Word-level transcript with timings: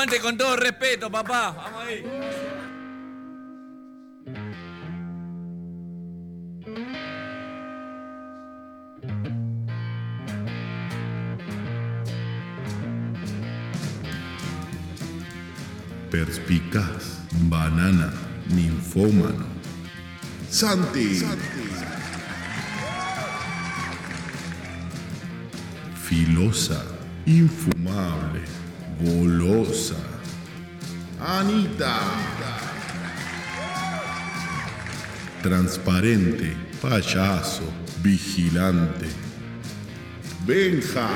Aguante 0.00 0.18
con 0.18 0.38
todo 0.38 0.56
respeto, 0.56 1.10
papá. 1.10 1.50
Vamos 1.50 1.84
ahí. 1.84 2.02
Perspicaz, 16.10 17.26
banana, 17.50 18.10
ninfómano. 18.54 19.44
Santi. 20.48 21.20
Filosa, 26.02 26.86
infumable, 27.26 28.40
golosa. 29.00 29.96
Anita. 31.18 31.98
Transparente, 35.42 36.56
payaso, 36.82 37.62
vigilante. 38.02 39.08
Benja. 40.46 41.08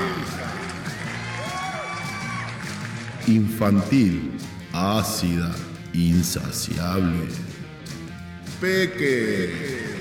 Infantil, 3.26 4.32
ácida, 4.72 5.54
insaciable. 5.92 7.28
Peque. 8.60 9.94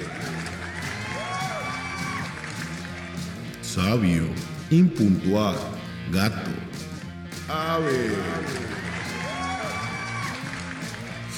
Sabio, 3.62 4.30
impuntual, 4.70 5.58
gato. 6.12 6.73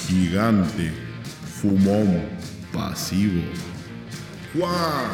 Gigante, 0.08 0.92
fumón, 1.62 2.26
pasivo. 2.72 3.42
Juan. 4.54 5.12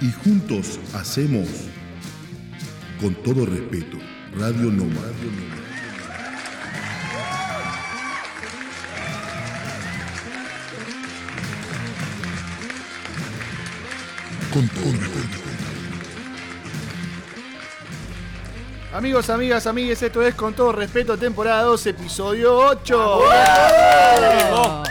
Y 0.00 0.10
juntos 0.22 0.78
hacemos, 0.94 1.48
con 3.00 3.14
todo 3.22 3.46
respeto, 3.46 3.98
Radio 4.38 4.70
Noma. 4.70 5.00
Con 14.52 14.68
todo. 14.68 15.25
Amigos, 18.96 19.28
amigas, 19.28 19.66
amigues, 19.66 20.00
esto 20.00 20.22
es 20.22 20.34
con 20.34 20.54
todo 20.54 20.72
respeto, 20.72 21.18
temporada 21.18 21.64
2, 21.64 21.86
episodio 21.88 22.56
8. 22.56 23.20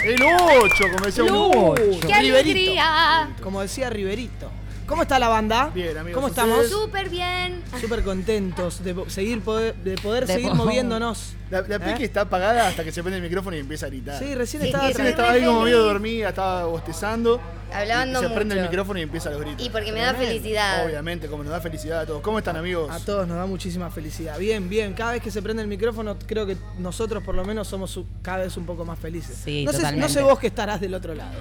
El 0.04 0.22
8, 0.22 0.84
como 0.94 1.06
decía 1.06 1.24
un 1.24 1.76
¡Qué 2.06 2.14
alegría! 2.14 3.36
Como 3.42 3.62
decía 3.64 3.90
Riverito. 3.90 4.52
¿Cómo 4.88 5.02
está 5.02 5.18
la 5.18 5.30
banda? 5.30 5.72
Bien, 5.74 5.98
amigos, 5.98 6.14
¿Cómo 6.16 6.28
estamos? 6.28 6.68
Súper 6.70 7.10
bien. 7.10 7.64
Súper 7.82 8.04
contentos 8.04 8.84
de 8.84 8.96
seguir 9.08 9.42
poder, 9.42 9.74
de 9.78 9.96
poder 9.98 10.28
De 10.28 10.34
seguir 10.36 10.50
po- 10.50 10.56
moviéndonos. 10.56 11.34
La, 11.50 11.62
la 11.62 11.76
¿Eh? 11.78 11.98
está 12.02 12.22
apagada 12.22 12.68
hasta 12.68 12.84
que 12.84 12.92
se 12.92 13.02
prende 13.02 13.18
el 13.18 13.24
micrófono 13.24 13.56
y 13.56 13.60
empieza 13.60 13.88
a 13.88 13.90
gritar. 13.90 14.20
Sí, 14.20 14.36
recién 14.36 14.62
Sí, 14.62 14.68
estaba 14.70 14.88
Recién 14.88 15.08
estaba 15.08 15.32
ahí 15.32 15.44
como 15.44 15.62
medio 15.62 15.84
dormida, 15.84 16.30
estaba 16.30 16.66
bostezando. 16.66 17.42
Hablando 17.74 18.20
y 18.24 18.28
se 18.28 18.30
prende 18.30 18.56
el 18.56 18.62
micrófono 18.62 19.00
y 19.00 19.02
empieza 19.02 19.30
a 19.30 19.32
los 19.34 19.42
gritos. 19.42 19.66
Y 19.66 19.70
porque 19.70 19.92
me 19.92 20.02
da 20.02 20.14
felicidad. 20.14 20.86
Obviamente, 20.86 21.28
como 21.28 21.44
nos 21.44 21.52
da 21.52 21.62
felicidad 21.62 22.02
a 22.02 22.06
todos. 22.06 22.22
¿Cómo 22.22 22.38
están, 22.38 22.56
amigos? 22.56 22.90
A 22.92 23.00
todos 23.00 23.28
nos 23.28 23.38
da 23.38 23.48
muchísima 23.48 23.90
felicidad. 23.90 24.38
Bien, 24.38 24.70
bien. 24.70 24.94
Cada 24.94 25.14
vez 25.14 25.22
que 25.24 25.32
se 25.32 25.42
prende 25.42 25.64
el 25.64 25.68
micrófono, 25.68 26.16
creo 26.28 26.46
que 26.46 26.58
nosotros 26.78 27.24
por 27.24 27.34
lo 27.34 27.44
menos 27.44 27.68
somos 27.68 28.00
cada 28.22 28.44
vez 28.44 28.56
un 28.56 28.66
poco 28.68 28.86
más 28.86 29.00
felices. 29.00 29.36
Sí, 29.44 29.66
no, 29.66 29.74
sé, 29.74 29.92
no 29.96 30.08
sé 30.10 30.22
vos 30.22 30.38
que 30.40 30.48
estarás 30.48 30.80
del 30.80 30.94
otro 30.94 31.16
lado. 31.16 31.34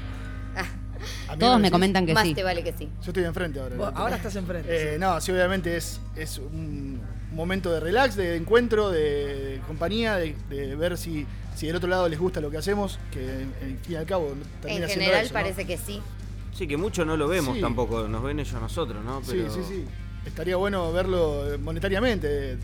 A 1.28 1.32
mí 1.34 1.38
Todos 1.38 1.60
me 1.60 1.70
comentan 1.70 2.04
que 2.06 2.14
Más 2.14 2.24
sí. 2.26 2.34
te 2.34 2.42
vale 2.42 2.62
que 2.62 2.72
sí. 2.72 2.88
Yo 3.02 3.08
estoy 3.10 3.24
enfrente 3.24 3.60
ahora. 3.60 3.76
Vos 3.76 3.92
¿no? 3.92 3.98
ahora 3.98 4.16
estás 4.16 4.36
enfrente. 4.36 4.94
Eh, 4.94 4.98
no, 4.98 5.20
sí, 5.20 5.32
obviamente 5.32 5.76
es, 5.76 6.00
es 6.16 6.38
un 6.38 7.00
momento 7.32 7.72
de 7.72 7.80
relax, 7.80 8.14
de 8.16 8.36
encuentro, 8.36 8.90
de 8.90 9.60
compañía, 9.66 10.16
de, 10.16 10.34
de 10.50 10.76
ver 10.76 10.96
si, 10.98 11.26
si 11.56 11.66
del 11.66 11.76
otro 11.76 11.88
lado 11.88 12.08
les 12.08 12.18
gusta 12.18 12.40
lo 12.40 12.50
que 12.50 12.58
hacemos, 12.58 12.98
que 13.10 13.20
en, 13.24 13.52
en 13.62 13.78
fin 13.82 13.92
y 13.92 13.96
al 13.96 14.06
cabo 14.06 14.32
termina 14.62 14.84
En 14.84 14.90
general 14.90 15.24
eso, 15.24 15.34
¿no? 15.34 15.40
parece 15.40 15.64
que 15.66 15.76
sí. 15.78 16.00
Sí, 16.52 16.68
que 16.68 16.76
mucho 16.76 17.04
no 17.04 17.16
lo 17.16 17.26
vemos 17.26 17.56
Sí. 17.56 17.60
tampoco, 17.60 18.06
nos 18.06 18.22
ven 18.22 18.38
ellos 18.38 18.54
a 18.54 18.60
nosotros, 18.60 19.04
¿no? 19.04 19.22
Sí, 19.24 19.44
sí, 19.50 19.60
sí. 19.66 19.84
Estaría 20.24 20.56
bueno 20.56 20.92
verlo 20.92 21.44
monetariamente. 21.60 22.56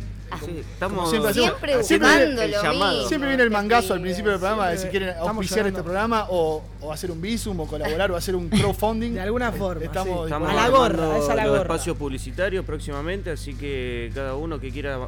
Sí, 0.45 0.59
estamos 0.59 1.11
siempre 1.11 1.31
hacemos- 1.31 1.51
Siempre 1.59 1.83
siempre- 1.85 2.45
el. 2.45 3.07
Siempre 3.09 3.29
viene 3.29 3.43
el 3.43 3.51
mangazo 3.51 3.95
al 3.95 4.01
principio 4.01 4.31
del 4.31 4.41
programa 4.41 4.69
de 4.69 4.79
si 4.79 4.89
quieren 4.89 5.15
auspiciar 5.19 5.67
este 5.67 5.83
programa 5.83 6.27
o, 6.31 6.63
o 6.81 6.93
hacer 6.93 7.11
un 7.11 7.21
visum 7.21 7.59
o 7.61 7.67
colaborar 7.67 8.11
o 8.13 8.17
hacer 8.17 8.37
un 8.37 8.49
crowdfunding. 8.49 9.13
De 9.15 9.21
alguna 9.21 9.51
forma, 9.53 9.85
Estamos, 9.85 10.19
sí. 10.21 10.25
Estamos 10.25 10.51
A 10.51 10.55
la 10.55 10.69
gorra, 10.69 11.19
es 11.19 11.29
a 11.29 11.35
la 11.35 11.47
gorra. 11.47 11.63
espacios 11.63 11.97
publicitarios 11.97 12.65
próximamente, 12.65 13.31
así 13.31 13.55
que 13.55 14.11
cada 14.15 14.35
uno 14.37 14.61
que 14.61 14.71
quiera 14.71 14.99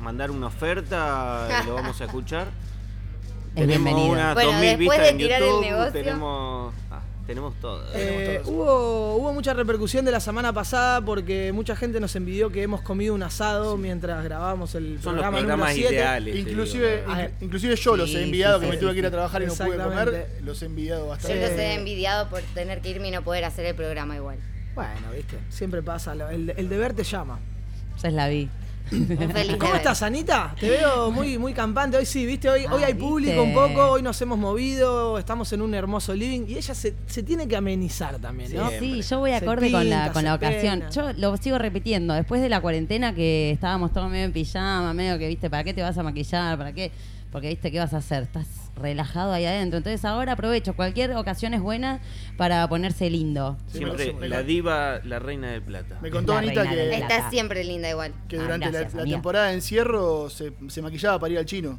mandar 0.00 0.30
una 0.30 0.48
oferta 0.48 1.62
lo 1.66 1.74
vamos 1.74 2.00
a 2.00 2.04
escuchar. 2.04 2.48
Es 3.56 3.66
bienvenido. 3.66 4.12
unas 4.12 4.34
Bueno, 4.34 4.52
2000 4.52 4.68
después 4.78 4.78
vistas 4.78 4.98
de 5.00 5.08
en 5.08 5.18
tirar 5.18 5.42
el 5.42 5.48
YouTube, 5.48 5.64
negocio. 5.64 5.92
tenemos 5.92 6.74
tenemos 7.28 7.54
todo. 7.60 7.84
Eh, 7.94 8.40
hubo, 8.46 9.16
hubo 9.16 9.32
mucha 9.34 9.52
repercusión 9.52 10.02
de 10.04 10.10
la 10.10 10.18
semana 10.18 10.50
pasada 10.52 11.02
porque 11.04 11.52
mucha 11.52 11.76
gente 11.76 12.00
nos 12.00 12.16
envidió 12.16 12.50
que 12.50 12.62
hemos 12.62 12.80
comido 12.80 13.14
un 13.14 13.22
asado 13.22 13.76
mientras 13.76 14.24
grabábamos 14.24 14.74
el 14.74 14.98
Son 15.02 15.14
los 15.16 15.22
programa 15.22 15.36
número 15.36 15.46
programas 15.48 15.74
7. 15.74 15.94
ideales. 15.94 16.36
Inclusive, 16.36 17.04
inclusive 17.42 17.76
yo 17.76 17.96
los 17.96 18.08
he 18.08 18.12
sí, 18.14 18.22
enviado, 18.24 18.58
sí, 18.58 18.60
que 18.60 18.66
sí, 18.66 18.72
me 18.72 18.80
tuve 18.80 18.90
sí, 18.90 18.94
que 18.94 18.98
ir 19.00 19.06
a 19.06 19.10
trabajar 19.10 19.42
y 19.42 19.46
no 19.46 19.54
pude 19.54 19.76
comer, 19.76 20.26
los 20.42 20.62
he 20.62 20.66
enviado 20.66 21.02
Yo 21.02 21.08
bastante. 21.08 21.40
los 21.42 21.50
Eh. 21.50 21.66
he 21.66 21.74
envidiado 21.74 22.28
por 22.30 22.40
tener 22.54 22.80
que 22.80 22.88
irme 22.88 23.08
y 23.08 23.10
no 23.10 23.22
poder 23.22 23.44
hacer 23.44 23.66
el 23.66 23.74
programa 23.74 24.16
igual. 24.16 24.38
Bueno, 24.74 25.12
viste, 25.14 25.36
siempre 25.50 25.82
pasa, 25.82 26.14
el, 26.14 26.54
el 26.56 26.68
deber 26.70 26.94
te 26.94 27.04
llama. 27.04 27.38
Ya 28.02 28.10
la 28.10 28.28
vi. 28.28 28.48
¿Cómo 29.58 29.74
estás, 29.74 30.02
Anita? 30.02 30.54
Te 30.58 30.68
veo 30.70 31.10
muy, 31.10 31.38
muy 31.38 31.52
campante. 31.52 31.96
Hoy 31.96 32.06
sí, 32.06 32.26
viste, 32.26 32.48
hoy, 32.48 32.66
hoy 32.70 32.82
Ah, 32.82 32.86
hay 32.86 32.94
público 32.94 33.42
un 33.42 33.54
poco, 33.54 33.90
hoy 33.90 34.02
nos 34.02 34.20
hemos 34.22 34.38
movido, 34.38 35.18
estamos 35.18 35.52
en 35.52 35.62
un 35.62 35.74
hermoso 35.74 36.14
living 36.14 36.46
y 36.48 36.56
ella 36.56 36.74
se, 36.74 36.94
se 37.06 37.22
tiene 37.22 37.46
que 37.46 37.56
amenizar 37.56 38.18
también, 38.18 38.54
¿no? 38.54 38.70
Sí, 38.70 39.02
yo 39.02 39.18
voy 39.18 39.32
acorde 39.32 39.70
con 39.70 39.88
la, 39.88 40.12
con 40.12 40.24
la 40.24 40.34
ocasión. 40.34 40.84
Yo 40.92 41.12
lo 41.14 41.36
sigo 41.36 41.58
repitiendo. 41.58 42.14
Después 42.14 42.40
de 42.40 42.48
la 42.48 42.60
cuarentena 42.60 43.14
que 43.14 43.50
estábamos 43.50 43.92
todos 43.92 44.10
medio 44.10 44.24
en 44.24 44.32
pijama, 44.32 44.94
medio 44.94 45.18
que, 45.18 45.28
viste, 45.28 45.50
¿para 45.50 45.64
qué 45.64 45.74
te 45.74 45.82
vas 45.82 45.96
a 45.98 46.02
maquillar? 46.02 46.56
¿Para 46.56 46.72
qué? 46.72 46.90
porque 47.30 47.48
viste, 47.48 47.70
¿qué 47.70 47.78
vas 47.78 47.92
a 47.92 47.98
hacer? 47.98 48.22
Estás 48.22 48.46
relajado 48.78 49.32
ahí 49.32 49.44
adentro. 49.44 49.78
Entonces 49.78 50.04
ahora 50.04 50.32
aprovecho, 50.32 50.74
cualquier 50.74 51.12
ocasión 51.16 51.54
es 51.54 51.60
buena 51.60 52.00
para 52.36 52.66
ponerse 52.68 53.10
lindo. 53.10 53.56
Sí, 53.68 53.78
Siempre 53.78 54.28
la 54.28 54.42
diva, 54.42 55.00
la 55.04 55.18
reina 55.18 55.50
del 55.50 55.62
plata. 55.62 55.98
Me 56.00 56.10
contó 56.10 56.32
La 56.34 56.38
Anita 56.40 56.68
que. 56.68 56.94
Está 56.96 57.28
siempre 57.30 57.64
linda 57.64 57.90
igual. 57.90 58.12
que 58.28 58.36
Ah, 58.38 58.42
durante 58.42 58.66
la- 58.66 58.70
gracias, 58.72 58.94
la, 58.94 59.02
amiga. 59.02 59.16
temporada 59.16 59.46
de 59.48 59.54
encierro 59.54 60.30
se, 60.30 60.52
se 60.68 60.80
maquillaba 60.82 61.18
para 61.18 61.32
ir 61.32 61.38
al 61.38 61.44
chino. 61.46 61.78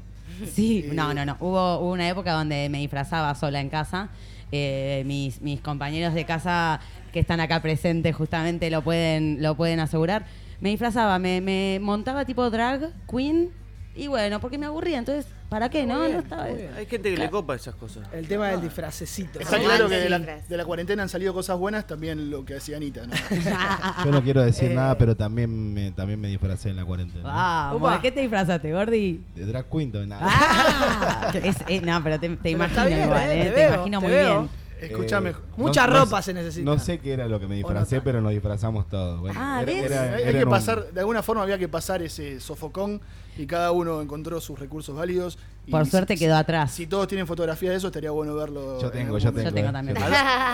Sí, 0.54 0.86
Eh, 0.88 0.92
no, 0.94 1.14
no, 1.14 1.26
no. 1.26 1.36
Hubo, 1.40 1.80
hubo 1.80 1.92
una 1.92 2.08
época 2.08 2.34
donde 2.34 2.70
me 2.70 2.78
disfrazaba 2.80 3.34
sola 3.36 3.60
en 3.60 3.70
casa. 3.70 4.10
Eh, 4.52 5.04
mis, 5.06 5.42
mis 5.42 5.62
compañeros 5.62 6.14
de 6.14 6.26
casa 6.26 6.80
que 7.14 7.20
están 7.20 7.40
acá 7.40 7.62
presentes 7.62 8.16
justamente 8.16 8.70
lo 8.70 8.82
pueden, 8.84 9.42
lo 9.42 9.56
pueden 9.56 9.80
asegurar. 9.80 10.26
Me 10.62 10.70
disfrazaba, 10.70 11.20
me, 11.20 11.40
me 11.42 11.80
montaba 11.82 12.26
tipo 12.26 12.50
drag 12.50 12.92
queen 13.10 13.50
y 13.96 14.08
bueno, 14.08 14.40
porque 14.40 14.58
me 14.58 14.66
aburría. 14.66 14.98
Entonces, 14.98 15.26
¿para 15.50 15.70
qué? 15.70 15.86
No, 15.86 15.98
no 16.08 16.20
estaba. 16.20 16.44
Hay 16.46 16.86
gente 16.86 17.12
que 17.12 17.18
le 17.18 17.30
copa 17.30 17.56
esas 17.56 17.76
cosas. 17.76 18.08
El 18.14 18.28
tema 18.28 18.48
del 18.50 18.62
disfracecito. 18.62 19.40
Está 19.40 19.60
claro 19.60 19.90
que 19.90 19.96
de 19.96 20.10
la, 20.10 20.20
Disfraz. 20.20 20.48
de 20.48 20.58
la 20.58 20.66
cuarentena 20.66 21.04
han 21.04 21.10
salido 21.10 21.34
cosas 21.34 21.58
buenas, 21.58 21.86
también 21.88 22.30
lo 22.30 22.46
que 22.46 22.56
hacía 22.56 22.78
Anita. 22.78 23.02
¿no? 23.08 23.14
Yo 24.06 24.12
no 24.12 24.24
quiero 24.24 24.42
decir 24.44 24.72
Eh. 24.72 24.76
nada, 24.76 24.98
pero 24.98 25.16
también 25.16 25.74
me, 25.74 25.92
también 25.92 26.20
me 26.22 26.28
disfracé 26.28 26.70
en 26.70 26.76
la 26.78 26.86
cuarentena. 26.86 27.24
Vamos, 27.24 27.82
Upa. 27.82 27.96
¿de 27.96 28.02
qué 28.02 28.12
te 28.12 28.22
disfrazaste, 28.22 28.72
Gordi? 28.72 29.22
De 29.36 29.46
drag 29.46 29.66
queen, 29.70 29.92
no, 29.92 30.06
nada. 30.06 30.22
Ah, 30.26 31.32
es- 31.44 31.58
eh, 31.68 31.82
no, 31.82 32.02
pero 32.04 32.20
te, 32.20 32.30
te 32.30 32.36
Pero 32.38 32.50
imagino 32.56 32.80
está 32.82 32.86
bien, 32.86 33.04
igual, 33.06 33.22
eh, 33.30 33.42
eh, 33.42 33.44
te 33.46 33.50
veo, 33.52 33.74
imagino 33.74 34.00
te 34.00 34.06
muy 34.06 34.16
veo. 34.16 34.40
bien. 34.42 34.50
Escúchame. 34.82 35.32
Eh, 35.32 35.36
Mucha 35.58 35.88
no- 35.88 36.00
ropa 36.00 36.18
no- 36.18 36.22
se 36.24 36.34
necesita. 36.34 36.64
No 36.64 36.80
sé 36.80 37.00
qué 37.00 37.12
era 37.12 37.28
lo 37.28 37.38
que 37.38 37.48
me 37.48 37.56
disfracé, 37.56 37.98
no? 37.98 38.04
pero 38.04 38.22
nos 38.22 38.32
disfrazamos 38.32 38.88
todos. 38.88 39.20
Bueno, 39.20 39.38
Ah, 39.42 39.62
era- 39.68 40.14
hay, 40.16 40.34
que 40.34 40.44
un- 40.46 40.50
pasar, 40.50 40.92
de 40.94 41.00
alguna 41.02 41.22
forma 41.22 41.44
había 41.44 41.58
que 41.58 41.68
pasar 41.68 42.02
ese 42.02 42.40
sofocón 42.40 43.02
y 43.40 43.48
cada 43.48 43.72
uno 43.72 44.02
encontró 44.02 44.42
sus 44.42 44.60
recursos 44.60 44.94
válidos. 44.94 45.38
Y 45.66 45.72
Por 45.72 45.86
suerte 45.86 46.16
si- 46.16 46.20
quedó 46.26 46.36
atrás. 46.36 46.72
Si 46.74 46.88
todos 46.88 47.08
tienen 47.08 47.26
fotografía 47.26 47.70
de 47.72 47.78
eso, 47.78 47.88
estaría 47.88 48.12
bueno 48.12 48.36
verlo. 48.36 48.82
Yo 48.82 48.88
en 48.88 48.92
tengo, 48.94 49.18
yo 49.18 49.32
momento. 49.32 49.32
tengo. 49.32 49.50
Yo 49.50 49.54
tengo 49.56 49.70
eh. 49.70 49.72
también. 49.72 49.98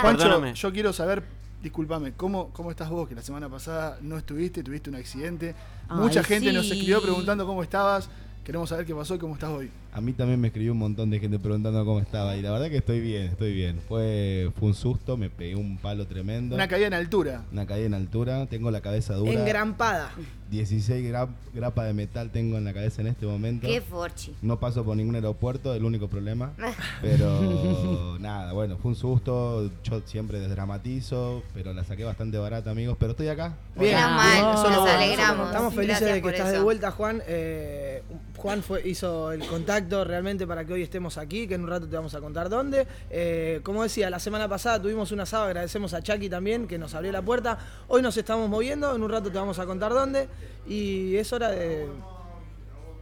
Juancho, 0.01 0.23
Perdóname. 0.23 0.53
yo 0.53 0.71
quiero 0.71 0.93
saber, 0.93 1.23
discúlpame, 1.63 2.13
¿cómo, 2.13 2.49
¿cómo 2.53 2.69
estás 2.69 2.89
vos? 2.91 3.09
Que 3.09 3.15
la 3.15 3.23
semana 3.23 3.49
pasada 3.49 3.97
no 4.01 4.19
estuviste, 4.19 4.61
tuviste 4.61 4.91
un 4.91 4.97
accidente. 4.97 5.55
Ay, 5.89 5.97
Mucha 5.97 6.23
gente 6.23 6.53
nos 6.53 6.65
escribió 6.69 7.01
preguntando 7.01 7.47
cómo 7.47 7.63
estabas. 7.63 8.07
Queremos 8.43 8.69
saber 8.69 8.85
qué 8.85 8.93
pasó 8.93 9.15
y 9.15 9.17
cómo 9.17 9.33
estás 9.33 9.49
hoy. 9.49 9.71
A 9.95 10.01
mí 10.01 10.12
también 10.12 10.42
me 10.42 10.47
escribió 10.50 10.74
un 10.74 10.77
montón 10.80 11.09
de 11.09 11.19
gente 11.21 11.39
preguntando 11.39 11.86
cómo 11.86 12.00
estaba. 12.01 12.36
Y 12.36 12.42
la 12.42 12.51
verdad 12.51 12.68
que 12.69 12.75
estoy 12.77 13.00
bien, 13.00 13.27
estoy 13.27 13.53
bien. 13.53 13.80
Fue, 13.88 14.51
fue 14.59 14.68
un 14.68 14.74
susto, 14.75 15.15
me 15.15 15.30
pegué 15.30 15.56
un 15.56 15.77
palo 15.77 16.06
tremendo. 16.06 16.53
Una 16.56 16.68
caída 16.68 16.88
en 16.88 16.94
altura. 16.94 17.44
Una 17.53 17.65
caída 17.65 17.86
en 17.86 17.94
altura, 17.94 18.45
tengo 18.47 18.71
la 18.71 18.81
cabeza 18.81 19.13
dura. 19.13 19.31
Engrampada. 19.31 20.12
16 20.51 21.12
gra- 21.12 21.30
grapas 21.53 21.88
de 21.88 21.94
metal 21.94 22.30
tengo 22.30 22.57
en 22.57 22.65
la 22.65 22.74
cabeza 22.74 23.01
en 23.01 23.07
este 23.07 23.25
momento. 23.25 23.68
Qué 23.68 23.80
forchi. 23.81 24.36
No 24.42 24.59
paso 24.59 24.83
por 24.83 24.97
ningún 24.97 25.15
aeropuerto, 25.15 25.74
el 25.74 25.86
único 25.86 26.09
problema. 26.09 26.51
Pero 27.01 28.18
nada, 28.19 28.51
bueno, 28.51 28.77
fue 28.77 28.89
un 28.91 28.95
susto. 28.98 29.71
Yo 29.83 30.01
siempre 30.06 30.39
desdramatizo, 30.39 31.41
pero 31.53 31.71
la 31.74 31.83
saqué 31.83 32.03
bastante 32.03 32.38
barata, 32.38 32.71
amigos. 32.71 32.98
Pero 33.00 33.12
estoy 33.12 33.30
acá. 33.30 33.53
Bien. 33.80 33.95
Mal, 33.95 34.41
nos 34.71 34.89
alegramos. 34.89 35.48
Estamos 35.48 35.74
felices 35.74 36.00
Gracias 36.01 36.15
de 36.15 36.21
que 36.21 36.30
estás 36.36 36.51
de 36.51 36.59
vuelta, 36.59 36.91
Juan. 36.91 37.21
Eh, 37.27 38.03
Juan 38.38 38.62
fue, 38.62 38.88
hizo 38.88 39.31
el 39.31 39.45
contacto 39.48 39.84
realmente 39.89 40.45
para 40.47 40.65
que 40.65 40.73
hoy 40.73 40.81
estemos 40.81 41.17
aquí, 41.17 41.47
que 41.47 41.55
en 41.55 41.61
un 41.63 41.69
rato 41.69 41.87
te 41.87 41.95
vamos 41.95 42.13
a 42.15 42.19
contar 42.21 42.49
dónde. 42.49 42.87
Eh, 43.09 43.59
como 43.63 43.83
decía, 43.83 44.09
la 44.09 44.19
semana 44.19 44.47
pasada 44.47 44.81
tuvimos 44.81 45.11
un 45.11 45.19
asado, 45.19 45.45
agradecemos 45.45 45.93
a 45.93 46.01
Chucky 46.01 46.29
también, 46.29 46.67
que 46.67 46.77
nos 46.77 46.93
abrió 46.95 47.11
la 47.11 47.21
puerta. 47.21 47.57
Hoy 47.87 48.01
nos 48.01 48.17
estamos 48.17 48.49
moviendo, 48.49 48.95
en 48.95 49.01
un 49.03 49.09
rato 49.09 49.31
te 49.31 49.37
vamos 49.37 49.59
a 49.59 49.65
contar 49.65 49.93
dónde. 49.93 50.27
Y 50.67 51.15
es 51.15 51.31
hora 51.33 51.49
de... 51.51 51.87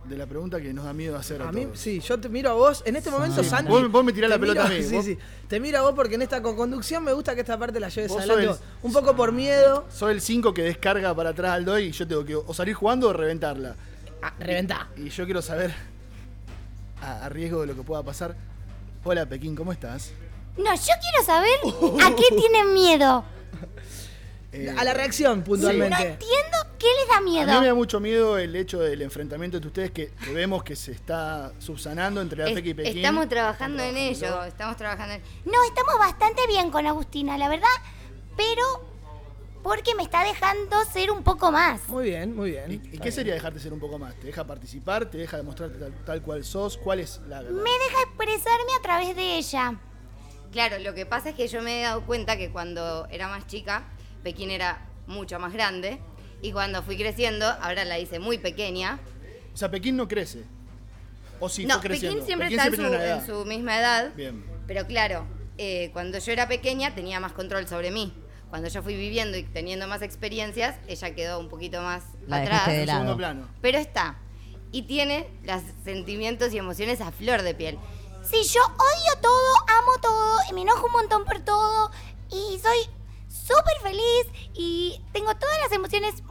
De 0.04 0.18
la 0.18 0.26
pregunta 0.26 0.60
que 0.60 0.74
nos 0.74 0.84
da 0.84 0.92
miedo 0.92 1.16
hacer 1.16 1.42
a, 1.42 1.48
A 1.48 1.52
mí, 1.54 1.64
todos. 1.64 1.80
sí, 1.80 2.02
yo 2.02 2.20
te 2.20 2.28
miro 2.28 2.50
a 2.50 2.54
vos. 2.56 2.84
En 2.86 2.98
este 2.98 3.10
momento, 3.10 3.42
Sí, 3.42 3.50
Santi... 3.50 3.72
vos- 3.72 3.90
vos 3.90 4.04
me 4.04 4.12
tirás 4.12 4.30
la 4.30 4.38
pelota 4.38 4.64
miro- 4.68 4.76
a 4.76 4.78
mí, 4.78 4.84
Sí, 4.90 4.96
vos- 4.98 5.06
sí. 5.06 5.18
Te 5.48 5.62
miro 5.62 5.78
a 5.78 5.82
vos 5.84 5.94
porque 5.96 6.16
en 6.16 6.24
esta 6.24 6.42
co-conducción 6.42 7.06
me 7.06 7.14
gusta 7.14 7.34
que 7.36 7.40
esta 7.40 7.58
parte 7.58 7.80
la 7.80 7.88
lleves 7.88 8.12
adelante. 8.12 8.48
vos. 8.48 8.60
Un 8.82 8.92
poco 8.92 9.16
por 9.16 9.32
miedo. 9.32 9.86
Soy 9.90 10.12
el 10.16 10.20
5 10.20 10.54
que 10.54 10.64
descarga 10.64 11.16
para 11.16 11.30
atrás 11.30 11.52
al 11.54 11.64
doy 11.64 11.84
y 11.86 11.92
yo 11.94 12.06
tengo 12.06 12.26
que 12.26 12.36
o 12.36 12.54
salir 12.54 12.74
jugando 12.74 13.08
o 13.08 13.14
reventarla. 13.14 13.78
Ah, 14.22 14.34
reventá. 14.40 14.90
Y 14.98 15.08
yo 15.08 15.24
quiero 15.24 15.42
saber, 15.42 15.74
a, 17.04 17.26
a 17.26 17.30
riesgo 17.30 17.62
de 17.62 17.68
lo 17.68 17.76
que 17.76 17.84
pueda 17.84 18.02
pasar. 18.04 18.36
Hola 19.04 19.26
Pekín, 19.26 19.56
¿cómo 19.56 19.72
estás? 19.72 20.12
No, 20.58 20.74
yo 20.74 20.94
quiero 21.02 21.24
saber 21.26 21.60
a 22.04 22.16
qué 22.16 22.36
tienen 22.36 22.74
miedo. 22.74 23.24
Eh, 24.56 24.72
A 24.78 24.84
la 24.84 24.94
reacción, 24.94 25.40
No 25.40 25.46
puntualmente. 25.46 25.96
entiendo 25.96 26.58
qué 26.78 26.86
les 27.00 27.08
da 27.10 27.18
A 27.18 27.22
mí 27.22 27.32
me 27.40 27.44
miedo. 27.44 27.60
da 27.66 27.74
mucho 27.74 28.00
miedo 28.00 28.38
el 28.38 28.56
hecho 28.56 28.78
del 28.82 29.02
enfrentamiento 29.02 29.58
entre 29.58 29.68
ustedes 29.70 29.90
que, 29.90 30.12
que 30.12 30.32
vemos 30.32 30.64
que 30.64 30.76
se 30.76 30.92
está 30.92 31.52
subsanando 31.58 32.22
entre 32.22 32.38
la 32.44 32.50
Es- 32.52 32.60
y 32.64 32.74
Pekín. 32.76 32.98
estamos 32.98 33.28
trabajando 33.30 33.82
en 33.82 33.98
ello, 33.98 34.44
estamos 34.44 34.78
trabajando 34.78 35.16
en 35.16 35.24
No, 35.46 35.58
estamos 35.68 35.96
bastante 35.98 36.46
bien 36.46 36.70
con 36.70 36.86
Agustina, 36.86 37.36
la 37.40 37.50
verdad. 37.50 37.66
Pero 38.38 38.62
porque 39.64 39.96
me 39.96 40.04
está 40.04 40.24
dejando 40.26 40.84
ser 40.92 41.10
un 41.10 41.24
poco 41.24 41.52
más. 41.52 41.88
Muy 41.88 42.10
bien, 42.10 42.36
muy 42.36 42.52
bien. 42.52 42.72
¿Y, 42.72 42.96
y 42.96 43.00
qué 43.00 43.12
sería 43.12 43.34
dejarte 43.34 43.60
ser 43.60 43.72
un 43.72 43.80
poco 43.80 43.98
más? 43.98 44.14
¿Te 44.16 44.28
deja 44.28 44.46
participar? 44.46 45.10
¿Te 45.10 45.18
deja 45.18 45.38
demostrarte 45.38 45.80
tal, 45.80 45.94
tal 46.06 46.22
cual 46.22 46.44
sos? 46.44 46.78
¿Cuál 46.78 47.00
es 47.00 47.22
la 47.28 47.42
verdad? 47.42 47.64
Me 47.64 47.72
deja 47.72 48.02
expresarme 48.04 48.72
a 48.78 48.82
través 48.82 49.16
de 49.16 49.38
ella. 49.38 49.80
Claro, 50.52 50.78
lo 50.80 50.94
que 50.94 51.06
pasa 51.06 51.30
es 51.30 51.36
que 51.36 51.48
yo 51.48 51.62
me 51.62 51.80
he 51.80 51.84
dado 51.84 52.06
cuenta 52.06 52.38
que 52.38 52.52
cuando 52.52 53.08
era 53.10 53.28
más 53.30 53.48
chica, 53.48 53.86
Pekín 54.22 54.52
era 54.52 54.86
mucho 55.08 55.40
más 55.40 55.54
grande. 55.54 56.00
Y 56.42 56.52
cuando 56.52 56.84
fui 56.84 56.98
creciendo, 56.98 57.48
ahora 57.48 57.86
la 57.86 57.98
hice 58.00 58.20
muy 58.20 58.38
pequeña. 58.38 59.00
O 59.54 59.58
sea, 59.58 59.72
Pekín 59.72 59.96
no 59.96 60.08
crece. 60.10 60.44
O 61.40 61.48
sí, 61.48 61.66
no, 61.66 61.80
creciendo. 61.80 62.20
Pekín 62.20 62.26
siempre 62.26 62.48
Pekín 62.48 62.60
está 62.60 62.68
en, 62.68 62.76
siempre 62.76 62.98
su, 62.98 63.04
tiene 63.04 63.14
una 63.14 63.22
en 63.22 63.26
su 63.26 63.46
misma 63.46 63.80
edad. 63.80 64.14
Bien. 64.14 64.44
Pero 64.68 64.86
claro, 64.86 65.26
eh, 65.58 65.90
cuando 65.94 66.20
yo 66.20 66.32
era 66.34 66.48
pequeña 66.48 66.94
tenía 66.94 67.20
más 67.22 67.32
control 67.32 67.68
sobre 67.68 67.92
mí. 67.92 68.14
Cuando 68.54 68.70
yo 68.70 68.84
fui 68.84 68.96
viviendo 68.96 69.36
y 69.36 69.42
teniendo 69.42 69.88
más 69.88 70.04
experiencias, 70.04 70.76
ella 70.88 71.16
quedó 71.16 71.40
un 71.40 71.50
poquito 71.50 71.82
más 71.82 72.04
La 72.28 72.44
atrás. 72.44 72.68
de 72.68 72.86
segundo 72.86 73.18
plano. 73.18 73.48
Pero 73.64 73.80
está. 73.80 74.20
Y 74.72 74.84
tiene 74.84 75.28
los 75.44 75.64
sentimientos 75.84 76.54
y 76.54 76.60
emociones 76.60 77.02
a 77.02 77.12
flor 77.12 77.42
de 77.42 77.56
piel. 77.56 77.80
Sí, 78.22 78.44
yo 78.44 78.62
odio 78.62 79.22
todo, 79.24 79.56
amo 79.80 79.92
todo, 80.00 80.38
y 80.52 80.54
me 80.54 80.62
enojo 80.62 80.86
un 80.86 80.92
montón 80.92 81.26
por 81.26 81.40
todo. 81.40 81.90
Y 82.30 82.60
soy 82.60 82.78
súper 83.28 83.74
feliz 83.82 84.52
y 84.54 85.02
tengo 85.14 85.34
todas 85.34 85.60
las 85.60 85.72
emociones 85.72 86.22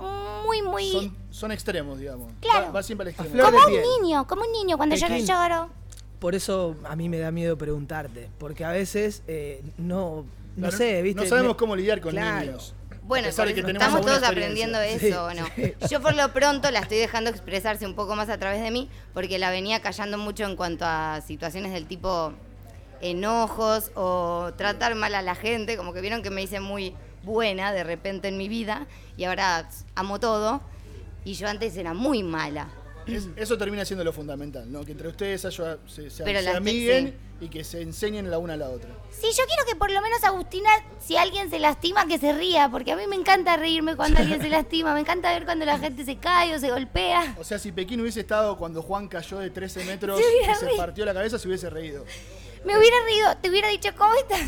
muy, 0.45 0.62
muy... 0.62 0.93
Son, 0.93 1.17
son 1.31 1.50
extremos, 1.50 1.99
digamos. 1.99 2.33
Claro. 2.41 2.67
Va, 2.67 2.71
va 2.71 2.83
siempre 2.85 3.02
al 3.02 3.09
extremo. 3.09 3.35
flor 3.35 3.47
como 3.47 3.67
de 3.67 3.73
piel. 3.73 3.85
un 3.85 4.02
niño, 4.05 4.26
como 4.29 4.43
un 4.43 4.52
niño 4.52 4.76
cuando 4.76 4.95
yo 4.95 5.09
no 5.09 5.17
lloro. 5.19 5.71
Por 6.21 6.37
eso 6.37 6.76
a 6.85 6.95
mí 6.95 7.09
me 7.09 7.19
da 7.19 7.33
miedo 7.33 7.59
preguntarte, 7.59 8.31
porque 8.38 8.64
a 8.64 8.71
veces 8.71 9.25
eh, 9.26 9.64
no, 9.76 10.25
no 10.57 10.71
sé, 10.71 11.03
¿viste? 11.03 11.23
No 11.23 11.29
sabemos 11.29 11.57
cómo 11.57 11.75
lidiar 11.77 12.01
con 12.01 12.13
Claro. 12.13 12.41
niños. 12.47 12.75
Bueno, 13.05 13.29
estamos 13.29 14.01
todos 14.03 14.23
aprendiendo 14.23 14.79
Sí, 14.99 15.09
eso, 15.09 15.25
¿o 15.25 15.35
no? 15.35 15.45
sí. 15.57 15.75
Yo 15.91 16.01
por 16.01 16.15
lo 16.15 16.33
pronto 16.33 16.71
la 16.71 16.79
estoy 16.81 16.99
dejando 16.99 17.31
expresarse 17.31 17.85
un 17.85 17.95
poco 17.95 18.15
más 18.15 18.29
a 18.29 18.39
través 18.39 18.63
de 18.63 18.71
mí, 18.71 18.89
porque 19.13 19.39
la 19.41 19.51
venía 19.51 19.81
callando 19.83 20.19
mucho 20.19 20.45
en 20.45 20.55
cuanto 20.57 20.85
a 20.87 21.21
situaciones 21.27 21.73
del 21.73 21.87
tipo 21.87 22.33
enojos 23.01 23.91
o 23.95 24.53
tratar 24.57 24.95
mal 24.95 25.15
a 25.15 25.23
la 25.23 25.35
gente, 25.35 25.77
como 25.77 25.93
que 25.93 26.01
vieron 26.01 26.23
que 26.23 26.31
me 26.31 26.43
hice 26.43 26.61
muy 26.61 26.95
buena 27.25 27.73
de 27.73 27.85
repente 27.85 28.29
en 28.29 28.37
mi 28.39 28.49
vida 28.49 28.87
y 29.17 29.25
ahora 29.25 29.69
amo 29.95 30.21
todo. 30.21 30.61
Y 31.25 31.35
yo 31.35 31.49
antes 31.49 31.77
era 31.77 31.95
muy 31.95 32.23
mala. 32.23 32.69
Es- 33.07 33.29
eso 33.37 33.57
termina 33.59 33.85
siendo 33.85 34.05
lo 34.05 34.13
fundamental, 34.13 34.71
¿no? 34.71 34.85
Que 34.85 34.93
entre 34.93 35.09
ustedes 35.09 35.45
haya- 35.45 35.79
se, 35.87 36.51
amiguen 36.51 37.17
y 37.41 37.49
que 37.49 37.65
se 37.65 37.83
enseñen 37.83 38.31
la 38.31 38.39
una 38.39 38.55
a 38.55 38.57
la 38.57 38.69
otra. 38.71 38.91
Sí, 39.11 39.27
yo 39.37 39.45
quiero 39.47 39.65
que 39.67 39.75
por 39.77 39.91
lo 39.91 40.01
menos 40.01 40.23
Agustina, 40.25 40.71
si 41.01 41.17
alguien 41.17 41.51
se 41.51 41.59
lastima, 41.59 42.07
que 42.07 42.19
se 42.19 42.33
ría, 42.33 42.69
porque 42.69 42.93
a 42.93 42.97
mí 42.97 43.07
me 43.09 43.17
encanta 43.17 43.57
reírme 43.57 43.97
cuando 43.97 44.21
alguien 44.21 44.41
se 44.41 44.49
lastima, 44.51 44.95
me 44.95 45.01
encanta 45.01 45.33
ver 45.33 45.45
cuando 45.45 45.65
la 45.65 45.79
gente 45.79 46.05
se 46.05 46.17
cae 46.17 46.55
o 46.55 46.59
se 46.59 46.71
golpea. 46.71 47.35
O 47.39 47.45
sea, 47.45 47.59
si 47.59 47.73
Pekín 47.73 48.01
hubiese 48.01 48.21
estado 48.21 48.57
cuando 48.57 48.83
Juan 48.83 49.09
cayó 49.09 49.39
de 49.39 49.51
13 49.51 49.85
metros 49.85 50.21
Se 50.57 50.67
y 50.67 50.71
se 50.71 50.77
partió 50.77 51.05
la 51.05 51.15
cabeza, 51.15 51.39
se 51.39 51.49
hubiese 51.49 51.69
reído. 51.71 52.05
Me 52.65 52.79
hubiera 52.79 52.97
reído, 53.05 53.37
te 53.43 53.51
hubiera 53.51 53.69
dicho, 53.69 53.89
¿cómo 53.99 54.15
estás? 54.15 54.41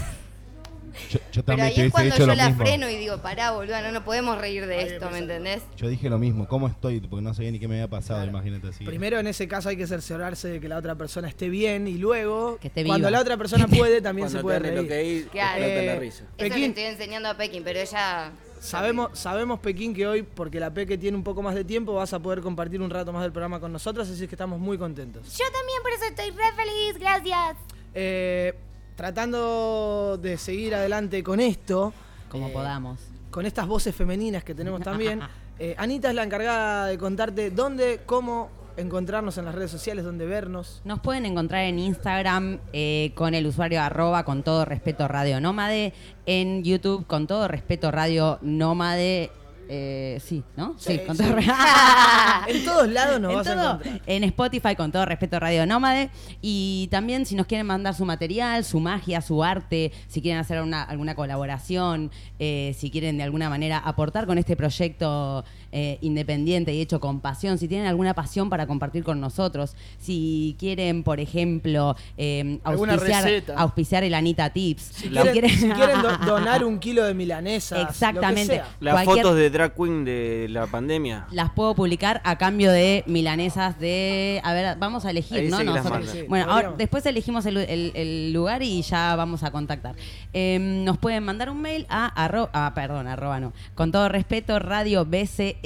Yo, 1.10 1.18
yo 1.18 1.20
Pero 1.32 1.42
también 1.44 1.68
ahí 1.68 1.74
te 1.74 1.86
es 1.86 1.92
cuando 1.92 2.16
yo 2.16 2.26
lo 2.26 2.34
la 2.34 2.48
mismo. 2.48 2.64
freno 2.64 2.88
y 2.90 2.96
digo, 2.96 3.18
pará, 3.18 3.50
boludo, 3.52 3.80
no, 3.82 3.92
no 3.92 4.04
podemos 4.04 4.38
reír 4.38 4.66
de 4.66 4.82
esto, 4.94 5.10
¿me 5.10 5.18
entendés? 5.18 5.62
Yo 5.76 5.88
dije 5.88 6.08
lo 6.08 6.18
mismo, 6.18 6.46
¿cómo 6.46 6.68
estoy? 6.68 7.00
Porque 7.00 7.22
no 7.22 7.34
sabía 7.34 7.50
ni 7.50 7.58
qué 7.58 7.66
me 7.68 7.74
había 7.74 7.88
pasado, 7.88 8.20
Claro. 8.22 8.30
imagínate 8.30 8.68
así. 8.68 8.84
Primero 8.84 9.18
en 9.18 9.26
ese 9.26 9.48
caso 9.48 9.68
hay 9.68 9.76
que 9.76 9.86
cerciorarse 9.86 10.48
de 10.48 10.60
que 10.60 10.68
la 10.68 10.76
otra 10.78 10.94
persona 10.94 11.28
esté 11.28 11.48
bien 11.48 11.88
y 11.88 11.98
luego, 11.98 12.58
Que 12.60 12.68
esté 12.68 12.84
cuando 12.84 13.10
la 13.10 13.20
otra 13.20 13.36
persona 13.36 13.66
puede, 13.66 14.00
también 14.00 14.26
Cuando 14.28 14.38
se 14.38 14.42
puede 14.42 14.60
te 14.60 14.68
dan 14.68 14.78
el 14.78 14.88
reír. 14.88 15.24
ok, 15.26 15.32
Claro. 15.32 15.64
explota 15.64 15.82
la 15.86 15.92
Eh, 15.94 15.98
risa. 16.00 16.24
Eso 16.24 16.32
le 16.44 16.48
Pekín. 16.50 16.64
estoy 16.70 16.84
enseñando 16.84 17.28
a 17.28 17.36
Pekín, 17.36 17.62
pero 17.64 17.78
ella... 17.80 18.32
Sabemos, 18.60 19.10
sabemos, 19.18 19.60
Pekín, 19.60 19.92
que 19.92 20.06
hoy, 20.06 20.22
porque 20.22 20.58
la 20.58 20.72
Peque 20.72 20.96
tiene 20.96 21.16
un 21.18 21.22
poco 21.22 21.42
más 21.42 21.54
de 21.54 21.64
tiempo, 21.64 21.92
vas 21.94 22.14
a 22.14 22.18
poder 22.20 22.40
compartir 22.40 22.80
un 22.80 22.88
rato 22.88 23.12
más 23.12 23.22
del 23.22 23.30
programa 23.32 23.60
con 23.60 23.70
nosotros, 23.70 24.08
así 24.08 24.26
que 24.26 24.34
estamos 24.36 24.58
muy 24.58 24.78
contentos. 24.78 25.36
Yo 25.36 25.44
también 25.52 25.82
por 25.82 25.92
eso 25.92 26.04
estoy 26.04 26.30
re 26.30 26.52
feliz, 26.56 26.98
gracias. 26.98 27.56
Eh, 27.92 28.54
tratando 28.96 30.18
de 30.20 30.36
seguir 30.38 30.74
adelante 30.74 31.22
con 31.22 31.40
esto, 31.40 31.92
Como 32.28 32.48
eh, 32.48 32.52
podamos. 32.52 33.00
con 33.30 33.46
estas 33.46 33.66
voces 33.66 33.94
femeninas 33.94 34.44
que 34.44 34.54
tenemos 34.54 34.80
también, 34.82 35.20
eh, 35.58 35.74
Anita 35.78 36.08
es 36.08 36.14
la 36.14 36.22
encargada 36.22 36.86
de 36.86 36.98
contarte 36.98 37.50
dónde, 37.50 38.00
cómo 38.06 38.50
encontrarnos 38.76 39.38
en 39.38 39.44
las 39.44 39.54
redes 39.54 39.70
sociales, 39.70 40.04
dónde 40.04 40.26
vernos. 40.26 40.80
Nos 40.84 40.98
pueden 41.00 41.26
encontrar 41.26 41.64
en 41.64 41.78
Instagram 41.78 42.58
eh, 42.72 43.12
con 43.14 43.34
el 43.34 43.46
usuario 43.46 43.80
arroba 43.80 44.24
con 44.24 44.42
todo 44.42 44.64
respeto 44.64 45.06
Radio 45.06 45.40
Nómade, 45.40 45.92
en 46.26 46.64
YouTube 46.64 47.06
con 47.06 47.26
todo 47.26 47.46
respeto 47.48 47.90
Radio 47.90 48.38
Nómade. 48.42 49.30
Eh, 49.68 50.18
sí, 50.24 50.42
¿no? 50.56 50.74
Sí, 50.78 50.98
con 51.06 51.16
todo 51.16 51.34
re- 51.34 51.44
en 52.48 52.64
todos 52.64 52.88
lados 52.88 53.20
nos 53.20 53.30
En 53.32 53.36
vas 53.38 53.46
a 53.46 53.52
encontrar. 53.52 54.00
En 54.06 54.24
Spotify, 54.24 54.76
con 54.76 54.92
todo 54.92 55.04
respeto, 55.06 55.38
Radio 55.40 55.66
Nómade. 55.66 56.10
Y 56.42 56.88
también, 56.90 57.26
si 57.26 57.34
nos 57.34 57.46
quieren 57.46 57.66
mandar 57.66 57.94
su 57.94 58.04
material, 58.04 58.64
su 58.64 58.80
magia, 58.80 59.20
su 59.20 59.42
arte, 59.42 59.92
si 60.08 60.20
quieren 60.22 60.40
hacer 60.40 60.60
una- 60.62 60.82
alguna 60.82 61.14
colaboración, 61.14 62.10
eh, 62.38 62.74
si 62.78 62.90
quieren 62.90 63.16
de 63.18 63.24
alguna 63.24 63.48
manera 63.50 63.78
aportar 63.78 64.26
con 64.26 64.38
este 64.38 64.56
proyecto 64.56 65.44
eh, 65.76 65.98
independiente 66.02 66.72
y 66.72 66.80
hecho 66.80 67.00
con 67.00 67.18
pasión, 67.20 67.58
si 67.58 67.66
tienen 67.66 67.88
alguna 67.88 68.14
pasión 68.14 68.48
para 68.48 68.66
compartir 68.68 69.02
con 69.02 69.20
nosotros, 69.20 69.74
si 70.00 70.54
quieren, 70.58 71.02
por 71.02 71.18
ejemplo, 71.18 71.96
eh, 72.16 72.60
Alguna 72.62 72.92
auspiciar, 72.94 73.42
auspiciar 73.56 74.04
el 74.04 74.14
Anita 74.14 74.50
Tips. 74.50 74.82
Si 74.82 75.08
quieren, 75.08 75.50
si 75.50 75.68
quieren 75.70 76.00
do- 76.00 76.16
donar 76.26 76.64
un 76.64 76.78
kilo 76.78 77.04
de 77.04 77.12
milanesas. 77.14 77.90
Exactamente. 77.90 78.62
Las 78.78 78.94
Cualquier- 78.94 79.22
fotos 79.24 79.36
de 79.36 79.50
drag 79.50 79.74
queen 79.74 80.04
de 80.04 80.46
la 80.48 80.66
pandemia. 80.68 81.26
las 81.32 81.50
puedo 81.50 81.74
publicar 81.74 82.20
a 82.24 82.38
cambio 82.38 82.70
de 82.70 83.02
milanesas 83.08 83.78
de... 83.80 84.40
A 84.44 84.52
ver, 84.54 84.76
vamos 84.78 85.04
a 85.04 85.10
elegir, 85.10 85.38
Ahí 85.38 85.48
¿no? 85.48 85.62
Nosotros. 85.64 86.08
Sí, 86.08 86.22
bueno, 86.28 86.46
ahora, 86.50 86.74
después 86.78 87.04
elegimos 87.06 87.44
el, 87.46 87.56
el- 87.56 87.90
el 87.96 88.32
lugar 88.32 88.62
y 88.62 88.80
ya 88.82 89.16
vamos 89.16 89.42
a 89.42 89.50
contactar. 89.50 89.96
Eh, 90.32 90.58
nos 90.60 90.98
pueden 90.98 91.24
mandar 91.24 91.50
un 91.50 91.60
mail 91.60 91.86
a, 91.88 92.06
arro, 92.06 92.48
ah, 92.52 92.70
perdón, 92.76 93.08
arroba 93.08 93.40
no. 93.40 93.52
Con 93.74 93.90
todo 93.90 94.08
respeto, 94.08 94.58
radiobcn 94.60 95.14
arroba 95.24 95.63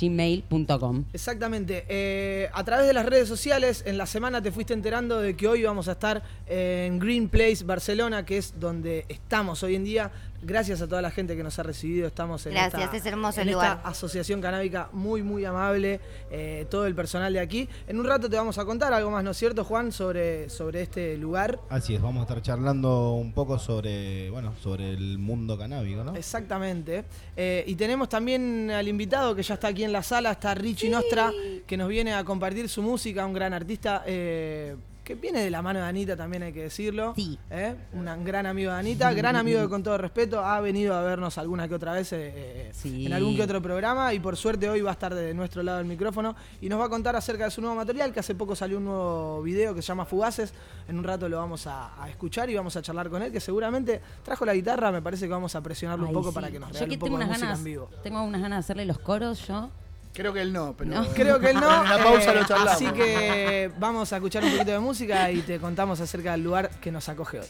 gmail.com. 0.00 1.04
Exactamente. 1.12 1.84
Eh, 1.88 2.48
a 2.52 2.64
través 2.64 2.86
de 2.86 2.92
las 2.92 3.06
redes 3.06 3.28
sociales, 3.28 3.82
en 3.86 3.98
la 3.98 4.06
semana 4.06 4.42
te 4.42 4.50
fuiste 4.50 4.74
enterando 4.74 5.20
de 5.20 5.36
que 5.36 5.46
hoy 5.48 5.62
vamos 5.62 5.88
a 5.88 5.92
estar 5.92 6.22
en 6.46 6.98
Green 6.98 7.28
Place, 7.28 7.64
Barcelona, 7.64 8.24
que 8.24 8.38
es 8.38 8.58
donde 8.58 9.04
estamos 9.08 9.62
hoy 9.62 9.74
en 9.74 9.84
día. 9.84 10.10
Gracias 10.42 10.80
a 10.82 10.86
toda 10.88 11.02
la 11.02 11.10
gente 11.10 11.36
que 11.36 11.42
nos 11.42 11.58
ha 11.58 11.62
recibido. 11.62 12.06
Estamos 12.06 12.44
en 12.46 12.52
Gracias, 12.52 12.82
esta, 12.82 12.96
es 12.96 13.06
hermoso 13.06 13.40
en 13.40 13.48
el 13.48 13.54
esta 13.54 13.68
lugar. 13.74 13.80
asociación 13.84 14.40
canábica 14.40 14.88
muy, 14.92 15.22
muy 15.22 15.44
amable. 15.44 16.00
eh, 16.30 16.66
todo 16.70 16.86
el 16.86 16.94
personal 16.94 17.32
de 17.32 17.40
aquí. 17.40 17.68
En 17.86 17.98
un 17.98 18.06
rato 18.06 18.28
te 18.28 18.36
vamos 18.36 18.58
a 18.58 18.64
contar 18.64 18.92
algo 18.92 19.10
más, 19.10 19.22
¿no 19.24 19.30
es 19.30 19.36
cierto, 19.36 19.64
Juan, 19.64 19.92
sobre, 19.92 20.48
sobre 20.50 20.82
este 20.82 21.16
lugar? 21.16 21.58
Así 21.68 21.94
es, 21.94 22.00
vamos 22.02 22.20
a 22.20 22.22
estar 22.22 22.42
charlando 22.42 23.12
un 23.12 23.32
poco 23.32 23.58
sobre, 23.58 24.30
bueno, 24.30 24.54
sobre 24.62 24.92
el 24.92 25.18
mundo 25.18 25.56
canábico, 25.58 26.04
¿no? 26.04 26.14
Exactamente. 26.16 27.04
Eh, 27.36 27.64
y 27.66 27.74
tenemos 27.76 28.08
también 28.08 28.70
al 28.70 28.86
invitado 28.88 29.34
que 29.34 29.42
ya 29.42 29.54
está 29.54 29.68
aquí 29.68 29.84
en 29.84 29.92
la 29.92 30.02
sala, 30.02 30.32
está 30.32 30.54
Richie 30.54 30.90
Nostra, 30.90 31.32
que 31.66 31.76
nos 31.76 31.88
viene 31.88 32.12
a 32.14 32.24
compartir 32.24 32.68
su 32.68 32.82
música, 32.82 33.24
un 33.26 33.32
gran 33.32 33.52
artista 33.52 34.02
eh, 34.06 34.76
que 35.06 35.14
viene 35.14 35.40
de 35.40 35.50
la 35.50 35.62
mano 35.62 35.78
de 35.78 35.84
Anita, 35.86 36.16
también 36.16 36.42
hay 36.42 36.52
que 36.52 36.64
decirlo. 36.64 37.14
Sí. 37.14 37.38
¿eh? 37.48 37.76
Un 37.92 38.04
gran 38.24 38.44
amigo 38.44 38.72
de 38.72 38.76
Anita, 38.78 39.12
gran 39.12 39.36
amigo 39.36 39.60
de 39.60 39.68
Con 39.68 39.82
Todo 39.84 39.96
Respeto, 39.98 40.44
ha 40.44 40.60
venido 40.60 40.94
a 40.96 41.02
vernos 41.02 41.38
alguna 41.38 41.68
que 41.68 41.74
otra 41.76 41.92
vez 41.92 42.12
eh, 42.12 42.70
Sí. 42.72 43.06
en 43.06 43.12
algún 43.12 43.36
que 43.36 43.42
otro 43.44 43.62
programa 43.62 44.12
y 44.12 44.18
por 44.18 44.36
suerte 44.36 44.68
hoy 44.68 44.80
va 44.80 44.90
a 44.90 44.94
estar 44.94 45.14
de 45.14 45.32
nuestro 45.32 45.62
lado 45.62 45.78
del 45.78 45.86
micrófono 45.86 46.34
y 46.60 46.68
nos 46.68 46.80
va 46.80 46.86
a 46.86 46.88
contar 46.88 47.14
acerca 47.14 47.44
de 47.44 47.50
su 47.52 47.60
nuevo 47.60 47.76
material, 47.76 48.12
que 48.12 48.18
hace 48.18 48.34
poco 48.34 48.56
salió 48.56 48.78
un 48.78 48.84
nuevo 48.86 49.42
video 49.42 49.74
que 49.76 49.80
se 49.80 49.86
llama 49.88 50.04
Fugaces. 50.06 50.52
En 50.88 50.98
un 50.98 51.04
rato 51.04 51.28
lo 51.28 51.36
vamos 51.36 51.68
a, 51.68 52.02
a 52.02 52.08
escuchar 52.10 52.50
y 52.50 52.56
vamos 52.56 52.74
a 52.76 52.82
charlar 52.82 53.08
con 53.08 53.22
él, 53.22 53.30
que 53.30 53.38
seguramente 53.40 54.00
trajo 54.24 54.44
la 54.44 54.54
guitarra, 54.54 54.90
me 54.90 55.02
parece 55.02 55.26
que 55.26 55.30
vamos 55.32 55.54
a 55.54 55.60
presionarlo 55.60 56.06
Ay, 56.06 56.08
un 56.08 56.14
poco 56.14 56.30
sí. 56.30 56.34
para 56.34 56.50
que 56.50 56.58
nos 56.58 56.70
Yo 56.70 56.74
regale 56.74 56.88
que 56.88 56.94
un 56.94 56.98
poco 56.98 57.10
tengo 57.12 57.18
de 57.20 57.26
música 57.26 57.46
ganas, 57.46 57.58
en 57.60 57.64
vivo. 57.64 57.90
tengo 58.02 58.22
unas 58.24 58.40
ganas 58.42 58.56
de 58.56 58.60
hacerle 58.60 58.84
los 58.86 58.98
coros 58.98 59.46
yo. 59.46 59.70
Creo 60.16 60.32
que 60.32 60.40
él 60.40 60.50
no, 60.50 60.74
pero. 60.76 60.90
No. 60.90 61.06
Creo 61.14 61.38
que 61.38 61.50
él 61.50 61.60
no. 61.60 61.84
En 61.84 61.90
la 61.90 62.02
pausa 62.02 62.32
eh, 62.32 62.34
lo 62.36 62.44
charlamos. 62.46 62.72
Así 62.72 62.86
que 62.86 63.70
vamos 63.78 64.10
a 64.14 64.16
escuchar 64.16 64.42
un 64.42 64.50
poquito 64.50 64.70
de 64.70 64.78
música 64.78 65.30
y 65.30 65.42
te 65.42 65.58
contamos 65.58 66.00
acerca 66.00 66.32
del 66.32 66.42
lugar 66.42 66.70
que 66.80 66.90
nos 66.90 67.06
acoge 67.10 67.40
hoy. 67.40 67.46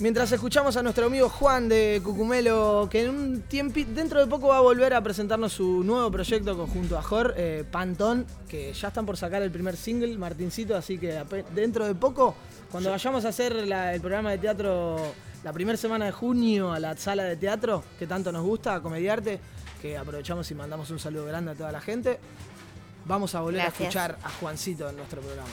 Mientras 0.00 0.30
escuchamos 0.30 0.76
a 0.76 0.82
nuestro 0.84 1.06
amigo 1.06 1.28
Juan 1.28 1.68
de 1.68 2.00
Cucumelo, 2.04 2.86
que 2.88 3.02
en 3.02 3.10
un 3.10 3.42
tiempo, 3.42 3.80
dentro 3.88 4.20
de 4.20 4.28
poco 4.28 4.46
va 4.46 4.58
a 4.58 4.60
volver 4.60 4.94
a 4.94 5.02
presentarnos 5.02 5.52
su 5.54 5.82
nuevo 5.82 6.08
proyecto 6.12 6.56
conjunto 6.56 6.96
a 6.96 7.02
Jor, 7.02 7.34
eh, 7.36 7.64
Pantón, 7.68 8.24
que 8.48 8.72
ya 8.72 8.88
están 8.88 9.04
por 9.04 9.16
sacar 9.16 9.42
el 9.42 9.50
primer 9.50 9.76
single, 9.76 10.16
Martincito, 10.16 10.76
así 10.76 10.98
que 10.98 11.20
dentro 11.52 11.84
de 11.84 11.96
poco, 11.96 12.36
cuando 12.70 12.90
vayamos 12.90 13.24
a 13.24 13.30
hacer 13.30 13.66
la- 13.66 13.92
el 13.92 14.00
programa 14.00 14.30
de 14.30 14.38
teatro 14.38 14.98
la 15.42 15.52
primera 15.52 15.76
semana 15.76 16.04
de 16.04 16.12
junio 16.12 16.72
a 16.72 16.78
la 16.78 16.96
sala 16.96 17.24
de 17.24 17.36
teatro, 17.36 17.82
que 17.98 18.06
tanto 18.06 18.30
nos 18.30 18.44
gusta, 18.44 18.74
a 18.76 18.80
Comediarte, 18.80 19.40
que 19.82 19.96
aprovechamos 19.98 20.48
y 20.50 20.54
mandamos 20.54 20.90
un 20.90 21.00
saludo 21.00 21.26
grande 21.26 21.52
a 21.52 21.54
toda 21.56 21.72
la 21.72 21.80
gente, 21.80 22.20
vamos 23.04 23.34
a 23.34 23.40
volver 23.40 23.62
Gracias. 23.62 23.80
a 23.80 23.82
escuchar 23.84 24.18
a 24.22 24.30
Juancito 24.30 24.88
en 24.88 24.96
nuestro 24.96 25.20
programa. 25.22 25.48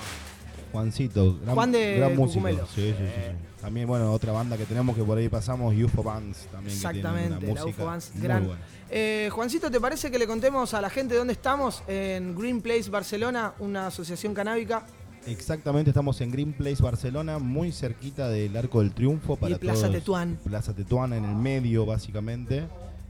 Juancito, 0.75 1.37
gran, 1.41 1.55
Juan 1.55 1.71
de 1.71 1.97
gran 1.97 2.15
músico. 2.15 2.47
Sí, 2.49 2.55
sí, 2.75 2.93
sí. 2.97 3.61
También, 3.61 3.87
bueno, 3.87 4.11
otra 4.11 4.31
banda 4.31 4.57
que 4.57 4.65
tenemos 4.65 4.95
que 4.95 5.03
por 5.03 5.17
ahí 5.17 5.27
pasamos, 5.29 5.73
UFO 5.75 6.03
Bands 6.03 6.47
también. 6.51 6.75
Exactamente, 6.75 7.29
que 7.33 7.37
tiene 7.37 7.51
una 7.53 7.61
la 7.61 7.67
UFO 7.67 7.85
Bands, 7.85 8.11
gran. 8.15 8.45
buena. 8.45 8.61
Eh, 8.91 9.29
Juancito, 9.31 9.71
¿te 9.71 9.79
parece 9.79 10.11
que 10.11 10.19
le 10.19 10.27
contemos 10.27 10.73
a 10.75 10.81
la 10.81 10.89
gente 10.89 11.15
dónde 11.15 11.33
estamos? 11.33 11.81
En 11.87 12.35
Green 12.35 12.61
Place 12.61 12.89
Barcelona, 12.91 13.53
una 13.59 13.87
asociación 13.87 14.33
canábica. 14.35 14.85
Exactamente, 15.25 15.89
estamos 15.89 16.21
en 16.21 16.29
Green 16.31 16.53
Place, 16.53 16.83
Barcelona, 16.83 17.39
muy 17.39 17.71
cerquita 17.71 18.29
del 18.29 18.55
Arco 18.55 18.81
del 18.81 18.91
Triunfo. 18.93 19.35
Para 19.37 19.57
Plaza 19.57 19.87
todos. 19.87 19.93
Tetuán. 19.95 20.37
Plaza 20.43 20.73
Tetuán, 20.75 21.13
en 21.13 21.25
el 21.25 21.35
medio, 21.35 21.85
básicamente. 21.87 22.65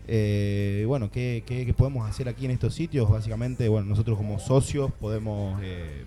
Eh, 0.08 0.86
bueno, 0.88 1.10
¿qué, 1.12 1.44
qué- 1.46 1.66
qué 1.66 1.74
podemos 1.74 2.08
hacer 2.10 2.30
aquí 2.30 2.46
en 2.46 2.52
estos 2.52 2.74
sitios? 2.74 3.10
Básicamente, 3.10 3.68
bueno, 3.68 3.88
nosotros 3.88 4.16
como 4.18 4.40
socios 4.40 4.92
podemos 4.94 5.60
eh, 5.64 6.06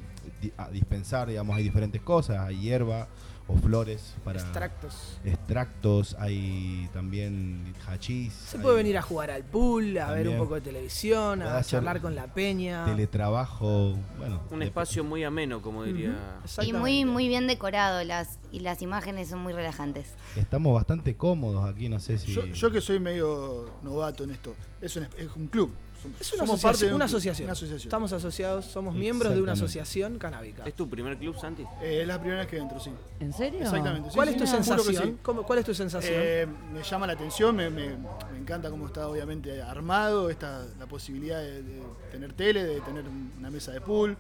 a- 0.57 0.69
dispensar, 0.71 1.29
digamos, 1.29 1.57
hay 1.57 1.63
diferentes 1.65 2.01
cosas, 2.03 2.39
hay 2.39 2.61
hierba 2.61 3.09
o 3.51 3.57
flores 3.57 4.15
para 4.25 4.39
Extractos. 4.41 5.19
extractos, 5.25 6.15
hay 6.19 6.87
también 6.93 7.75
hachís. 7.87 8.31
Se 8.35 8.59
hay 8.59 8.63
puede 8.63 8.77
venir 8.77 8.99
a 8.99 9.03
jugar 9.03 9.31
al 9.31 9.43
pool, 9.43 9.97
a 9.97 10.13
ver 10.13 10.29
un 10.29 10.37
poco 10.37 10.57
de 10.57 10.61
televisión, 10.61 11.41
a 11.41 11.63
charlar 11.65 12.03
con 12.03 12.15
la 12.15 12.27
peña. 12.27 12.85
teletrabajo, 12.85 13.97
bueno. 14.19 14.43
Un 14.51 14.61
espacio 14.63 15.03
muy 15.03 15.25
ameno, 15.25 15.63
como 15.63 15.85
diría. 15.85 16.41
Y 16.63 16.75
muy, 16.75 17.07
muy 17.07 17.27
bien 17.29 17.47
decorado, 17.47 18.05
las, 18.05 18.39
y 18.53 18.61
las 18.61 18.83
imágenes 18.83 19.29
son 19.31 19.41
muy 19.41 19.55
relajantes. 19.55 20.13
Estamos 20.37 20.75
bastante 20.75 21.17
cómodos 21.17 21.65
aquí, 21.69 21.89
no 21.89 22.01
sé 22.01 22.19
si... 22.19 22.33
Yo, 22.35 22.45
yo 22.45 22.71
que 22.71 22.83
soy 22.83 23.01
medio 23.01 23.71
novato 23.83 24.25
en 24.25 24.33
esto, 24.33 24.55
es 24.83 24.95
un, 24.97 25.05
es 25.17 25.35
un 25.37 25.47
club. 25.49 25.73
Es 26.21 26.33
una, 26.33 26.47
somos 26.47 26.65
asociación, 26.65 26.73
parte 26.91 26.95
una 26.95 27.05
asociación. 27.07 27.47
una 27.47 27.53
asociación. 27.53 27.89
Estamos 27.89 28.13
asociados, 28.13 28.65
somos 28.67 28.95
miembros 28.95 29.35
de 29.35 29.43
una 29.43 29.53
asociación 29.53 30.19
canábica. 30.19 30.65
¿Es 30.65 30.75
tu 30.75 30.89
primer 30.89 31.17
club, 31.19 31.37
Santi? 31.39 31.63
Eh, 31.83 32.01
es 32.03 32.07
la 32.07 32.19
primera 32.21 32.41
vez 32.41 32.49
que 32.49 32.59
entro, 32.59 32.79
sí. 32.81 32.91
¿En 33.21 33.33
serio? 33.33 33.61
Exactamente. 33.61 34.11
sí, 34.11 34.15
¿Cuál 34.15 34.29
sí, 34.29 34.35
es 34.35 34.41
tu 34.41 34.47
sensación? 34.47 35.05
sí. 35.05 35.17
¿Cómo- 35.23 35.43
¿Cuál 35.43 35.59
es 35.59 35.65
tu 35.65 35.75
sensación? 35.75 36.15
Eh, 36.17 36.47
me 36.73 36.83
llama 36.83 37.07
la 37.07 37.13
atención, 37.15 37.57
me, 37.57 37.69
me- 37.71 37.97
me 38.33 38.39
encanta 38.39 38.71
cómo 38.71 38.87
está 38.87 39.09
obviamente 39.09 39.61
armado, 39.61 40.31
esta, 40.31 40.65
la 40.79 40.87
posibilidad 40.87 41.41
de, 41.41 41.63
de 41.63 41.83
tener 42.11 42.33
tele, 42.33 42.65
de 42.65 42.81
tener 42.81 43.05
una 43.39 43.51
mesa 43.51 43.73
de 43.73 43.81
pool, 43.81 44.17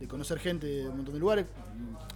de 0.00 0.06
conocer 0.06 0.38
gente 0.38 0.66
de 0.66 0.88
un 0.88 0.96
montón 0.96 1.14
de 1.14 1.20
lugares. 1.20 1.46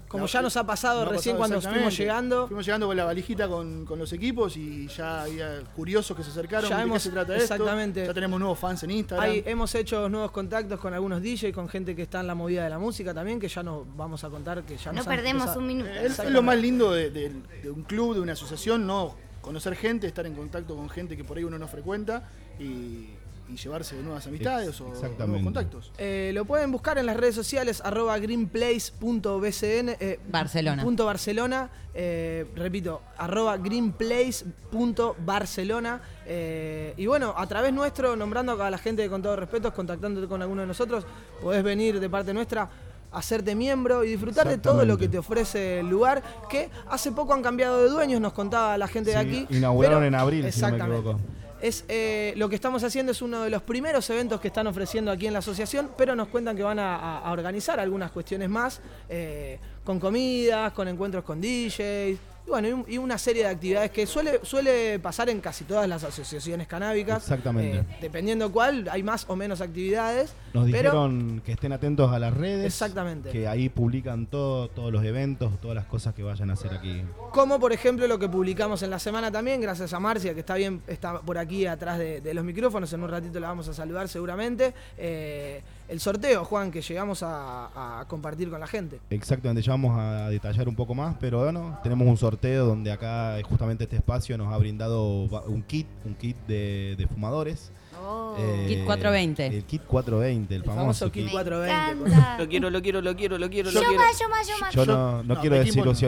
Como 0.06 0.24
La- 0.26 0.30
ya 0.30 0.42
nos 0.42 0.56
ha 0.58 0.64
pasado 0.66 1.00
nos 1.04 1.08
ha 1.08 1.16
recién 1.16 1.36
cuando 1.36 1.60
fuimos 1.60 1.96
llegando. 1.96 2.46
Fuimos 2.46 2.66
llegando 2.66 2.86
con 2.86 2.96
la 2.96 3.04
valijita 3.04 3.48
con, 3.48 3.86
con 3.86 3.98
los 3.98 4.12
equipos 4.12 4.56
y 4.58 4.86
ya 4.88 5.22
había 5.22 5.60
curiosos 5.74 6.14
que 6.16 6.22
se 6.22 6.30
acercaron. 6.30 6.68
Ya 6.68 6.76
¿De 6.76 6.82
hemos- 6.82 6.94
qué 6.96 7.00
se 7.00 7.10
trata 7.10 7.32
esto? 7.36 7.54
exactamente. 7.54 8.06
Ya 8.06 8.12
tenemos 8.14 8.38
nuevos 8.38 8.58
fans 8.58 8.82
en 8.82 8.90
Instagram. 8.90 9.28
Hay- 9.30 9.42
hemos 9.46 9.74
hecho 9.74 10.08
nuevos 10.10 10.30
contactos 10.30 10.78
con 10.78 10.92
algunos 10.92 11.22
DJs, 11.22 11.52
con 11.54 11.68
gente 11.68 11.96
que 11.96 12.02
está 12.02 12.20
en 12.20 12.26
la 12.26 12.34
movida 12.34 12.62
de 12.62 12.70
la 12.70 12.78
música 12.78 13.14
también, 13.14 13.40
que 13.40 13.48
ya 13.48 13.62
nos 13.62 13.84
vamos 13.96 14.22
a 14.22 14.28
contar 14.28 14.62
que 14.64 14.76
ya 14.76 14.92
No 14.92 14.98
nos 14.98 15.06
perdemos 15.06 15.56
un 15.56 15.66
minuto. 15.66 15.88
Eh, 15.90 16.06
Es, 16.06 16.18
es 16.18 16.30
lo 16.30 16.42
más 16.42 16.58
lindo 16.58 16.92
de, 16.92 17.10
de- 17.10 17.32
de 17.62 17.70
un 17.70 17.82
club, 17.84 18.14
de 18.14 18.20
una 18.20 18.34
asociación, 18.34 18.86
no 18.86 19.14
conocer 19.40 19.74
gente, 19.74 20.06
estar 20.06 20.24
en 20.26 20.34
contacto 20.34 20.76
con 20.76 20.88
gente 20.90 21.16
que 21.16 21.24
por 21.24 21.36
ahí 21.38 21.42
uno 21.44 21.58
no 21.58 21.66
frecuenta 21.66 22.28
y, 22.60 23.08
y 23.52 23.56
llevarse 23.56 23.96
de 23.96 24.02
nuevas 24.02 24.26
amistades 24.26 24.80
o 24.80 24.92
nuevos 25.26 25.42
contactos. 25.42 25.92
Eh, 25.98 26.30
lo 26.34 26.44
pueden 26.44 26.70
buscar 26.72 26.98
en 26.98 27.06
las 27.06 27.16
redes 27.16 27.34
sociales, 27.34 27.80
arroba 27.84 28.18
greenplace.bcn. 28.18 29.88
eh, 30.00 30.20
Barcelona. 30.30 30.82
punto 30.82 31.04
Barcelona. 31.04 31.70
eh, 31.94 32.46
repito, 32.56 33.02
arroba 33.18 33.56
greenplace.barcelona. 33.58 36.00
eh, 36.26 36.94
y 36.96 37.06
bueno, 37.06 37.34
a 37.36 37.46
través 37.46 37.72
nuestro, 37.72 38.16
nombrando 38.16 38.60
a 38.62 38.70
la 38.70 38.78
gente 38.78 39.08
con 39.08 39.22
todo 39.22 39.36
respeto, 39.36 39.72
contactándote 39.74 40.26
con 40.28 40.40
alguno 40.42 40.62
de 40.62 40.68
nosotros, 40.68 41.04
podés 41.40 41.62
venir 41.62 42.00
de 42.00 42.10
parte 42.10 42.32
nuestra. 42.32 42.68
Hacerte 43.14 43.54
miembro 43.54 44.04
y 44.04 44.08
disfrutar 44.08 44.48
de 44.48 44.56
todo 44.56 44.86
lo 44.86 44.96
que 44.96 45.06
te 45.06 45.18
ofrece 45.18 45.80
el 45.80 45.86
lugar, 45.90 46.22
que 46.48 46.70
hace 46.88 47.12
poco 47.12 47.34
han 47.34 47.42
cambiado 47.42 47.82
de 47.82 47.90
dueños, 47.90 48.22
nos 48.22 48.32
contaba 48.32 48.78
la 48.78 48.88
gente 48.88 49.10
de 49.10 49.16
aquí. 49.18 49.46
inauguraron 49.50 49.98
pero- 49.98 50.06
en 50.06 50.14
abril, 50.14 50.50
si 50.50 50.62
no 50.62 50.68
me 50.70 50.76
equivoco. 50.78 51.20
Es, 51.62 51.84
eh, 51.88 52.34
lo 52.36 52.48
que 52.48 52.56
estamos 52.56 52.82
haciendo 52.82 53.12
es 53.12 53.22
uno 53.22 53.44
de 53.44 53.50
los 53.50 53.62
primeros 53.62 54.10
eventos 54.10 54.40
que 54.40 54.48
están 54.48 54.66
ofreciendo 54.66 55.12
aquí 55.12 55.28
en 55.28 55.32
la 55.32 55.38
asociación, 55.38 55.92
pero 55.96 56.16
nos 56.16 56.26
cuentan 56.26 56.56
que 56.56 56.64
van 56.64 56.80
a, 56.80 57.30
organizar 57.30 57.78
algunas 57.78 58.10
cuestiones 58.10 58.50
más, 58.50 58.80
eh, 59.08 59.60
con 59.84 60.00
comidas, 60.00 60.72
con 60.72 60.88
encuentros 60.88 61.22
con 61.22 61.40
DJs, 61.40 62.18
bueno, 62.52 62.68
y, 62.68 62.72
un- 62.72 62.84
y 62.86 62.98
una 62.98 63.16
serie 63.18 63.42
de 63.44 63.48
actividades 63.48 63.90
que 63.90 64.06
suele, 64.06 64.40
suele 64.42 64.98
pasar 64.98 65.28
en 65.30 65.40
casi 65.40 65.64
todas 65.64 65.88
las 65.88 66.04
asociaciones 66.04 66.66
canábicas. 66.68 67.22
Exactamente. 67.22 67.78
Eh, 67.78 67.84
dependiendo 68.00 68.52
cuál, 68.52 68.88
hay 68.90 69.02
más 69.02 69.24
o 69.28 69.36
menos 69.36 69.60
actividades. 69.60 70.34
Nos 70.52 70.64
pero 70.70 70.90
dijeron 70.90 71.42
que 71.44 71.52
estén 71.52 71.72
atentos 71.72 72.12
a 72.12 72.18
las 72.18 72.34
redes. 72.34 72.66
Exactamente. 72.66 73.30
Que 73.30 73.48
ahí 73.48 73.68
publican 73.70 74.26
todo, 74.26 74.68
todos 74.68 74.92
los 74.92 75.02
eventos, 75.04 75.58
todas 75.60 75.74
las 75.74 75.86
cosas 75.86 76.14
que 76.14 76.22
vayan 76.22 76.50
a 76.50 76.52
hacer 76.52 76.72
aquí. 76.74 77.02
Como 77.32 77.58
por 77.58 77.72
ejemplo 77.72 78.06
lo 78.06 78.18
que 78.18 78.28
publicamos 78.28 78.82
en 78.82 78.90
la 78.90 78.98
semana 78.98 79.30
también, 79.30 79.60
gracias 79.60 79.92
a 79.94 79.98
Marcia, 80.00 80.34
que 80.34 80.40
está 80.40 80.54
bien, 80.56 80.82
está 80.86 81.20
por 81.20 81.38
aquí 81.38 81.66
atrás 81.66 81.98
de, 81.98 82.20
de 82.20 82.34
los 82.34 82.44
micrófonos, 82.44 82.92
en 82.92 83.02
un 83.02 83.08
ratito 83.10 83.40
la 83.40 83.48
vamos 83.48 83.66
a 83.68 83.72
saludar 83.74 84.08
seguramente. 84.08 84.74
Eh, 84.98 85.62
el 85.88 86.00
sorteo, 86.00 86.44
Juan, 86.44 86.70
que 86.70 86.80
llegamos 86.80 87.22
a, 87.22 88.00
a 88.00 88.04
compartir 88.08 88.50
con 88.50 88.60
la 88.60 88.66
gente. 88.66 89.00
Exactamente, 89.10 89.62
ya 89.62 89.72
vamos 89.72 89.98
a 89.98 90.28
detallar 90.30 90.68
un 90.68 90.74
poco 90.76 90.94
más, 90.94 91.16
pero 91.20 91.40
bueno, 91.42 91.78
tenemos 91.82 92.06
un 92.08 92.16
sorteo 92.16 92.66
donde 92.66 92.90
acá 92.92 93.38
eh, 93.38 93.42
justamente 93.42 93.84
este 93.84 93.96
espacio 93.96 94.36
nos 94.38 94.52
ha 94.52 94.56
brindado 94.58 95.04
un 95.46 95.62
kit, 95.62 95.86
un 96.04 96.14
kit 96.14 96.36
de, 96.46 96.94
de 96.96 97.06
fumadores. 97.06 97.70
Oh. 98.04 98.34
Eh, 98.38 98.66
Kit 98.68 98.84
420. 98.84 99.46
El 99.46 99.64
kit 99.64 99.82
420, 99.86 100.54
el, 100.56 100.62
El 100.62 100.66
famoso 100.66 101.12
kit 101.12 101.26
Me 101.26 101.30
420. 101.30 102.10
encanta. 102.10 102.38
Lo 102.38 102.48
quiero, 102.48 102.70
lo 102.70 102.82
quiero, 102.82 103.00
lo 103.02 103.14
quiero, 103.14 103.38
lo 103.38 103.48
quiero, 103.50 103.70
lo 103.70 103.80
Yo 103.80 103.86
quiero. 103.86 104.02
más, 104.02 104.18
yo 104.18 104.28
más, 104.28 104.48
yo 104.48 104.54
más. 104.58 104.74
Yo 104.74 104.84
Yo- 104.84 104.92
no, 104.92 105.22
no 105.22 105.34
no, 105.34 105.40
quiero 105.40 105.56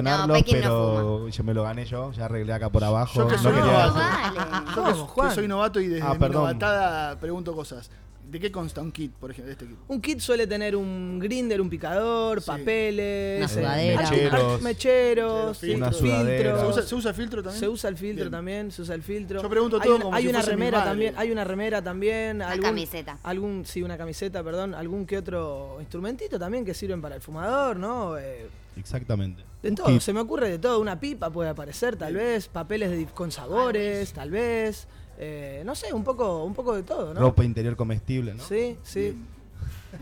No, 0.03 0.27
no 0.27 0.35
pero 0.51 1.29
yo 1.29 1.45
me 1.45 1.55
lo 1.55 1.63
gané 1.63 1.85
yo, 1.85 2.11
ya 2.13 2.25
arreglé 2.25 2.53
acá 2.55 2.71
por 2.71 2.83
abajo. 2.83 3.13
Yo 3.15 3.29
que 3.29 3.37
no 3.37 3.43
soy 3.43 3.53
quería- 3.53 3.67
novato. 3.67 3.95
Vale. 3.95 4.95
Yo 5.29 5.31
soy 5.35 5.47
novato 5.49 5.81
y 5.81 5.87
desde 5.89 6.07
Ah, 6.07 6.15
mi 6.19 6.29
novatada 6.31 7.17
pregunto 7.21 7.55
cosas. 7.55 7.91
¿De 8.35 8.41
qué 8.41 8.51
consta 8.51 8.81
un 8.83 8.91
kit, 8.91 9.13
por 9.13 9.31
ejemplo, 9.31 9.47
de 9.47 9.53
este 9.53 9.65
kit? 9.65 9.77
Un 9.87 10.01
kit 10.01 10.19
suele 10.19 10.49
tener 10.49 10.75
un 10.75 11.21
grinder, 11.21 11.61
un 11.61 11.71
picador, 11.71 12.41
Sí. 12.43 12.47
papeles, 12.49 13.37
Una 13.39 13.47
eh, 13.47 13.49
sudadera. 13.49 14.11
mecheros, 14.11 14.63
mecheros, 14.63 15.63
Una 15.63 15.93
sudadera. 15.93 16.59
¿Se 16.61 16.67
usa, 16.67 16.83
se 16.83 16.95
usa 16.97 17.15
filtro 17.15 17.45
también? 17.45 17.61
Se 17.61 17.69
usa 17.69 17.91
el 17.91 17.97
filtro 17.97 18.25
Bien. 18.25 18.33
también, 18.33 18.73
se 18.73 18.83
usa 18.83 18.97
el 18.97 19.05
filtro. 19.05 19.41
Yo 19.41 19.49
pregunto 19.49 19.77
hay 19.77 19.83
todo 19.87 19.95
una, 19.95 20.05
como 20.07 20.17
hay 20.17 20.23
si 20.25 20.29
una 20.31 20.39
fuese 20.41 20.51
mi 20.51 20.57
remera 20.57 20.79
madre. 20.79 20.91
también, 20.91 21.15
hay 21.17 21.31
una 21.31 21.45
remera 21.45 21.83
también, 21.83 22.37
Una 22.39 22.49
algún, 22.51 22.65
camiseta. 22.65 23.19
algún 23.23 23.63
sí, 23.67 23.83
una 23.85 23.97
camiseta, 23.97 24.43
perdón, 24.43 24.75
algún 24.75 25.07
que 25.07 25.17
otro 25.19 25.77
instrumentito 25.79 26.37
también 26.37 26.65
que 26.65 26.75
sirven 26.75 27.01
para 27.01 27.15
el 27.15 27.21
fumador, 27.21 27.77
¿no? 27.77 28.19
Eh, 28.19 28.49
Exactamente. 28.77 29.45
de 29.63 29.71
todo, 29.71 29.87
kit. 29.87 30.01
se 30.01 30.13
me 30.13 30.19
ocurre 30.19 30.51
de 30.51 30.59
todo, 30.59 30.81
una 30.81 30.99
pipa 30.99 31.31
puede 31.31 31.51
aparecer 31.51 31.95
tal 31.95 32.15
vez, 32.15 32.49
papeles 32.49 32.91
de- 32.91 33.07
con 33.07 33.31
sabores, 33.31 34.13
tal 34.13 34.33
vez, 34.33 34.89
eh, 35.19 35.63
no 35.65 35.75
sé, 35.75 35.93
un 35.93 36.05
poco 36.05 36.45
un 36.45 36.55
poco 36.55 36.75
de 36.75 36.83
todo, 36.83 37.15
¿no? 37.15 37.21
Ropa 37.21 37.45
interior 37.45 37.77
comestible, 37.77 38.35
¿no? 38.35 38.43
Sí, 38.43 38.77
sí. 38.83 39.17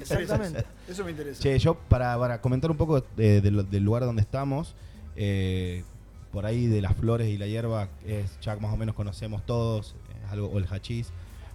Exactamente. 0.01 0.65
eso. 0.89 1.05
Me 1.05 1.11
interesa. 1.11 1.43
Che, 1.43 1.59
yo 1.59 1.75
para, 1.75 2.19
para 2.19 2.41
comentar 2.41 2.71
un 2.71 2.77
poco 2.77 3.03
de- 3.17 3.41
de 3.41 3.51
lo- 3.51 3.63
del 3.63 3.83
lugar 3.85 4.05
donde 4.05 4.23
estamos, 4.23 4.75
eh, 5.17 5.85
por 6.33 6.47
ahí 6.47 6.67
de 6.67 6.81
las 6.81 6.97
flores 6.97 7.29
y 7.29 7.37
la 7.37 7.47
hierba, 7.47 7.89
es, 8.07 8.39
ya 8.41 8.57
más 8.57 8.73
o 8.73 8.77
menos 8.77 8.95
conocemos 8.95 9.45
todos, 9.45 9.95
es 10.25 10.33
algo, 10.33 10.49
o 10.49 10.59
el 10.59 10.67
hachís, 10.67 11.09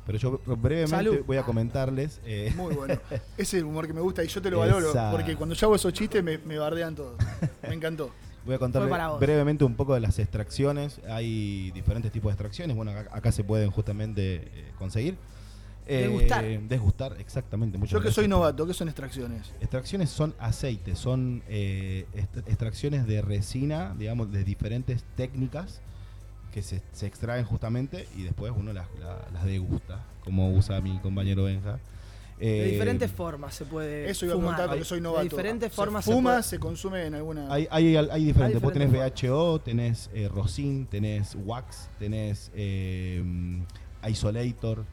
pero 0.06 0.20
yo 0.20 0.40
brevemente 0.46 0.88
Salud. 0.96 1.18
voy 1.26 1.38
a 1.38 1.44
comentarles. 1.44 2.22
eh, 2.26 2.54
Muy 2.56 2.76
bueno. 2.76 2.94
Ese 3.10 3.22
es 3.38 3.54
el 3.56 3.64
humor 3.66 3.88
que 3.88 3.94
me 3.94 4.02
gusta 4.02 4.24
y 4.24 4.28
yo 4.28 4.42
te 4.42 4.52
lo 4.52 4.60
valoro. 4.60 4.90
Esa. 4.92 5.10
Porque 5.12 5.36
cuando 5.36 5.56
yo 5.56 5.68
hago 5.68 5.76
esos 5.76 5.92
chistes 5.94 6.24
me, 6.24 6.38
me 6.38 6.58
bardean 6.60 6.94
todos. 6.96 7.16
Me 7.68 7.74
encantó. 7.74 8.12
Voy 8.48 8.56
a 8.56 9.08
vos. 9.10 9.20
brevemente 9.20 9.64
un 9.64 9.76
poco 9.76 9.94
de 9.94 10.00
las 10.00 10.18
extracciones. 10.20 11.00
Hay 11.10 11.70
diferentes 11.72 12.12
tipos 12.12 12.30
de 12.30 12.34
extracciones. 12.34 12.76
Bueno, 12.76 12.92
acá, 12.92 13.10
acá 13.16 13.32
se 13.32 13.44
pueden 13.44 13.70
justamente 13.70 14.36
eh, 14.36 14.72
conseguir. 14.80 15.16
Eh, 15.90 16.02
Degustar. 16.02 16.46
Degustar, 16.68 17.16
exactamente. 17.20 17.78
Yo 17.88 18.02
que 18.02 18.12
soy 18.12 18.28
novato, 18.28 18.66
¿qué 18.68 18.74
son 18.74 18.90
extracciones? 18.90 19.52
Extracciones 19.62 20.10
son 20.10 20.34
aceites, 20.40 20.98
son 21.00 21.44
eh, 21.48 22.06
extracciones 22.46 23.06
de 23.08 23.22
resina, 23.22 23.96
digamos, 23.98 24.32
de 24.32 24.44
diferentes 24.44 25.04
técnicas 25.16 25.80
que 26.54 26.62
se, 26.62 26.82
se 26.92 27.06
extraen 27.08 27.46
justamente 27.46 28.08
y 28.18 28.24
después 28.24 28.52
uno 28.56 28.74
las, 28.74 28.88
la- 29.00 29.28
las 29.32 29.46
degusta, 29.46 30.04
como 30.24 30.52
usa 30.52 30.82
mi 30.82 30.98
compañero 31.00 31.44
Benja. 31.44 31.80
De 32.40 32.68
Eh, 32.68 32.72
diferentes 32.72 33.12
formas 33.12 33.56
se 33.56 33.66
puede 33.66 34.10
Eso 34.10 34.26
iba 34.26 34.36
a 34.36 34.38
fumar. 34.38 34.50
preguntar 34.56 34.70
porque 34.78 34.86
soy 34.86 35.02
novato. 35.02 35.24
De 35.24 35.30
diferentes 35.30 35.70
¿Se 35.72 35.76
formas 35.76 36.06
fuma, 36.06 36.44
se 36.44 36.50
se, 36.50 36.60
consume 36.60 37.06
en 37.06 37.16
alguna. 37.16 37.52
Hay, 37.52 37.68
hay, 37.72 37.96
hay 37.96 38.26
diferentes. 38.26 38.62
Vos 38.62 38.74
tenés 38.74 38.92
VHO, 38.92 39.60
tenés 39.62 40.10
eh, 40.14 40.28
rosin, 40.28 40.86
tenés 40.86 41.36
wax, 41.46 41.90
tenés 41.98 42.52
eh, 42.54 43.24
isolator, 44.08 44.86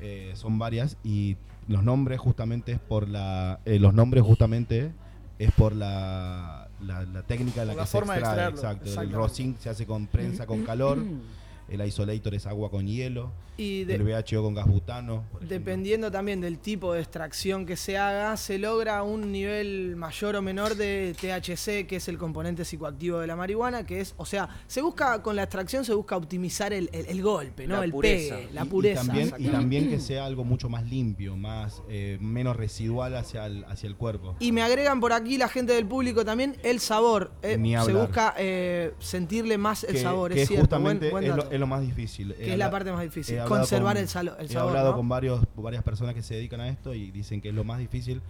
eh, 0.00 0.32
son 0.34 0.58
varias 0.58 0.96
y 1.04 1.36
los 1.68 1.82
nombres 1.82 2.20
justamente 2.20 2.72
es 2.72 2.78
por 2.78 3.08
la 3.08 3.60
eh, 3.64 3.78
los 3.78 3.94
nombres 3.94 4.22
justamente 4.22 4.92
es 5.38 5.50
por 5.52 5.74
la, 5.74 6.68
la, 6.80 7.02
la 7.04 7.22
técnica 7.22 7.62
en 7.62 7.68
la 7.68 7.74
Por 7.74 7.82
que 7.82 7.82
la 7.82 7.86
forma 7.86 8.14
se 8.14 8.20
de 8.20 8.26
extrae, 8.26 8.48
extraerlo, 8.50 8.78
exacto. 8.84 9.02
El 9.02 9.12
rosin 9.12 9.56
se 9.58 9.68
hace 9.70 9.86
con 9.86 10.06
prensa 10.06 10.46
con 10.46 10.62
calor. 10.62 10.98
el 11.68 11.86
isolator 11.86 12.34
es 12.34 12.46
agua 12.46 12.70
con 12.70 12.86
hielo, 12.86 13.32
Y 13.56 13.84
de- 13.84 13.94
el 13.94 14.02
VHO 14.02 14.42
con 14.42 14.54
gas 14.54 14.66
butano. 14.66 15.24
Dependiendo 15.40 16.10
también 16.10 16.40
del 16.40 16.58
tipo 16.58 16.92
de 16.92 17.00
extracción 17.00 17.66
que 17.66 17.76
se 17.76 17.96
haga, 17.98 18.36
se 18.36 18.58
logra 18.58 19.02
un 19.02 19.30
nivel 19.30 19.94
mayor 19.96 20.36
o 20.36 20.42
menor 20.42 20.74
de 20.74 21.14
THC, 21.20 21.86
que 21.86 21.96
es 21.96 22.08
el 22.08 22.18
componente 22.18 22.64
psicoactivo 22.64 23.18
de 23.20 23.26
la 23.26 23.36
marihuana, 23.36 23.86
que 23.86 24.00
es, 24.00 24.14
o 24.16 24.24
sea, 24.26 24.48
se 24.66 24.82
busca, 24.82 25.22
con 25.22 25.36
la 25.36 25.42
extracción 25.44 25.84
se 25.84 25.94
busca 25.94 26.16
optimizar 26.16 26.72
el, 26.72 26.88
el- 26.92 27.06
el 27.06 27.22
golpe, 27.22 27.66
¿no? 27.66 27.76
La 27.78 27.84
el 27.84 27.90
pureza. 27.92 28.36
pegue, 28.36 28.48
la 28.52 28.64
y 28.64 28.68
pureza. 28.68 29.04
también, 29.06 29.32
y 29.38 29.48
también 29.48 29.88
que 29.88 30.00
sea 30.00 30.24
algo 30.26 30.44
mucho 30.44 30.68
más 30.68 30.84
limpio, 30.88 31.36
más 31.36 31.82
eh, 31.88 32.18
menos 32.20 32.56
residual 32.56 33.14
hacia 33.16 33.46
el, 33.46 33.64
hacia 33.66 33.86
el 33.86 33.96
cuerpo. 33.96 34.34
Y 34.40 34.52
me 34.52 34.62
agregan 34.62 35.00
por 35.00 35.12
aquí 35.12 35.38
la 35.38 35.48
gente 35.48 35.72
del 35.74 35.86
público 35.86 36.24
también 36.24 36.56
el 36.62 36.80
sabor. 36.80 37.30
eh, 37.42 37.56
Ni 37.58 37.76
se 37.78 37.92
busca 37.92 38.34
eh, 38.38 38.92
sentirle 38.98 39.58
más 39.58 39.84
el 39.84 39.94
que, 39.94 40.02
sabor, 40.02 40.32
que 40.32 40.42
es 40.42 40.48
cierto. 40.48 40.62
justamente 40.64 41.10
buen- 41.10 41.12
buen 41.12 41.24
es, 41.24 41.30
lo, 41.30 41.36
dato. 41.44 41.54
es 41.54 41.60
lo 41.60 41.66
más 41.66 41.80
difícil. 41.82 42.34
Que 42.34 42.52
es 42.52 42.58
la 42.58 42.70
parte 42.70 42.90
más 42.90 43.02
difícil, 43.02 43.34
hablado 43.34 43.43
conservar 43.48 43.94
con- 43.94 44.02
el 44.02 44.08
salo- 44.08 44.38
el 44.38 44.46
he 44.46 44.48
sabor, 44.48 44.70
hablado 44.70 44.90
¿no? 44.90 44.96
con 44.96 45.08
varios, 45.08 45.40
varias 45.56 45.82
personas 45.82 46.14
que 46.14 46.22
se 46.22 46.34
dedican 46.34 46.60
a 46.60 46.68
esto 46.68 46.94
y 46.94 47.10
dicen 47.10 47.40
que 47.40 47.48
es 47.50 47.54
lo 47.54 47.64
más 47.64 47.78
difícil 47.78 48.20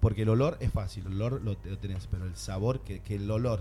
porque 0.00 0.22
el 0.22 0.28
olor 0.28 0.56
es 0.60 0.70
fácil, 0.72 1.04
el 1.06 1.14
olor 1.14 1.40
lo, 1.42 1.56
lo 1.64 1.78
tenés, 1.78 2.06
pero 2.10 2.24
el 2.24 2.36
sabor, 2.36 2.80
que, 2.80 3.00
que 3.00 3.16
el 3.16 3.28
olor 3.30 3.60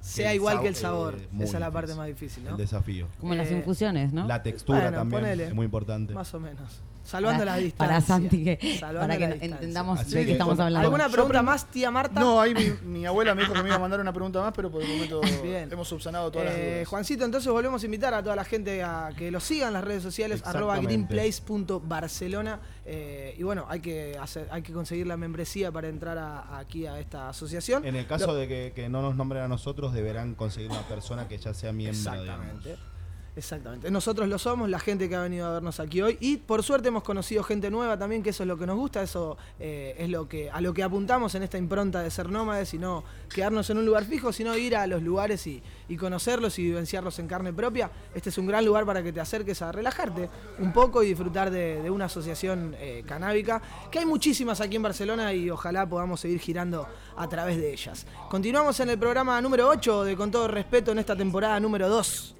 Sea 0.00 0.30
el 0.30 0.36
igual 0.36 0.60
que 0.60 0.68
el 0.68 0.76
sabor. 0.76 1.16
eh, 1.16 1.28
Esa 1.40 1.56
es 1.56 1.60
la 1.60 1.70
parte 1.70 1.94
más 1.94 2.06
difícil, 2.06 2.44
¿no? 2.44 2.50
el 2.52 2.56
desafío. 2.56 3.08
Como 3.20 3.34
las 3.34 3.50
Eh, 3.50 3.58
infusiones, 3.58 4.12
¿no? 4.12 4.26
La 4.26 4.42
textura 4.42 4.80
Bueno, 4.82 4.96
también 4.98 5.20
ponele. 5.22 5.44
es 5.48 5.54
muy 5.54 5.64
importante. 5.66 6.14
Más 6.14 6.32
o 6.32 6.40
menos. 6.40 6.80
Salvando 7.06 7.38
Para- 7.44 7.52
las 7.52 7.60
distancias. 7.62 8.04
Para 8.04 8.18
Santi, 8.20 8.44
que, 8.44 8.78
para 8.80 9.16
que 9.16 9.24
entendamos 9.46 10.00
Así 10.00 10.14
de 10.14 10.26
qué 10.26 10.32
estamos 10.32 10.58
hablando. 10.58 10.80
¿Alguna 10.86 11.08
pregunta 11.08 11.40
más, 11.42 11.70
tía 11.70 11.90
Marta? 11.90 12.18
No, 12.18 12.40
ahí 12.40 12.52
mi, 12.52 12.88
mi 12.88 13.06
abuela 13.06 13.34
me 13.34 13.42
dijo 13.42 13.52
que 13.54 13.62
me 13.62 13.68
iba 13.68 13.76
a 13.76 13.78
mandar 13.78 14.00
una 14.00 14.12
pregunta 14.12 14.40
más, 14.40 14.52
pero 14.54 14.70
por 14.70 14.82
el 14.82 14.88
momento 14.88 15.20
Bien. 15.42 15.68
hemos 15.72 15.86
subsanado 15.88 16.30
todas 16.32 16.48
las 16.48 16.56
Eh, 16.56 16.72
dudas. 16.74 16.88
Juancito, 16.88 17.24
entonces 17.24 17.50
volvemos 17.52 17.80
a 17.82 17.86
invitar 17.86 18.12
a 18.12 18.22
toda 18.22 18.34
la 18.34 18.44
gente 18.44 18.82
a 18.82 19.10
que 19.16 19.30
lo 19.30 19.38
sigan 19.40 19.68
en 19.68 19.74
las 19.74 19.84
redes 19.84 20.02
sociales, 20.02 20.42
arroba 20.44 20.78
greenplace.barcelona. 20.80 22.60
eh, 22.84 23.34
y 23.38 23.42
bueno, 23.42 23.66
hay 23.68 23.80
que 23.80 24.16
hacer, 24.20 24.48
hay 24.50 24.62
que 24.62 24.72
conseguir 24.72 25.06
la 25.06 25.16
membresía 25.16 25.70
para 25.72 25.88
entrar 25.88 26.18
a- 26.18 26.58
aquí 26.58 26.86
a 26.86 26.98
esta 27.00 27.28
asociación. 27.28 27.84
En 27.84 27.96
el 27.96 28.06
caso 28.06 28.26
Lo- 28.28 28.34
de 28.34 28.48
que, 28.48 28.72
que 28.74 28.88
no 28.88 29.02
nos 29.02 29.16
nombren 29.16 29.42
a 29.42 29.48
nosotros, 29.48 29.92
deberán 29.92 30.34
conseguir 30.34 30.70
una 30.70 30.82
persona 30.82 31.28
que 31.28 31.38
ya 31.38 31.54
sea 31.54 31.72
miembro. 31.72 31.96
Exactamente. 31.98 32.68
digamos. 32.70 32.95
Exactamente. 33.36 33.90
Nosotros 33.90 34.28
lo 34.28 34.38
somos, 34.38 34.70
la 34.70 34.78
gente 34.78 35.10
que 35.10 35.14
ha 35.14 35.20
venido 35.20 35.46
a 35.46 35.52
vernos 35.52 35.78
aquí 35.78 36.00
hoy. 36.00 36.16
Y 36.20 36.38
por 36.38 36.62
suerte 36.62 36.88
hemos 36.88 37.02
conocido 37.02 37.42
gente 37.42 37.70
nueva 37.70 37.98
también, 37.98 38.22
que 38.22 38.30
eso 38.30 38.44
es 38.44 38.46
lo 38.46 38.56
que 38.56 38.66
nos 38.66 38.76
gusta, 38.76 39.02
eso 39.02 39.36
eh, 39.60 39.94
es 39.98 40.08
lo 40.08 40.26
que, 40.26 40.50
a 40.50 40.62
lo 40.62 40.72
que 40.72 40.82
apuntamos 40.82 41.34
en 41.34 41.42
esta 41.42 41.58
impronta 41.58 42.02
de 42.02 42.10
ser 42.10 42.30
nómades 42.30 42.72
y 42.72 42.78
no 42.78 43.04
quedarnos 43.32 43.68
en 43.68 43.76
un 43.76 43.84
lugar 43.84 44.06
fijo, 44.06 44.32
sino 44.32 44.56
ir 44.56 44.74
a 44.74 44.86
los 44.86 45.02
lugares 45.02 45.46
y, 45.46 45.62
conocerlos 45.98 46.58
y 46.58 46.64
vivenciarlos 46.64 47.18
en 47.18 47.28
carne 47.28 47.52
propia. 47.52 47.90
Este 48.14 48.30
es 48.30 48.38
un 48.38 48.46
gran 48.46 48.64
lugar 48.64 48.86
para 48.86 49.02
que 49.02 49.12
te 49.12 49.20
acerques 49.20 49.60
a 49.60 49.70
relajarte 49.70 50.28
un 50.58 50.72
poco 50.72 51.02
y 51.02 51.08
disfrutar 51.08 51.50
de, 51.50 51.82
de 51.82 51.90
una 51.90 52.06
asociación 52.06 52.74
eh, 52.78 53.04
canábica, 53.06 53.60
que 53.90 53.98
hay 53.98 54.06
muchísimas 54.06 54.60
aquí 54.62 54.76
en 54.76 54.82
Barcelona 54.82 55.32
y 55.34 55.50
ojalá 55.50 55.86
podamos 55.86 56.20
seguir 56.20 56.40
girando 56.40 56.88
a 57.16 57.28
través 57.28 57.58
de 57.58 57.72
ellas. 57.72 58.06
Continuamos 58.30 58.80
en 58.80 58.90
el 58.90 58.98
programa 58.98 59.40
número 59.40 59.68
8 59.68 60.04
de 60.04 60.16
Con 60.16 60.30
todo 60.30 60.48
respeto 60.48 60.92
en 60.92 60.98
esta 60.98 61.14
temporada 61.14 61.60
número 61.60 61.88
2. 61.88 62.35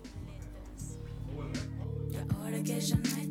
Ahora 2.69 2.81
que 2.81 2.87
ya 2.87 3.26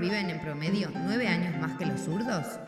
viven 0.00 0.30
en 0.30 0.40
promedio 0.40 0.90
nueve 0.94 1.28
años 1.28 1.54
más 1.60 1.76
que 1.76 1.84
los 1.84 2.00
zurdos? 2.00 2.58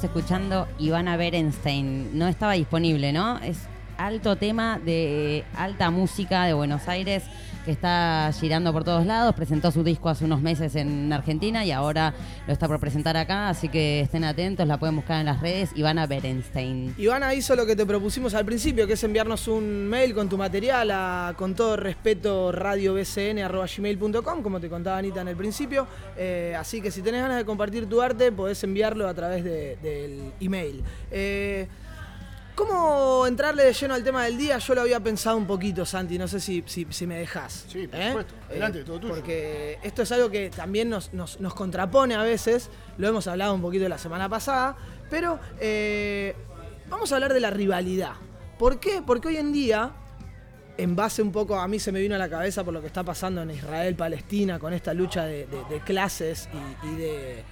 Estamos 0.00 0.16
escuchando 0.16 0.68
Ivana 0.78 1.18
Berenstein. 1.18 2.18
No 2.18 2.26
estaba 2.26 2.54
disponible, 2.54 3.12
¿no? 3.12 3.38
Es 3.40 3.58
alto 3.98 4.36
tema 4.36 4.78
de 4.78 5.44
alta 5.54 5.90
música 5.90 6.44
de 6.46 6.54
Buenos 6.54 6.88
Aires 6.88 7.24
que 7.64 7.70
está 7.72 8.30
girando 8.38 8.72
por 8.72 8.84
todos 8.84 9.04
lados. 9.06 9.34
Presentó 9.34 9.70
su 9.70 9.82
disco 9.84 10.08
hace 10.08 10.24
unos 10.24 10.40
meses 10.40 10.74
en 10.76 11.12
Argentina 11.12 11.64
y 11.64 11.70
ahora 11.72 12.14
lo 12.46 12.52
está 12.52 12.66
por 12.68 12.80
presentar 12.80 13.16
acá. 13.16 13.48
Así 13.48 13.68
que 13.68 14.00
estén 14.00 14.24
atentos, 14.24 14.66
la 14.66 14.78
pueden 14.78 14.96
buscar 14.96 15.20
en 15.20 15.26
las 15.26 15.40
redes. 15.40 15.70
Ivana 15.74 16.06
Berenstein. 16.06 16.94
Ivana 16.98 17.34
hizo 17.34 17.54
lo 17.56 17.66
que 17.66 17.76
te 17.76 17.84
propusimos 17.86 18.34
al 18.34 18.44
principio, 18.44 18.86
que 18.86 18.94
es 18.94 19.04
enviarnos 19.04 19.48
un 19.48 19.86
mail 19.88 20.14
con 20.14 20.28
tu 20.28 20.36
material 20.38 20.90
a 20.90 21.34
con 21.36 21.54
todo 21.54 21.76
respeto 21.76 22.52
radiobcn.gmail.com, 22.52 24.42
como 24.42 24.60
te 24.60 24.68
contaba 24.68 24.98
Anita 24.98 25.20
en 25.20 25.28
el 25.28 25.36
principio. 25.36 25.86
Eh, 26.16 26.54
así 26.58 26.80
que 26.80 26.90
si 26.90 27.02
tenés 27.02 27.22
ganas 27.22 27.36
de 27.38 27.44
compartir 27.44 27.86
tu 27.88 28.00
arte, 28.00 28.32
podés 28.32 28.62
enviarlo 28.64 29.08
a 29.08 29.14
través 29.14 29.44
de- 29.44 29.76
del 29.82 30.32
email. 30.40 30.82
Eh, 31.10 31.66
¿Cómo 32.64 33.26
entrarle 33.26 33.64
de 33.64 33.72
lleno 33.72 33.94
al 33.94 34.04
tema 34.04 34.24
del 34.24 34.36
día? 34.36 34.58
Yo 34.58 34.74
lo 34.74 34.82
había 34.82 35.00
pensado 35.00 35.34
un 35.38 35.46
poquito, 35.46 35.86
Santi, 35.86 36.18
no 36.18 36.28
sé 36.28 36.40
si, 36.40 36.62
si, 36.66 36.86
si 36.90 37.06
me 37.06 37.18
dejás. 37.18 37.64
Sí, 37.68 37.88
por 37.88 37.98
¿eh? 37.98 38.08
supuesto. 38.08 38.34
Adelante, 38.50 38.80
Eh, 38.80 38.84
todo 38.84 39.00
tuyo. 39.00 39.14
Porque 39.14 39.78
esto 39.82 40.02
es 40.02 40.12
algo 40.12 40.28
que 40.30 40.50
también 40.50 40.90
nos, 40.90 41.10
nos- 41.14 41.40
nos 41.40 41.54
contrapone 41.54 42.14
a 42.14 42.22
veces, 42.22 42.68
lo 42.98 43.08
hemos 43.08 43.26
hablado 43.28 43.54
un 43.54 43.62
poquito 43.62 43.88
la 43.88 43.96
semana 43.96 44.28
pasada, 44.28 44.76
pero 45.08 45.40
eh, 45.58 46.36
vamos 46.90 47.10
a 47.10 47.14
hablar 47.14 47.32
de 47.32 47.40
la 47.40 47.48
rivalidad. 47.50 48.12
¿Por 48.58 48.78
qué? 48.78 49.00
Porque 49.06 49.28
hoy 49.28 49.38
en 49.38 49.52
día, 49.54 49.92
en 50.76 50.94
base 50.94 51.22
un 51.22 51.32
poco, 51.32 51.58
a 51.58 51.66
mí 51.66 51.78
se 51.78 51.92
me 51.92 52.00
vino 52.00 52.14
a 52.14 52.18
la 52.18 52.28
cabeza 52.28 52.62
por 52.62 52.74
lo 52.74 52.82
que 52.82 52.88
está 52.88 53.02
pasando 53.02 53.40
en 53.40 53.52
Israel-Palestina, 53.52 54.58
con 54.58 54.74
esta 54.74 54.92
lucha 54.92 55.24
de, 55.24 55.46
de- 55.46 55.64
de 55.70 55.80
clases 55.80 56.46
y, 56.84 56.86
y 56.88 56.94
de, 56.96 57.44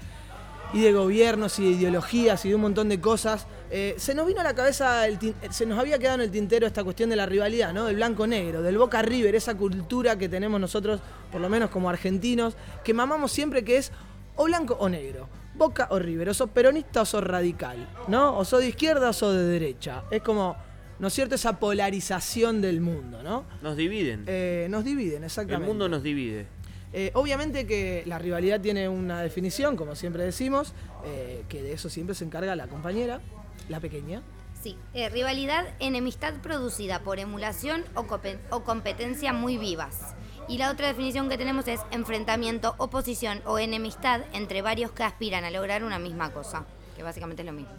y 0.73 0.81
de 0.81 0.93
gobiernos 0.93 1.59
y 1.59 1.65
de 1.65 1.71
ideologías 1.71 2.45
y 2.45 2.51
de 2.51 2.55
un 2.55 2.61
montón 2.63 2.89
de 2.89 3.01
cosas. 3.01 3.47
eh, 3.71 3.95
se 3.99 4.15
nos 4.15 4.27
vino 4.27 4.41
a 4.41 4.45
la 4.45 4.55
cabeza, 4.55 5.07
el 5.07 5.19
tin- 5.19 5.35
se 5.51 5.67
nos 5.67 5.79
había 5.79 5.99
quedado 5.99 6.15
en 6.17 6.21
el 6.23 6.31
tintero 6.31 6.67
esta 6.67 6.83
cuestión 6.85 7.11
de 7.11 7.17
la 7.17 7.27
rivalidad, 7.27 7.73
¿no? 7.75 7.85
Del 7.85 7.97
blanco-negro, 7.97 8.63
del 8.63 8.79
Boca 8.79 9.03
River, 9.03 9.35
esa 9.35 9.55
cultura 9.57 10.17
que 10.17 10.29
tenemos 10.29 10.59
nosotros, 10.61 11.01
por 11.31 11.41
lo 11.41 11.49
menos 11.51 11.69
como 11.69 11.91
argentinos, 11.91 12.55
que 12.83 12.95
mamamos 12.95 13.31
siempre 13.31 13.65
que 13.65 13.77
es 13.77 13.93
o 14.37 14.45
blanco 14.45 14.77
o 14.81 14.89
negro. 14.89 15.29
Boca 15.55 15.89
o 15.91 15.99
River, 15.99 16.29
o 16.31 16.35
sos 16.35 16.49
peronista 16.51 17.03
o 17.03 17.05
sos 17.05 17.23
radical, 17.25 17.87
¿no? 18.07 18.39
O 18.39 18.45
sos 18.45 18.61
de 18.61 18.69
izquierda 18.69 19.11
o 19.11 19.13
sos 19.13 19.35
de 19.35 19.43
derecha. 19.45 20.05
Es 20.11 20.23
como, 20.23 20.57
¿no 20.99 21.09
es 21.09 21.13
cierto? 21.15 21.35
Esa 21.35 21.59
polarización 21.59 22.61
del 22.63 22.81
mundo, 22.81 23.23
¿no? 23.23 23.45
Nos 23.61 23.77
dividen. 23.77 24.25
Eh, 24.27 24.67
nos 24.71 24.85
dividen, 24.85 25.19
El 25.19 25.25
exactamente. 25.25 25.67
mundo 25.67 25.89
nos 25.89 26.03
divide. 26.03 26.47
Eh, 26.93 27.11
obviamente 27.15 27.67
que 27.67 28.03
la 28.07 28.19
rivalidad 28.19 28.61
tiene 28.61 28.89
una 28.89 29.23
definición, 29.23 29.77
como 29.77 29.95
siempre 29.95 30.25
decimos, 30.25 30.73
eh, 31.05 31.45
que 31.49 31.63
de 31.63 31.73
eso 31.73 31.91
siempre 31.91 32.15
se 32.15 32.25
encarga 32.25 32.57
la 32.57 32.67
compañera, 32.67 33.21
la 33.69 33.81
pequeña. 33.81 34.23
Sí, 34.63 34.77
eh, 34.95 35.09
rivalidad, 35.09 35.67
enemistad 35.79 36.35
producida 36.43 37.01
por 37.01 37.19
emulación 37.19 37.85
o, 37.95 38.07
o 38.51 38.65
competencia 38.65 39.33
muy 39.33 39.57
vivas. 39.57 40.15
Y 40.49 40.57
la 40.57 40.71
otra 40.71 40.89
definición 40.89 41.29
que 41.29 41.37
tenemos 41.37 41.69
es 41.69 41.81
enfrentamiento, 41.91 42.75
oposición 42.79 43.43
o 43.45 43.59
enemistad 43.59 44.23
entre 44.33 44.63
varios 44.63 44.91
que 44.91 45.05
aspiran 45.05 45.45
a 45.45 45.51
lograr 45.51 45.85
una 45.85 45.99
misma 45.99 46.33
cosa, 46.33 46.65
que 46.97 47.03
básicamente 47.03 47.43
es 47.43 47.47
lo 47.47 47.53
mismo. 47.53 47.73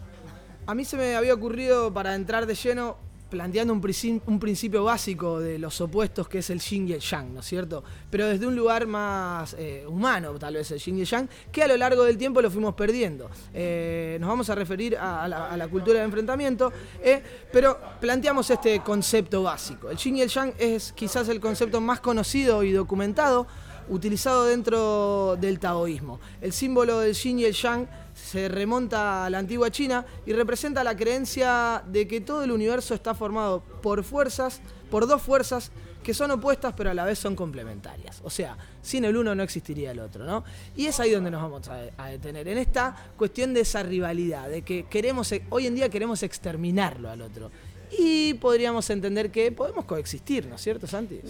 A 0.66 0.74
mí 0.74 0.84
se 0.84 0.96
me 0.96 1.16
había 1.16 1.34
ocurrido 1.34 1.92
para 1.92 2.14
entrar 2.14 2.46
de 2.46 2.54
lleno 2.54 2.96
planteando 3.30 3.72
un, 3.72 3.80
princi- 3.80 4.20
un 4.26 4.38
principio 4.40 4.84
básico 4.84 5.38
de 5.38 5.58
los 5.58 5.80
opuestos 5.80 6.28
que 6.28 6.38
es 6.38 6.50
el 6.50 6.60
yin 6.60 6.88
y 6.88 6.92
el 6.92 7.00
yang, 7.00 7.32
¿no 7.32 7.40
es 7.40 7.46
cierto? 7.46 7.82
Pero 8.10 8.26
desde 8.26 8.46
un 8.46 8.56
lugar 8.56 8.86
más 8.86 9.54
eh, 9.58 9.84
humano, 9.88 10.38
tal 10.38 10.54
vez 10.54 10.70
el 10.72 10.78
yin 10.80 10.98
y 10.98 11.00
el 11.02 11.06
yang, 11.06 11.28
que 11.52 11.62
a 11.62 11.68
lo 11.68 11.76
largo 11.76 12.04
del 12.04 12.18
tiempo 12.18 12.42
lo 12.42 12.50
fuimos 12.50 12.74
perdiendo. 12.74 13.30
Eh, 13.54 14.18
nos 14.20 14.28
vamos 14.28 14.50
a 14.50 14.54
referir 14.54 14.96
a, 14.96 15.24
a 15.24 15.28
la, 15.28 15.50
a 15.50 15.56
la 15.56 15.68
cultura 15.68 16.00
de 16.00 16.04
enfrentamiento, 16.04 16.72
eh, 17.02 17.22
pero 17.52 17.78
planteamos 18.00 18.50
este 18.50 18.80
concepto 18.80 19.42
básico. 19.44 19.88
El 19.90 19.96
yin 19.96 20.16
y 20.16 20.22
el 20.22 20.28
yang 20.28 20.52
es 20.58 20.92
quizás 20.92 21.28
el 21.28 21.40
concepto 21.40 21.80
más 21.80 22.00
conocido 22.00 22.62
y 22.64 22.72
documentado 22.72 23.46
utilizado 23.88 24.44
dentro 24.46 25.36
del 25.40 25.58
taoísmo. 25.58 26.20
El 26.40 26.52
símbolo 26.52 27.00
del 27.00 27.14
yin 27.14 27.40
y 27.40 27.44
el 27.44 27.54
yang 27.54 27.88
se 28.24 28.48
remonta 28.48 29.24
a 29.26 29.30
la 29.30 29.38
antigua 29.38 29.70
China 29.70 30.04
y 30.26 30.32
representa 30.32 30.84
la 30.84 30.96
creencia 30.96 31.82
de 31.86 32.06
que 32.06 32.20
todo 32.20 32.44
el 32.44 32.50
universo 32.52 32.94
está 32.94 33.14
formado 33.14 33.60
por 33.82 34.04
fuerzas, 34.04 34.60
por 34.90 35.06
dos 35.06 35.22
fuerzas 35.22 35.72
que 36.02 36.14
son 36.14 36.30
opuestas 36.30 36.72
pero 36.76 36.90
a 36.90 36.94
la 36.94 37.04
vez 37.04 37.18
son 37.18 37.36
complementarias. 37.36 38.20
O 38.24 38.30
sea, 38.30 38.56
sin 38.82 39.04
el 39.04 39.16
uno 39.16 39.34
no 39.34 39.42
existiría 39.42 39.90
el 39.90 39.98
otro, 40.00 40.24
¿no? 40.24 40.44
Y 40.76 40.86
es 40.86 41.00
ahí 41.00 41.10
donde 41.10 41.30
nos 41.30 41.42
vamos 41.42 41.68
a, 41.68 42.06
detener, 42.06 42.48
en 42.48 42.58
esta 42.58 42.96
cuestión 43.16 43.52
de 43.54 43.60
esa 43.60 43.82
rivalidad, 43.82 44.48
de 44.48 44.62
que 44.62 44.84
queremos, 44.84 45.32
hoy 45.50 45.66
en 45.66 45.74
día 45.74 45.88
queremos 45.88 46.22
exterminarlo 46.22 47.10
al 47.10 47.22
otro. 47.22 47.50
Y 47.98 48.34
podríamos 48.34 48.88
entender 48.90 49.30
que 49.30 49.50
podemos 49.50 49.84
coexistir, 49.84 50.46
¿no 50.46 50.54
es 50.54 50.60
cierto, 50.62 50.86
Santi? 50.86 51.20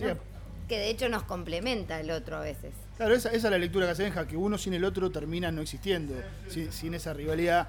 Que 0.69 0.79
de 0.79 0.91
hecho 0.91 1.09
nos 1.09 1.23
complementa 1.25 1.99
el 1.99 2.11
otro 2.11 2.37
a 2.37 2.41
veces. 2.41 2.73
Claro, 3.01 3.15
esa, 3.15 3.31
esa 3.31 3.47
es 3.47 3.51
la 3.51 3.57
lectura 3.57 3.87
que 3.87 3.93
hace 3.93 4.03
Benja, 4.03 4.27
que 4.29 4.37
uno 4.37 4.59
sin 4.59 4.75
el 4.75 4.85
otro 4.85 5.11
termina 5.11 5.51
no 5.51 5.63
existiendo. 5.63 6.15
Sin, 6.49 6.71
sin 6.71 6.93
esa 6.93 7.15
rivalidad, 7.15 7.67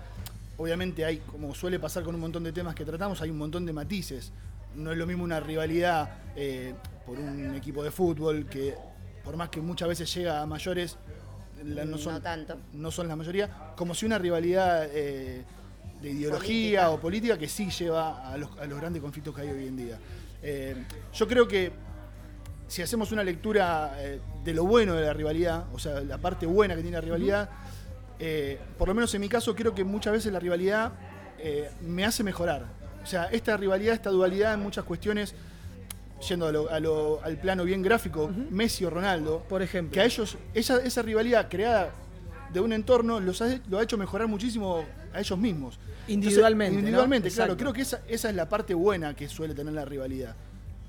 obviamente 0.57 1.05
hay, 1.05 1.19
como 1.19 1.55
suele 1.55 1.79
pasar 1.79 2.03
con 2.03 2.13
un 2.15 2.19
montón 2.19 2.43
de 2.43 2.51
temas 2.51 2.75
que 2.75 2.83
tratamos, 2.83 3.21
hay 3.21 3.29
un 3.29 3.37
montón 3.37 3.65
de 3.65 3.71
matices. 3.71 4.33
No 4.75 4.91
es 4.91 4.97
lo 4.97 5.07
mismo 5.07 5.23
una 5.23 5.39
rivalidad 5.39 6.17
eh, 6.35 6.73
por 7.05 7.17
un 7.17 7.55
equipo 7.55 7.81
de 7.81 7.91
fútbol 7.91 8.45
que, 8.47 8.75
por 9.23 9.37
más 9.37 9.47
que 9.47 9.61
muchas 9.61 9.87
veces 9.87 10.13
llega 10.13 10.41
a 10.41 10.45
mayores, 10.45 10.97
la- 11.63 11.85
no, 11.85 11.97
son, 11.97 12.15
No 12.15 12.21
tanto. 12.21 12.57
no 12.73 12.91
son 12.91 13.07
la 13.07 13.15
mayoría, 13.15 13.71
como 13.77 13.95
si 13.95 14.05
una 14.05 14.17
rivalidad 14.17 14.85
eh, 14.91 15.45
de 16.01 16.09
ideología 16.11 16.39
Política. 16.39 16.89
o 16.89 16.99
política 16.99 17.37
que 17.37 17.47
sí 17.47 17.69
lleva 17.69 18.29
a 18.29 18.35
los, 18.35 18.49
a 18.59 18.65
los 18.65 18.77
grandes 18.77 19.01
conflictos 19.01 19.33
que 19.33 19.43
hay 19.43 19.49
hoy 19.49 19.67
en 19.67 19.77
día. 19.77 19.97
Eh, 20.43 20.75
yo 21.13 21.25
creo 21.25 21.47
que 21.47 21.71
si 22.67 22.81
hacemos 22.81 23.13
una 23.13 23.23
lectura 23.23 23.93
eh, 23.97 24.19
de 24.43 24.53
lo 24.53 24.65
bueno 24.65 24.93
de 24.95 25.05
la 25.05 25.13
rivalidad, 25.13 25.65
o 25.73 25.79
sea, 25.79 26.01
la 26.01 26.17
parte 26.17 26.45
buena 26.45 26.75
que 26.75 26.81
tiene 26.81 26.97
la 26.97 27.01
rivalidad, 27.01 27.49
eh, 28.19 28.59
por 28.77 28.87
lo 28.87 28.93
menos 28.93 29.13
en 29.15 29.21
mi 29.21 29.29
caso 29.29 29.55
creo 29.55 29.73
que 29.75 29.83
muchas 29.83 30.13
veces 30.13 30.31
la 30.33 30.39
rivalidad 30.39 30.93
eh, 31.39 31.69
me 31.81 32.05
hace 32.05 32.23
mejorar. 32.23 32.65
O 33.03 33.05
sea, 33.05 33.25
esta 33.25 33.57
rivalidad, 33.57 33.95
esta 33.95 34.09
dualidad 34.11 34.53
en 34.53 34.59
muchas 34.61 34.83
cuestiones, 34.85 35.33
yendo 36.27 36.45
a 36.47 36.51
lo- 36.51 36.69
a 36.69 36.79
lo- 36.79 37.19
al 37.23 37.37
plano 37.37 37.63
bien 37.63 37.81
gráfico, 37.81 38.29
Messi 38.51 38.85
o 38.85 38.89
Ronaldo, 38.91 39.43
por 39.49 39.61
ejemplo, 39.63 39.93
que 39.93 40.01
a 40.01 40.05
ellos, 40.05 40.37
esa, 40.53 40.77
esa 40.83 41.01
rivalidad 41.01 41.47
creada 41.49 41.89
de 42.53 42.59
un 42.59 42.73
entorno 42.73 43.19
los 43.19 43.41
ha, 43.41 43.59
lo 43.69 43.79
ha 43.79 43.83
hecho 43.83 43.97
mejorar 43.97 44.27
muchísimo 44.27 44.83
a 45.13 45.19
ellos 45.19 45.37
mismos. 45.39 45.79
Individualmente, 46.07 46.75
individualmente, 46.79 47.29
claro. 47.31 47.53
Exacto. 47.53 47.63
Creo 47.63 47.73
que 47.73 47.81
esa, 47.81 48.01
esa 48.07 48.29
es 48.29 48.35
la 48.35 48.47
parte 48.49 48.73
buena 48.75 49.15
que 49.15 49.27
suele 49.29 49.55
tener 49.55 49.73
la 49.73 49.85
rivalidad. 49.85 50.35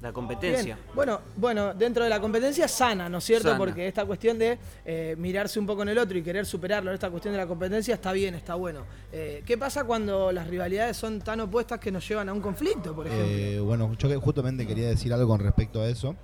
La 0.02 0.12
competencia. 0.12 0.74
Bien. 0.74 0.86
Bueno, 0.96 1.20
bueno, 1.36 1.74
dentro 1.74 2.02
de 2.02 2.10
la 2.10 2.20
competencia 2.20 2.66
sana, 2.66 3.08
¿no 3.08 3.18
es 3.18 3.24
cierto? 3.24 3.48
Sana. 3.48 3.58
Porque 3.58 3.86
esta 3.86 4.04
cuestión 4.04 4.36
de 4.36 4.58
eh, 4.84 5.14
mirarse 5.16 5.60
un 5.60 5.66
poco 5.66 5.82
en 5.82 5.90
el 5.90 5.98
otro 5.98 6.18
y 6.18 6.22
querer 6.22 6.44
superarlo, 6.44 6.92
esta 6.92 7.08
cuestión 7.08 7.32
de 7.32 7.38
la 7.38 7.46
competencia 7.46 7.94
está 7.94 8.12
bien, 8.12 8.34
está 8.34 8.56
bueno. 8.56 8.80
Eh, 9.12 9.44
¿Qué 9.46 9.56
pasa 9.56 9.84
cuando 9.84 10.32
las 10.32 10.48
rivalidades 10.48 10.96
son 10.96 11.20
tan 11.20 11.40
opuestas 11.40 11.78
que 11.78 11.92
nos 11.92 12.06
llevan 12.08 12.28
a 12.28 12.32
un 12.32 12.40
conflicto, 12.40 12.92
por 12.96 13.06
ejemplo? 13.06 13.28
Eh, 13.28 13.60
bueno, 13.60 13.94
yo 13.96 14.08
que 14.08 14.16
justamente 14.16 14.66
quería 14.66 14.88
decir 14.88 15.12
algo 15.12 15.28
con 15.28 15.38
respecto 15.38 15.80
a 15.80 15.88
eso, 15.88 16.16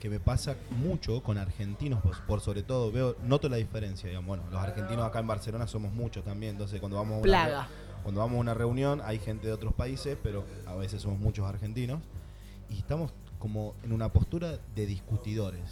que 0.00 0.08
me 0.08 0.18
pasa 0.18 0.56
mucho 0.70 1.22
con 1.22 1.36
argentinos, 1.36 2.00
por, 2.00 2.18
por 2.24 2.40
sobre 2.40 2.62
todo, 2.62 2.90
veo, 2.90 3.16
noto 3.22 3.50
la 3.50 3.56
diferencia, 3.56 4.08
digamos, 4.08 4.28
bueno, 4.28 4.44
los 4.50 4.62
argentinos 4.62 5.04
acá 5.04 5.18
en 5.18 5.26
Barcelona 5.26 5.66
somos 5.66 5.92
muchos 5.92 6.24
también, 6.24 6.52
entonces 6.52 6.80
cuando 6.80 6.96
vamos 6.96 7.16
a 7.16 7.16
una, 7.16 7.22
Plaga. 7.22 7.68
cuando 8.02 8.20
vamos 8.22 8.38
a 8.38 8.40
una 8.40 8.54
reunión 8.54 9.02
hay 9.04 9.18
gente 9.18 9.46
de 9.46 9.52
otros 9.52 9.74
países, 9.74 10.16
pero 10.22 10.44
a 10.66 10.74
veces 10.74 11.02
somos 11.02 11.18
muchos 11.18 11.46
argentinos, 11.46 12.00
y 12.74 12.78
estamos 12.78 13.12
como 13.38 13.74
en 13.84 13.92
una 13.92 14.08
postura 14.10 14.58
de 14.74 14.86
discutidores. 14.86 15.62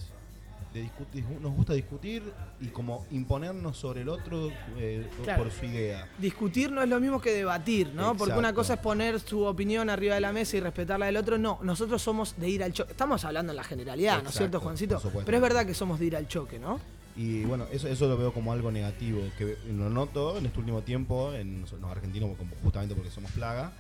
De 0.72 0.80
discutir, 0.80 1.22
nos 1.42 1.52
gusta 1.54 1.74
discutir 1.74 2.22
y 2.58 2.68
como 2.68 3.04
imponernos 3.10 3.76
sobre 3.76 4.00
el 4.02 4.08
otro 4.08 4.50
eh, 4.78 5.06
Claro. 5.22 5.42
por 5.42 5.52
su 5.52 5.66
idea. 5.66 6.08
Discutir 6.18 6.72
no 6.72 6.82
es 6.82 6.88
lo 6.88 6.98
mismo 6.98 7.20
que 7.20 7.30
debatir, 7.34 7.92
¿no? 7.94 8.16
Porque 8.16 8.38
una 8.38 8.54
cosa 8.54 8.74
es 8.74 8.80
poner 8.80 9.20
su 9.20 9.42
opinión 9.44 9.90
arriba 9.90 10.14
de 10.14 10.22
la 10.22 10.32
mesa 10.32 10.56
y 10.56 10.60
respetarla 10.60 11.06
del 11.06 11.18
otro. 11.18 11.36
No, 11.36 11.58
nosotros 11.62 12.00
somos 12.00 12.36
de 12.38 12.48
ir 12.48 12.62
al 12.64 12.72
choque. 12.72 12.92
Estamos 12.92 13.22
hablando 13.26 13.52
en 13.52 13.56
la 13.56 13.64
generalidad, 13.64 14.22
¿no 14.22 14.30
es 14.30 14.34
cierto, 14.34 14.60
Juancito? 14.60 14.98
Pero 15.26 15.36
es 15.36 15.42
verdad 15.42 15.66
que 15.66 15.74
somos 15.74 15.98
de 15.98 16.06
ir 16.06 16.16
al 16.16 16.26
choque, 16.26 16.58
¿no? 16.58 16.80
Y 17.16 17.44
bueno, 17.44 17.66
eso, 17.70 17.88
eso 17.88 18.08
lo 18.08 18.16
veo 18.16 18.32
como 18.32 18.54
algo 18.54 18.70
negativo, 18.72 19.20
que 19.36 19.58
lo 19.70 19.90
noto 19.90 20.38
en 20.38 20.46
este 20.46 20.58
último 20.58 20.80
tiempo, 20.80 21.34
en 21.34 21.60
los 21.60 21.90
argentinos, 21.90 22.30
como 22.38 22.50
justamente 22.62 22.94
porque 22.94 23.10
somos 23.10 23.30
plaga, 23.32 23.72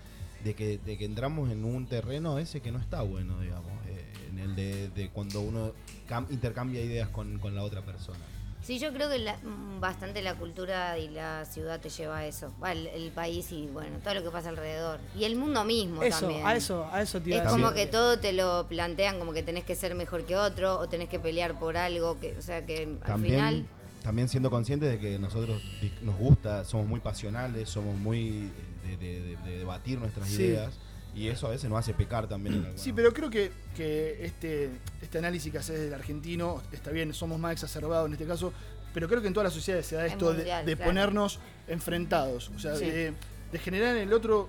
de 0.44 0.54
que, 0.54 0.78
de 0.78 0.98
que 0.98 1.04
entramos 1.04 1.50
en 1.50 1.64
un 1.64 1.86
terreno 1.86 2.38
ese 2.38 2.60
que 2.60 2.72
no 2.72 2.78
está 2.78 3.02
bueno, 3.02 3.40
digamos, 3.40 3.70
eh, 3.88 4.04
en 4.30 4.38
el 4.38 4.56
de, 4.56 4.88
de 4.90 5.08
cuando 5.10 5.40
uno 5.40 5.72
cam- 6.08 6.26
intercambia 6.30 6.80
ideas 6.82 7.08
con, 7.08 7.38
con 7.38 7.54
la 7.54 7.62
otra 7.62 7.82
persona. 7.82 8.18
Sí, 8.62 8.78
yo 8.78 8.92
creo 8.92 9.10
que 9.10 9.18
la- 9.18 9.36
mm, 9.38 9.80
bastante 9.80 10.22
la 10.22 10.34
cultura 10.36 10.96
y 10.98 11.08
la 11.08 11.44
ciudad 11.44 11.80
te 11.80 11.88
lleva 11.90 12.18
a 12.18 12.26
eso. 12.26 12.52
Va, 12.62 12.70
el, 12.72 12.86
el 12.88 13.10
país 13.10 13.50
y 13.50 13.66
bueno, 13.66 13.98
todo 14.04 14.14
lo 14.14 14.22
que 14.22 14.30
pasa 14.30 14.50
alrededor. 14.50 15.00
Y 15.18 15.24
el 15.24 15.34
mundo 15.34 15.64
mismo 15.64 16.00
Eso, 16.02 16.20
también. 16.20 16.46
a 16.46 16.54
eso, 16.54 16.86
a 16.92 17.02
eso 17.02 17.20
te 17.20 17.30
iba 17.30 17.38
Es 17.40 17.46
a 17.46 17.50
como 17.50 17.72
que 17.72 17.86
todo 17.86 18.18
te 18.20 18.32
lo 18.32 18.66
plantean 18.68 19.18
como 19.18 19.32
que 19.32 19.42
tenés 19.42 19.64
que 19.64 19.74
ser 19.74 19.96
mejor 19.96 20.24
que 20.26 20.36
otro 20.36 20.78
o 20.78 20.88
tenés 20.88 21.08
que 21.08 21.18
pelear 21.18 21.58
por 21.58 21.76
algo, 21.76 22.20
que, 22.20 22.36
o 22.38 22.42
sea 22.42 22.64
que 22.64 22.82
al 22.84 22.98
También, 23.00 23.34
final... 23.34 23.66
también 24.04 24.28
siendo 24.28 24.48
conscientes 24.48 24.90
de 24.90 24.98
que 25.00 25.18
nosotros 25.18 25.60
nos 26.02 26.16
gusta, 26.16 26.64
somos 26.64 26.86
muy 26.86 27.00
pasionales, 27.00 27.68
somos 27.68 27.96
muy 27.98 28.48
de, 28.82 28.96
de- 28.96 29.20
de- 29.20 29.36
de 29.36 29.58
debatir 29.58 29.98
nuestras 29.98 30.28
Sí. 30.28 30.42
ideas, 30.42 30.72
y 31.14 31.28
eso 31.28 31.46
a 31.46 31.50
veces 31.50 31.68
nos 31.68 31.78
hace 31.78 31.92
pecar 31.94 32.26
también. 32.28 32.64
en 32.66 32.78
Sí, 32.78 32.92
pero 32.92 33.12
creo 33.12 33.28
que, 33.30 33.52
que 33.76 34.24
este, 34.24 34.70
este 35.02 35.18
análisis 35.18 35.52
que 35.52 35.58
haces 35.58 35.78
del 35.80 35.94
argentino, 35.94 36.62
está 36.72 36.90
bien, 36.90 37.12
somos 37.14 37.38
más 37.38 37.52
exacerbados 37.52 38.06
en 38.06 38.12
este 38.14 38.24
caso, 38.26 38.52
pero 38.94 39.08
creo 39.08 39.20
que 39.20 39.28
en 39.28 39.34
todas 39.34 39.44
las 39.46 39.54
sociedades 39.54 39.86
se 39.86 39.96
da 39.96 40.06
Es 40.06 40.12
esto 40.12 40.30
de- 40.30 40.36
mundial, 40.38 40.66
de, 40.66 40.76
claro. 40.76 40.90
ponernos 40.90 41.38
enfrentados, 41.68 42.50
o 42.54 42.58
sea, 42.58 42.76
Sí. 42.76 42.86
de, 42.86 43.12
de 43.52 43.58
generar 43.58 43.96
en 43.96 44.02
el 44.08 44.12
otro 44.12 44.48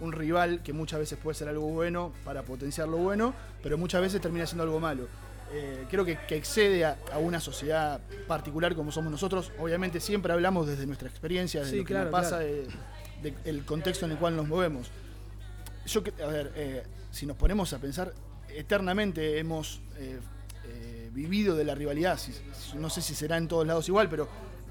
un 0.00 0.12
rival 0.12 0.62
que 0.62 0.72
muchas 0.72 0.98
veces 0.98 1.18
puede 1.22 1.34
ser 1.36 1.48
algo 1.48 1.66
bueno 1.68 2.12
para 2.24 2.42
potenciar 2.42 2.88
lo 2.88 2.96
bueno, 2.96 3.34
pero 3.62 3.78
muchas 3.78 4.00
veces 4.00 4.20
termina 4.20 4.46
siendo 4.46 4.64
algo 4.64 4.80
malo. 4.80 5.06
Eh, 5.54 5.84
creo 5.90 6.04
que, 6.04 6.18
que 6.26 6.34
excede 6.36 6.84
a, 6.84 6.96
a 7.12 7.18
una 7.18 7.38
sociedad 7.38 8.00
particular 8.26 8.74
como 8.74 8.90
somos 8.90 9.12
nosotros. 9.12 9.52
Obviamente 9.58 10.00
siempre 10.00 10.32
hablamos 10.32 10.66
desde 10.66 10.86
nuestra 10.86 11.08
experiencia, 11.08 11.60
desde 11.60 11.72
Sí, 11.72 11.78
lo 11.78 11.84
que 11.84 11.92
claro, 11.92 12.10
nos 12.10 12.20
pasa, 12.20 12.38
claro. 12.38 12.44
de- 12.46 12.66
de- 13.22 13.34
el 13.44 13.64
contexto 13.64 14.06
en 14.06 14.12
el 14.12 14.18
cual 14.18 14.36
nos 14.36 14.48
movemos. 14.48 14.88
Yo, 15.86 16.02
a 16.22 16.26
ver, 16.26 16.52
eh, 16.56 16.82
si 17.10 17.26
nos 17.26 17.36
ponemos 17.36 17.72
a 17.72 17.78
pensar, 17.78 18.12
eternamente 18.48 19.38
hemos 19.38 19.80
eh, 19.98 20.18
eh, 20.66 21.10
vivido 21.12 21.56
de 21.56 21.64
la 21.64 21.74
rivalidad. 21.74 22.18
Si- 22.18 22.32
no 22.76 22.90
sé 22.90 23.02
si 23.02 23.14
será 23.14 23.36
en 23.36 23.48
todos 23.48 23.66
lados 23.66 23.88
igual, 23.88 24.08
pero 24.08 24.28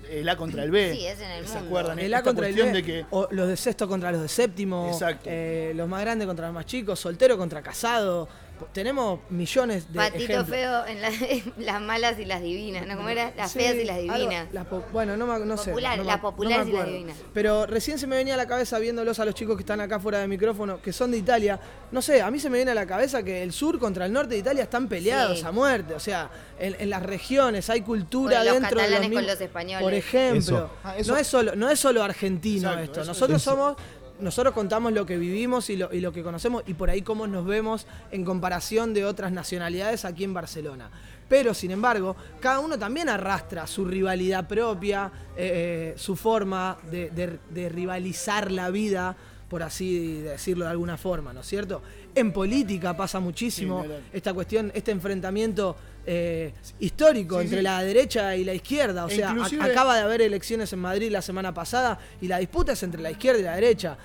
el 0.09 0.27
A 0.29 0.35
contra 0.37 0.63
el 0.63 0.71
B. 0.71 0.93
Sí, 0.95 1.05
es 1.05 1.19
en 1.19 1.31
el 1.31 1.45
¿Se 1.47 1.53
mundo. 1.55 1.67
acuerdan? 1.67 1.99
El 1.99 2.13
A 2.13 2.17
Esta 2.17 2.29
contra 2.29 2.47
el 2.47 2.53
cuestión 2.55 2.73
B, 2.73 2.81
de 2.81 2.83
que 2.85 3.05
o 3.11 3.27
los 3.31 3.47
de 3.47 3.55
sexto 3.57 3.87
contra 3.87 4.11
los 4.11 4.21
de 4.21 4.27
séptimo, 4.27 4.89
Exacto. 4.91 5.29
eh, 5.31 5.73
los 5.75 5.87
más 5.87 6.01
grandes 6.01 6.27
contra 6.27 6.47
los 6.47 6.53
más 6.55 6.65
chicos, 6.65 6.99
soltero 6.99 7.37
contra 7.37 7.61
casado. 7.61 8.27
Tenemos 8.73 9.19
millones 9.29 9.91
de 9.91 9.97
Patito 9.97 10.23
ejemplos. 10.23 10.47
feo 10.49 10.85
en, 10.85 11.01
la- 11.01 11.07
en 11.29 11.53
las 11.57 11.81
malas 11.81 12.19
y 12.19 12.25
las 12.25 12.41
divinas, 12.41 12.85
¿no? 12.87 12.95
¿Cómo 12.97 13.09
era? 13.09 13.31
Las 13.35 13.51
Sí, 13.51 13.59
feas 13.59 13.75
y 13.75 13.83
las 13.83 13.97
algo- 13.97 14.13
divinas. 14.13 14.47
po- 14.69 14.83
bueno, 14.91 15.17
no, 15.17 15.25
me- 15.27 15.45
no 15.45 15.57
sé. 15.57 15.71
No 15.71 15.79
las 15.79 15.97
no 15.97 16.21
populares 16.21 16.67
y 16.67 16.71
las 16.71 16.85
divinas. 16.85 17.17
Pero 17.33 17.65
recién 17.65 17.97
se 17.99 18.07
me 18.07 18.15
venía 18.15 18.33
a 18.33 18.37
la 18.37 18.47
cabeza 18.47 18.79
viéndolos 18.79 19.19
a 19.19 19.25
los 19.25 19.35
chicos 19.35 19.55
que 19.55 19.61
están 19.61 19.81
acá 19.81 19.99
fuera 19.99 20.19
de 20.19 20.27
micrófono, 20.27 20.81
que 20.81 20.93
son 20.93 21.11
de 21.11 21.17
Italia. 21.17 21.59
No 21.91 22.01
sé, 22.01 22.21
a 22.21 22.29
mí 22.31 22.39
se 22.39 22.49
me 22.49 22.57
viene 22.57 22.71
a 22.71 22.75
la 22.75 22.85
cabeza 22.85 23.23
que 23.23 23.43
el 23.43 23.51
sur 23.53 23.79
contra 23.79 24.05
el 24.05 24.13
norte 24.13 24.35
de 24.35 24.39
Italia 24.39 24.63
están 24.63 24.87
peleados 24.87 25.39
Sí. 25.39 25.45
a 25.45 25.51
muerte. 25.51 25.93
O 25.93 25.99
sea, 25.99 26.29
en, 26.59 26.75
en 26.79 26.89
las 26.89 27.03
regiones 27.03 27.69
hay 27.69 27.81
cultura 27.81 28.37
Bueno, 28.37 28.51
los 28.51 28.61
dentro 28.61 28.81
de 28.81 28.87
los 28.89 28.91
catalanes 28.99 29.17
con 29.17 29.27
los 29.27 29.41
españoles. 29.41 29.83
Por 29.83 29.93
ejemplo, 29.93 30.39
Eso. 30.39 30.69
Ah, 30.83 30.97
eso- 30.97 31.11
no 31.13 31.17
es 31.17 31.27
solo, 31.27 31.55
no 31.55 31.69
es 31.69 31.79
solo 31.79 32.03
argentino 32.03 32.69
Exacto, 32.69 32.83
esto. 32.83 33.01
eso- 33.01 33.09
Nosotros 33.11 33.41
eso. 33.41 33.51
somos 33.51 33.75
nosotros 34.21 34.53
contamos 34.53 34.93
lo 34.93 35.05
que 35.05 35.17
vivimos 35.17 35.69
y 35.69 35.75
lo, 35.77 35.93
y 35.93 35.99
lo 35.99 36.11
que 36.13 36.23
conocemos 36.23 36.63
y 36.67 36.73
por 36.73 36.89
ahí 36.89 37.01
cómo 37.01 37.27
nos 37.27 37.45
vemos 37.45 37.87
en 38.11 38.23
comparación 38.23 38.93
de 38.93 39.05
otras 39.05 39.31
nacionalidades 39.31 40.05
aquí 40.05 40.23
en 40.23 40.33
Barcelona. 40.33 40.89
Pero, 41.27 41.53
sin 41.53 41.71
embargo, 41.71 42.15
cada 42.39 42.59
uno 42.59 42.77
también 42.77 43.07
arrastra 43.09 43.65
su 43.67 43.85
rivalidad 43.85 44.47
propia, 44.47 45.11
eh, 45.37 45.93
su 45.97 46.15
forma 46.15 46.77
de, 46.91 47.09
de- 47.09 47.39
de 47.49 47.69
rivalizar 47.69 48.51
la 48.51 48.69
vida, 48.69 49.15
por 49.49 49.63
así 49.63 50.21
decirlo 50.21 50.65
de 50.65 50.71
alguna 50.71 50.97
forma, 50.97 51.33
¿no 51.33 51.41
es 51.41 51.47
cierto? 51.47 51.81
En 52.15 52.31
política 52.33 52.95
pasa 52.95 53.19
muchísimo 53.19 53.83
esta 54.13 54.33
cuestión, 54.33 54.71
este 54.75 54.91
enfrentamiento 54.91 55.75
eh, 56.05 56.53
histórico 56.79 57.37
Sí, 57.39 57.43
entre 57.45 57.57
sí. 57.59 57.63
la 57.63 57.83
derecha 57.83 58.35
y 58.35 58.43
la 58.43 58.53
izquierda. 58.53 59.05
O 59.05 59.09
E 59.09 59.15
sea, 59.15 59.29
inclusive- 59.31 59.63
acaba 59.63 59.95
de 59.95 60.01
haber 60.01 60.21
elecciones 60.21 60.71
en 60.73 60.79
Madrid 60.79 61.11
la 61.11 61.21
semana 61.21 61.53
pasada 61.53 61.99
y 62.21 62.27
la 62.27 62.37
disputa 62.39 62.71
es 62.73 62.83
entre 62.83 63.01
la 63.01 63.11
izquierda 63.11 63.39
y 63.39 63.43
la 63.43 63.55
derecha. 63.55 63.97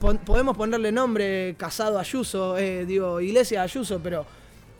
Pon- 0.00 0.18
podemos 0.18 0.56
ponerle 0.56 0.90
nombre 0.90 1.54
Casado 1.56 1.98
Ayuso, 1.98 2.58
eh, 2.58 2.84
digo 2.86 3.20
Iglesia 3.20 3.62
Ayuso, 3.62 4.00
pero, 4.02 4.26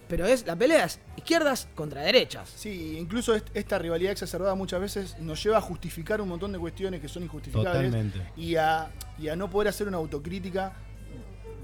pero 0.09 0.27
es 0.27 0.45
la 0.45 0.57
pelea 0.57 0.87
es 0.87 0.99
izquierdas 1.17 1.69
contra 1.77 2.03
derechas. 2.03 2.53
Sí, 2.57 2.97
incluso 2.99 3.33
est- 3.37 3.47
esta 3.55 3.79
rivalidad 3.79 4.11
exacerbada 4.11 4.57
muchas 4.57 4.81
veces 4.81 5.17
nos 5.21 5.41
lleva 5.45 5.59
a 5.59 5.61
justificar 5.61 6.21
un 6.21 6.29
montón 6.29 6.51
de 6.51 6.59
cuestiones 6.59 7.01
que 7.01 7.07
son 7.09 7.23
injustificables 7.23 7.85
Totalmente. 7.93 8.19
y 8.37 8.57
a, 8.57 8.91
y 9.17 9.29
a 9.29 9.37
no 9.37 9.49
poder 9.49 9.69
hacer 9.69 9.87
una 9.87 9.99
autocrítica 9.99 10.73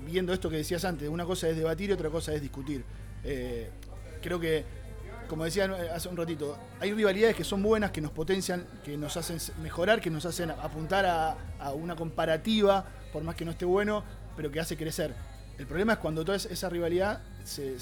viendo 0.06 0.32
esto 0.32 0.48
que 0.48 0.58
decías 0.58 0.84
antes. 0.84 1.08
Una 1.08 1.24
cosa 1.24 1.48
es 1.48 1.56
debatir 1.56 1.90
y 1.90 1.94
otra 1.94 2.10
cosa 2.10 2.32
es 2.32 2.40
discutir. 2.40 2.84
Eh, 3.24 3.68
creo 4.26 4.40
que, 4.40 4.64
como 5.28 5.44
decía 5.44 5.66
eh, 5.66 5.88
hace 5.94 6.08
un 6.08 6.16
ratito, 6.16 6.58
hay 6.80 6.92
rivalidades 6.92 7.36
que 7.36 7.44
son 7.44 7.62
buenas, 7.62 7.92
que 7.92 8.00
nos 8.00 8.10
potencian, 8.10 8.66
que 8.84 8.96
nos 8.96 9.16
hacen 9.16 9.38
mejorar, 9.62 10.00
que 10.00 10.10
nos 10.10 10.26
hacen 10.26 10.50
apuntar 10.50 11.06
a, 11.06 11.70
una 11.72 11.94
comparativa, 11.94 12.84
por 13.12 13.22
más 13.22 13.36
que 13.36 13.44
no 13.44 13.52
esté 13.52 13.64
bueno, 13.64 14.02
pero 14.36 14.50
que 14.50 14.58
hace 14.58 14.76
crecer. 14.76 15.14
El 15.58 15.66
problema 15.66 15.92
es 15.94 15.98
cuando 16.00 16.24
toda 16.24 16.36
es- 16.36 16.46
esa 16.46 16.68
rivalidad 16.68 17.20
se 17.44 17.76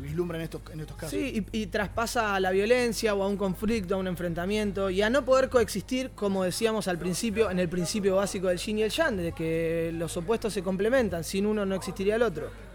vislumbra 0.00 0.38
en 0.38 0.44
estos, 0.44 0.62
en 0.72 0.80
estos 0.80 0.96
casos. 0.96 1.10
Sí, 1.10 1.46
y, 1.52 1.62
y 1.62 1.66
traspasa 1.66 2.34
a 2.34 2.40
la 2.40 2.50
violencia 2.50 3.14
o 3.14 3.22
a 3.22 3.28
un 3.28 3.36
conflicto, 3.36 3.94
a 3.94 3.98
un 3.98 4.06
enfrentamiento 4.06 4.88
y 4.88 5.02
a 5.02 5.10
no 5.10 5.22
poder 5.24 5.50
coexistir, 5.50 6.10
como 6.14 6.44
decíamos 6.44 6.88
al 6.88 6.98
principio, 6.98 7.50
en 7.50 7.58
el 7.58 7.68
principio 7.68 8.16
básico 8.16 8.48
del 8.48 8.56
yin 8.58 8.78
y 8.78 8.82
el 8.84 8.90
yang, 8.90 9.16
de 9.16 9.32
que 9.32 9.90
los 9.94 10.16
opuestos 10.16 10.54
se 10.54 10.62
complementan, 10.62 11.22
sin 11.24 11.44
uno 11.44 11.66
no 11.66 11.74
existiría 11.74 12.16
el 12.16 12.22
otro. 12.22 12.71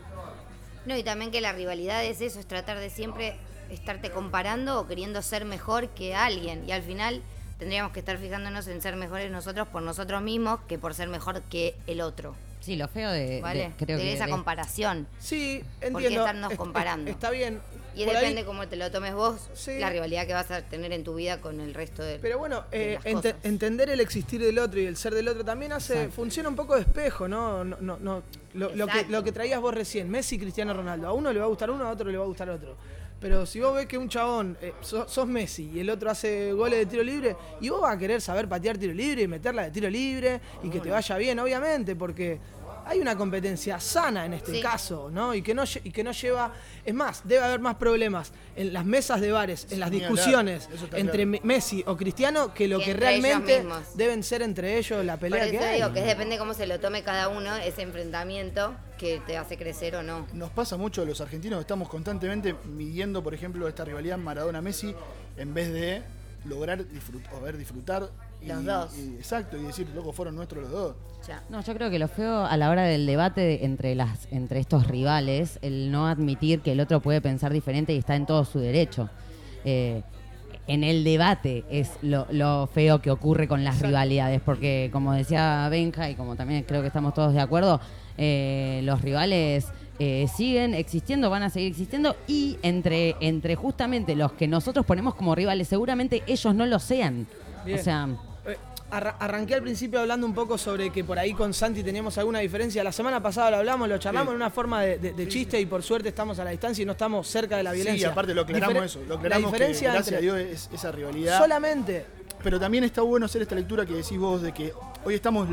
No, 0.87 0.95
y 0.95 1.03
también 1.03 1.31
que 1.31 1.41
la 1.41 1.51
rivalidad 1.51 2.03
es 2.05 2.21
eso, 2.21 2.39
es 2.39 2.45
tratar 2.45 2.79
de 2.79 2.89
siempre 2.89 3.35
estarte 3.69 4.09
comparando 4.09 4.79
o 4.79 4.87
queriendo 4.87 5.21
ser 5.21 5.43
mejor 5.43 5.89
que 5.89 6.15
alguien. 6.15 6.63
Y 6.65 6.71
al 6.71 6.81
final 6.81 7.21
tendríamos 7.59 7.91
que 7.91 7.99
estar 7.99 8.17
fijándonos 8.17 8.67
en 8.69 8.81
ser 8.81 8.95
mejores 8.95 9.29
nosotros 9.29 9.67
por 9.67 9.81
nosotros 9.81 10.21
mismos 10.21 10.61
que 10.69 10.77
por 10.79 10.93
ser 10.95 11.09
mejor 11.09 11.41
que 11.41 11.75
el 11.87 11.99
otro. 11.99 12.35
Sí, 12.61 12.77
lo 12.77 12.87
feo 12.87 13.11
de, 13.11 13.41
¿Vale? 13.41 13.59
de- 13.77 13.85
creo 13.85 13.97
de 13.97 14.03
que 14.03 14.13
esa 14.13 14.25
de- 14.25 14.31
comparación. 14.31 15.07
Sí, 15.19 15.61
¿Por 15.79 15.87
entiendo. 15.89 16.09
qué 16.09 16.15
estarnos 16.15 16.51
Es- 16.51 16.53
es- 16.53 16.57
comparando? 16.57 17.11
está 17.11 17.29
bien. 17.31 17.59
Y 17.97 18.05
Por 18.05 18.15
ahí- 18.15 18.21
depende 18.21 18.45
cómo 18.45 18.67
te 18.67 18.75
lo 18.75 18.91
tomes 18.91 19.13
vos, 19.15 19.49
Sí. 19.53 19.79
la 19.79 19.89
rivalidad 19.89 20.27
que 20.27 20.33
vas 20.33 20.51
a 20.51 20.61
tener 20.61 20.91
en 20.93 21.03
tu 21.03 21.15
vida 21.15 21.41
con 21.41 21.59
el 21.59 21.73
resto 21.73 22.03
de. 22.03 22.19
Pero 22.19 22.37
bueno, 22.37 22.63
de 22.69 22.93
eh, 22.93 22.95
las 22.95 23.05
ente- 23.05 23.31
cosas. 23.33 23.45
entender 23.45 23.89
el 23.89 23.99
existir 23.99 24.39
del 24.41 24.59
otro 24.59 24.79
y 24.79 24.85
el 24.85 24.95
ser 24.97 25.15
del 25.15 25.27
otro 25.27 25.43
también 25.43 25.71
hace 25.73 25.93
Exacto. 25.93 26.13
funciona 26.15 26.47
un 26.49 26.55
poco 26.55 26.75
de 26.75 26.81
espejo, 26.81 27.27
¿no? 27.27 27.63
no, 27.63 27.77
no, 27.81 27.97
no. 27.99 28.23
Lo, 28.53 28.73
lo 28.75 28.87
que, 28.87 29.05
lo 29.09 29.23
que 29.23 29.31
traías 29.31 29.59
vos 29.59 29.73
recién, 29.73 30.09
Messi 30.09 30.35
y 30.35 30.39
Cristiano 30.39 30.73
Ronaldo. 30.73 31.07
A 31.07 31.13
uno 31.13 31.33
le 31.33 31.39
va 31.39 31.45
a 31.45 31.49
gustar 31.49 31.71
uno, 31.71 31.85
a 31.87 31.91
otro 31.91 32.09
le 32.11 32.17
va 32.17 32.23
a 32.23 32.27
gustar 32.27 32.49
otro. 32.49 32.75
Pero 33.19 33.47
si 33.47 33.59
vos 33.59 33.73
ves 33.73 33.87
que 33.87 33.97
un 33.97 34.09
chabón, 34.09 34.55
eh, 34.61 34.73
so- 34.81 35.07
sos 35.09 35.25
Messi 35.27 35.71
y 35.73 35.79
el 35.79 35.89
otro 35.89 36.11
hace 36.11 36.51
goles 36.53 36.77
de 36.77 36.85
tiro 36.85 37.03
libre, 37.03 37.35
y 37.59 37.69
vos 37.69 37.81
vas 37.81 37.95
a 37.95 37.97
querer 37.97 38.21
saber 38.21 38.47
patear 38.47 38.77
tiro 38.77 38.93
libre 38.93 39.23
y 39.23 39.27
meterla 39.27 39.63
de 39.63 39.71
tiro 39.71 39.89
libre 39.89 40.39
y 40.61 40.69
que 40.69 40.79
te 40.79 40.91
vaya 40.91 41.17
bien, 41.17 41.39
obviamente, 41.39 41.95
porque 41.95 42.39
hay 42.87 42.99
una 42.99 43.15
competencia 43.17 43.79
sana 43.79 44.25
en 44.25 44.33
este 44.33 44.53
Sí. 44.53 44.61
caso, 44.61 45.09
¿no? 45.11 45.33
Y 45.33 45.41
que 45.41 45.53
no, 45.53 45.63
y 45.83 45.91
que 45.91 46.03
no 46.03 46.11
lleva. 46.11 46.53
Es 46.85 46.93
más, 46.93 47.21
debe 47.25 47.43
haber 47.43 47.59
más 47.59 47.75
problemas 47.75 48.31
en 48.55 48.71
las 48.73 48.85
mesas 48.85 49.19
de 49.21 49.31
bares, 49.31 49.67
en 49.71 49.79
las 49.79 49.91
discusiones 49.91 50.69
entre 50.93 51.25
claro. 51.25 51.39
Messi 51.45 51.83
o 51.85 51.95
Cristiano, 51.97 52.53
que 52.53 52.67
lo 52.67 52.79
Que 52.79 52.93
realmente 52.93 53.65
deben 53.95 54.23
ser 54.23 54.41
entre 54.41 54.77
ellos 54.77 55.03
la 55.05 55.13
Por 55.13 55.29
pelea 55.29 55.45
eso 55.45 55.51
que 55.59 55.65
hay. 55.65 55.75
digo 55.81 55.93
que 55.93 56.01
depende 56.01 56.37
cómo 56.37 56.53
se 56.53 56.65
lo 56.67 56.79
tome 56.79 57.03
cada 57.03 57.27
uno, 57.29 57.55
ese 57.57 57.81
enfrentamiento 57.81 58.73
que 58.97 59.21
te 59.27 59.37
hace 59.37 59.57
crecer 59.57 59.95
o 59.95 60.03
no. 60.03 60.25
Nos 60.33 60.49
pasa 60.51 60.77
mucho 60.77 61.01
a 61.01 61.05
los 61.05 61.21
argentinos, 61.21 61.59
estamos 61.59 61.87
constantemente 61.89 62.55
midiendo, 62.65 63.21
por 63.23 63.33
ejemplo, 63.33 63.67
esta 63.67 63.85
rivalidad 63.85 64.17
Maradona-Messi 64.17 64.95
en 65.37 65.53
vez 65.53 65.71
de 65.71 66.01
lograr 66.45 66.87
disfrutar, 66.87 67.33
o 67.35 67.41
ver 67.41 67.57
disfrutar. 67.57 68.09
y- 68.41 68.47
Los 68.49 68.63
dos. 68.65 68.95
y- 68.97 69.15
exacto, 69.15 69.57
y 69.57 69.63
decir, 69.63 69.87
loco, 69.95 70.13
fueron 70.13 70.35
nuestros 70.35 70.61
los 70.63 70.71
dos. 70.71 70.95
No, 71.49 71.61
yo 71.61 71.73
creo 71.73 71.89
que 71.89 71.99
lo 71.99 72.07
feo 72.07 72.45
a 72.45 72.55
la 72.57 72.69
hora 72.69 72.83
del 72.83 73.05
debate 73.05 73.41
de- 73.41 73.65
entre 73.65 73.95
las 73.95 74.27
entre 74.31 74.59
estos 74.59 74.87
rivales, 74.87 75.59
el 75.61 75.91
no 75.91 76.07
admitir 76.07 76.61
que 76.61 76.71
el 76.73 76.79
otro 76.79 76.99
puede 77.01 77.21
pensar 77.21 77.51
diferente 77.53 77.93
y 77.93 77.97
está 77.97 78.15
en 78.15 78.25
todo 78.25 78.45
su 78.45 78.59
derecho. 78.59 79.09
Eh, 79.65 80.01
en 80.67 80.83
el 80.83 81.03
debate 81.03 81.63
es 81.69 81.91
lo, 82.01 82.27
lo 82.29 82.67
feo 82.67 83.01
que 83.01 83.09
ocurre 83.11 83.47
con 83.47 83.63
las 83.63 83.81
rivalidades, 83.81 84.41
porque 84.41 84.89
como 84.91 85.13
decía 85.13 85.67
Benja 85.69 86.09
y 86.09 86.15
como 86.15 86.35
también 86.35 86.63
creo 86.63 86.81
que 86.81 86.87
estamos 86.87 87.13
todos 87.13 87.33
de 87.33 87.39
acuerdo, 87.39 87.79
eh, 88.17 88.81
los 88.83 89.01
rivales 89.01 89.65
eh, 89.99 90.27
siguen 90.35 90.73
existiendo, 90.73 91.29
van 91.29 91.43
a 91.43 91.49
seguir 91.49 91.69
existiendo 91.71 92.15
y 92.27 92.57
entre, 92.63 93.15
entre 93.21 93.55
justamente 93.55 94.15
los 94.15 94.33
que 94.33 94.47
nosotros 94.47 94.85
ponemos 94.85 95.15
como 95.15 95.35
rivales, 95.35 95.67
seguramente 95.69 96.21
ellos 96.27 96.53
no 96.53 96.65
lo 96.65 96.79
sean. 96.79 97.27
Bien. 97.65 97.79
O 97.79 97.83
sea, 97.83 98.07
Eh, 98.45 98.55
arra- 98.91 99.15
arranqué 99.19 99.55
al 99.55 99.61
principio 99.61 99.99
hablando 99.99 100.25
un 100.25 100.33
poco 100.33 100.57
sobre 100.57 100.89
que 100.91 101.03
por 101.03 101.17
ahí 101.19 101.33
con 101.33 101.53
Santi 101.53 101.83
teníamos 101.83 102.17
alguna 102.17 102.39
diferencia. 102.39 102.83
La 102.83 102.91
semana 102.91 103.21
pasada 103.21 103.51
lo 103.51 103.57
hablamos, 103.57 103.87
lo 103.89 103.97
charlamos 103.97 104.29
Sí. 104.29 104.31
en 104.31 104.35
una 104.37 104.49
forma 104.49 104.81
de, 104.81 104.97
de- 104.99 105.13
de 105.13 105.27
chiste 105.27 105.59
y 105.59 105.65
por 105.65 105.83
suerte 105.83 106.09
estamos 106.09 106.39
a 106.39 106.43
la 106.43 106.51
distancia 106.51 106.81
y 106.83 106.85
no 106.85 106.93
estamos 106.93 107.27
cerca 107.27 107.57
de 107.57 107.63
la 107.63 107.71
Sí, 107.71 107.77
violencia. 107.77 108.09
aparte 108.09 108.33
lo 108.33 108.41
aclaramos 108.41 108.75
Difer- 108.75 108.83
eso, 108.85 108.99
lo 109.07 109.15
aclaramos 109.15 109.51
la 109.51 109.57
diferencia 109.57 109.87
que 109.89 109.93
gracias 109.93 110.15
entre 110.15 110.29
a 110.29 110.35
Dios 110.35 110.51
es 110.51 110.69
esa 110.73 110.91
rivalidad. 110.91 111.37
solamente 111.39 112.05
Pero 112.43 112.59
también 112.59 112.83
está 112.83 113.01
bueno 113.01 113.25
hacer 113.25 113.41
esta 113.41 113.55
lectura 113.55 113.85
que 113.85 113.93
decís 113.93 114.17
vos 114.17 114.41
de 114.41 114.53
que 114.53 114.71
hoy 115.03 115.15
estamos, 115.15 115.47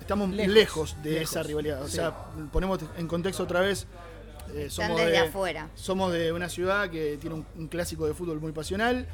estamos 0.00 0.28
lejos, 0.30 0.54
Lejos, 0.54 0.96
de 1.02 1.10
lejos, 1.12 1.30
esa 1.30 1.42
rivalidad. 1.42 1.82
O 1.82 1.88
sí. 1.88 1.96
sea, 1.96 2.14
ponemos 2.52 2.78
en 2.98 3.08
contexto 3.08 3.42
otra 3.44 3.60
vez. 3.60 3.86
eh, 4.54 4.64
Están 4.66 4.86
somos 4.88 4.96
desde 5.00 5.10
de, 5.12 5.18
afuera. 5.18 5.68
Somos 5.74 6.12
de 6.12 6.32
una 6.32 6.48
ciudad 6.48 6.88
que 6.90 7.16
tiene 7.20 7.36
un, 7.36 7.46
un 7.56 7.68
clásico 7.68 8.06
de 8.06 8.14
fútbol 8.14 8.40
muy 8.40 8.52
pasional, 8.52 9.06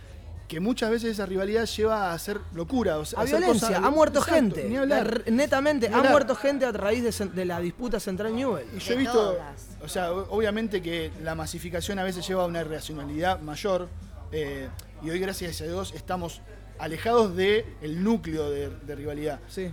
que 0.48 0.60
muchas 0.60 0.90
veces 0.90 1.12
esa 1.12 1.24
rivalidad 1.26 1.64
lleva 1.66 2.10
a 2.10 2.12
hacer 2.14 2.38
locura. 2.54 2.98
o 2.98 3.04
sea, 3.04 3.18
a 3.20 3.22
hacer 3.22 3.38
violencia, 3.38 3.68
cosas- 3.68 3.84
ha 3.84 3.90
muerto 3.90 4.18
Exacto, 4.20 4.34
gente. 4.34 4.64
ni 4.68 4.76
hablar. 4.76 5.22
La- 5.26 5.30
netamente, 5.32 5.88
Ni 5.88 5.94
ha 5.94 5.98
hablar. 5.98 6.12
muerto 6.12 6.34
gente 6.36 6.66
a 6.66 6.72
raíz 6.72 7.18
de, 7.34 7.44
la 7.44 7.60
disputa 7.60 7.98
central 7.98 8.34
Newell. 8.36 8.66
Y 8.76 8.78
yo 8.78 8.92
he 8.92 8.96
visto, 8.96 9.12
todas. 9.32 9.68
o 9.82 9.88
sea, 9.88 10.12
obviamente 10.12 10.82
que 10.82 11.10
la 11.22 11.34
masificación 11.34 11.98
a 11.98 12.04
veces 12.04 12.26
lleva 12.28 12.42
a 12.42 12.46
una 12.46 12.60
irracionalidad 12.60 13.40
mayor. 13.40 13.88
eh, 14.32 14.68
y 15.02 15.10
hoy, 15.10 15.18
gracias 15.20 15.60
a 15.60 15.64
Dios, 15.64 15.92
estamos 15.94 16.40
alejados 16.78 17.36
del 17.36 18.02
núcleo 18.02 18.50
de, 18.50 18.68
de 18.70 18.94
rivalidad. 18.96 19.38
Sí. 19.48 19.70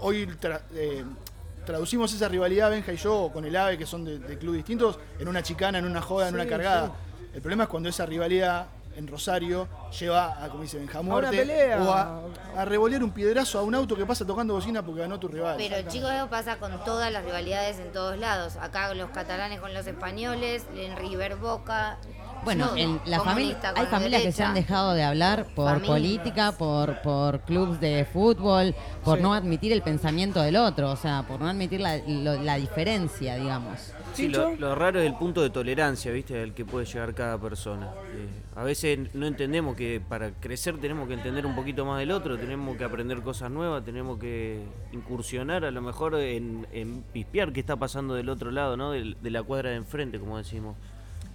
Hoy 0.00 0.26
tra- 0.40 0.62
eh, 0.74 1.04
traducimos 1.66 2.12
esa 2.14 2.28
rivalidad, 2.28 2.70
Benja 2.70 2.92
y 2.92 2.96
yo, 2.96 3.30
con 3.32 3.44
el 3.44 3.54
AVE, 3.54 3.76
que 3.76 3.84
son 3.86 4.04
de, 4.04 4.18
de 4.18 4.38
clubes 4.38 4.58
distintos, 4.58 4.98
en 5.18 5.28
una 5.28 5.42
chicana, 5.42 5.78
en 5.78 5.84
una 5.84 6.00
joda, 6.00 6.28
en 6.28 6.34
una 6.34 6.46
cargada. 6.46 6.86
sí. 6.86 6.92
El 7.34 7.42
problema 7.42 7.64
es 7.64 7.68
cuando 7.68 7.88
esa 7.90 8.06
rivalidad 8.06 8.68
en 8.98 9.06
Rosario 9.06 9.68
lleva 9.98 10.42
a, 10.44 10.48
como 10.48 10.62
dice 10.64 10.76
Benja, 10.76 11.00
muerte, 11.02 11.36
pelea. 11.36 11.80
o 11.82 11.92
a, 11.92 12.20
a 12.56 12.64
revolear 12.64 13.02
un 13.04 13.12
piedrazo 13.12 13.60
a 13.60 13.62
un 13.62 13.74
auto 13.74 13.94
que 13.96 14.04
pasa 14.04 14.26
tocando 14.26 14.54
bocina 14.54 14.84
porque 14.84 15.00
ganó 15.02 15.18
tu 15.20 15.28
rival. 15.28 15.54
Pero 15.56 15.88
chicos, 15.88 16.10
eso 16.10 16.28
pasa 16.28 16.56
con 16.58 16.82
todas 16.84 17.12
las 17.12 17.24
rivalidades 17.24 17.78
en 17.78 17.92
todos 17.92 18.18
lados. 18.18 18.56
Acá 18.56 18.92
los 18.94 19.10
catalanes 19.10 19.60
con 19.60 19.72
los 19.72 19.86
españoles, 19.86 20.64
en 20.74 20.96
River 20.96 21.36
Boca, 21.36 21.98
Bueno, 22.44 22.66
No, 22.66 22.76
en 22.76 23.00
la 23.04 23.20
familia, 23.20 23.58
hay 23.76 23.86
familias 23.86 24.22
que 24.22 24.32
se 24.32 24.42
han 24.44 24.54
dejado 24.54 24.94
de 24.94 25.02
hablar 25.04 25.46
por 25.56 25.66
Familias. 25.72 25.88
política, 25.96 26.52
por, 26.52 27.00
por 27.02 27.40
clubes 27.40 27.80
de 27.80 28.06
fútbol, 28.12 28.74
por 29.04 29.16
Sí. 29.18 29.22
no 29.22 29.34
admitir 29.34 29.72
el 29.72 29.82
pensamiento 29.82 30.40
del 30.42 30.56
otro, 30.56 30.90
o 30.92 30.96
sea, 30.96 31.24
por 31.26 31.40
no 31.40 31.48
admitir 31.48 31.80
la, 31.80 31.96
lo- 32.06 32.40
la 32.42 32.54
diferencia, 32.56 33.34
digamos. 33.36 33.92
Sí, 34.14 34.28
lo, 34.28 34.56
lo 34.56 34.74
raro 34.74 34.98
es 35.00 35.06
el 35.06 35.14
punto 35.16 35.42
de 35.42 35.50
tolerancia, 35.50 36.10
¿viste? 36.10 36.42
Al 36.42 36.52
que 36.52 36.64
puede 36.64 36.86
llegar 36.86 37.14
cada 37.14 37.38
persona. 37.38 37.86
Eh, 38.14 38.28
a 38.56 38.64
veces 38.64 39.14
no 39.14 39.26
entendemos 39.26 39.76
que 39.76 40.00
para 40.06 40.32
crecer 40.32 40.76
tenemos 40.78 41.06
que 41.06 41.14
entender 41.14 41.46
un 41.46 41.54
poquito 41.54 41.84
más 41.84 42.00
del 42.00 42.10
otro, 42.10 42.36
tenemos 42.36 42.76
que 42.76 42.82
aprender 42.84 43.20
cosas 43.22 43.50
nuevas, 43.50 43.84
tenemos 43.84 44.18
que 44.18 44.60
incursionar 44.92 45.64
a 45.64 45.70
lo 45.70 45.80
mejor 45.82 46.16
en, 46.16 46.66
en 46.72 47.02
pispear 47.12 47.52
qué 47.52 47.60
está 47.60 47.76
pasando 47.76 48.14
del 48.14 48.28
otro 48.28 48.50
lado, 48.50 48.76
¿no? 48.76 48.90
Del- 48.92 49.16
De, 49.22 49.30
la 49.30 49.42
cuadra 49.42 49.70
de 49.70 49.76
enfrente, 49.76 50.18
como 50.18 50.36
decimos. 50.38 50.76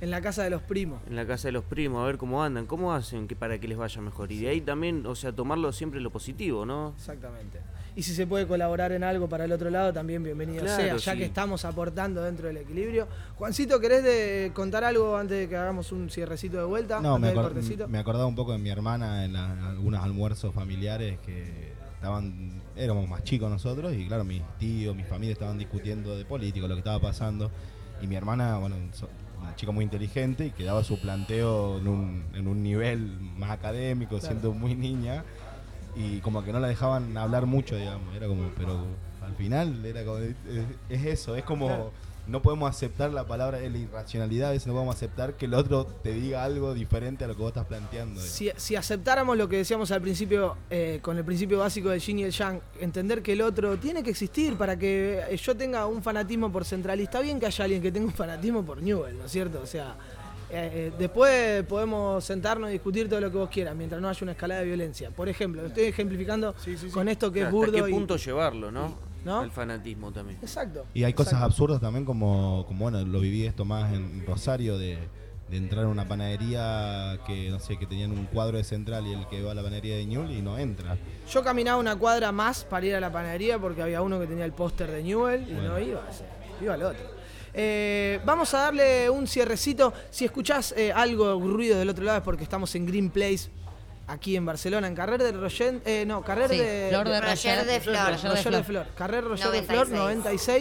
En 0.02 0.12
la 0.12 0.20
casa 0.20 0.44
de 0.44 0.50
los 0.50 0.62
primos. 0.62 1.00
En 1.08 1.16
la 1.16 1.26
casa 1.26 1.48
de 1.48 1.54
los 1.54 1.64
primos, 1.64 2.04
a 2.04 2.06
ver 2.08 2.18
cómo 2.18 2.44
andan, 2.44 2.66
cómo 2.66 2.92
hacen 2.94 3.26
que 3.30 3.38
para 3.38 3.58
que 3.60 3.70
les 3.70 3.78
vaya 3.78 4.02
mejor. 4.02 4.30
Y 4.34 4.42
de 4.42 4.50
ahí 4.50 4.60
también, 4.60 5.06
o 5.06 5.16
sea, 5.16 5.32
tomarlo 5.32 5.72
siempre 5.72 6.02
lo 6.02 6.10
positivo, 6.10 6.66
¿no? 6.66 6.94
Exactamente. 6.98 7.60
Y 7.96 8.02
si 8.02 8.16
se 8.16 8.26
puede 8.26 8.48
colaborar 8.48 8.92
en 8.92 9.04
algo 9.04 9.30
para 9.30 9.46
el 9.46 9.52
otro 9.52 9.70
lado, 9.70 9.94
también 9.94 10.24
bienvenido 10.24 10.64
Claro, 10.64 10.82
sea, 10.84 10.98
ya 10.98 11.12
sí. 11.14 11.18
que 11.20 11.26
estamos 11.26 11.64
aportando 11.64 12.24
dentro 12.24 12.48
del 12.48 12.58
equilibrio. 12.58 13.08
Juancito, 13.36 13.80
¿querés 13.80 14.04
de 14.04 14.52
contar 14.56 14.84
algo 14.84 15.16
antes 15.16 15.38
de 15.42 15.48
que 15.50 15.56
hagamos 15.56 15.92
un 15.92 16.10
cierrecito 16.10 16.58
de 16.58 16.64
vuelta? 16.64 17.00
No, 17.02 17.20
me, 17.20 17.32
acor- 17.32 17.88
me 17.88 18.00
acordaba 18.00 18.26
un 18.26 18.34
poco 18.36 18.52
de 18.52 18.58
mi 18.58 18.70
hermana 18.72 19.26
en, 19.26 19.34
la- 19.34 19.54
en 19.54 19.60
algunos 19.60 20.04
almuerzos 20.04 20.56
familiares 20.56 21.20
que 21.24 21.72
estaban, 21.94 22.64
éramos 22.76 23.08
más 23.08 23.24
chicos 23.24 23.52
nosotros 23.52 23.94
y 23.94 24.08
claro, 24.08 24.24
mis 24.24 24.42
tíos, 24.58 24.96
mi 24.96 25.04
familia 25.04 25.34
estaban 25.34 25.60
discutiendo 25.60 26.18
de 26.18 26.26
político, 26.26 26.68
lo 26.68 26.74
que 26.74 26.80
estaba 26.80 27.00
pasando 27.00 27.52
y 28.02 28.08
mi 28.08 28.16
hermana, 28.16 28.58
bueno, 28.58 28.76
so- 28.94 29.08
una 29.40 29.56
chica 29.56 29.72
muy 29.74 29.84
inteligente 29.84 30.46
y 30.48 30.52
que 30.52 30.64
daba 30.64 30.84
su 30.86 31.00
planteo 31.00 31.78
en 31.78 31.88
un, 31.90 32.24
en 32.34 32.48
un 32.48 32.64
nivel 32.64 33.20
más 33.38 33.52
académico, 33.52 34.18
Claro. 34.18 34.26
siendo 34.26 34.54
muy 34.54 34.74
niña 34.74 35.26
y 35.96 36.20
como 36.20 36.44
que 36.44 36.52
no 36.52 36.60
la 36.60 36.68
dejaban 36.68 37.18
hablar 37.18 37.46
mucho, 37.46 37.76
digamos, 37.76 38.16
era 38.16 38.28
como, 38.28 38.50
pero 38.58 38.86
al 39.22 39.36
final 39.36 39.86
era 39.86 40.04
como, 40.04 40.18
es, 40.18 40.36
es 40.90 41.06
eso, 41.06 41.36
es 41.36 41.44
como... 41.44 41.92
No 42.26 42.42
podemos 42.42 42.70
aceptar 42.70 43.12
la 43.12 43.28
palabra 43.28 43.58
de 43.58 43.70
la 43.70 43.78
irracionalidad, 43.78 44.48
a 44.48 44.52
veces 44.54 44.68
no 44.68 44.74
podemos 44.74 44.96
aceptar 44.96 45.34
que 45.34 45.44
el 45.44 45.54
otro 45.54 45.86
te 45.86 46.14
diga 46.14 46.46
algo 46.46 46.74
diferente 46.74 47.26
a 47.26 47.28
lo 47.28 47.36
que 47.36 47.42
vos 47.42 47.50
estás 47.50 47.66
planteando. 47.66 48.22
Si, 48.22 48.50
si 48.56 48.78
aceptáramos 48.78 49.38
lo 49.38 49.50
que 49.50 49.58
decíamos 49.58 49.92
al 49.92 50.02
principio, 50.02 50.56
eh, 50.70 51.00
con 51.02 51.18
el 51.18 51.26
principio 51.26 51.60
básico 51.60 51.90
del 51.90 52.00
yin 52.00 52.20
y 52.20 52.24
el 52.24 52.32
yang, 52.32 52.62
entender 52.80 53.22
que 53.22 53.34
el 53.34 53.42
otro 53.42 53.76
tiene 53.76 54.04
que 54.04 54.12
existir 54.12 54.56
para 54.56 54.80
que 54.80 55.22
eh, 55.30 55.36
yo 55.36 55.58
tenga 55.58 55.86
un 55.86 56.02
fanatismo 56.02 56.50
por 56.50 56.64
Central. 56.64 57.02
Y 57.02 57.04
está 57.04 57.20
bien 57.20 57.42
que 57.42 57.48
haya 57.48 57.66
alguien 57.66 57.82
que 57.82 57.92
tenga 57.92 58.06
un 58.06 58.14
fanatismo 58.14 58.64
por 58.64 58.82
Newell, 58.82 59.18
¿no 59.18 59.26
es 59.26 59.32
cierto? 59.32 59.60
O 59.62 59.68
sea, 59.68 59.98
eh, 60.54 60.70
eh, 60.74 60.92
después 60.98 61.64
podemos 61.66 62.24
sentarnos 62.24 62.70
y 62.70 62.74
discutir 62.74 63.10
todo 63.10 63.20
lo 63.20 63.32
que 63.32 63.38
vos 63.38 63.50
quieras, 63.50 63.76
mientras 63.76 64.02
no 64.02 64.08
haya 64.10 64.20
una 64.22 64.32
escalada 64.34 64.62
de 64.62 64.68
violencia. 64.68 65.10
Por 65.10 65.28
ejemplo, 65.28 65.62
lo 65.62 65.68
estoy 65.70 65.86
ejemplificando 65.86 66.54
con 66.94 67.10
esto 67.10 67.32
que 67.32 67.40
es 67.40 67.46
¿Hasta 67.46 67.56
burdo 67.56 67.84
qué 67.84 67.90
y- 67.90 67.94
punto 67.94 68.16
llevarlo, 68.18 68.72
no? 68.72 68.96
¿no? 69.26 69.42
El 69.44 69.52
fanatismo 69.52 70.12
también. 70.12 70.38
Exacto. 70.42 70.86
Y 70.94 71.04
hay 71.06 71.14
cosas 71.14 71.42
absurdas 71.42 71.80
también 71.82 72.06
como, 72.06 72.66
como 72.68 72.84
bueno, 72.84 73.02
lo 73.04 73.20
viví 73.20 73.46
esto 73.46 73.64
más 73.66 73.94
en 73.94 74.26
Rosario 74.28 74.78
de, 74.78 74.98
de 75.50 75.58
entrar 75.58 75.86
a 75.86 75.88
una 75.88 76.06
panadería 76.08 77.20
que 77.26 77.50
no 77.50 77.60
sé, 77.60 77.78
que 77.78 77.86
tenían 77.86 78.12
un 78.12 78.26
cuadro 78.26 78.58
de 78.58 78.64
central 78.66 79.08
y 79.08 79.14
el 79.14 79.26
que 79.28 79.42
va 79.42 79.52
a 79.52 79.56
la 79.56 79.64
panadería 79.64 79.96
de 79.96 80.06
Ñul 80.06 80.30
y 80.32 80.42
no 80.42 80.58
entra. 80.58 80.98
Yo 81.32 81.42
caminaba 81.44 81.80
una 81.80 81.96
cuadra 81.96 82.32
más 82.34 82.66
para 82.66 82.86
ir 82.86 82.96
a 82.96 83.00
la 83.00 83.12
panadería 83.12 83.58
porque 83.60 83.82
había 83.82 84.02
uno 84.02 84.20
que 84.20 84.28
tenía 84.28 84.46
el 84.46 84.52
póster 84.54 84.92
de 84.92 85.02
Newell 85.04 85.42
y 85.50 85.54
Bueno. 85.54 85.70
no 85.70 85.80
iba, 85.80 86.02
iba 86.62 86.74
al 86.74 86.84
otro. 86.84 87.23
Eh, 87.54 88.20
vamos 88.26 88.54
a 88.54 88.60
darle 88.60 89.10
un 89.10 89.28
cierrecito. 89.28 89.94
Si 90.10 90.26
escuchás 90.26 90.74
eh, 90.76 90.92
algo, 90.92 91.40
ruido 91.40 91.78
del 91.78 91.90
otro 91.90 92.04
lado 92.04 92.18
es 92.18 92.24
porque 92.24 92.44
estamos 92.44 92.74
en 92.76 92.86
Green 92.86 93.10
Place, 93.10 93.50
aquí 94.08 94.36
en 94.36 94.46
Barcelona, 94.46 94.88
en 94.88 94.96
Carrer 94.96 95.22
de 95.24 95.32
Roger, 95.32 95.82
eh, 95.86 96.04
no, 96.06 96.22
Carrer 96.24 96.50
Sí, 96.50 96.58
de... 96.58 96.88
Flor 96.90 97.08
de 97.10 97.22
Roger 97.22 97.30
Roger. 97.60 97.66
de 97.66 97.80
Flor. 97.80 97.96
Roger 97.96 98.22
de 98.22 98.36
Roger 98.36 98.52
de 98.54 98.64
Flor. 98.64 98.86
Carrer 98.96 99.24
Roger 99.24 99.52
de 99.52 99.64
Flor 99.64 99.90
96. 99.90 99.98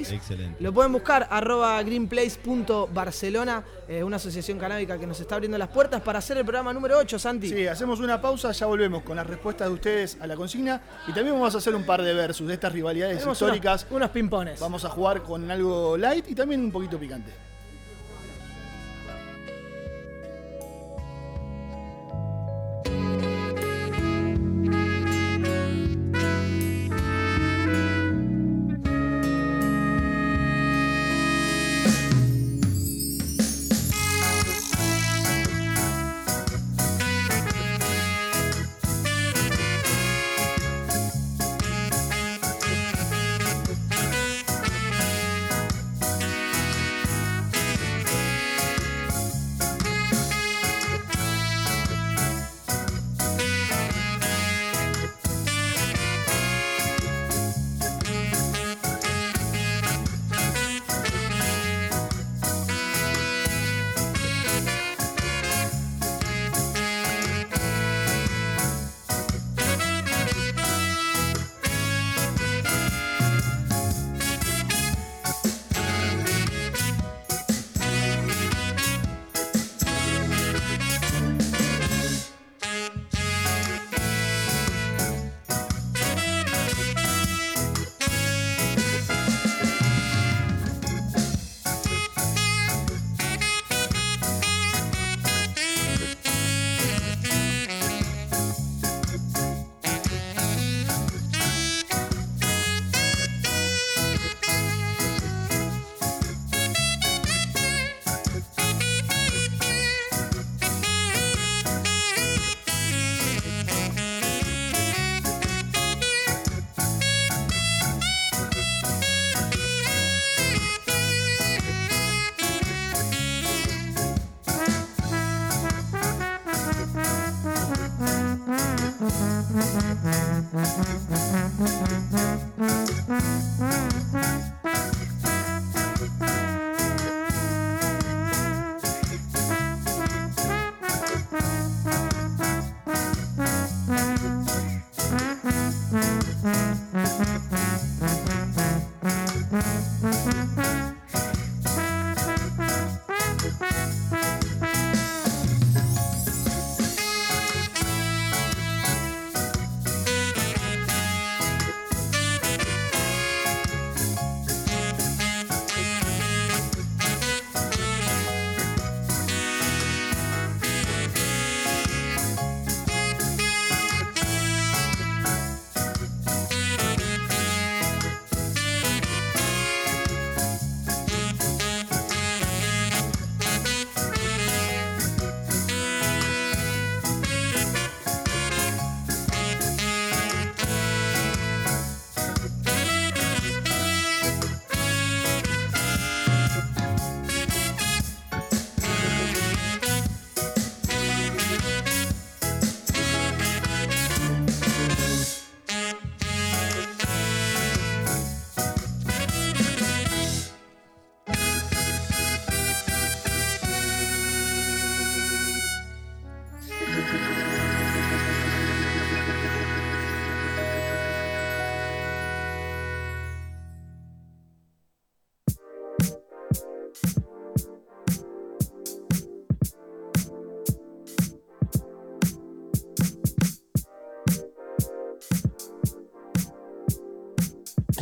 96. 0.08 0.12
Excelente. 0.12 0.62
Lo 0.62 0.72
pueden 0.72 0.92
buscar, 0.92 1.26
arroba 1.30 1.82
greenplace.barcelona, 1.82 3.64
eh, 3.88 4.02
una 4.04 4.16
asociación 4.16 4.58
canábica 4.58 4.98
que 4.98 5.06
nos 5.06 5.18
está 5.20 5.34
abriendo 5.34 5.58
las 5.58 5.68
puertas 5.68 6.00
para 6.02 6.18
hacer 6.20 6.36
el 6.38 6.44
programa 6.44 6.72
número 6.72 6.98
8, 6.98 7.18
Santi. 7.18 7.48
Sí, 7.48 7.66
hacemos 7.66 8.00
una 8.00 8.20
pausa, 8.20 8.52
ya 8.52 8.66
volvemos 8.66 9.02
con 9.02 9.16
las 9.16 9.26
respuestas 9.26 9.68
de 9.68 9.74
ustedes 9.74 10.18
a 10.20 10.26
la 10.26 10.36
consigna 10.36 10.80
y 11.08 11.12
también 11.12 11.34
vamos 11.34 11.54
a 11.54 11.58
hacer 11.58 11.74
un 11.74 11.84
par 11.84 12.02
de 12.02 12.14
versus 12.14 12.46
de 12.48 12.54
estas 12.54 12.72
rivalidades 12.72 13.16
Tenemos 13.18 13.40
históricas. 13.40 13.82
unos, 13.90 13.96
unos 13.96 14.10
pimpones. 14.10 14.60
Vamos 14.60 14.84
a 14.84 14.88
jugar 14.88 15.22
con 15.22 15.50
algo 15.50 15.96
light 15.96 16.28
y 16.30 16.34
también 16.34 16.60
un 16.60 16.70
poquito 16.72 16.98
picante. 16.98 17.32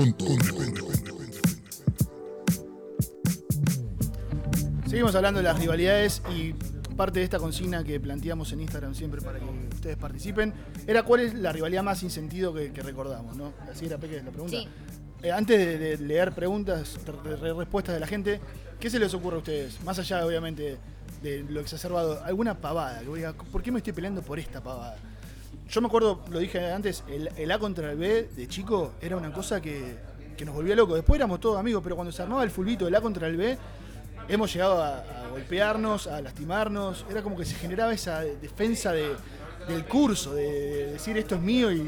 Con 0.00 0.14
todo 0.14 0.34
respeto. 0.38 0.86
Seguimos 4.88 5.14
hablando 5.14 5.40
de 5.40 5.44
las 5.44 5.58
rivalidades 5.58 6.22
y 6.34 6.54
parte 6.96 7.18
de 7.18 7.24
esta 7.26 7.38
consigna 7.38 7.84
que 7.84 8.00
planteamos 8.00 8.50
en 8.52 8.62
Instagram 8.62 8.94
siempre 8.94 9.20
para 9.20 9.38
que 9.40 9.44
ustedes 9.74 9.98
participen 9.98 10.54
era 10.86 11.02
cuál 11.02 11.20
es 11.20 11.34
la 11.34 11.52
rivalidad 11.52 11.82
más 11.82 11.98
sin 11.98 12.08
sentido 12.08 12.54
que, 12.54 12.72
que 12.72 12.82
recordamos, 12.82 13.36
¿no? 13.36 13.52
Así 13.70 13.84
era 13.84 13.98
Peque 13.98 14.22
la 14.22 14.30
pregunta. 14.30 14.56
Sí. 14.56 14.68
Eh, 15.22 15.32
antes 15.32 15.58
de, 15.58 15.76
de 15.76 15.98
leer 15.98 16.32
preguntas, 16.32 16.98
re- 17.22 17.36
re- 17.36 17.52
respuestas 17.52 17.92
de 17.94 18.00
la 18.00 18.06
gente, 18.06 18.40
¿qué 18.80 18.88
se 18.88 18.98
les 18.98 19.12
ocurre 19.12 19.36
a 19.36 19.38
ustedes? 19.40 19.82
Más 19.84 19.98
allá, 19.98 20.24
obviamente, 20.24 20.78
de 21.22 21.44
lo 21.46 21.60
exacerbado, 21.60 22.24
alguna 22.24 22.54
pavada 22.54 23.00
que 23.00 23.32
¿por 23.52 23.62
qué 23.62 23.70
me 23.70 23.80
estoy 23.80 23.92
peleando 23.92 24.22
por 24.22 24.38
esta 24.38 24.62
pavada? 24.62 24.96
Yo 25.70 25.80
me 25.80 25.86
acuerdo, 25.86 26.20
lo 26.30 26.38
dije 26.40 26.70
antes, 26.72 27.04
el, 27.08 27.28
el 27.36 27.50
A 27.52 27.58
contra 27.58 27.92
el 27.92 27.96
B 27.98 28.28
de 28.34 28.48
chico 28.48 28.94
era 29.00 29.16
una 29.16 29.32
cosa 29.32 29.60
que, 29.60 29.96
que 30.36 30.44
nos 30.44 30.54
volvía 30.54 30.74
locos. 30.74 30.96
Después 30.96 31.16
éramos 31.18 31.38
todos 31.40 31.58
amigos, 31.58 31.80
pero 31.82 31.94
cuando 31.94 32.10
se 32.12 32.20
armaba 32.22 32.42
el 32.42 32.50
fulbito 32.50 32.84
del 32.86 32.94
A 32.96 33.00
contra 33.00 33.28
el 33.28 33.36
B, 33.36 33.56
hemos 34.28 34.52
llegado 34.52 34.82
a, 34.82 34.98
a 34.98 35.28
golpearnos, 35.30 36.06
a 36.08 36.20
lastimarnos. 36.22 37.04
Era 37.08 37.22
como 37.22 37.36
que 37.36 37.44
se 37.44 37.54
generaba 37.54 37.92
esa 37.92 38.20
defensa 38.20 38.92
de- 38.92 39.14
del 39.68 39.84
curso, 39.84 40.34
de, 40.34 40.42
de 40.50 40.92
decir 40.92 41.16
esto 41.18 41.34
es 41.36 41.40
mío 41.40 41.70
y 41.70 41.84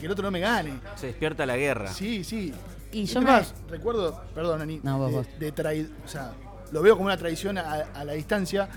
que 0.00 0.06
el 0.06 0.12
otro 0.12 0.22
no 0.24 0.30
me 0.30 0.40
gane. 0.40 0.80
Se 0.94 1.08
despierta 1.08 1.44
la 1.44 1.56
guerra. 1.56 1.92
Sí, 1.92 2.24
sí. 2.24 2.54
Y 2.92 3.02
Es 3.02 3.12
yo 3.12 3.20
me- 3.20 3.26
más, 3.26 3.52
recuerdo, 3.68 4.18
perdón, 4.34 4.62
Ani, 4.62 4.80
No, 4.82 4.96
vos, 4.98 5.10
de, 5.10 5.16
vos. 5.16 5.26
de 5.38 5.54
trai- 5.54 5.90
o 6.04 6.08
sea, 6.08 6.32
lo 6.72 6.80
veo 6.80 6.94
como 6.94 7.06
una 7.06 7.16
tradición 7.18 7.58
a, 7.58 7.72
a 7.94 8.04
la 8.04 8.12
distancia. 8.14 8.68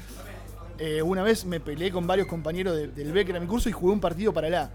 Eh, 0.79 1.01
una 1.01 1.23
vez 1.23 1.45
me 1.45 1.59
peleé 1.59 1.91
con 1.91 2.07
varios 2.07 2.27
compañeros 2.27 2.75
de- 2.75 2.87
del 2.87 3.11
B, 3.11 3.25
que 3.25 3.31
era 3.31 3.39
mi 3.39 3.47
curso, 3.47 3.67
y 3.69 3.71
jugué 3.71 3.93
un 3.93 3.99
partido 3.99 4.33
para 4.33 4.47
el 4.47 4.55
A. 4.55 4.69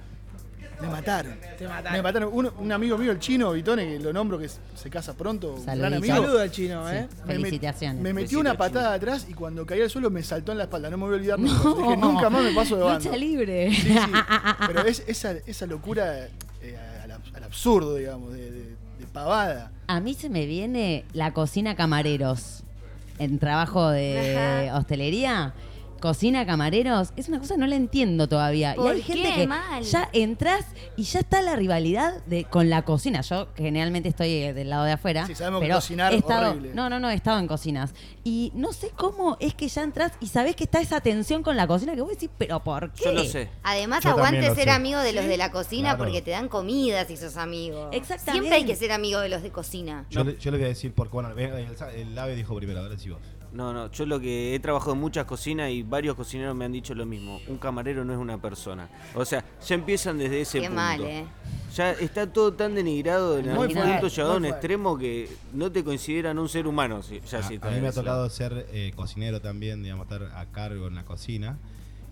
Me 0.80 0.88
mataron. 0.88 1.36
Te 1.56 1.66
mataron. 1.68 1.92
Me 1.92 2.02
mataron. 2.02 2.30
Un, 2.32 2.50
un 2.58 2.72
amigo 2.72 2.98
mío, 2.98 3.12
el 3.12 3.20
chino, 3.20 3.52
Vitone, 3.52 3.86
que 3.86 3.98
lo 4.00 4.12
nombro, 4.12 4.38
que 4.38 4.48
se 4.48 4.90
casa 4.90 5.14
pronto, 5.14 5.54
un 5.54 5.64
gran 5.64 5.94
amigo. 5.94 6.14
Saludo 6.16 6.40
al 6.40 6.50
chino, 6.50 6.88
Sí, 6.90 6.96
¿eh? 6.96 7.08
Felicitaciones. 7.24 8.02
Me 8.02 8.12
metió 8.12 8.40
una 8.40 8.54
patada 8.56 8.92
atrás 8.92 9.26
y 9.28 9.34
cuando 9.34 9.64
caí 9.64 9.80
al 9.80 9.88
suelo 9.88 10.10
me 10.10 10.22
saltó 10.22 10.52
en 10.52 10.58
la 10.58 10.64
espalda. 10.64 10.90
No 10.90 10.98
me 10.98 11.04
voy 11.04 11.12
a 11.14 11.16
olvidar 11.16 11.38
nunca. 11.38 11.68
Dije, 11.80 11.96
nunca 11.96 12.28
más 12.28 12.42
me 12.42 12.52
paso 12.52 12.76
de 12.76 12.82
banda. 12.82 13.04
Lucha 13.04 13.16
libre. 13.16 13.70
Sí, 13.72 13.82
sí. 13.82 13.94
Pero 14.66 14.80
es 14.82 15.04
esa, 15.06 15.32
esa 15.46 15.66
locura 15.66 16.26
eh, 16.60 16.76
al, 17.04 17.12
ab- 17.12 17.34
al 17.36 17.44
absurdo, 17.44 17.94
digamos, 17.94 18.32
de, 18.32 18.50
de- 18.50 18.64
de 18.98 19.06
pavada. 19.12 19.70
A 19.86 20.00
mí 20.00 20.12
se 20.14 20.28
me 20.28 20.44
viene 20.44 21.04
la 21.12 21.32
cocina 21.32 21.76
camareros 21.76 22.64
en 23.20 23.38
trabajo 23.38 23.90
de 23.90 24.70
hostelería. 24.74 25.54
Cocina 26.04 26.44
camareros 26.44 27.14
es 27.16 27.28
una 27.28 27.38
cosa 27.38 27.54
que 27.54 27.60
no 27.60 27.66
la 27.66 27.76
entiendo 27.76 28.28
todavía. 28.28 28.74
y 28.74 28.76
¿Por 28.76 28.92
hay 28.92 29.00
gente 29.00 29.32
que 29.36 29.46
Mal. 29.46 29.82
ya 29.84 30.10
entras 30.12 30.66
y 30.98 31.04
ya 31.04 31.20
está 31.20 31.40
la 31.40 31.56
rivalidad 31.56 32.22
de 32.26 32.44
con 32.44 32.68
la 32.68 32.82
cocina. 32.82 33.22
Yo 33.22 33.48
generalmente 33.56 34.10
estoy 34.10 34.28
eh, 34.28 34.52
del 34.52 34.68
lado 34.68 34.84
de 34.84 34.92
afuera. 34.92 35.26
Sí, 35.26 35.34
sabemos 35.34 35.62
que 35.62 35.70
cocinar 35.70 36.12
he 36.12 36.16
estado, 36.18 36.50
horrible. 36.50 36.74
No, 36.74 36.90
no, 36.90 37.00
no, 37.00 37.08
he 37.08 37.14
estado 37.14 37.38
en 37.38 37.46
cocinas. 37.46 37.94
Y 38.22 38.52
no 38.54 38.74
sé 38.74 38.90
cómo 38.94 39.38
es 39.40 39.54
que 39.54 39.66
ya 39.68 39.82
entras 39.82 40.12
y 40.20 40.26
sabés 40.26 40.56
que 40.56 40.64
está 40.64 40.78
esa 40.82 41.00
tensión 41.00 41.42
con 41.42 41.56
la 41.56 41.66
cocina 41.66 41.94
que 41.94 42.02
vos 42.02 42.10
decís, 42.10 42.28
pero 42.36 42.62
¿por 42.62 42.92
qué? 42.92 43.04
Yo 43.06 43.12
lo 43.12 43.24
sé. 43.24 43.48
Además, 43.62 44.04
Yo 44.04 44.10
aguante 44.10 44.54
ser 44.54 44.64
sé. 44.64 44.70
amigo 44.72 45.00
de 45.00 45.14
los 45.14 45.24
de 45.24 45.38
la 45.38 45.50
cocina 45.52 45.94
Claro. 45.94 46.04
porque 46.04 46.20
te 46.20 46.32
dan 46.32 46.48
comida 46.50 47.06
si 47.06 47.16
sos 47.16 47.38
amigo. 47.38 47.88
Exactamente. 47.92 48.32
Siempre 48.32 48.54
hay 48.56 48.64
que 48.66 48.76
ser 48.76 48.92
amigo 48.92 49.20
de 49.20 49.30
los 49.30 49.42
de 49.42 49.50
cocina. 49.50 50.04
Yo, 50.10 50.22
le, 50.22 50.36
yo 50.36 50.50
les 50.50 50.60
voy 50.60 50.66
a 50.66 50.68
decir, 50.68 50.92
porque 50.94 51.12
bueno, 51.14 51.30
el, 51.30 51.38
el, 51.38 51.66
el 51.96 52.18
ave 52.18 52.34
dijo 52.36 52.54
primero, 52.56 52.80
ahora 52.80 52.98
sí 52.98 53.08
vos. 53.08 53.20
No, 53.54 53.72
no, 53.72 53.88
yo 53.92 54.04
lo 54.04 54.18
que 54.18 54.54
he 54.54 54.58
trabajado 54.58 54.94
en 54.94 54.98
muchas 55.00 55.26
cocinas 55.26 55.70
y 55.70 55.84
varios 55.84 56.16
cocineros 56.16 56.56
me 56.56 56.64
han 56.64 56.72
dicho 56.72 56.92
lo 56.92 57.06
mismo. 57.06 57.40
Un 57.46 57.56
camarero 57.56 58.04
no 58.04 58.12
es 58.12 58.18
una 58.18 58.36
persona. 58.42 58.88
O 59.14 59.24
sea, 59.24 59.44
ya 59.64 59.74
empiezan 59.76 60.18
desde 60.18 60.40
ese 60.40 60.58
Qué 60.60 60.66
punto. 60.66 60.74
mal, 60.82 61.00
¿eh? 61.04 61.24
Ya 61.72 61.92
está 61.92 62.26
todo 62.32 62.52
tan 62.54 62.74
denigrado 62.74 63.38
en 63.38 63.46
Muy 63.54 63.68
algún 63.68 63.82
punto 63.92 64.08
llegado 64.08 64.32
a 64.34 64.36
un 64.38 64.44
extremo 64.46 64.98
que 64.98 65.28
no 65.52 65.70
te 65.70 65.84
consideran 65.84 66.38
un 66.40 66.48
ser 66.48 66.66
humano. 66.66 67.02
si- 67.04 67.20
Ya 67.20 67.38
a, 67.38 67.42
si 67.44 67.54
a 67.54 67.56
está 67.56 67.70
mí 67.70 67.80
me 67.80 67.88
ha 67.88 67.92
tocado 67.92 68.28
ser 68.28 68.66
eh, 68.72 68.92
cocinero 68.96 69.40
también, 69.40 69.84
digamos, 69.84 70.04
estar 70.10 70.24
a 70.36 70.46
cargo 70.46 70.88
en 70.88 70.96
la 70.96 71.04
cocina. 71.04 71.56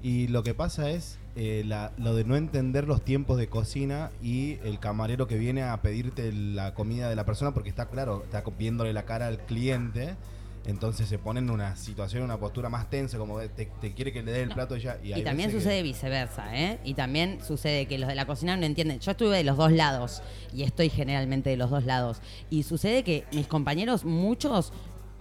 Y 0.00 0.28
lo 0.28 0.44
que 0.44 0.54
pasa 0.54 0.90
es 0.90 1.18
eh, 1.34 1.64
la- 1.66 1.92
lo 1.98 2.14
de 2.14 2.24
no 2.24 2.36
entender 2.36 2.86
los 2.86 3.04
tiempos 3.04 3.36
de 3.38 3.48
cocina 3.48 4.10
y 4.22 4.58
el 4.64 4.78
camarero 4.78 5.26
que 5.26 5.38
viene 5.38 5.62
a 5.64 5.80
pedirte 5.82 6.30
la 6.32 6.74
comida 6.74 7.08
de 7.08 7.16
la 7.16 7.24
persona 7.24 7.52
porque 7.52 7.68
está 7.68 7.86
claro, 7.86 8.22
está 8.24 8.44
viéndole 8.58 8.92
la 8.92 9.04
cara 9.04 9.26
al 9.26 9.38
cliente. 9.38 10.14
Entonces 10.66 11.08
se 11.08 11.18
pone 11.18 11.40
en 11.40 11.50
una 11.50 11.74
situación, 11.74 12.22
una 12.22 12.38
postura 12.38 12.68
más 12.68 12.88
tensa, 12.88 13.18
como 13.18 13.40
te, 13.40 13.66
te 13.66 13.92
quiere 13.94 14.12
que 14.12 14.22
le 14.22 14.30
dé 14.30 14.42
el 14.42 14.50
plato 14.50 14.76
ya. 14.76 14.96
Y, 15.02 15.12
Y, 15.12 15.22
también 15.22 15.50
que- 15.50 15.56
sucede 15.58 15.82
viceversa, 15.82 16.56
¿eh? 16.56 16.78
Y 16.84 16.94
también 16.94 17.40
sucede 17.44 17.86
que 17.86 17.98
los 17.98 18.08
de 18.08 18.14
la 18.14 18.26
cocina 18.26 18.56
no 18.56 18.64
entienden. 18.64 19.00
Yo 19.00 19.10
estuve 19.10 19.36
de 19.36 19.44
los 19.44 19.56
dos 19.56 19.72
lados 19.72 20.22
y 20.54 20.62
estoy 20.62 20.88
generalmente 20.88 21.50
de 21.50 21.56
los 21.56 21.70
dos 21.70 21.84
lados. 21.84 22.20
Y 22.48 22.62
sucede 22.62 23.02
que 23.02 23.24
mis 23.32 23.48
compañeros, 23.48 24.04
muchos, 24.04 24.72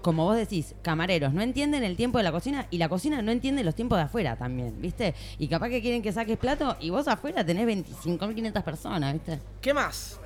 como 0.04 0.26
vos 0.26 0.36
decís, 0.38 0.76
camareros, 0.84 1.34
no 1.34 1.42
entienden 1.42 1.84
el 1.84 1.96
tiempo 1.96 2.20
de 2.20 2.24
la 2.24 2.32
cocina 2.32 2.68
y 2.70 2.78
la 2.78 2.88
cocina 2.88 3.24
no 3.24 3.32
entiende 3.32 3.64
los 3.64 3.74
tiempos 3.74 3.98
de 3.98 4.04
afuera 4.04 4.36
también, 4.36 4.80
¿viste? 4.80 5.16
Y 5.40 5.48
capaz 5.48 5.70
que 5.70 5.82
quieren 5.82 6.04
que 6.04 6.12
saques 6.14 6.38
plato 6.38 6.78
y 6.80 6.92
vos 6.92 7.08
afuera 7.08 7.44
tenés 7.44 7.66
25.500 7.66 8.64
personas, 8.64 9.14
¿viste? 9.14 9.40
¿Qué 9.60 9.74
más? 9.74 10.20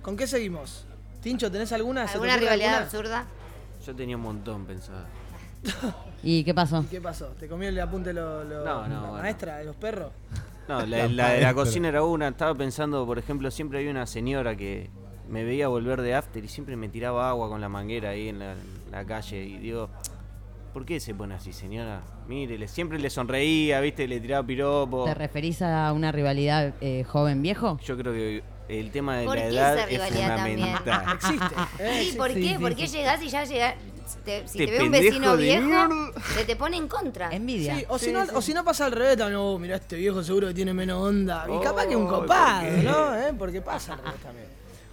¿Con 0.00 0.16
qué 0.16 0.26
seguimos? 0.26 0.86
Tincho, 1.22 1.50
¿tenés 1.52 1.70
alguna? 1.72 2.02
¿Se 2.06 2.12
te 2.12 2.14
¿Alguna 2.14 2.36
rivalidad 2.38 2.68
alguna? 2.74 2.84
absurda? 2.86 3.26
Yo 3.84 3.94
tenía 3.94 4.16
un 4.16 4.22
montón 4.22 4.64
pensado. 4.64 5.04
¿Y 6.22 6.44
qué 6.44 6.54
pasó? 6.54 6.82
¿Y 6.82 6.86
¿Qué 6.86 7.00
pasó? 7.00 7.26
¿Te 7.38 7.48
comió 7.48 7.68
el 7.68 7.78
apunte 7.80 8.12
lo, 8.12 8.44
lo- 8.44 8.64
No, 8.64 8.82
no, 8.86 8.94
la 8.94 9.00
bueno. 9.00 9.22
maestra 9.22 9.58
de 9.58 9.64
los 9.64 9.76
perros? 9.76 10.10
No, 10.68 10.80
la, 10.86 11.06
La 11.06 11.08
la 11.08 11.28
de 11.30 11.40
la 11.42 11.54
cocina 11.54 11.88
era 11.88 12.02
una. 12.02 12.28
Estaba 12.28 12.54
pensando, 12.54 13.04
por 13.06 13.18
ejemplo, 13.18 13.50
siempre 13.50 13.78
había 13.78 13.90
una 13.90 14.06
señora 14.06 14.56
que 14.56 14.90
me 15.28 15.44
veía 15.44 15.68
volver 15.68 16.00
de 16.02 16.14
after 16.14 16.44
y 16.44 16.48
siempre 16.48 16.76
me 16.76 16.88
tiraba 16.88 17.28
agua 17.28 17.48
con 17.48 17.60
la 17.60 17.68
manguera 17.68 18.10
ahí 18.10 18.28
en 18.28 18.38
la, 18.38 18.52
en 18.52 18.58
la 18.90 19.04
calle. 19.04 19.42
Y 19.44 19.58
digo, 19.58 19.88
¿por 20.72 20.84
qué 20.86 21.00
se 21.00 21.14
pone 21.14 21.34
así, 21.34 21.52
señora? 21.52 22.00
Mire, 22.28 22.56
le- 22.58 22.68
siempre 22.68 22.98
le 22.98 23.10
sonreía, 23.10 23.80
¿viste? 23.80 24.08
Le 24.08 24.20
tiraba 24.20 24.46
piropo. 24.46 25.04
¿Te 25.04 25.14
referís 25.14 25.60
a 25.62 25.92
una 25.92 26.10
rivalidad 26.12 26.72
eh, 26.80 27.04
joven-viejo? 27.04 27.78
Yo 27.84 27.96
creo 27.98 28.12
que 28.14 28.42
el 28.68 28.90
tema 28.90 29.18
de 29.18 29.24
¿Por 29.26 29.36
la 29.36 29.46
edad 29.46 29.78
es 29.78 29.88
rivalidad 29.88 30.36
también? 30.36 30.58
fundamental. 30.60 31.14
Existe. 31.14 31.54
¿eh? 31.78 32.00
Sí, 32.10 32.16
¿por 32.16 32.28
sí, 32.32 32.40
qué? 32.40 32.48
sí, 32.48 32.58
¿Por 32.58 32.70
sí. 32.70 32.76
qué 32.76 32.86
llegás 32.86 33.22
y 33.22 33.28
ya 33.28 33.44
llegás? 33.44 33.74
te- 34.24 34.46
si 34.48 34.58
Te 34.58 34.66
te 34.66 34.72
ve 34.72 34.82
un 34.84 34.90
vecino 34.90 35.36
viejo, 35.36 35.62
mierda. 35.66 35.88
se 36.36 36.44
te 36.44 36.56
pone 36.56 36.76
en 36.76 36.88
contra. 36.88 37.30
Envidia. 37.30 37.76
Sí, 37.76 37.84
o, 37.88 37.98
si 37.98 38.12
no, 38.12 38.22
o 38.34 38.42
si 38.42 38.52
no 38.54 38.64
pasa 38.64 38.86
al 38.86 38.92
revés, 38.92 39.16
también, 39.16 39.38
oh, 39.40 39.58
mirá, 39.58 39.76
este 39.76 39.96
viejo 39.96 40.22
seguro 40.22 40.48
que 40.48 40.54
tiene 40.54 40.72
menos 40.74 41.00
onda. 41.02 41.46
Y 41.48 41.62
capaz 41.62 41.86
que 41.86 41.96
un 41.96 42.06
Oh, 42.06 42.20
copado, 42.20 42.60
¿por 42.66 42.70
qué? 42.76 42.82
¿no? 42.82 43.14
¿Eh? 43.16 43.34
Porque 43.38 43.60
pasa 43.60 43.94
al 43.94 43.98
revés 44.00 44.20
también. 44.22 44.46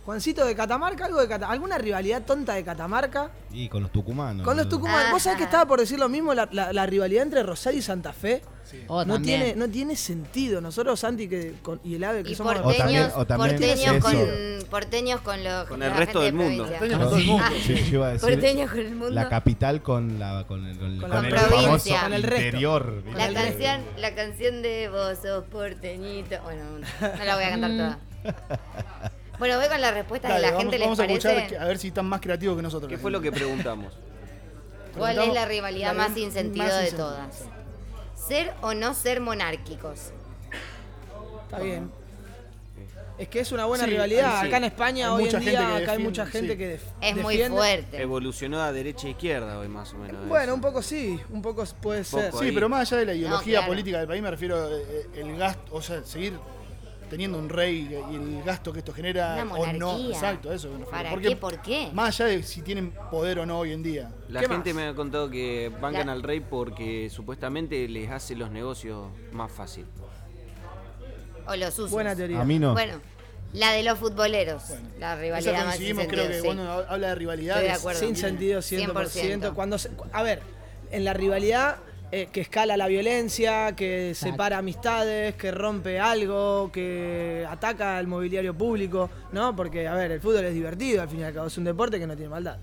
Juancito 0.05 0.43
de 0.45 0.55
Catamarca, 0.55 1.05
algo 1.05 1.21
de 1.21 1.27
Cata- 1.27 1.47
¿alguna 1.47 1.77
rivalidad 1.77 2.23
tonta 2.23 2.55
de 2.55 2.63
Catamarca? 2.63 3.29
Y 3.51 3.69
con 3.69 3.83
los 3.83 3.91
tucumanos. 3.91 4.43
Con 4.43 4.57
los 4.57 4.65
¿no? 4.65 4.69
Tucumán. 4.71 5.11
¿Vos 5.11 5.21
sabés 5.21 5.37
que 5.37 5.43
Ajá. 5.43 5.49
estaba 5.51 5.67
por 5.67 5.79
decir 5.79 5.99
lo 5.99 6.09
mismo? 6.09 6.33
La, 6.33 6.49
la- 6.51 6.73
la 6.73 6.85
rivalidad 6.87 7.21
entre 7.23 7.43
Rosario 7.43 7.77
y 7.79 7.83
Santa 7.83 8.11
Fe. 8.11 8.41
Oh, 8.87 9.03
no, 9.05 9.15
también. 9.15 9.41
tiene, 9.41 9.55
no 9.57 9.69
tiene 9.71 9.95
sentido. 9.95 10.59
Nosotros, 10.61 10.99
Santi 10.99 11.27
que, 11.27 11.55
con- 11.61 11.79
y 11.83 11.95
el 11.95 12.03
AVE, 12.03 12.23
que 12.23 12.31
Y 12.31 12.35
somos... 12.35 12.53
O 12.53 12.55
también- 12.55 12.77
porteños, 12.79 13.13
o 13.15 13.27
también 13.27 13.51
porteños, 13.59 14.03
con, 14.03 14.69
porteños 14.69 15.21
con 15.21 15.43
los 15.43 15.67
Con 15.67 15.83
el 15.83 15.91
resto 15.93 16.21
del 16.21 16.35
de 16.37 16.43
mundo. 16.45 16.63
Porteños 16.65 16.97
con 16.99 17.07
todo 17.09 17.17
el 17.17 17.25
mundo. 17.25 17.45
Yo, 17.67 17.73
yo 17.75 17.85
iba 17.93 18.07
a 18.07 18.11
decir 18.13 18.29
Porteños 18.29 18.69
con 18.71 18.79
el 18.79 18.91
mundo. 18.95 19.09
la 19.11 19.29
capital 19.29 19.81
con 19.83 20.17
la 20.17 20.45
con 20.47 20.65
el, 20.65 20.77
con, 20.79 20.97
Con 20.99 21.09
la 21.11 21.19
el 21.19 21.27
provincia. 21.29 21.61
famoso 21.61 21.95
Con 22.03 22.13
el 22.13 22.23
resto. 22.23 22.45
interior. 22.45 23.03
La 23.15 23.33
canción, 23.33 23.81
la 23.97 24.15
canción 24.15 24.61
de 24.63 24.89
vos 24.89 25.17
sos 25.21 25.43
porteñito. 25.45 26.41
Bueno, 26.43 26.63
no 26.79 27.23
la 27.25 27.35
voy 27.35 27.43
a 27.43 27.49
cantar 27.51 27.71
toda. 27.71 27.99
Bueno, 29.41 29.57
voy 29.57 29.67
con 29.69 29.81
las 29.81 29.93
respuestas 29.95 30.29
Dale, 30.29 30.39
de 30.41 30.45
la 30.45 30.51
vamos, 30.51 30.61
gente, 30.61 30.77
¿les 30.77 30.85
vamos 30.85 30.99
a 30.99 31.05
escuchar 31.05 31.33
parece? 31.33 31.57
a 31.57 31.65
ver 31.65 31.77
si 31.79 31.87
están 31.87 32.05
más 32.05 32.21
creativos 32.21 32.55
que 32.57 32.61
nosotros. 32.61 32.87
¿Qué 32.87 32.99
fue 32.99 33.09
lo 33.09 33.19
que 33.21 33.31
preguntamos? 33.31 33.91
¿Cuál 34.95 35.17
es 35.17 35.33
la 35.33 35.45
rivalidad 35.45 35.95
la 35.95 36.07
más 36.07 36.13
sin 36.13 36.31
sentido 36.31 36.63
más 36.63 36.73
sin 36.75 36.81
de 36.83 36.87
sentido. 36.89 37.09
todas? 37.09 37.43
¿Ser 38.15 38.53
o 38.61 38.75
no 38.75 38.93
ser 38.93 39.19
monárquicos? 39.19 40.11
Está 41.45 41.57
bien. 41.57 41.89
Es 43.17 43.29
que 43.29 43.39
es 43.39 43.51
una 43.51 43.65
buena 43.65 43.85
Sí, 43.85 43.89
rivalidad. 43.89 44.41
sí. 44.41 44.47
Acá 44.47 44.57
en 44.57 44.63
España 44.65 45.07
Hay 45.07 45.11
hoy 45.13 45.23
mucha 45.23 45.37
en 45.37 45.43
gente 45.43 45.59
día 45.59 45.75
que 45.77 45.83
acá 45.83 45.91
hay 45.93 45.99
mucha 46.03 46.25
gente 46.27 46.51
sí. 46.51 46.57
que 46.59 46.67
def- 46.67 46.85
Es 47.01 47.15
muy 47.15 47.37
fuerte. 47.39 47.99
Evolucionó 47.99 48.61
a 48.61 48.71
derecha 48.71 49.07
e 49.07 49.09
izquierda 49.09 49.57
hoy 49.57 49.67
más 49.69 49.91
o 49.93 49.97
menos. 49.97 50.27
Bueno, 50.27 50.43
eso. 50.45 50.53
un 50.53 50.61
poco 50.61 50.83
sí, 50.83 51.19
un 51.31 51.41
poco 51.41 51.63
puede 51.81 52.03
ser. 52.03 52.27
Poco. 52.29 52.43
Sí, 52.43 52.49
ahí. 52.49 52.51
pero 52.51 52.69
más 52.69 52.91
allá 52.91 52.99
de 52.99 53.05
la 53.07 53.13
ideología 53.15 53.57
claro. 53.57 53.71
política 53.71 53.97
del 53.97 54.07
país, 54.07 54.21
me 54.21 54.29
refiero 54.29 54.77
eh, 54.77 55.07
el 55.15 55.35
gasto, 55.35 55.63
o 55.73 55.81
sea, 55.81 56.03
seguir 56.03 56.33
teniendo 57.12 57.38
un 57.38 57.49
rey 57.49 57.89
y 58.09 58.16
el 58.16 58.41
gasto 58.43 58.72
que 58.72 58.80
esto 58.80 58.93
genera 58.93 59.34
Una 59.43 59.53
o 59.53 59.68
no. 59.74 59.88
monarquía. 59.91 60.16
Exacto, 60.16 60.51
eso. 60.53 60.70
¿Para 60.89 61.09
Porque 61.12 61.28
qué? 61.30 61.36
¿Por 61.36 61.62
qué? 61.62 61.89
Más 61.93 62.20
allá 62.22 62.32
de 62.32 62.41
si 62.43 62.62
tienen 62.62 62.91
poder 63.12 63.38
o 63.39 63.45
no 63.45 63.59
hoy 63.59 63.74
en 63.74 63.84
día. 63.84 64.12
La 64.30 64.39
¿Qué 64.39 64.47
gente 64.47 64.74
más? 64.74 64.82
me 64.84 64.89
ha 64.89 64.95
contado 64.95 65.30
que 65.30 65.70
bancan 65.82 66.07
La- 66.07 66.14
al 66.14 66.24
rey 66.24 66.39
porque 66.39 67.09
supuestamente 67.12 67.88
les 67.89 68.09
hace 68.09 68.34
los 68.36 68.49
negocios 68.49 69.09
más 69.34 69.51
fácil. 69.51 69.86
¿O 71.47 71.55
los 71.55 71.78
usos? 71.78 71.91
Buena 71.91 72.16
teoría. 72.16 72.39
A 72.41 72.45
mí 72.45 72.59
no. 72.59 72.72
Bueno, 72.74 72.93
la 73.53 73.74
de 73.74 73.84
los 73.84 73.99
futboleros. 73.99 74.64
Bueno, 74.70 74.88
la 74.97 75.14
Eso 75.14 75.22
rivalidad 75.22 75.66
más 75.66 75.76
sin 75.76 75.95
coincidimos, 75.97 76.01
sentido. 76.03 76.24
creo 76.24 76.28
que 76.32 76.39
sí. 76.39 76.45
cuando 76.45 76.72
habla 76.88 77.07
de 77.09 77.16
rivalidad. 77.16 77.55
Estoy 77.57 77.70
de 77.72 77.76
acuerdo. 77.78 77.99
Sin 77.99 78.16
sentido 78.16 78.62
100%. 78.62 78.93
100%. 79.49 79.53
Cuando 79.53 79.78
se- 79.78 79.91
a 80.14 80.24
ver, 80.24 80.41
en 80.91 81.03
la 81.03 81.14
rivalidad 81.14 81.76
eh, 82.12 82.28
que 82.32 82.41
escala 82.41 82.76
la 82.78 82.88
violencia, 82.88 83.74
que 83.76 84.14
separa 84.16 84.57
amistades, 84.57 85.36
que 85.36 85.51
rompe 85.51 85.99
algo, 85.99 86.70
que 86.72 87.45
ataca 87.49 87.97
al 87.97 88.07
mobiliario 88.07 88.53
público, 88.53 89.09
¿no? 89.32 89.55
Porque, 89.55 89.88
a 89.88 89.93
ver, 89.95 90.12
el 90.12 90.20
fútbol 90.22 90.43
es 90.45 90.53
divertido, 90.53 91.01
al 91.01 91.09
fin 91.09 91.22
y 91.22 91.24
al 91.24 91.34
cabo 91.34 91.47
es 91.47 91.57
un 91.57 91.64
deporte 91.64 91.99
que 91.99 92.07
no 92.07 92.16
tiene 92.16 92.30
maldad. 92.30 92.57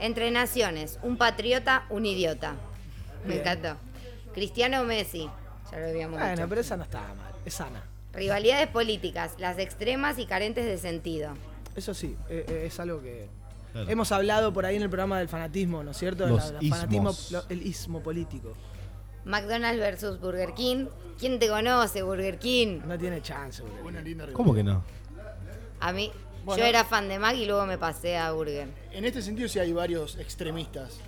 Entre 0.00 0.30
naciones, 0.30 0.98
un 1.02 1.16
patriota, 1.16 1.86
un 1.88 2.04
idiota. 2.04 2.54
Me 3.24 3.34
Bien. 3.34 3.40
encantó. 3.40 3.76
Cristiano 4.34 4.84
Messi. 4.84 5.30
Ya 5.72 5.78
lo 5.78 5.86
habíamos 5.88 6.18
Bueno, 6.18 6.36
dicho. 6.36 6.48
pero 6.48 6.60
esa 6.60 6.76
no 6.76 6.82
está 6.84 7.00
mal, 7.00 7.32
es 7.46 7.54
sana. 7.54 7.82
Rivalidades 8.12 8.68
políticas, 8.68 9.32
las 9.38 9.58
extremas 9.58 10.18
y 10.18 10.26
carentes 10.26 10.66
de 10.66 10.76
sentido. 10.78 11.30
Eso 11.74 11.94
sí, 11.94 12.16
eh, 12.28 12.44
eh, 12.48 12.64
es 12.66 12.78
algo 12.78 13.00
que... 13.00 13.26
Claro. 13.74 13.90
Hemos 13.90 14.12
hablado 14.12 14.52
por 14.52 14.64
ahí 14.66 14.76
en 14.76 14.82
el 14.82 14.88
programa 14.88 15.18
del 15.18 15.28
fanatismo, 15.28 15.82
¿no 15.82 15.90
es 15.90 15.96
cierto? 15.98 16.26
Los 16.28 16.52
La- 16.52 16.62
la 16.62 16.68
fanatismo, 16.76 17.12
lo- 17.32 17.42
el 17.48 17.66
ismo 17.66 18.00
político. 18.00 18.54
McDonald's 19.24 19.80
versus 19.80 20.20
Burger 20.20 20.54
King. 20.54 20.86
¿Quién 21.18 21.40
te 21.40 21.48
conoce, 21.48 22.02
Burger 22.04 22.38
King? 22.38 22.82
No 22.86 22.96
tiene 22.96 23.20
chance. 23.20 23.64
Una 23.84 24.00
linda 24.00 24.26
¿Cómo 24.32 24.54
que 24.54 24.62
no? 24.62 24.84
A 25.80 25.92
mí, 25.92 26.12
Bueno. 26.44 26.62
yo 26.62 26.68
era 26.68 26.84
fan 26.84 27.08
de 27.08 27.18
Mac 27.18 27.34
y 27.34 27.46
luego 27.46 27.66
me 27.66 27.76
pasé 27.76 28.16
a 28.16 28.30
Burger. 28.30 28.68
En 28.92 29.04
este 29.04 29.20
sentido 29.22 29.48
sí 29.48 29.58
hay 29.58 29.72
varios 29.72 30.16
extremistas. 30.18 31.00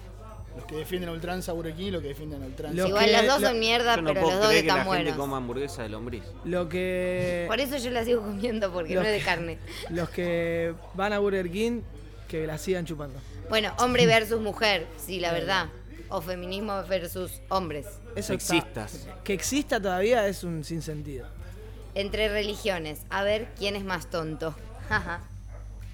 Los 0.56 0.64
que 0.64 0.74
defienden 0.76 1.10
a 1.10 1.12
ultranza 1.12 1.52
a 1.52 1.54
Burger 1.54 1.74
King 1.74 1.86
y 1.86 1.90
los 1.92 2.02
que 2.02 2.08
defienden 2.08 2.42
a 2.42 2.46
ultranza. 2.46 2.76
Los 2.76 2.88
Igual 2.88 3.04
que- 3.04 3.12
los 3.12 3.26
dos 3.26 3.40
lo- 3.42 3.48
son 3.48 3.60
mierda, 3.60 3.94
Yo 3.96 4.02
no 4.02 4.08
pero 4.08 4.20
puedo 4.22 4.32
los 4.34 4.40
dos 4.40 4.48
creer 4.48 4.62
que 4.64 4.66
la 4.68 4.72
están 4.78 4.92
gente 4.94 5.02
buenos. 5.10 5.16
coma 5.24 5.36
hamburguesa 5.36 5.82
de 5.82 5.88
lombriz. 5.90 6.22
Lo 6.44 6.68
que... 6.68 7.44
Por 7.46 7.60
eso 7.60 7.76
yo 7.76 7.90
la 7.90 8.04
sigo 8.04 8.22
comiendo, 8.22 8.72
porque 8.72 8.94
Los 8.94 9.04
no 9.04 9.08
es 9.10 9.18
de 9.18 9.24
carne. 9.24 9.58
Los 9.90 10.08
que 10.08 10.74
van 10.94 11.12
a 11.12 11.18
Burger 11.20 11.50
King, 11.50 11.82
que 12.26 12.46
la 12.46 12.58
sigan 12.58 12.84
chupando. 12.86 13.18
Bueno, 13.48 13.72
hombre 13.78 14.06
versus 14.06 14.40
mujer, 14.40 14.86
sí, 14.98 15.20
la 15.20 15.32
verdad. 15.32 15.66
O 16.08 16.20
feminismo 16.20 16.82
versus 16.88 17.40
hombres. 17.48 17.86
Eso 18.14 18.32
está- 18.34 18.46
Sexistas. 18.54 19.06
que 19.24 19.32
exista 19.32 19.80
todavía 19.80 20.26
es 20.28 20.44
un 20.44 20.62
sinsentido. 20.64 21.26
Entre 21.94 22.28
religiones, 22.28 23.00
a 23.10 23.22
ver 23.22 23.48
quién 23.58 23.74
es 23.76 23.84
más 23.84 24.08
tonto. 24.10 24.54
Jaja. 24.88 25.20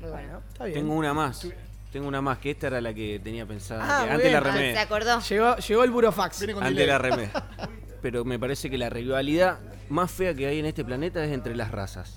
Muy 0.00 0.10
bueno. 0.10 0.40
Está 0.52 0.64
bien. 0.64 0.78
Tengo 0.80 0.94
una 0.94 1.14
más. 1.14 1.46
Tengo 1.92 2.08
una 2.08 2.20
más, 2.22 2.38
que 2.38 2.50
esta 2.52 2.68
era 2.68 2.80
la 2.80 2.92
que 2.94 3.20
tenía 3.22 3.44
pensada. 3.46 3.82
Ah, 3.84 4.04
que 4.04 4.10
antes 4.10 4.22
bien. 4.30 4.32
la 4.32 4.38
Ah, 4.38 4.52
remé. 4.52 4.72
¿Se 4.72 4.78
acordó? 4.78 5.20
Llegó, 5.20 5.56
llegó 5.56 5.84
el 5.84 5.90
burofax. 5.90 6.38
Viene 6.40 6.54
con 6.54 6.64
Antes 6.64 6.86
la 6.86 6.98
remé. 6.98 7.30
Pero 8.00 8.24
me 8.24 8.38
parece 8.38 8.68
que 8.70 8.78
la 8.78 8.90
rivalidad 8.90 9.58
más 9.90 10.10
fea 10.10 10.34
que 10.34 10.46
hay 10.46 10.58
en 10.58 10.66
este 10.66 10.84
planeta 10.84 11.22
es 11.24 11.30
entre 11.32 11.54
las 11.54 11.70
razas. 11.70 12.14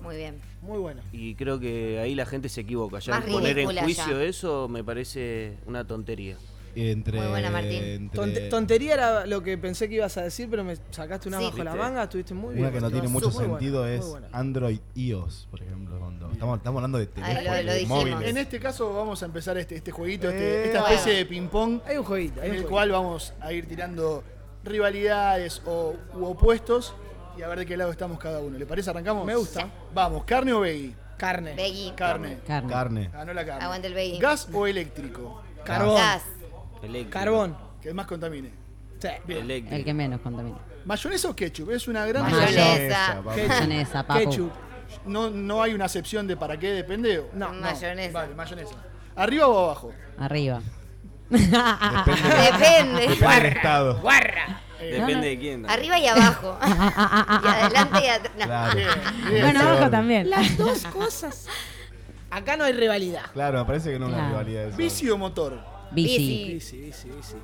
Muy 0.00 0.16
bien. 0.16 0.40
Muy 0.64 0.78
bueno. 0.78 1.02
Y 1.12 1.34
creo 1.34 1.60
que 1.60 1.98
ahí 2.00 2.14
la 2.14 2.26
gente 2.26 2.48
se 2.48 2.62
equivoca. 2.62 2.98
Ya 2.98 3.12
Más 3.20 3.24
poner 3.24 3.58
en 3.58 3.76
juicio 3.76 4.18
ya. 4.18 4.24
eso 4.24 4.66
me 4.68 4.82
parece 4.82 5.58
una 5.66 5.86
tontería. 5.86 6.36
Entre, 6.76 7.16
Muy 7.20 7.28
buena, 7.28 7.50
Martín. 7.50 7.84
entre- 7.84 8.20
Tonte- 8.20 8.48
tontería 8.48 8.94
era 8.94 9.26
lo 9.26 9.44
que 9.44 9.56
pensé 9.56 9.88
que 9.88 9.94
ibas 9.94 10.16
a 10.16 10.22
decir, 10.22 10.48
pero 10.50 10.64
me 10.64 10.74
sacaste 10.90 11.28
una 11.28 11.38
Sí. 11.38 11.44
bajo 11.44 11.62
la 11.62 11.76
manga, 11.76 12.02
estuviste 12.02 12.34
muy 12.34 12.54
bien. 12.54 12.66
Una 12.66 12.72
que 12.74 12.80
no 12.80 12.90
tiene 12.90 13.06
Muy 13.06 13.22
mucho 13.22 13.30
sentido 13.30 13.86
es. 13.86 14.04
Android 14.32 14.80
iOS, 14.96 15.46
por 15.52 15.62
ejemplo. 15.62 15.98
cuando 16.00 16.32
estamos, 16.32 16.56
estamos 16.58 16.78
hablando 16.78 16.98
de 16.98 17.04
lo- 17.04 17.10
teléfonos, 17.12 17.64
lo 17.64 17.72
dijimos. 17.74 17.98
móviles. 18.00 18.28
En 18.30 18.36
este 18.38 18.58
caso 18.58 18.92
vamos 18.92 19.22
a 19.22 19.26
empezar 19.26 19.56
este, 19.56 19.76
este 19.76 19.92
jueguito, 19.92 20.28
Eh, 20.28 20.32
este- 20.34 20.64
esta 20.66 20.80
bueno. 20.80 20.94
especie 20.96 21.18
de 21.18 21.26
ping-pong, 21.26 21.80
Hay 21.86 21.96
un 21.98 22.04
jueguito, 22.04 22.40
hay 22.40 22.46
en 22.46 22.50
un 22.52 22.56
el 22.56 22.62
jueguito. 22.62 22.70
cual 22.70 22.90
vamos 22.90 23.32
a 23.40 23.52
ir 23.52 23.66
tirando 23.68 24.24
rivalidades 24.64 25.62
o, 25.66 25.94
u 26.14 26.24
opuestos 26.24 26.94
y 27.36 27.42
a 27.42 27.48
ver 27.48 27.58
de 27.60 27.66
qué 27.66 27.76
lado 27.76 27.90
estamos 27.90 28.18
cada 28.18 28.40
uno. 28.40 28.58
¿Le 28.58 28.66
parece? 28.66 28.90
¿Arrancamos? 28.90 29.24
Me 29.26 29.34
gusta. 29.36 29.68
Vamos, 29.92 30.24
¿carne 30.24 30.52
o 30.52 30.60
veggie? 30.60 30.94
Carne. 31.16 31.54
Veggie. 31.54 31.94
Carne. 31.94 32.38
Carne. 32.46 32.70
Carne. 32.72 33.10
Ganó 33.12 33.32
la 33.34 33.44
carne. 33.46 33.64
Aguante 33.64 33.86
el 33.88 33.94
veggie. 33.94 34.18
¿Gas 34.18 34.48
o 34.52 34.66
eléctrico? 34.66 35.42
Carbón. 35.64 35.96
Gas. 35.96 36.22
Eléctrico. 36.82 37.10
Carbón. 37.18 37.56
Que 37.80 37.94
más 37.94 38.06
contamine. 38.06 38.50
Sí. 39.00 39.08
Eléctrico. 39.28 39.74
El 39.76 39.84
que 39.84 39.94
menos 39.94 40.20
contamina. 40.20 40.58
¿Mayonesa 40.84 41.28
o 41.30 41.36
ketchup? 41.36 41.70
Es 41.70 41.88
una 41.88 42.04
gran 42.06 42.22
Mayonesa. 42.24 43.22
Mayonesa, 43.24 44.06
papu. 44.06 44.20
Ketchup. 44.20 44.50
No, 45.06 45.30
no 45.30 45.62
hay 45.62 45.72
una 45.74 45.86
acepción 45.86 46.26
de 46.26 46.36
para 46.36 46.58
qué 46.58 46.70
depende. 46.72 47.18
o- 47.20 47.30
No. 47.32 47.52
Mayonesa. 47.52 48.12
Vale, 48.12 48.34
mayonesa. 48.34 48.74
¿Arriba 49.16 49.46
o 49.46 49.64
abajo? 49.66 49.92
Arriba. 50.18 50.60
Depende. 51.30 53.08
Depende 53.08 53.14
del 53.18 53.46
estado. 53.46 54.00
Depende 54.80 55.28
de 55.28 55.38
quién. 55.38 55.70
Arriba 55.70 55.98
y 55.98 56.06
abajo. 56.06 56.58
y 56.64 57.46
adelante 57.46 57.98
y 58.04 58.08
atrás. 58.08 58.32
No. 58.38 58.44
Claro. 58.44 58.74
Bien, 58.74 58.88
bien. 59.30 59.42
Bueno, 59.42 59.60
abajo 59.60 59.90
también. 59.90 60.30
Las 60.30 60.56
dos 60.56 60.84
cosas. 60.86 61.46
Acá 62.30 62.56
no 62.56 62.64
hay 62.64 62.72
rivalidad. 62.72 63.26
Claro, 63.32 63.64
parece 63.66 63.92
que 63.92 63.98
no 63.98 64.08
Claro. 64.08 64.28
rivalidad 64.28 64.64
eso. 64.68 64.76
¿Bici 64.76 65.08
o 65.10 65.16
motor? 65.18 65.58
Bici. 65.92 66.58
Sí, 66.60 66.92
sí, 66.92 67.10
sí. 67.22 67.34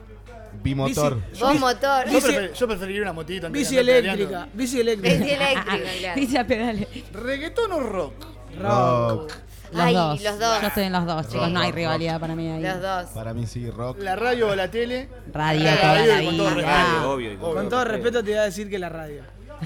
Bimotor. 0.62 1.20
Bici. 1.30 1.40
Vos 1.42 1.60
motor. 1.60 2.08
Yo, 2.10 2.18
prefer- 2.18 2.52
yo 2.52 2.66
preferiría 2.66 3.02
una 3.02 3.12
motita. 3.12 3.48
Bici 3.48 3.78
eléctrica. 3.78 4.48
Bici 4.52 4.80
eléctrica. 4.80 5.14
Bici 5.18 5.30
eléctrica, 5.34 5.76
claro. 6.00 6.20
Bici 6.20 6.36
a 6.36 6.46
pedales. 6.46 6.88
¿Reggaetón 7.12 7.72
o 7.72 7.80
rock? 7.80 8.14
Rock. 8.60 9.32
Los 9.72 9.80
Ay, 9.80 9.94
dos. 9.94 10.20
los 10.22 10.38
dos. 10.38 10.60
Yo 10.60 10.66
estoy 10.68 10.82
en 10.84 10.92
los 10.92 11.06
dos, 11.06 11.26
chicos. 11.28 11.42
Rock, 11.42 11.50
No 11.52 11.60
hay 11.60 11.66
rock, 11.70 11.76
rivalidad 11.76 12.20
para 12.20 12.34
mí 12.34 12.50
ahí. 12.50 12.62
Los 12.62 12.80
dos. 12.82 13.06
Para 13.10 13.34
mí 13.34 13.46
sí, 13.46 13.70
rock. 13.70 13.98
¿La 14.00 14.16
radio 14.16 14.48
o 14.48 14.54
la 14.56 14.70
tele? 14.70 15.08
Radio 15.32 15.64
La 15.64 15.76
toda 15.80 15.94
radio 15.94 16.12
la 16.14 16.22
y 16.22 16.26
con 16.26 16.36
todo 16.36 16.50
respeto. 16.50 16.68
Radio, 16.76 17.10
obvio. 17.10 17.32
y 17.32 17.36
con 17.36 17.44
Obvio. 17.50 17.54
Con 17.60 17.68
todo 17.68 17.84
respeto 17.84 18.24
te 18.24 18.30
iba 18.32 18.40
a 18.40 18.44
decir 18.44 18.68
que 18.70 18.78
la 18.78 18.88
radio. 18.88 19.22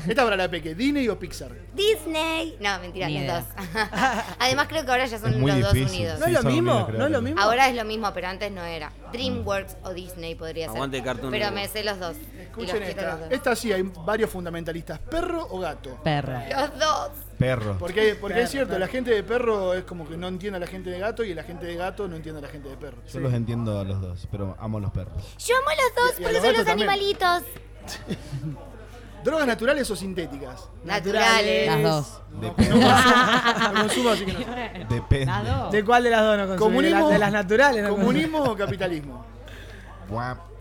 Esta 0.09 0.25
para 0.25 0.37
la 0.37 0.49
peque, 0.51 0.75
¿Disney 0.75 1.09
o 1.09 1.17
Pixar? 1.17 1.53
Disney. 1.73 2.57
No, 2.61 2.81
mentira, 2.81 3.07
Ni 3.07 3.25
los 3.25 3.37
dos. 3.37 3.45
Además 4.41 4.67
creo 4.69 4.85
que 4.85 4.91
ahora 4.91 5.07
ya 5.07 5.19
son 5.21 5.41
los 5.41 5.61
dos 5.61 5.73
difícil. 5.73 6.01
unidos. 6.01 6.19
¿No 6.19 6.27
es 6.27 6.33
lo 6.33 6.43
mismo? 6.43 6.89
¿No 6.99 7.05
es 7.07 7.11
lo 7.13 7.23
mismo? 7.23 7.41
Ahora 7.41 7.69
es 7.69 7.77
lo 7.77 7.85
mismo, 7.85 8.11
pero 8.13 8.27
antes 8.27 8.51
no 8.51 8.65
era. 8.65 8.91
DreamWorks 9.13 9.77
o 9.85 9.93
Disney 9.95 10.35
podría 10.35 10.67
ser. 10.67 10.75
Aguante 10.77 11.01
Cartoon 11.01 11.31
Pero 11.31 11.53
me 11.53 11.69
sé 11.69 11.85
los 11.85 12.01
dos. 12.01 12.17
Los 12.17 12.41
Escuchen 12.45 12.71
quiero 12.79 12.87
esta. 12.87 13.03
los 13.13 13.21
dos. 13.21 13.29
Esta 13.31 13.55
sí 13.55 13.73
hay 13.73 13.83
varios 14.05 14.31
fundamentalistas. 14.31 14.99
¿Perro 14.99 15.47
o 15.49 15.61
gato? 15.61 15.97
Perro. 16.03 16.41
Los 16.51 16.79
dos. 16.79 17.11
Perro. 17.39 17.77
Porque, 17.79 18.17
porque 18.21 18.35
Perro, 18.35 18.45
es 18.45 18.51
cierto, 18.51 18.69
perro. 18.71 18.81
la 18.81 18.89
gente 18.89 19.11
de 19.11 19.23
perro 19.23 19.75
es 19.75 19.85
como 19.85 20.09
que 20.09 20.17
no 20.17 20.29
entiende 20.29 20.57
a 20.57 20.61
la 20.61 20.67
gente 20.67 20.91
de 20.91 20.99
gato 20.99 21.25
y 21.25 21.35
la 21.35 21.43
gente 21.43 21.67
de 21.67 21.77
gato 21.77 22.07
no 22.09 22.17
entiende 22.17 22.39
a 22.39 22.43
la 22.43 22.49
gente 22.49 22.69
de 22.69 22.77
perro. 22.77 22.99
Yo 23.13 23.21
los 23.21 23.33
entiendo 23.35 23.79
a 23.81 23.85
los 23.85 24.01
dos, 24.01 24.29
pero 24.31 24.57
amo 24.61 24.79
los 24.81 24.91
perros. 24.93 25.35
Yo 25.39 25.55
amo 25.57 25.67
los 25.71 25.95
dos 25.97 26.19
Y- 26.19 26.23
y 26.23 26.25
a 26.25 26.29
porque 26.29 26.33
los 26.39 26.43
son 26.47 26.55
los 26.57 26.65
también. 26.65 26.89
animalitos. 26.89 27.43
¿Drogas 29.25 29.47
naturales 29.47 29.91
o 29.91 29.97
sintéticas? 29.97 30.69
Naturales. 30.85 31.67
Las 31.67 31.83
dos. 31.83 32.21
Depende. 32.41 32.75
No 32.79 33.81
consumo, 33.81 34.11
así 34.11 34.27
que 34.27 34.33
no. 34.35 34.89
Depende. 34.91 35.27
Las 35.27 35.47
dos. 35.47 35.73
¿De 35.73 35.85
cuál 35.85 36.05
de 36.05 36.11
las 36.11 36.21
dos 36.21 36.37
no 36.37 36.47
consumí? 36.47 36.59
¿Comunismo, 36.59 36.97
¿De, 36.99 37.05
la- 37.05 37.13
de 37.15 37.19
las 37.19 37.33
naturales? 37.33 37.83
no 37.85 37.89
¿Comunismo 37.91 38.39
o 38.43 38.55
capitalismo? 38.57 39.25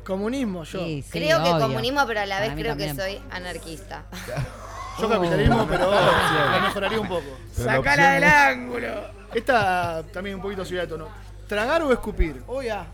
Comunismo, 0.05 0.63
yo. 0.63 0.79
Sí, 0.79 1.01
sí, 1.01 1.09
creo 1.11 1.43
que 1.43 1.49
obvio. 1.49 1.67
comunismo, 1.67 2.01
pero 2.07 2.21
a 2.21 2.25
la 2.25 2.39
vez 2.39 2.53
creo 2.55 2.75
que 2.77 2.93
soy 2.93 3.21
anarquista. 3.31 4.05
Yo 4.99 5.09
capitalismo, 5.09 5.65
pero 5.69 5.91
la 5.91 6.59
mejoraría 6.61 6.99
un 6.99 7.07
poco. 7.07 7.23
Pero 7.55 7.65
la 7.65 7.75
Sacala 7.77 7.79
opción 7.79 8.13
del 8.13 8.23
es- 8.23 8.33
ángulo. 8.33 9.23
Esta 9.33 10.03
también 10.13 10.35
un 10.35 10.41
poquito 10.41 10.63
subida 10.65 10.81
de 10.81 10.87
tono. 10.87 11.07
¿Tragar 11.47 11.81
o 11.81 11.91
escupir? 11.91 12.41
Uy, 12.47 12.69
ah. 12.69 12.85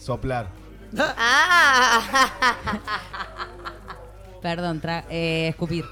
Soplar. 0.00 0.46
Ah, 0.98 2.00
Perdón, 4.40 4.80
tra- 4.80 5.04
eh, 5.10 5.48
escupir. 5.48 5.84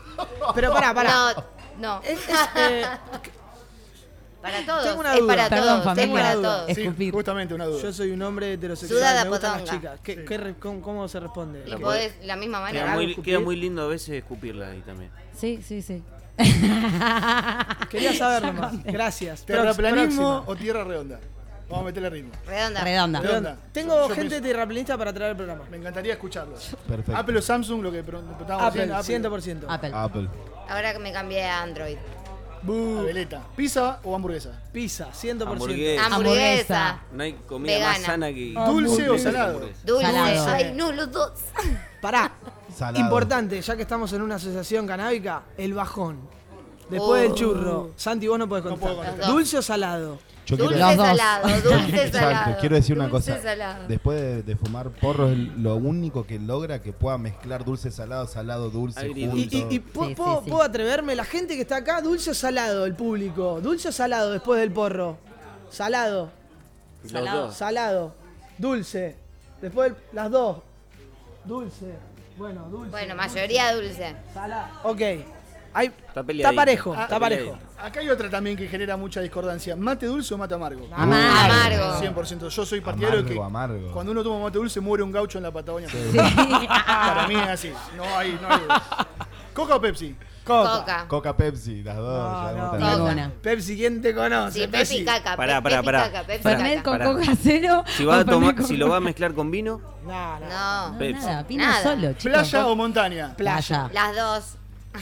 Pero 0.54 0.72
pará, 0.72 0.94
pará. 0.94 1.10
no, 1.12 1.44
no. 1.78 2.00
Es- 2.04 2.28
es, 2.28 2.38
eh, 2.56 2.84
Para 4.40 4.64
todos. 4.66 4.84
Tengo 4.84 5.00
una 5.00 5.14
es 5.14 5.20
duda. 5.20 5.34
para 5.34 5.48
Perdón, 5.48 5.66
todos. 5.66 5.78
Es 5.78 5.84
familia. 5.84 6.14
para 6.22 6.34
Duda. 6.34 6.56
todos. 6.58 6.74
Sí, 6.76 6.82
Escupir. 6.82 7.12
justamente 7.14 7.54
una 7.54 7.64
duda. 7.64 7.82
yo 7.82 7.92
soy 7.94 8.10
un 8.10 8.20
hombre 8.22 8.52
heterosexual. 8.52 8.98
Sudada 9.00 9.24
me 9.24 9.30
gustan 9.30 9.52
las 9.52 9.60
potonga. 9.62 9.80
chicas. 9.80 10.00
¿Qué, 10.02 10.24
qué 10.26 10.36
re- 10.36 10.54
cómo, 10.56 10.82
cómo 10.82 11.08
se 11.08 11.18
responde? 11.18 11.60
Podés 11.78 12.14
la 12.24 12.36
misma 12.36 12.58
Queda 12.70 12.84
manera. 12.84 12.94
muy, 12.94 13.14
queda 13.16 13.40
muy 13.40 13.56
lindo 13.56 13.82
a 13.82 13.86
veces 13.86 14.10
escupirla 14.22 14.68
ahí 14.68 14.82
también. 14.82 15.10
Sí, 15.36 15.60
sí, 15.66 15.82
sí. 15.82 16.02
Quería 17.90 18.12
saberlo 18.14 18.52
más. 18.52 18.82
Gracias. 18.84 19.44
¿Terraplanismo 19.44 20.42
Próxima. 20.44 20.44
o 20.46 20.56
tierra 20.56 20.84
redonda? 20.84 21.20
Vamos 21.68 21.82
a 21.82 21.86
meterle 21.86 22.10
ritmo. 22.10 22.32
Redonda. 22.46 22.84
Redonda. 22.84 23.20
Redonda. 23.20 23.56
Tengo 23.72 24.08
Yo- 24.08 24.14
gente 24.14 24.36
pienso- 24.36 24.46
terraplanista 24.48 24.98
para 24.98 25.12
traer 25.12 25.30
al 25.30 25.36
programa. 25.36 25.64
Me 25.70 25.76
encantaría 25.78 26.12
escucharlos. 26.12 26.76
Perfecto. 26.86 27.16
Apple 27.16 27.38
o 27.38 27.42
Samsung, 27.42 27.82
lo 27.82 27.90
que 27.90 28.02
pre- 28.02 28.18
preguntábamos 28.18 28.68
Apple, 28.68 28.86
recién, 28.86 29.22
100%. 29.22 29.66
Apple. 29.68 29.90
Apple. 29.94 30.28
Ah. 30.68 30.74
Ahora 30.74 30.92
que 30.92 30.98
me 30.98 31.12
cambié 31.12 31.44
a 31.44 31.62
Android. 31.62 31.96
Abeleta. 32.66 33.42
¿Pizza 33.56 34.00
o 34.04 34.14
hamburguesa? 34.14 34.62
Pizza, 34.72 35.08
100%. 35.12 35.42
Hamburguesa. 35.42 36.06
Hamburguesa. 36.06 37.00
No 37.12 37.22
hay 37.22 37.32
comida 37.34 37.78
más 37.78 37.88
Vegana. 37.98 38.06
sana 38.06 38.32
que. 38.32 38.54
¿Dulce 38.66 39.10
o 39.10 39.18
salado? 39.18 39.60
Dulce. 39.84 40.06
Salado. 40.06 40.46
Ay, 40.48 40.72
no, 40.74 40.92
los 40.92 41.12
dos. 41.12 41.32
Pará. 42.00 42.32
Salado. 42.74 42.98
Importante, 43.04 43.60
ya 43.60 43.76
que 43.76 43.82
estamos 43.82 44.12
en 44.12 44.22
una 44.22 44.36
asociación 44.36 44.86
canábica, 44.86 45.42
el 45.56 45.74
bajón. 45.74 46.18
Después 46.90 47.20
Oh. 47.20 47.22
del 47.22 47.34
churro. 47.34 47.90
Santi, 47.96 48.28
vos 48.28 48.38
no 48.38 48.48
podés 48.48 48.64
No 48.64 48.70
contar. 48.78 49.14
puedo. 49.16 49.26
¿Dulce 49.32 49.58
o 49.58 49.62
salado? 49.62 50.18
Yo 50.58 50.64
Dulce 50.64 50.78
quiero, 50.78 50.96
salado, 51.04 51.48
dulce 51.48 51.96
Exacto, 52.06 52.18
salado. 52.18 52.56
quiero 52.60 52.76
decir 52.76 52.96
una 52.96 53.08
Dulce 53.08 53.30
cosa. 53.32 53.42
salado. 53.42 53.88
Después 53.88 54.20
de, 54.20 54.42
de 54.42 54.56
fumar 54.56 54.90
porros, 54.90 55.32
es 55.32 55.38
lo 55.58 55.76
único 55.76 56.26
que 56.26 56.38
logra 56.38 56.80
que 56.82 56.92
pueda 56.92 57.18
mezclar 57.18 57.64
dulce, 57.64 57.90
salado, 57.90 58.26
salado, 58.26 58.70
dulce. 58.70 59.08
Y, 59.08 59.26
junto. 59.26 59.36
y- 59.36 59.66
y 59.70 59.78
¿puedo, 59.80 60.08
Sí, 60.08 60.14
puedo- 60.14 60.38
sí, 60.38 60.44
sí. 60.44 60.50
puedo 60.50 60.62
atreverme? 60.62 61.14
La 61.14 61.24
gente 61.24 61.54
que 61.56 61.62
está 61.62 61.76
acá, 61.76 62.00
dulce 62.00 62.30
o 62.30 62.34
salado, 62.34 62.86
el 62.86 62.94
público. 62.94 63.60
Dulce 63.60 63.88
o 63.88 63.92
salado 63.92 64.30
después 64.32 64.60
del 64.60 64.72
porro. 64.72 65.18
Salado, 65.70 66.30
Salado. 67.04 67.52
salado, 67.52 68.14
dulce. 68.58 69.16
Después 69.60 69.92
del- 69.92 70.02
las 70.12 70.30
dos. 70.30 70.58
Dulce. 71.44 71.94
Bueno, 72.36 72.62
dulce. 72.70 72.90
Bueno, 72.90 73.14
mayoría 73.14 73.74
dulce. 73.74 74.14
Ok. 74.82 75.00
Hay, 75.76 75.86
Está 75.88 76.20
está 76.28 76.52
parejo, 76.52 76.94
Ah, 76.96 77.02
está 77.04 77.18
parejo. 77.18 77.58
Acá 77.78 78.00
hay 78.00 78.08
otra 78.08 78.30
también 78.30 78.56
que 78.56 78.66
genera 78.68 78.96
mucha 78.96 79.20
discordancia. 79.20 79.76
¿Mate 79.76 80.06
dulce 80.06 80.32
o 80.34 80.38
mate 80.38 80.54
amargo? 80.54 80.88
Amargo. 80.94 82.00
100%. 82.00 82.48
Yo 82.48 82.64
soy 82.66 82.80
partidario 82.80 83.22
de 83.22 83.34
que 83.34 83.40
Amargo, 83.42 83.92
cuando 83.92 84.12
uno 84.12 84.22
toma 84.22 84.44
mate 84.44 84.58
dulce 84.58 84.80
muere 84.80 85.02
un 85.02 85.12
gaucho 85.12 85.38
en 85.38 85.44
la 85.44 85.50
Patagonia. 85.50 85.88
Para 86.86 87.26
mí 87.28 87.34
es 87.34 87.48
así. 87.48 87.72
No 87.96 88.04
hay, 88.16 88.38
no 88.40 88.48
hay. 88.48 88.60
¿Coca 89.52 89.76
o 89.76 89.80
Pepsi? 89.80 90.16
Coca. 90.44 91.06
Coca 91.08 91.36
Pepsi, 91.36 91.82
las 91.82 91.96
dos. 91.96 92.54
No, 92.56 92.78
no, 92.78 92.98
Coca. 93.04 93.30
Pepsi, 93.42 93.76
¿quién 93.76 94.00
te 94.02 94.14
conoce? 94.14 94.60
Sí, 94.62 94.66
Pepsi 94.68 94.96
y 94.98 95.04
caca. 95.04 95.36
Pará, 95.36 95.60
pará, 95.62 95.76
Pepsi 95.76 95.84
pará. 95.86 96.02
caca, 96.04 96.22
Pepsi 96.26 96.42
Fernet 96.42 96.82
con 96.82 96.92
Pará. 96.98 97.04
coca 97.12 97.32
cero. 97.42 97.84
Si, 97.96 98.04
va 98.04 98.18
a 98.20 98.24
tomar, 98.24 98.54
con 98.54 98.66
si 98.66 98.76
lo 98.76 98.88
va 98.88 98.96
a 98.98 99.00
mezclar 99.00 99.32
con 99.34 99.50
vino, 99.50 99.80
No, 100.04 100.38
no. 100.40 100.48
No, 100.48 100.92
No, 100.92 100.98
Pepsi. 100.98 101.26
nada, 101.26 101.46
pina 101.46 101.68
Nada. 101.68 101.82
solo, 101.82 102.12
chicos. 102.14 102.22
¿Playa 102.50 102.66
o 102.66 102.76
montaña? 102.76 103.34
Playa. 103.36 103.90
las 103.92 104.16
dos. 104.16 104.44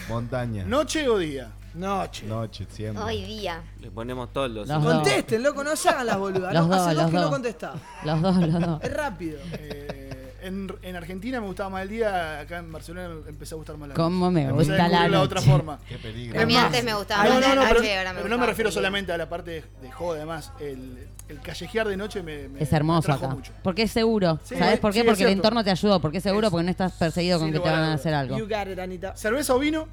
Montaña. 0.09 0.63
¿Noche 0.65 1.07
o 1.09 1.17
día? 1.17 1.49
Noche. 1.75 2.25
Noche, 2.27 2.65
siempre. 2.69 3.03
Hoy 3.03 3.23
día. 3.23 3.61
le 3.81 3.89
ponemos 3.91 4.31
todos 4.31 4.49
los. 4.51 4.67
Los. 4.67 4.83
Contesten, 4.83 5.41
loco, 5.43 5.63
no 5.63 5.75
se 5.75 5.89
hagan 5.89 6.05
las 6.05 6.17
boludas. 6.17 6.53
Los 6.53 6.67
no, 6.67 6.75
dos, 6.75 6.85
hace 6.87 6.95
dos 6.95 7.03
los 7.03 7.11
que 7.11 7.15
no 7.17 7.21
dos. 7.23 7.31
contestás. 7.31 7.75
Los 8.03 8.21
dos, 8.21 8.35
los 8.37 8.59
dos. 8.61 8.83
Es 8.83 8.93
rápido. 8.93 9.39
Eh, 9.53 10.09
en, 10.43 10.75
en 10.81 10.95
Argentina 10.97 11.39
me 11.39 11.47
gustaba 11.47 11.69
más 11.69 11.83
el 11.83 11.89
día, 11.89 12.41
acá 12.41 12.57
en 12.57 12.69
Barcelona 12.71 13.15
empecé 13.29 13.55
a 13.55 13.57
gustar 13.57 13.77
más 13.77 13.87
la 13.89 13.95
¿Cómo 13.95 14.29
noche. 14.29 14.33
me 14.43 14.49
Empecé 14.49 14.71
gusta 14.71 14.87
la 14.89 15.07
noche? 15.07 15.17
otra 15.17 15.41
forma. 15.41 15.79
Qué 15.87 15.97
peligro. 15.97 16.41
A 16.41 16.45
mí 16.45 16.55
antes 16.57 16.83
me 16.83 16.93
gustaba 16.93 17.23
No, 17.23 17.29
más 17.29 17.39
no, 17.41 17.47
la 17.47 17.55
no, 17.55 17.61
noche 17.61 17.75
pero, 17.81 17.97
ahora 17.99 18.13
me 18.13 18.17
pero 18.21 18.29
no 18.29 18.37
me 18.37 18.45
refiero 18.45 18.69
solamente 18.71 19.11
a 19.13 19.17
la 19.17 19.29
parte 19.29 19.51
de, 19.51 19.63
de 19.81 19.91
joda, 19.91 20.17
además. 20.17 20.51
El, 20.59 21.07
el 21.29 21.39
callejear 21.39 21.87
de 21.87 21.95
noche 21.95 22.21
me, 22.21 22.49
me- 22.49 22.59
Es 22.61 22.71
me 22.71 22.77
hermoso 22.77 22.99
atrajo 23.11 23.25
acá. 23.27 23.35
mucho. 23.35 23.53
Porque 23.63 23.83
es 23.83 23.91
seguro. 23.91 24.37
Sí, 24.43 24.55
¿Sabes 24.57 24.79
por 24.81 24.91
qué? 24.91 24.99
sí, 24.99 25.05
porque 25.07 25.23
el 25.23 25.29
entorno 25.29 25.63
te 25.63 25.71
ayuda. 25.71 25.99
Porque 25.99 26.17
es 26.17 26.23
seguro, 26.23 26.47
Es- 26.47 26.51
porque 26.51 26.65
no 26.65 26.71
estás 26.71 26.91
perseguido 26.91 27.39
con 27.39 27.47
que 27.51 27.59
te 27.59 27.69
van 27.69 27.79
a 27.81 27.93
hacer 27.93 28.13
algo. 28.13 28.37
You 28.37 28.43
got 28.45 28.67
it, 28.67 28.77
Anita. 28.79 29.15
¿Cerveza 29.15 29.55
o 29.55 29.59
vino? 29.59 29.87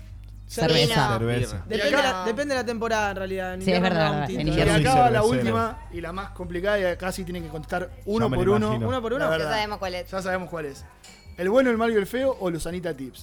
Cerveza. 0.51 1.19
Cerveza. 1.19 1.63
Depende, 1.69 1.97
acá- 1.97 2.13
la, 2.13 2.25
depende 2.25 2.55
de 2.55 2.61
la 2.61 2.67
temporada, 2.67 3.11
en 3.11 3.17
realidad. 3.17 3.55
En 3.55 3.63
Sí, 3.63 3.73
es 3.73 3.81
verdad. 3.81 4.29
En 4.29 4.49
Y 4.49 4.53
soy 4.53 4.57
la 4.65 4.65
cervecero. 4.65 5.27
última 5.27 5.79
y 5.93 6.01
la 6.01 6.13
más 6.13 6.31
complicada 6.31 6.79
y 6.81 7.13
sí 7.13 7.23
tienen 7.25 7.45
que 7.45 7.49
contestar 7.51 7.89
uno 8.05 8.29
por 8.29 8.49
uno. 8.49 8.67
imagino. 8.67 8.89
¿Uno 8.89 9.01
por 9.03 9.13
uno? 9.13 9.39
Ya 9.39 9.45
sabemos 9.45 9.79
cuál 9.79 9.95
es. 9.95 10.11
Ya 10.11 10.23
sabemos 10.23 10.51
cuál 10.51 10.67
es. 10.67 10.85
¿El 11.39 11.49
bueno, 11.51 11.71
el 11.71 11.79
malo 11.79 11.93
y 11.93 11.97
el 11.97 12.07
feo 12.07 12.37
o 12.41 12.51
los 12.51 12.67
Anita 12.67 12.93
Tips? 12.95 13.23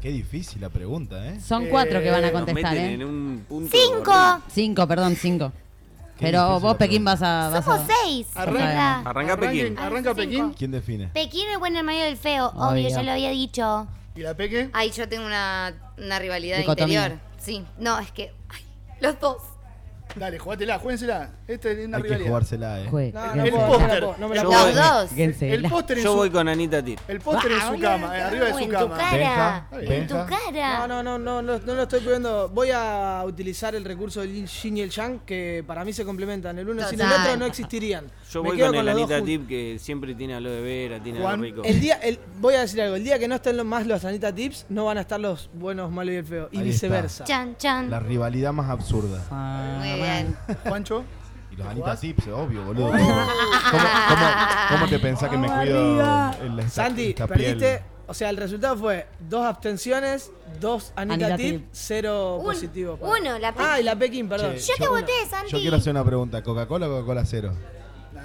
Qué 0.00 0.10
difícil 0.10 0.60
la 0.60 0.68
pregunta, 0.68 1.26
¿eh? 1.26 1.40
Son 1.40 1.66
cuatro 1.66 2.00
que 2.00 2.10
van 2.10 2.22
a 2.22 2.28
Eh, 2.28 2.32
Nos 2.32 2.42
contestar, 2.42 2.72
meten 2.74 2.90
¿eh? 2.90 2.94
en 2.94 3.04
un 3.04 3.44
punto. 3.48 3.76
Cinco. 3.76 4.12
Cinco, 4.52 4.86
perdón, 4.86 5.16
cinco. 5.16 5.52
Qué 6.18 6.26
Pero 6.26 6.60
vos, 6.60 6.76
Pekín, 6.76 7.04
vas 7.04 7.20
a. 7.22 7.48
Vas 7.48 7.64
Somos 7.64 7.80
a... 7.80 7.86
seis. 8.04 8.28
Arranca. 8.36 9.00
Arranca 9.00 9.36
Pekín. 9.36 9.76
Arranca. 9.78 10.14
Pekín. 10.14 10.52
¿Quién 10.52 10.70
define? 10.70 11.08
Pekín, 11.08 11.48
el 11.50 11.58
bueno, 11.58 11.80
el 11.80 11.84
malo 11.84 11.98
y 11.98 12.02
el 12.02 12.16
feo. 12.16 12.50
Obvio. 12.54 12.70
Obvio, 12.70 12.88
ya 12.90 13.02
lo 13.02 13.10
había 13.10 13.30
dicho. 13.30 13.88
¿Y 14.16 14.20
la 14.20 14.34
Peque? 14.34 14.70
Ay, 14.72 14.90
yo 14.92 15.08
tengo 15.08 15.26
una, 15.26 15.74
una 15.98 16.18
rivalidad 16.18 16.58
Dicotomía. 16.58 17.00
interior. 17.06 17.20
Sí. 17.38 17.64
No, 17.78 17.98
es 17.98 18.12
que. 18.12 18.32
ay, 18.48 18.64
los 19.00 19.18
dos. 19.20 19.38
Dale, 20.16 20.38
jugátela, 20.38 20.78
juéguensela. 20.78 21.30
Esta 21.48 21.70
es 21.70 21.86
una 21.88 21.96
Hay 21.96 22.02
que 22.04 22.08
rivalidad. 22.10 22.28
jugársela, 22.28 22.80
¿eh? 22.82 22.88
Jue- 22.88 23.12
No, 23.12 23.34
no. 23.34 23.44
El 23.44 23.50
puedo, 23.50 23.66
no 23.66 23.66
me 23.66 23.72
la 23.72 23.78
póster. 23.78 23.98
puedo, 24.04 24.16
no 24.18 24.28
me 24.28 24.34
la 24.36 24.42
Yo 24.42 24.48
puedo. 24.48 24.64
voy- 24.66 24.74
Los 24.74 24.84
dos. 24.92 25.10
Fíjense, 25.10 25.52
El 25.54 25.62
la- 25.62 25.68
póster 25.68 25.98
en 25.98 26.04
Yo 26.04 26.10
su, 26.12 26.16
voy 26.16 26.30
con 26.30 26.48
Anita 26.48 26.84
Tip. 26.84 27.00
el 27.08 27.20
póster 27.20 27.50
en 27.52 27.60
su 27.60 27.80
cama, 27.80 28.16
eh, 28.18 28.22
arriba 28.22 28.44
de 28.44 28.52
su 28.52 28.58
en 28.60 28.64
tu 28.66 28.70
cama. 28.70 28.96
cara. 28.96 29.16
Benja, 29.16 29.68
En 29.72 30.06
tu 30.06 30.14
Benja. 30.14 30.26
cara. 30.44 30.78
No, 30.86 30.86
no, 30.86 31.02
no, 31.02 31.18
no, 31.18 31.42
no, 31.42 31.58
no 31.58 31.74
lo 31.74 31.82
estoy 31.82 32.00
pudiendo. 32.00 32.48
Voy 32.50 32.68
a 32.72 33.22
utilizar 33.26 33.74
el 33.74 33.84
recurso 33.84 34.20
del 34.20 34.46
yin 34.46 34.76
y 34.76 34.82
el 34.82 34.90
yang, 34.90 35.18
que 35.20 35.64
para 35.66 35.84
mí 35.84 35.92
se 35.92 36.04
complementan. 36.04 36.56
El 36.60 36.68
uno 36.68 36.88
sin 36.88 37.00
el 37.00 37.08
Total. 37.08 37.22
otro 37.26 37.36
no 37.38 37.46
existirían. 37.46 38.04
Yo 38.34 38.42
Me 38.42 38.48
voy 38.48 38.56
quedo 38.58 38.66
con 38.68 38.76
el 38.80 38.88
Anita. 38.88 39.22
Tip 39.22 39.46
que 39.48 39.78
siempre 39.78 40.14
tiene 40.14 40.34
aloe 40.34 40.60
vera, 40.60 41.00
tiene 41.00 41.20
Juan, 41.20 41.34
algo 41.34 41.44
rico. 41.44 41.62
El 41.64 41.80
día, 41.80 41.94
el, 42.02 42.18
voy 42.40 42.54
a 42.54 42.60
decir 42.62 42.82
algo, 42.82 42.96
el 42.96 43.04
día 43.04 43.16
que 43.18 43.28
no 43.28 43.36
estén 43.36 43.56
los- 43.56 43.64
más 43.66 43.86
los 43.86 44.04
Anita 44.04 44.34
Tips, 44.34 44.66
no 44.70 44.86
van 44.86 44.98
a 44.98 45.02
estar 45.02 45.20
los 45.20 45.48
buenos, 45.54 45.90
malos 45.92 46.12
y 46.12 46.16
el 46.16 46.24
feo. 46.24 46.48
Y 46.50 46.58
Ahí 46.58 46.64
viceversa. 46.64 47.22
Chan, 47.24 47.56
chan. 47.58 47.88
La 47.90 48.00
rivalidad 48.00 48.52
más 48.52 48.68
absurda. 48.70 49.24
Ah, 49.30 49.76
Muy 49.78 50.00
bien. 50.00 50.36
Juancho. 50.64 51.04
Y 51.52 51.56
los 51.56 51.66
Anita 51.68 51.94
Tips, 51.96 52.26
obvio, 52.28 52.64
boludo. 52.64 52.90
¿Cómo, 52.90 53.04
cómo, 54.08 54.26
cómo 54.70 54.88
te 54.88 54.98
pensás 54.98 55.30
que 55.30 55.36
me 55.38 55.46
cuido 55.46 55.78
en 56.42 56.56
la 56.56 56.68
Santi, 56.68 57.10
esta 57.10 57.26
perdiste. 57.28 57.56
piel? 57.78 57.80
O 58.06 58.12
sea, 58.12 58.28
el 58.30 58.36
resultado 58.36 58.76
fue 58.76 59.06
dos 59.30 59.46
abstenciones, 59.46 60.30
dos 60.60 60.92
Anita, 60.96 61.26
Anita 61.26 61.36
Tip, 61.38 61.66
cero 61.72 62.36
Un- 62.38 62.44
positivos. 62.44 62.98
para- 62.98 63.12
uno, 63.12 63.38
la 63.38 63.52
Pekín. 63.52 63.66
Ah, 63.70 63.80
y 63.80 63.82
la 63.84 63.96
Pekín, 63.96 64.28
perdón. 64.28 64.54
Che, 64.56 64.60
Yo 64.60 64.74
te 64.76 64.84
yo- 64.84 64.90
voté, 64.90 65.12
Yo 65.24 65.30
Santi. 65.30 65.60
quiero 65.60 65.76
hacer 65.76 65.92
una 65.92 66.04
pregunta. 66.04 66.42
¿Coca-Cola 66.42 66.86
o 66.88 66.90
Coca-Cola 66.90 67.24
cero? 67.24 67.54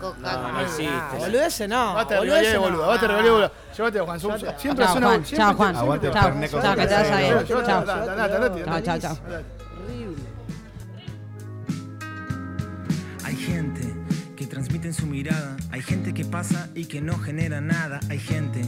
No, 0.01 0.07
Coca-Cola. 0.15 0.51
no 0.53 0.59
existe. 0.61 1.67
No. 1.67 1.93
Basta 1.93 2.13
de 2.13 2.19
boludeces 2.19 2.53
rivalidad, 2.53 2.53
no. 2.53 2.61
boludo. 2.61 2.87
Basta 2.87 3.01
de 3.01 3.07
rivalidad, 3.13 3.33
boludo. 3.33 3.51
Llévate 3.77 3.99
a 3.99 4.03
Juan. 4.03 4.19
Siempre 4.19 4.85
Chao, 4.85 4.91
suena 4.93 5.07
Juan. 5.07 5.25
siempre 5.25 5.37
Chao, 5.37 5.53
Juan. 5.55 5.75
siempre 5.75 5.79
Aguante 5.79 6.11
Chao. 6.11 6.23
Fernet 6.23 6.51
con 6.51 6.61
Chao, 6.61 6.75
que 6.75 6.81
te 6.81 6.87
bien. 6.87 7.05
cero. 7.09 7.41
Llévate, 7.47 7.67
Chao. 7.67 7.79
andate, 7.79 8.09
andate, 8.21 8.63
andate, 8.63 8.83
Chao, 8.83 8.99
chao. 8.99 9.17
Horrible. 9.83 10.23
Hay 13.25 13.35
gente 13.35 13.78
que 14.59 14.65
transmite 14.65 14.87
en 14.87 14.93
su 14.93 15.07
mirada, 15.07 15.55
hay 15.71 15.81
gente 15.81 16.13
que 16.13 16.25
pasa 16.25 16.69
y 16.75 16.85
que 16.85 16.99
no 16.99 17.17
genera 17.17 17.61
nada, 17.61 18.01
hay 18.09 18.19
gente, 18.19 18.61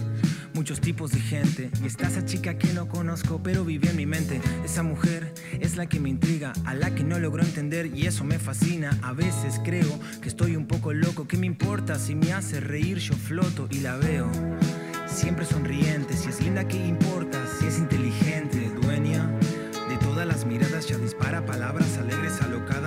muchos 0.53 0.79
tipos 0.79 1.11
de 1.11 1.19
gente. 1.19 1.69
Y 1.83 1.87
está 1.87 2.07
esa 2.07 2.23
chica 2.23 2.57
que 2.57 2.71
no 2.71 2.87
conozco, 2.87 3.41
pero 3.43 3.65
vive 3.65 3.89
en 3.89 3.97
mi 3.97 4.05
mente. 4.05 4.39
Esa 4.63 4.83
mujer 4.83 5.33
es 5.59 5.75
la 5.75 5.87
que 5.87 5.99
me 5.99 6.07
intriga, 6.07 6.53
a 6.65 6.75
la 6.75 6.95
que 6.95 7.03
no 7.03 7.19
logro 7.19 7.43
entender 7.43 7.87
y 7.87 8.07
eso 8.07 8.23
me 8.23 8.39
fascina. 8.39 8.97
A 9.01 9.11
veces 9.11 9.59
creo 9.65 9.99
que 10.21 10.29
estoy 10.29 10.55
un 10.55 10.65
poco 10.65 10.93
loco, 10.93 11.27
¿qué 11.27 11.35
me 11.35 11.47
importa 11.47 11.99
si 11.99 12.15
me 12.15 12.31
hace 12.31 12.61
reír? 12.61 12.99
Yo 12.99 13.15
floto 13.15 13.67
y 13.69 13.79
la 13.79 13.97
veo. 13.97 14.31
Siempre 15.07 15.45
sonriente, 15.45 16.15
si 16.15 16.29
es 16.29 16.41
linda, 16.41 16.65
¿qué 16.69 16.87
importa? 16.87 17.37
Si 17.59 17.67
es 17.67 17.77
inteligente, 17.79 18.71
dueña 18.81 19.29
de 19.89 19.97
todas 19.97 20.25
las 20.25 20.45
miradas, 20.45 20.87
ya 20.87 20.97
dispara 20.97 21.45
palabras 21.45 21.97
alegres, 21.97 22.41
alocadas, 22.41 22.80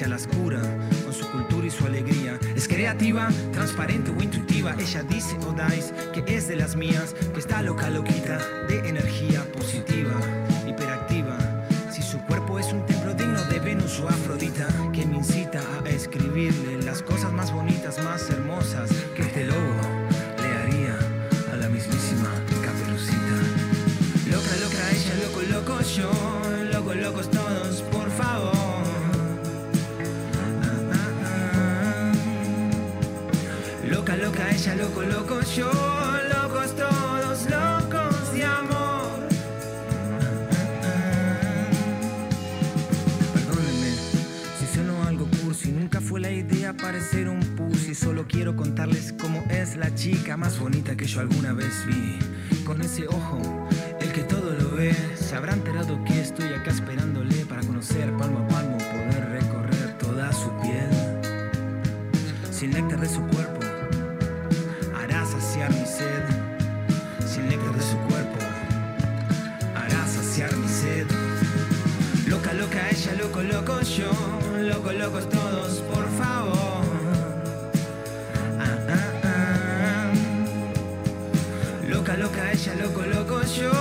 Ella 0.00 0.08
las 0.08 0.26
cura 0.28 0.62
con 1.04 1.12
su 1.12 1.30
cultura 1.30 1.66
y 1.66 1.70
su 1.70 1.84
alegría. 1.84 2.38
Es 2.56 2.66
creativa, 2.66 3.28
transparente 3.52 4.10
o 4.10 4.22
intuitiva. 4.22 4.74
Ella 4.78 5.02
dice 5.02 5.36
o 5.46 5.52
dais 5.52 5.92
que 6.14 6.24
es 6.34 6.48
de 6.48 6.56
las 6.56 6.74
mías, 6.74 7.14
que 7.34 7.38
está 7.38 7.60
loca, 7.60 7.90
loquita, 7.90 8.38
de 8.66 8.78
energía 8.88 9.44
positiva, 9.52 10.18
hiperactiva. 10.66 11.36
Si 11.92 12.00
su 12.00 12.18
cuerpo 12.20 12.58
es 12.58 12.72
un 12.72 12.86
templo 12.86 13.12
digno 13.12 13.44
de 13.44 13.58
Venus 13.58 14.00
o 14.00 14.08
Afrodita, 14.08 14.68
que 14.94 15.04
me 15.04 15.18
incita 15.18 15.60
a 15.84 15.86
escribirle 15.90 16.82
las 16.82 17.02
cosas 17.02 17.30
más 17.34 17.52
bonitas, 17.52 18.02
más 18.02 18.30
hermosas 18.30 18.90
que 19.14 19.20
este 19.20 19.44
lobo 19.44 19.79
yo, 35.56 35.70
locos 36.28 36.76
todos, 36.76 37.50
locos 37.50 38.32
de 38.32 38.44
amor. 38.44 39.28
Perdónenme 43.34 43.90
si 44.58 44.66
sueno 44.72 45.02
algo 45.08 45.26
cursi, 45.42 45.72
nunca 45.72 46.00
fue 46.00 46.20
la 46.20 46.30
idea 46.30 46.72
parecer 46.76 47.28
un 47.28 47.40
pussy. 47.56 47.94
Solo 47.94 48.26
quiero 48.28 48.54
contarles 48.54 49.12
cómo 49.20 49.42
es 49.50 49.76
la 49.76 49.92
chica 49.94 50.36
más 50.36 50.58
bonita 50.58 50.96
que 50.96 51.06
yo 51.06 51.20
alguna 51.20 51.52
vez 51.52 51.84
vi. 51.86 52.18
Con 52.64 52.82
ese 52.82 53.08
ojo, 53.08 53.68
el 54.00 54.12
que 54.12 54.22
todo 54.22 54.54
lo 54.54 54.76
ve, 54.76 54.94
se 55.16 55.34
habrá 55.34 55.54
enterado 55.54 56.02
que 56.04 56.20
estoy 56.20 56.52
acá 56.52 56.70
esperándole 56.70 57.44
para 57.46 57.62
conocer 57.62 58.12
palmo 58.16 58.38
a 58.40 58.48
palmo, 58.48 58.78
poder 58.78 59.30
recorrer 59.30 59.98
toda 59.98 60.32
su 60.32 60.50
piel. 60.60 60.90
Sin 62.52 62.70
néctar 62.72 63.00
de 63.00 63.08
su 63.08 63.22
cuerpo, 63.22 63.39
yo. 73.82 74.10
Loco, 74.60 74.92
locos 74.92 75.28
todos, 75.28 75.80
por 75.92 76.06
favor. 76.18 76.84
Ah, 78.58 78.78
ah, 78.88 79.20
ah. 79.24 80.12
Loca, 81.88 82.16
loca, 82.16 82.52
ella, 82.52 82.74
loco, 82.74 83.02
loco, 83.02 83.42
yo. 83.42 83.79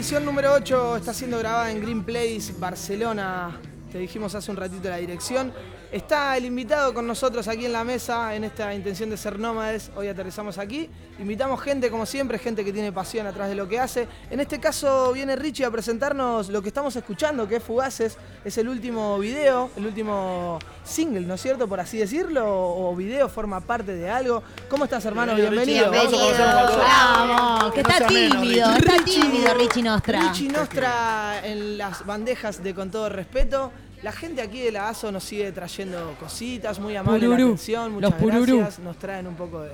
Edición 0.00 0.24
número 0.24 0.54
8 0.54 0.96
está 0.96 1.12
siendo 1.12 1.38
grabada 1.38 1.70
en 1.70 1.82
Green 1.82 2.02
Place, 2.02 2.54
Barcelona. 2.58 3.60
Te 3.92 3.98
dijimos 3.98 4.34
hace 4.34 4.50
un 4.50 4.56
ratito 4.56 4.88
la 4.88 4.96
dirección. 4.96 5.52
Está 5.92 6.36
el 6.36 6.44
invitado 6.44 6.94
con 6.94 7.04
nosotros 7.04 7.48
aquí 7.48 7.66
en 7.66 7.72
la 7.72 7.82
mesa 7.82 8.36
en 8.36 8.44
esta 8.44 8.72
intención 8.72 9.10
de 9.10 9.16
ser 9.16 9.40
nómades. 9.40 9.90
Hoy 9.96 10.06
aterrizamos 10.06 10.56
aquí. 10.56 10.88
Invitamos 11.18 11.60
gente, 11.60 11.90
como 11.90 12.06
siempre, 12.06 12.38
gente 12.38 12.64
que 12.64 12.72
tiene 12.72 12.92
pasión 12.92 13.26
atrás 13.26 13.48
de 13.48 13.56
lo 13.56 13.66
que 13.68 13.80
hace. 13.80 14.06
En 14.30 14.38
este 14.38 14.60
caso 14.60 15.12
viene 15.12 15.34
Richie 15.34 15.64
a 15.64 15.70
presentarnos 15.72 16.48
lo 16.48 16.62
que 16.62 16.68
estamos 16.68 16.94
escuchando, 16.94 17.48
que 17.48 17.56
es 17.56 17.64
Fugaces. 17.64 18.16
Es 18.44 18.56
el 18.58 18.68
último 18.68 19.18
video, 19.18 19.70
el 19.76 19.86
último 19.86 20.60
single, 20.84 21.22
¿no 21.22 21.34
es 21.34 21.42
cierto? 21.42 21.66
Por 21.66 21.80
así 21.80 21.98
decirlo. 21.98 22.44
O 22.46 22.94
video, 22.94 23.28
forma 23.28 23.60
parte 23.60 23.92
de 23.92 24.08
algo. 24.08 24.44
¿Cómo 24.68 24.84
estás, 24.84 25.04
hermano? 25.06 25.34
Bienvenido, 25.34 25.90
Bienvenido. 25.90 26.28
Richie. 26.28 26.78
Vamos 26.78 27.72
que 27.72 27.80
está 27.80 28.06
tímido, 28.06 28.74
Richie. 28.74 28.92
está 28.92 29.04
tímido 29.04 29.54
Richie 29.54 29.82
Nostra. 29.82 30.20
Richie 30.20 30.48
Nostra 30.50 31.40
en 31.44 31.78
las 31.78 32.06
bandejas 32.06 32.62
de 32.62 32.76
Con 32.76 32.92
Todo 32.92 33.08
Respeto. 33.08 33.72
La 34.02 34.12
gente 34.12 34.40
aquí 34.40 34.62
de 34.62 34.72
la 34.72 34.88
ASO 34.88 35.12
nos 35.12 35.22
sigue 35.24 35.52
trayendo 35.52 36.14
cositas, 36.18 36.78
muy 36.78 36.96
amable 36.96 37.20
la 37.20 37.26
Pururú. 37.34 37.44
atención, 37.48 37.92
muchas 37.92 38.10
Los 38.10 38.20
pururú. 38.20 38.56
gracias. 38.58 38.78
Nos 38.78 38.96
traen 38.98 39.26
un 39.26 39.34
poco 39.34 39.60
de, 39.60 39.72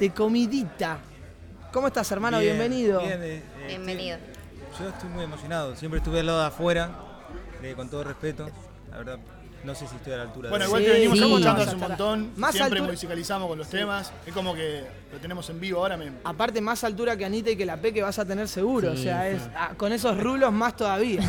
de 0.00 0.10
comidita. 0.10 0.98
¿Cómo 1.72 1.88
estás, 1.88 2.10
hermano? 2.12 2.38
Bien, 2.38 2.56
Bienvenido. 2.56 3.00
bien, 3.00 3.22
eh, 3.22 3.36
eh, 3.36 3.64
Bienvenido. 3.68 4.18
Yo 4.80 4.88
estoy 4.88 5.08
muy 5.10 5.24
emocionado. 5.24 5.76
Siempre 5.76 5.98
estuve 5.98 6.20
al 6.20 6.26
lado 6.26 6.40
de 6.40 6.46
afuera, 6.46 6.90
de- 7.60 7.74
con 7.74 7.90
todo 7.90 8.04
respeto. 8.04 8.48
La 8.90 8.96
verdad, 8.98 9.18
no 9.66 9.74
sé 9.74 9.86
si 9.86 9.96
estoy 9.96 10.12
a 10.12 10.16
la 10.18 10.22
altura 10.22 10.48
Bueno, 10.50 10.64
de 10.64 10.68
igual 10.68 10.82
Sí, 10.82 10.86
te 10.88 10.92
venimos 10.94 11.18
sí. 11.18 11.24
escuchando 11.24 11.62
hace 11.62 11.74
un 11.74 11.80
montón. 11.80 12.30
Más 12.36 12.52
Siempre 12.54 12.78
altura- 12.78 12.92
musicalizamos 12.92 13.48
con 13.48 13.58
los 13.58 13.68
temas. 13.68 14.12
Es 14.24 14.32
como 14.32 14.54
que 14.54 14.84
lo 15.12 15.18
tenemos 15.18 15.50
en 15.50 15.60
vivo 15.60 15.80
ahora. 15.80 15.96
Me... 15.96 16.12
Aparte, 16.24 16.60
más 16.60 16.84
altura 16.84 17.16
que 17.16 17.24
Anita 17.24 17.50
y 17.50 17.56
que 17.56 17.66
la 17.66 17.76
Peque 17.76 18.00
vas 18.02 18.18
a 18.18 18.24
tener 18.24 18.48
seguro. 18.48 18.92
Sí, 18.94 19.00
o 19.00 19.02
sea, 19.02 19.22
sí. 19.30 19.36
es, 19.36 19.42
ah, 19.56 19.72
con 19.76 19.92
esos 19.92 20.18
rulos 20.22 20.52
más 20.52 20.76
todavía. 20.76 21.20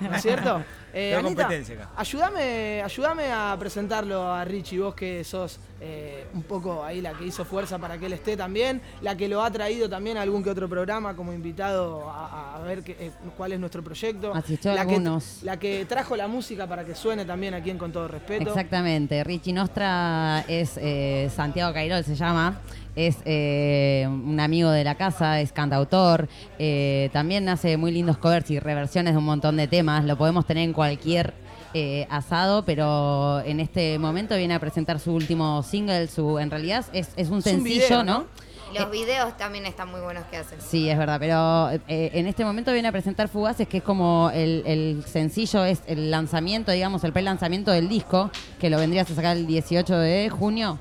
¿No 0.00 0.14
es 0.14 0.22
cierto? 0.22 0.62
Eh, 0.98 1.14
Anita, 1.14 1.42
competencia 1.42 1.74
acá. 1.74 1.90
ayúdame, 1.94 2.80
ayúdame 2.82 3.30
a 3.30 3.54
presentarlo 3.58 4.32
a 4.32 4.46
Richie, 4.46 4.78
vos 4.78 4.94
que 4.94 5.22
sos 5.24 5.60
eh, 5.78 6.24
un 6.32 6.42
poco 6.44 6.82
ahí 6.82 7.02
la 7.02 7.12
que 7.12 7.26
hizo 7.26 7.44
fuerza 7.44 7.78
para 7.78 7.98
que 7.98 8.06
él 8.06 8.14
esté 8.14 8.34
también, 8.34 8.80
la 9.02 9.14
que 9.14 9.28
lo 9.28 9.42
ha 9.42 9.50
traído 9.50 9.90
también 9.90 10.16
a 10.16 10.22
algún 10.22 10.42
que 10.42 10.48
otro 10.48 10.70
programa 10.70 11.14
como 11.14 11.34
invitado 11.34 12.08
a, 12.08 12.56
a 12.56 12.60
ver 12.62 12.82
qué- 12.82 12.96
eh, 12.98 13.10
cuál 13.36 13.52
es 13.52 13.60
nuestro 13.60 13.82
proyecto. 13.84 14.32
Asistió 14.34 14.72
la, 14.72 14.86
que, 14.86 14.98
la 15.42 15.58
que 15.58 15.84
trajo 15.84 16.16
la 16.16 16.28
música 16.28 16.66
para 16.66 16.82
que 16.82 16.94
suene 16.94 17.26
también 17.26 17.52
aquí 17.52 17.68
en 17.68 17.76
Con 17.76 17.92
Todo 17.92 18.08
Respeto. 18.08 18.48
Exactamente, 18.48 19.22
Richie 19.22 19.52
Nostra 19.52 20.46
es 20.48 20.78
eh, 20.80 21.30
Santiago 21.34 21.74
Cairol, 21.74 22.02
se 22.04 22.14
llama. 22.14 22.58
Es 22.96 23.18
eh, 23.26 24.06
un 24.08 24.40
amigo 24.40 24.70
de 24.70 24.82
la 24.82 24.94
casa, 24.96 25.40
es 25.40 25.52
cantautor. 25.52 26.28
eh, 26.58 27.10
también 27.12 27.48
hace 27.48 27.76
muy 27.76 27.92
lindos 27.92 28.16
covers 28.18 28.50
y 28.50 28.58
reversiones 28.58 29.12
de 29.12 29.18
un 29.18 29.24
montón 29.24 29.56
de 29.56 29.68
temas. 29.68 30.04
Lo 30.04 30.16
podemos 30.16 30.46
tener 30.46 30.64
en 30.64 30.72
cualquier 30.72 31.34
eh, 31.74 32.06
asado, 32.08 32.64
pero 32.64 33.40
en 33.44 33.60
este 33.60 33.98
momento 33.98 34.34
viene 34.36 34.54
a 34.54 34.60
presentar 34.60 34.98
su 34.98 35.12
último 35.12 35.62
single. 35.62 36.08
Su, 36.08 36.38
en 36.38 36.50
realidad 36.50 36.86
es, 36.94 37.10
es 37.16 37.28
un 37.28 37.38
Es 37.38 37.46
un 37.46 37.52
sencillo, 37.52 37.84
video, 37.84 38.02
¿no? 38.02 38.18
¿no? 38.20 38.46
Los 38.74 38.90
videos 38.90 39.36
también 39.36 39.64
están 39.66 39.90
muy 39.90 40.00
buenos 40.00 40.24
que 40.24 40.38
hacen. 40.38 40.58
Sí, 40.60 40.88
es 40.90 40.98
verdad, 40.98 41.18
pero 41.20 41.70
eh, 41.88 42.10
en 42.14 42.26
este 42.26 42.44
momento 42.44 42.72
viene 42.72 42.88
a 42.88 42.92
presentar 42.92 43.28
Fugaces, 43.28 43.68
que 43.68 43.78
es 43.78 43.82
como 43.82 44.30
el, 44.34 44.62
el 44.66 45.04
sencillo, 45.06 45.64
es 45.64 45.82
el 45.86 46.10
lanzamiento, 46.10 46.72
digamos, 46.72 47.04
el 47.04 47.12
pre-lanzamiento 47.12 47.70
del 47.70 47.88
disco, 47.88 48.30
que 48.58 48.68
lo 48.70 48.78
vendrías 48.78 49.10
a 49.10 49.14
sacar 49.14 49.36
el 49.36 49.46
18 49.46 49.98
de 49.98 50.30
junio. 50.30 50.78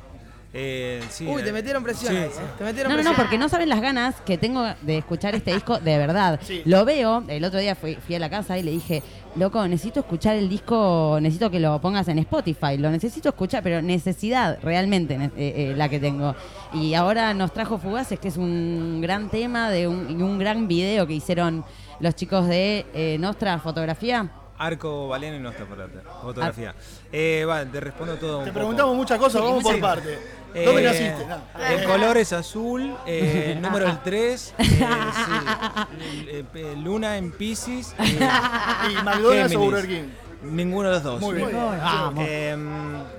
Eh, 0.58 1.04
sí, 1.10 1.28
Uy, 1.28 1.44
te 1.44 1.52
metieron 1.52 1.84
presión 1.84 2.14
sí, 2.14 2.18
ahí, 2.18 2.30
sí. 2.32 2.40
eh. 2.40 2.46
Te 2.58 2.64
metieron 2.64 2.90
No, 2.92 2.98
no, 2.98 3.04
no, 3.04 3.10
presión. 3.10 3.16
porque 3.26 3.38
no 3.38 3.50
saben 3.50 3.68
las 3.68 3.82
ganas 3.82 4.16
que 4.22 4.38
tengo 4.38 4.64
de 4.84 5.00
escuchar 5.00 5.36
este 5.36 5.54
disco 5.54 5.80
de 5.80 5.98
verdad. 5.98 6.40
Sí. 6.42 6.62
Lo 6.64 6.86
veo, 6.86 7.26
el 7.28 7.44
otro 7.44 7.60
día 7.60 7.76
fui, 7.76 7.96
fui 7.96 8.16
a 8.16 8.20
la 8.20 8.30
casa 8.30 8.58
y 8.58 8.64
le 8.64 8.72
dije, 8.72 9.04
loco, 9.36 9.68
necesito 9.68 10.00
escuchar 10.00 10.38
el 10.38 10.48
disco, 10.48 11.18
necesito 11.22 11.52
que 11.52 11.60
lo 11.60 11.82
pongas 11.82 12.08
en 12.08 12.20
Spotify, 12.20 12.78
lo 12.78 12.90
necesito 12.90 13.28
escuchar, 13.28 13.64
pero 13.64 13.82
necesidad 13.82 14.58
realmente 14.64 15.16
eh, 15.16 15.32
eh, 15.36 15.74
la 15.76 15.90
que 15.90 16.00
tengo. 16.00 16.34
Y 16.74 16.94
ahora 16.94 17.34
nos 17.34 17.52
trajo 17.52 17.78
Fugaces, 17.78 18.18
que 18.18 18.30
es 18.30 18.38
un 18.38 19.02
gran 19.02 19.30
tema 19.30 19.70
de 19.70 19.90
un, 19.90 20.10
y 20.10 20.24
un 20.24 20.40
gran 20.40 20.70
video 20.70 21.06
que 21.06 21.16
hicieron 21.16 21.66
los 22.00 22.16
chicos 22.16 22.48
de 22.48 22.86
eh, 22.94 23.18
Nostra 23.20 23.60
Fotografía. 23.60 24.32
Arco 24.58 25.10
Valeno 25.10 25.36
y 25.36 25.40
nuestra 25.42 25.66
fotografía. 26.22 26.74
Eh, 27.12 27.44
va, 27.46 27.66
te 27.66 27.78
respondo 27.82 28.16
todo. 28.16 28.38
un 28.40 28.46
Te 28.46 28.52
poco. 28.52 28.60
preguntamos 28.60 28.96
muchas 28.96 29.20
cosas, 29.20 29.42
vamos 29.42 29.62
por 29.62 29.78
parte. 29.82 30.18
Eh, 30.56 30.66
¿Dónde 30.66 30.84
naciste? 30.84 31.26
No. 31.28 31.66
El 31.66 31.84
color 31.84 32.18
es 32.18 32.32
azul, 32.32 32.96
eh, 33.06 33.52
el 33.56 33.62
número 33.62 33.88
el 33.90 34.02
3, 34.02 34.56
Luna 36.82 37.18
en 37.18 37.32
Pisces. 37.34 37.94
¿Y 38.00 39.04
McDonald's 39.04 39.56
o 39.56 39.60
Burger 39.60 39.88
King? 39.88 40.10
Ninguno 40.44 40.90
de 40.90 40.96
los 40.96 41.04
dos. 41.04 41.22
Muy 41.22 41.36
bien. 41.36 41.52
Vamos. 41.54 42.26
Eh, 42.28 42.56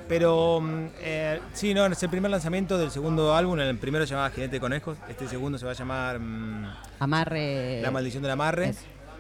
pero 0.08 0.60
mm, 0.60 0.86
eh, 1.00 1.40
sí, 1.52 1.74
no, 1.74 1.84
es 1.86 2.02
el 2.02 2.08
primer 2.08 2.30
lanzamiento 2.30 2.78
del 2.78 2.90
segundo 2.90 3.34
álbum. 3.34 3.58
El 3.58 3.76
primero 3.78 4.06
se 4.06 4.10
llamaba 4.10 4.30
Jinete 4.30 4.56
de 4.56 4.60
Conejos. 4.60 4.96
Este 5.08 5.28
segundo 5.28 5.58
se 5.58 5.66
va 5.66 5.72
a 5.72 5.74
llamar 5.74 6.18
mm, 6.18 6.66
Amarre. 7.00 7.80
La 7.82 7.90
Maldición 7.90 8.22
del 8.22 8.32
Amarre. 8.32 8.74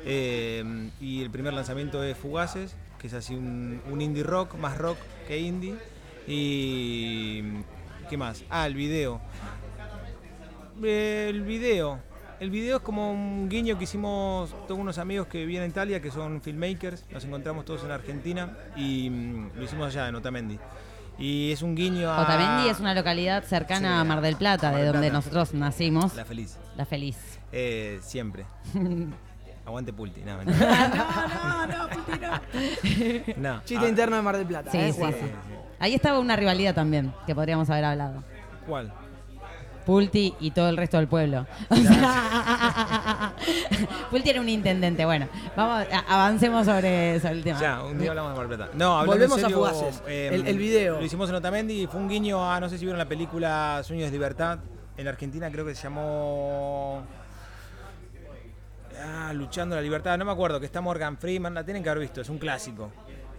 Eh, 0.04 0.90
y 1.00 1.22
el 1.22 1.30
primer 1.30 1.52
lanzamiento 1.52 2.02
es 2.02 2.16
Fugaces, 2.16 2.76
que 2.98 3.08
es 3.08 3.14
así 3.14 3.34
un, 3.34 3.82
un 3.90 4.00
indie 4.00 4.22
rock, 4.22 4.54
más 4.54 4.78
rock 4.78 4.98
que 5.26 5.38
indie. 5.38 5.74
Y. 6.26 7.42
¿Qué 8.08 8.16
más? 8.16 8.44
Ah, 8.50 8.66
el 8.66 8.74
video. 8.74 9.20
El 10.82 11.42
video. 11.42 11.98
El 12.38 12.50
video 12.50 12.76
es 12.76 12.82
como 12.82 13.10
un 13.12 13.48
guiño 13.48 13.78
que 13.78 13.84
hicimos 13.84 14.50
todos 14.68 14.78
unos 14.78 14.98
amigos 14.98 15.26
que 15.26 15.46
viven 15.46 15.62
en 15.64 15.70
Italia, 15.70 16.00
que 16.02 16.10
son 16.10 16.40
filmmakers. 16.42 17.04
Nos 17.10 17.24
encontramos 17.24 17.64
todos 17.64 17.82
en 17.84 17.90
Argentina 17.90 18.50
y 18.76 19.08
mm, 19.08 19.50
lo 19.56 19.64
hicimos 19.64 19.86
allá, 19.88 20.08
en 20.08 20.14
Otamendi. 20.16 20.58
Y 21.18 21.50
es 21.50 21.62
un 21.62 21.74
guiño 21.74 22.10
a. 22.10 22.20
Otamendi 22.22 22.68
es 22.68 22.78
una 22.78 22.94
localidad 22.94 23.42
cercana 23.44 23.88
Sí. 23.96 24.00
a 24.00 24.04
Mar 24.04 24.20
del 24.20 24.36
Plata, 24.36 24.70
Mar 24.70 24.80
de 24.80 24.86
donde 24.86 25.00
Plata. 25.08 25.14
nosotros 25.14 25.54
nacimos. 25.54 26.14
La 26.14 26.26
Feliz. 26.26 26.58
La 26.76 26.84
Feliz. 26.84 27.16
Eh, 27.52 27.98
siempre. 28.02 28.44
Aguante 29.64 29.92
Pulti. 29.94 30.20
No, 30.20 30.36
mentira. 30.44 30.88
no, 31.66 31.66
no, 31.66 31.88
Pulti, 31.88 32.20
no. 32.20 33.54
No. 33.54 33.62
Chiste 33.64 33.86
Ah, 33.86 33.88
interno 33.88 34.16
de 34.16 34.22
Mar 34.22 34.36
del 34.36 34.46
Plata. 34.46 34.70
Sí, 34.70 34.76
eh, 34.78 34.92
sí, 34.92 35.00
sí. 35.02 35.26
Ahí 35.78 35.94
estaba 35.94 36.18
una 36.18 36.36
rivalidad 36.36 36.74
también, 36.74 37.12
que 37.26 37.34
podríamos 37.34 37.68
haber 37.70 37.84
hablado. 37.84 38.22
¿Cuál? 38.66 38.92
Pulti 39.84 40.34
y 40.40 40.50
todo 40.50 40.68
el 40.68 40.76
resto 40.76 40.96
del 40.96 41.06
pueblo. 41.06 41.46
O 41.70 41.76
sea, 41.76 43.32
Pulti 44.10 44.30
era 44.30 44.40
un 44.40 44.48
intendente. 44.48 45.04
Bueno, 45.04 45.28
vamos, 45.56 45.86
a- 45.92 46.04
avancemos 46.24 46.66
sobre, 46.66 47.20
sobre 47.20 47.34
el 47.34 47.44
tema. 47.44 47.60
Ya, 47.60 47.82
un 47.84 47.98
día 47.98 48.10
hablamos 48.10 48.32
de 48.32 48.38
Mar 48.38 48.46
Plata. 48.48 48.68
No, 48.74 49.04
Volvemos 49.06 49.42
a 49.42 49.48
Fugaces. 49.50 50.02
eh, 50.08 50.30
El- 50.32 50.46
el 50.48 50.58
video. 50.58 50.98
Lo 50.98 51.04
hicimos 51.04 51.28
en 51.30 51.36
Otamendi 51.36 51.82
y 51.82 51.86
fue 51.86 52.00
un 52.00 52.08
guiño 52.08 52.50
a, 52.50 52.58
no 52.58 52.68
sé 52.68 52.78
si 52.78 52.84
vieron 52.84 52.98
la 52.98 53.06
película 53.06 53.80
Sueños 53.84 54.06
de 54.06 54.12
Libertad. 54.12 54.58
En 54.96 55.06
Argentina 55.08 55.50
creo 55.50 55.64
que 55.64 55.74
se 55.74 55.82
llamó... 55.84 57.02
Ah, 59.00 59.32
Luchando 59.34 59.76
la 59.76 59.82
Libertad. 59.82 60.16
No 60.18 60.24
me 60.24 60.32
acuerdo, 60.32 60.58
que 60.58 60.66
está 60.66 60.80
Morgan 60.80 61.16
Freeman. 61.18 61.54
La 61.54 61.64
tienen 61.64 61.82
que 61.82 61.90
haber 61.90 62.00
visto, 62.02 62.20
es 62.22 62.28
un 62.28 62.38
clásico. 62.38 62.90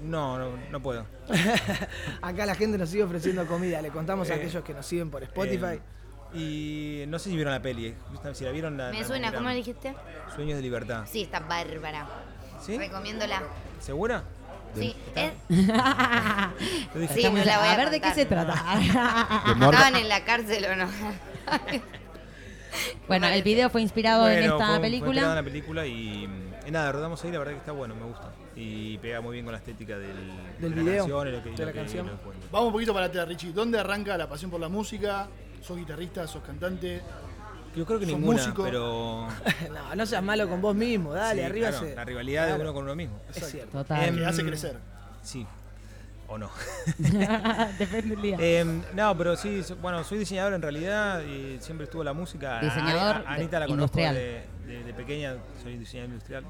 No, 0.01 0.37
no, 0.37 0.49
no 0.71 0.79
puedo. 0.81 1.05
Acá 2.21 2.45
la 2.45 2.55
gente 2.55 2.77
nos 2.77 2.89
sigue 2.89 3.03
ofreciendo 3.03 3.45
comida. 3.47 3.81
Le 3.81 3.89
contamos 3.89 4.29
a 4.29 4.33
Eh, 4.35 4.37
aquellos 4.37 4.63
que 4.63 4.73
nos 4.73 4.85
siguen 4.85 5.09
por 5.09 5.23
Spotify. 5.23 5.79
Eh, 6.33 6.37
y 6.37 7.03
no 7.07 7.17
sé 7.19 7.29
si 7.29 7.35
vieron 7.35 7.53
la 7.53 7.61
peli. 7.61 7.95
Si 8.33 8.43
la 8.43 8.51
vieron, 8.51 8.77
la, 8.77 8.89
Me 8.91 9.01
la 9.01 9.07
suena. 9.07 9.31
¿cómo 9.33 9.49
dijiste? 9.49 9.95
Sueños 10.35 10.57
de 10.57 10.61
Libertad. 10.61 11.05
Sí, 11.09 11.23
está 11.23 11.39
bárbara. 11.39 12.05
¿Sí? 12.61 12.77
Recomiéndola. 12.77 13.41
¿Segura? 13.79 14.23
Sí, 14.75 14.95
es- 15.15 15.31
Sí, 17.13 17.29
me 17.31 17.45
la 17.45 17.59
voy 17.59 17.67
a, 17.69 17.73
A 17.73 17.77
ver 17.77 17.89
de 17.89 17.99
qué 18.01 18.13
se 18.13 18.25
trata. 18.25 18.53
¿Estaban 19.53 19.95
en 19.95 20.09
la 20.09 20.23
cárcel 20.25 20.65
o 20.65 20.75
no? 20.75 20.87
Bueno, 23.07 23.25
el 23.27 23.41
video 23.41 23.69
fue 23.71 23.81
inspirado 23.81 24.29
en 24.29 24.43
esta 24.43 24.57
fue- 24.57 24.65
fue 24.67 24.79
película. 24.81 25.09
inspirado 25.11 25.31
en 25.31 25.35
la 25.37 25.43
película 25.43 25.85
y, 25.87 26.29
y 26.67 26.71
nada, 26.71 26.91
rodamos 26.91 27.23
ahí, 27.23 27.31
la 27.31 27.39
verdad 27.39 27.53
que 27.53 27.59
está 27.59 27.71
bueno, 27.71 27.95
me 27.95 28.03
gusta. 28.03 28.31
Y 28.59 28.97
pega 28.97 29.21
muy 29.21 29.33
bien 29.33 29.45
con 29.45 29.51
la 29.51 29.59
estética 29.59 29.99
del, 29.99 30.15
Del 30.59 30.71
de 30.71 30.75
la 30.75 30.75
video, 30.81 30.97
canción 31.03 31.27
y 31.27 31.31
lo 31.31 31.43
que, 31.43 31.49
de 31.51 31.57
lo 31.59 31.65
la 31.65 31.71
que- 31.71 31.77
canción. 31.79 32.09
Vamos 32.51 32.67
un 32.67 32.73
poquito 32.73 32.93
para 32.93 33.05
atrás, 33.05 33.27
Richie. 33.27 33.53
¿Dónde 33.53 33.79
arranca 33.79 34.17
la 34.17 34.27
pasión 34.27 34.49
por 34.49 34.59
la 34.59 34.67
música? 34.67 35.27
¿Sos 35.61 35.77
guitarrista? 35.77 36.25
¿Sos 36.27 36.41
cantante? 36.43 37.01
Yo 37.75 37.85
creo 37.85 37.99
que 37.99 38.05
¿Sos 38.07 38.15
ninguna, 38.17 38.39
músico? 38.41 38.63
pero... 38.63 39.27
no, 39.71 39.95
no 39.95 40.05
seas 40.07 40.23
malo 40.23 40.49
con 40.49 40.59
vos 40.59 40.75
mismo, 40.75 41.13
dale, 41.13 41.41
Sí, 41.41 41.45
arriba 41.45 41.69
claro, 41.69 41.85
se- 41.85 41.95
La 41.95 42.03
rivalidad 42.05 42.43
Claro. 42.45 42.57
de 42.57 42.61
uno 42.63 42.73
con 42.73 42.83
uno 42.85 42.95
mismo. 42.95 43.19
Es 43.35 43.45
cierto. 43.51 43.77
Total. 43.77 44.03
Em, 44.05 44.15
Que 44.17 44.25
hace 44.25 44.43
crecer. 44.43 44.77
Sí. 45.21 45.45
O 46.29 46.37
no. 46.39 46.49
Depende 47.77 48.15
del 48.15 48.21
día. 48.21 48.37
Em, 48.39 48.81
no, 48.95 49.15
pero 49.17 49.35
sí, 49.37 49.61
bueno, 49.81 50.03
soy 50.03 50.17
diseñador 50.19 50.53
en 50.53 50.61
realidad 50.63 51.21
y 51.21 51.57
siempre 51.61 51.85
estuvo 51.85 52.03
la 52.03 52.13
música. 52.13 52.57
A- 52.57 52.61
Diseñador 52.61 53.27
a- 53.27 53.33
Anita 53.33 53.59
la 53.59 53.67
conozco 53.67 53.97
de- 53.99 54.43
de 54.65 54.93
pequeña, 54.95 55.35
soy 55.61 55.77
diseñador 55.77 56.09
industrial 56.09 56.43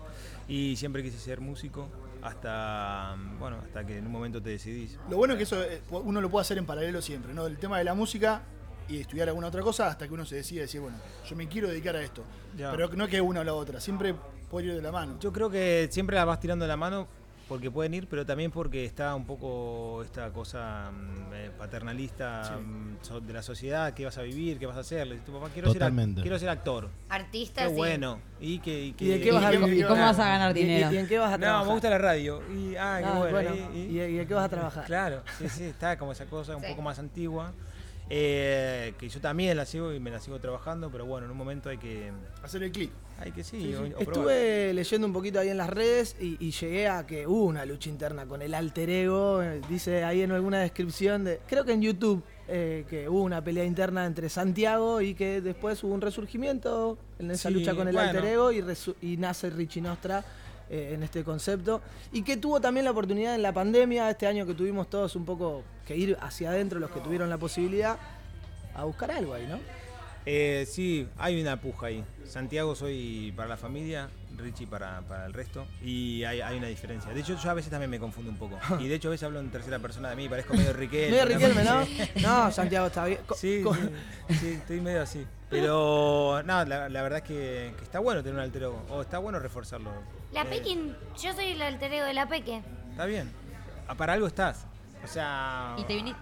y 0.48 0.76
siempre 0.76 1.04
quise 1.04 1.18
ser 1.18 1.42
músico 1.42 1.90
hasta, 2.22 3.16
bueno, 3.40 3.58
hasta 3.64 3.86
que 3.86 3.98
en 3.98 4.06
un 4.06 4.12
momento 4.12 4.42
te 4.42 4.52
decidís. 4.52 4.98
Lo 5.10 5.18
bueno 5.18 5.34
es 5.34 5.38
que 5.38 5.44
eso 5.44 5.62
eh, 5.62 5.82
uno 5.92 6.22
lo 6.22 6.30
puede 6.30 6.42
hacer 6.42 6.58
en 6.58 6.66
paralelo 6.66 7.02
siempre, 7.02 7.34
¿no? 7.34 7.46
El 7.46 7.58
tema 7.58 7.78
de 7.78 7.84
la 7.84 7.94
música 7.94 8.42
y 8.90 8.98
estudiar 9.00 9.28
alguna 9.28 9.48
otra 9.48 9.62
cosa 9.62 9.88
hasta 9.88 10.08
que 10.08 10.14
uno 10.14 10.26
se 10.26 10.36
decide 10.38 10.62
decir, 10.62 10.82
bueno, 10.82 10.98
yo 11.28 11.36
me 11.36 11.48
quiero 11.48 11.68
dedicar 11.68 11.96
a 11.96 12.02
esto. 12.02 12.24
Ya. 12.58 12.72
Pero 12.72 12.90
no 12.90 13.08
que 13.08 13.22
una 13.22 13.42
o 13.42 13.44
la 13.44 13.54
otra, 13.54 13.80
siempre 13.80 14.16
puede 14.50 14.68
ir 14.68 14.76
de 14.76 14.82
la 14.82 14.92
mano. 14.92 15.20
Yo 15.20 15.32
creo 15.32 15.50
que 15.50 15.88
siempre 15.92 16.16
la 16.16 16.26
vas 16.26 16.40
tirando 16.40 16.64
de 16.64 16.70
la 16.70 16.78
mano 16.78 17.08
porque 17.48 17.72
pueden 17.72 17.94
ir, 17.94 18.08
pero 18.10 18.26
también 18.26 18.52
porque 18.52 18.84
está 18.84 19.16
un 19.16 19.26
poco 19.26 20.02
esta 20.04 20.30
cosa 20.32 20.92
mm, 20.92 21.34
eh, 21.34 21.52
paternalista 21.58 22.58
mm, 22.60 23.26
de 23.26 23.34
la 23.34 23.42
sociedad, 23.42 23.94
qué 23.94 24.04
vas 24.06 24.18
a 24.18 24.24
vivir, 24.24 24.60
qué 24.60 24.66
vas 24.66 24.76
a 24.78 24.82
hacer. 24.82 25.08
Le 25.08 25.14
dices, 25.16 25.26
tu 25.26 25.34
papá, 25.34 25.50
quiero 25.54 25.70
ser, 25.70 25.80
Totalmente. 25.80 26.22
quiero 26.22 26.38
ser 26.40 26.50
actor. 26.50 26.90
Artista, 27.10 27.64
Qué 27.64 27.70
sí. 27.70 27.76
bueno. 27.76 28.20
¿Y, 28.40 28.60
que, 28.60 28.88
¿Y 28.98 29.08
de 29.08 29.22
qué 29.22 29.32
vas 29.32 29.46
a 29.46 29.52
¿Y 29.54 29.56
cómo- 29.56 29.68
vivir? 29.68 29.84
y 29.86 29.88
cómo 29.88 30.02
vas 30.02 30.20
a 30.20 30.26
ganar 30.28 30.58
¿Y- 30.58 30.60
y- 30.60 30.64
dinero? 30.64 30.92
¿Y, 30.92 30.98
en 30.98 31.08
qué 31.08 31.18
vas 31.20 31.30
a 31.34 31.38
No, 31.38 31.40
trabajar? 31.42 31.68
me 31.68 31.74
gusta 31.74 31.90
la 31.90 31.98
radio. 31.98 32.42
Y, 32.54 32.76
ah, 32.76 32.98
qué 33.00 33.06
Ah, 33.06 33.14
bueno. 33.18 33.32
bueno, 33.32 33.56
y- 33.56 33.78
y- 33.78 34.00
¿y, 34.02 34.04
y 34.16 34.20
en 34.20 34.28
qué 34.28 34.34
vas 34.34 34.46
a 34.46 34.50
trabajar? 34.50 34.86
Claro, 34.86 35.24
sí, 35.38 35.48
sí, 35.50 35.64
está 35.64 35.98
como 35.98 36.12
esa 36.12 36.26
cosa 36.26 36.56
un 36.56 36.62
Sí. 36.64 36.70
poco 36.70 36.82
más 36.82 37.00
antigua. 37.00 37.54
eh, 38.10 38.94
que 38.98 39.10
yo 39.10 39.20
también 39.20 39.58
la 39.58 39.66
sigo 39.66 39.94
y 39.94 40.00
me 40.00 40.10
la 40.12 40.22
sigo 40.22 40.40
trabajando, 40.40 40.90
pero 40.90 41.06
bueno, 41.06 41.26
en 41.26 41.32
un 41.32 41.38
momento 41.38 41.70
hay 41.70 41.78
que. 41.78 42.12
Hacer 42.42 42.64
el 42.64 42.72
clic. 42.72 42.90
Hay 43.20 43.32
que 43.32 43.44
sí, 43.44 43.60
Sí, 43.60 43.68
sí. 43.70 43.74
o- 43.74 43.80
o 43.80 43.90
probar. 43.90 44.02
Estuve 44.02 44.74
leyendo 44.74 45.08
un 45.08 45.14
poquito 45.14 45.40
ahí 45.40 45.50
en 45.50 45.58
las 45.58 45.70
redes 45.70 46.16
y, 46.20 46.38
y 46.40 46.52
llegué 46.52 46.88
a 46.88 47.06
que 47.08 47.26
hubo 47.26 47.46
una 47.46 47.66
lucha 47.66 47.90
interna 47.90 48.26
con 48.28 48.42
el 48.44 48.54
alter 48.54 48.90
ego. 48.90 49.42
eh, 49.42 49.60
Dice 49.68 50.04
ahí 50.04 50.22
en 50.22 50.32
alguna 50.32 50.60
descripción 50.60 51.24
de. 51.24 51.40
Creo 51.48 51.66
que 51.66 51.74
en 51.74 51.82
YouTube. 51.82 52.24
eh, 52.50 52.86
que 52.90 53.10
hubo 53.10 53.24
una 53.24 53.44
pelea 53.44 53.66
interna 53.66 54.06
entre 54.06 54.30
Santiago 54.30 55.02
y 55.02 55.16
que 55.16 55.42
después 55.42 55.84
hubo 55.84 55.94
un 55.94 56.00
resurgimiento 56.00 56.98
en 57.20 57.32
esa 57.32 57.50
Sí, 57.50 57.56
lucha 57.56 57.76
con 57.76 57.90
el 57.90 57.94
bueno. 57.94 58.10
alter 58.10 58.24
ego 58.24 58.52
y 58.54 59.18
nace 59.18 59.50
Richie 59.50 59.82
Nostra 59.82 60.24
eh, 60.70 60.92
en 60.94 61.04
este 61.04 61.26
concepto 61.26 61.82
y 62.14 62.22
que 62.22 62.38
tuvo 62.38 62.62
también 62.62 62.86
la 62.86 62.92
oportunidad 62.92 63.36
en 63.36 63.42
la 63.42 63.52
pandemia 63.52 64.10
este 64.10 64.28
año 64.28 64.46
que 64.46 64.54
tuvimos 64.54 64.90
todos 64.90 65.18
un 65.18 65.26
poco 65.26 65.64
que 65.86 65.98
ir 65.98 66.18
hacia 66.22 66.52
adentro 66.52 66.80
los 66.80 66.90
que 66.92 67.02
tuvieron 67.02 67.30
la 67.30 67.38
posibilidad 67.38 67.98
a 68.76 68.86
buscar 68.86 69.12
algo 69.12 69.34
ahí, 69.34 69.46
¿no? 69.46 69.60
Eh, 70.30 70.66
sí, 70.70 71.08
hay 71.18 71.40
una 71.42 71.56
puja 71.62 71.88
ahí. 71.88 72.04
Santiago 72.26 72.76
soy 72.76 73.32
para 73.38 73.48
la 73.48 73.56
familia, 73.56 74.10
Richie 74.36 74.68
para, 74.68 75.00
para 75.04 75.26
el 75.26 75.34
resto. 75.34 75.66
Y 75.82 76.26
hay, 76.26 76.42
hay 76.42 76.58
una 76.58 76.68
diferencia. 76.68 77.14
De 77.14 77.22
hecho, 77.22 77.38
yo 77.42 77.50
a 77.50 77.54
veces 77.54 77.72
también 77.72 77.90
me 77.90 77.98
confundo 77.98 78.30
un 78.30 78.38
poco. 78.38 78.60
Y 78.82 78.90
de 78.90 78.96
hecho, 78.96 79.08
a 79.08 79.12
veces 79.12 79.24
hablo 79.26 79.40
en 79.40 79.50
tercera 79.52 79.80
persona 79.80 80.10
de 80.10 80.18
mí, 80.18 80.28
parezco 80.28 80.54
medio 80.54 80.74
Riquelme. 80.74 81.12
Medio 81.12 81.26
Riquelme, 81.26 81.64
¿no? 81.64 81.88
No, 82.22 82.52
Santiago 82.52 82.88
está 82.88 83.06
bien. 83.06 83.20
Co- 83.26 83.36
Sí, 83.36 83.64
sí, 83.64 84.36
sí, 84.36 84.48
estoy 84.60 84.82
medio 84.82 85.02
así. 85.02 85.26
Pero 85.50 86.44
no, 86.44 86.66
la, 86.66 86.90
la 86.90 87.02
verdad 87.02 87.20
es 87.20 87.24
que, 87.26 87.74
que 87.78 87.84
está 87.84 88.00
bueno 88.00 88.22
tener 88.22 88.36
un 88.36 88.42
alter 88.42 88.64
ego. 88.64 88.86
O 88.90 89.02
está 89.02 89.20
bueno 89.20 89.40
reforzarlo. 89.40 89.92
La 90.34 90.42
Eh, 90.42 90.46
Pekin, 90.50 90.94
yo 91.24 91.34
soy 91.34 91.52
el 91.52 91.62
alter 91.62 91.94
ego 91.94 92.06
de 92.06 92.14
la 92.14 92.28
Peque. 92.28 92.62
Está 92.92 93.06
bien. 93.06 93.32
Ah, 93.88 93.96
Para 93.96 94.12
algo 94.12 94.28
estás. 94.28 94.66
O 95.06 95.08
sea. 95.08 95.74
¿Y, 95.78 95.84
te 95.86 95.94
vini- 95.96 96.16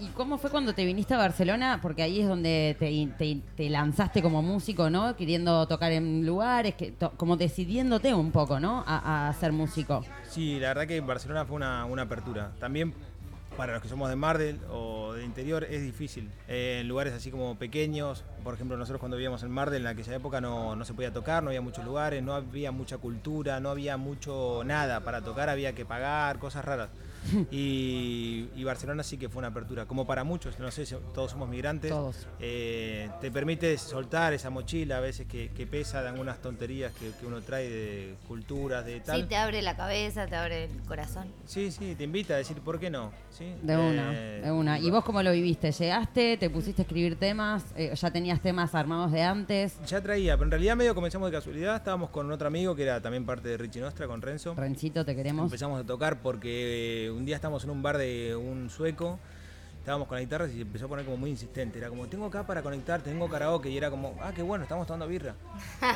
¿Y 0.00 0.06
cómo 0.08 0.38
fue 0.38 0.50
cuando 0.50 0.74
te 0.74 0.84
viniste 0.84 1.14
a 1.14 1.18
Barcelona? 1.18 1.80
Porque 1.82 2.02
ahí 2.02 2.20
es 2.20 2.28
donde 2.28 2.76
te, 2.78 3.08
te- 3.18 3.40
te 3.56 3.68
lanzaste 3.70 4.22
como 4.22 4.42
músico, 4.42 4.90
¿no? 4.90 5.16
Queriendo 5.16 5.66
tocar 5.66 5.90
en 5.92 6.24
lugares, 6.24 6.74
que, 6.74 6.92
to- 6.92 7.12
como 7.16 7.36
decidiéndote 7.36 8.14
un 8.14 8.30
poco, 8.30 8.60
¿no? 8.60 8.84
A, 8.86 9.32
ser 9.38 9.52
músico. 9.52 10.04
Sí, 10.28 10.58
la 10.60 10.68
verdad 10.68 10.86
que 10.86 11.00
Barcelona 11.00 11.44
fue 11.44 11.56
una, 11.56 11.84
una 11.84 12.02
apertura. 12.02 12.52
También 12.60 12.94
para 13.56 13.72
los 13.72 13.82
que 13.82 13.88
somos 13.88 14.08
de 14.08 14.14
Mardel 14.14 14.60
o 14.70 15.14
del 15.14 15.24
interior 15.24 15.64
es 15.64 15.82
difícil. 15.82 16.30
Eh, 16.46 16.78
en 16.80 16.88
lugares 16.88 17.12
así 17.12 17.30
como 17.32 17.56
pequeños, 17.56 18.22
por 18.44 18.54
ejemplo, 18.54 18.76
nosotros 18.76 19.00
cuando 19.00 19.16
vivíamos 19.16 19.42
en 19.42 19.50
Mardel 19.50 19.82
en 19.82 19.88
aquella 19.88 20.14
época 20.14 20.40
no, 20.40 20.76
no 20.76 20.84
se 20.84 20.94
podía 20.94 21.12
tocar, 21.12 21.42
no 21.42 21.48
había 21.50 21.60
muchos 21.60 21.84
lugares, 21.84 22.22
no 22.22 22.34
había 22.34 22.70
mucha 22.70 22.98
cultura, 22.98 23.58
no 23.58 23.70
había 23.70 23.96
mucho 23.96 24.62
nada 24.64 25.00
para 25.00 25.22
tocar, 25.22 25.48
había 25.48 25.72
que 25.74 25.84
pagar, 25.84 26.38
cosas 26.38 26.64
raras. 26.64 26.88
Y, 27.50 28.48
y 28.56 28.64
Barcelona 28.64 29.02
sí 29.02 29.16
que 29.16 29.28
fue 29.28 29.38
una 29.40 29.48
apertura, 29.48 29.86
como 29.86 30.06
para 30.06 30.24
muchos, 30.24 30.58
no 30.58 30.70
sé, 30.70 30.86
si 30.86 30.94
todos 31.14 31.30
somos 31.32 31.48
migrantes, 31.48 31.90
Todos. 31.90 32.26
eh, 32.40 33.08
te 33.20 33.30
permite 33.30 33.76
soltar 33.78 34.32
esa 34.32 34.50
mochila 34.50 34.98
a 34.98 35.00
veces 35.00 35.26
que, 35.26 35.50
que 35.50 35.66
pesa 35.66 36.02
de 36.02 36.08
algunas 36.08 36.40
tonterías 36.40 36.92
que, 36.94 37.10
que 37.18 37.26
uno 37.26 37.40
trae 37.42 37.68
de 37.68 38.14
culturas, 38.26 38.84
de 38.84 39.00
tal. 39.00 39.20
Sí, 39.22 39.26
te 39.28 39.36
abre 39.36 39.62
la 39.62 39.76
cabeza, 39.76 40.26
te 40.26 40.36
abre 40.36 40.64
el 40.64 40.70
corazón. 40.82 41.28
Sí, 41.46 41.70
sí, 41.70 41.94
te 41.96 42.04
invita 42.04 42.34
a 42.34 42.38
decir 42.38 42.58
por 42.58 42.78
qué 42.78 42.90
no. 42.90 43.10
¿sí? 43.30 43.52
De 43.62 43.76
una, 43.76 44.12
Eh, 44.14 44.40
de 44.44 44.52
una. 44.52 44.78
¿Y 44.78 44.90
vos 44.90 45.04
cómo 45.04 45.22
lo 45.22 45.32
viviste? 45.32 45.70
¿Llegaste? 45.72 46.36
¿Te 46.36 46.50
pusiste 46.50 46.82
a 46.82 46.84
escribir 46.84 47.16
temas? 47.18 47.64
Eh, 47.76 47.92
¿Ya 47.94 48.10
tenías 48.10 48.40
temas 48.40 48.74
armados 48.74 49.12
de 49.12 49.22
antes? 49.22 49.76
Ya 49.86 50.00
traía, 50.00 50.34
pero 50.36 50.44
en 50.46 50.50
realidad 50.52 50.76
medio 50.76 50.94
comenzamos 50.94 51.30
de 51.30 51.36
casualidad. 51.36 51.76
Estábamos 51.76 52.10
con 52.10 52.30
otro 52.32 52.48
amigo 52.48 52.74
que 52.74 52.82
era 52.82 53.00
también 53.00 53.24
parte 53.24 53.48
de 53.48 53.56
Richie 53.56 53.80
Nostra, 53.80 54.06
con 54.06 54.22
Renzo. 54.22 54.54
Rencito, 54.54 55.04
te 55.04 55.14
queremos. 55.14 55.44
Empezamos 55.44 55.80
a 55.80 55.84
tocar 55.86 56.20
porque 56.20 57.07
un 57.10 57.24
día 57.24 57.36
estábamos 57.36 57.64
en 57.64 57.70
un 57.70 57.82
bar 57.82 57.98
de 57.98 58.34
un 58.36 58.70
sueco. 58.70 59.18
Estábamos 59.80 60.08
con 60.08 60.16
la 60.16 60.20
guitarra 60.20 60.46
y 60.48 60.52
se 60.52 60.60
empezó 60.60 60.84
a 60.84 60.88
poner 60.88 61.04
como 61.06 61.16
muy 61.16 61.30
insistente. 61.30 61.78
Era 61.78 61.88
como, 61.88 62.06
tengo 62.08 62.26
acá 62.26 62.46
para 62.46 62.60
conectar, 62.62 63.00
tengo 63.00 63.26
karaoke. 63.28 63.70
Y 63.70 63.76
era 63.78 63.88
como, 63.90 64.14
ah, 64.20 64.32
qué 64.34 64.42
bueno, 64.42 64.64
estamos 64.64 64.86
tomando 64.86 65.06
birra. 65.08 65.34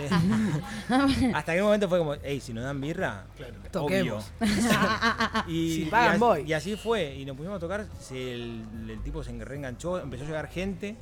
Eh, 0.00 1.32
hasta 1.34 1.52
que 1.52 1.60
un 1.60 1.66
momento 1.66 1.88
fue 1.88 1.98
como, 1.98 2.14
hey, 2.22 2.40
si 2.40 2.54
nos 2.54 2.64
dan 2.64 2.80
birra, 2.80 3.24
Toquemos. 3.70 4.32
obvio. 4.40 4.50
y, 5.48 5.74
Si 5.74 5.82
y 5.82 5.84
pagan, 5.86 6.14
as- 6.14 6.18
voy. 6.20 6.42
y 6.46 6.52
así 6.54 6.76
fue. 6.76 7.14
Y 7.16 7.24
nos 7.26 7.36
pusimos 7.36 7.56
a 7.58 7.60
tocar, 7.60 7.84
se- 8.00 8.32
el, 8.34 8.64
el 8.88 9.02
tipo 9.02 9.22
se 9.22 9.32
reenganchó, 9.44 10.00
empezó 10.00 10.24
a 10.24 10.26
llegar 10.26 10.48
gente 10.48 10.96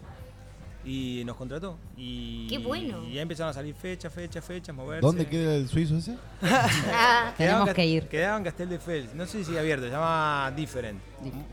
y 0.84 1.22
nos 1.24 1.36
contrató. 1.36 1.76
Y, 1.96 2.46
Qué 2.48 2.58
bueno. 2.58 3.04
Y 3.04 3.14
ya 3.14 3.22
empezaron 3.22 3.50
a 3.50 3.54
salir 3.54 3.74
fechas, 3.74 4.12
fechas, 4.12 4.44
fechas, 4.44 4.74
moverse. 4.74 5.06
¿Dónde 5.06 5.26
queda 5.26 5.56
el 5.56 5.68
suizo 5.68 5.96
ese? 5.96 6.16
Ah, 6.42 7.34
Quedaba 7.36 7.64
Tenemos 7.64 7.68
en 7.68 7.74
que 7.74 7.86
ir. 7.86 8.08
Quedaba 8.08 8.38
en 8.38 8.44
Castel 8.44 8.68
de 8.68 8.78
Fels. 8.78 9.14
No 9.14 9.26
sé 9.26 9.38
si 9.38 9.44
sigue 9.44 9.58
abierto, 9.58 9.84
se 9.84 9.90
llama 9.92 10.52
Different. 10.56 11.00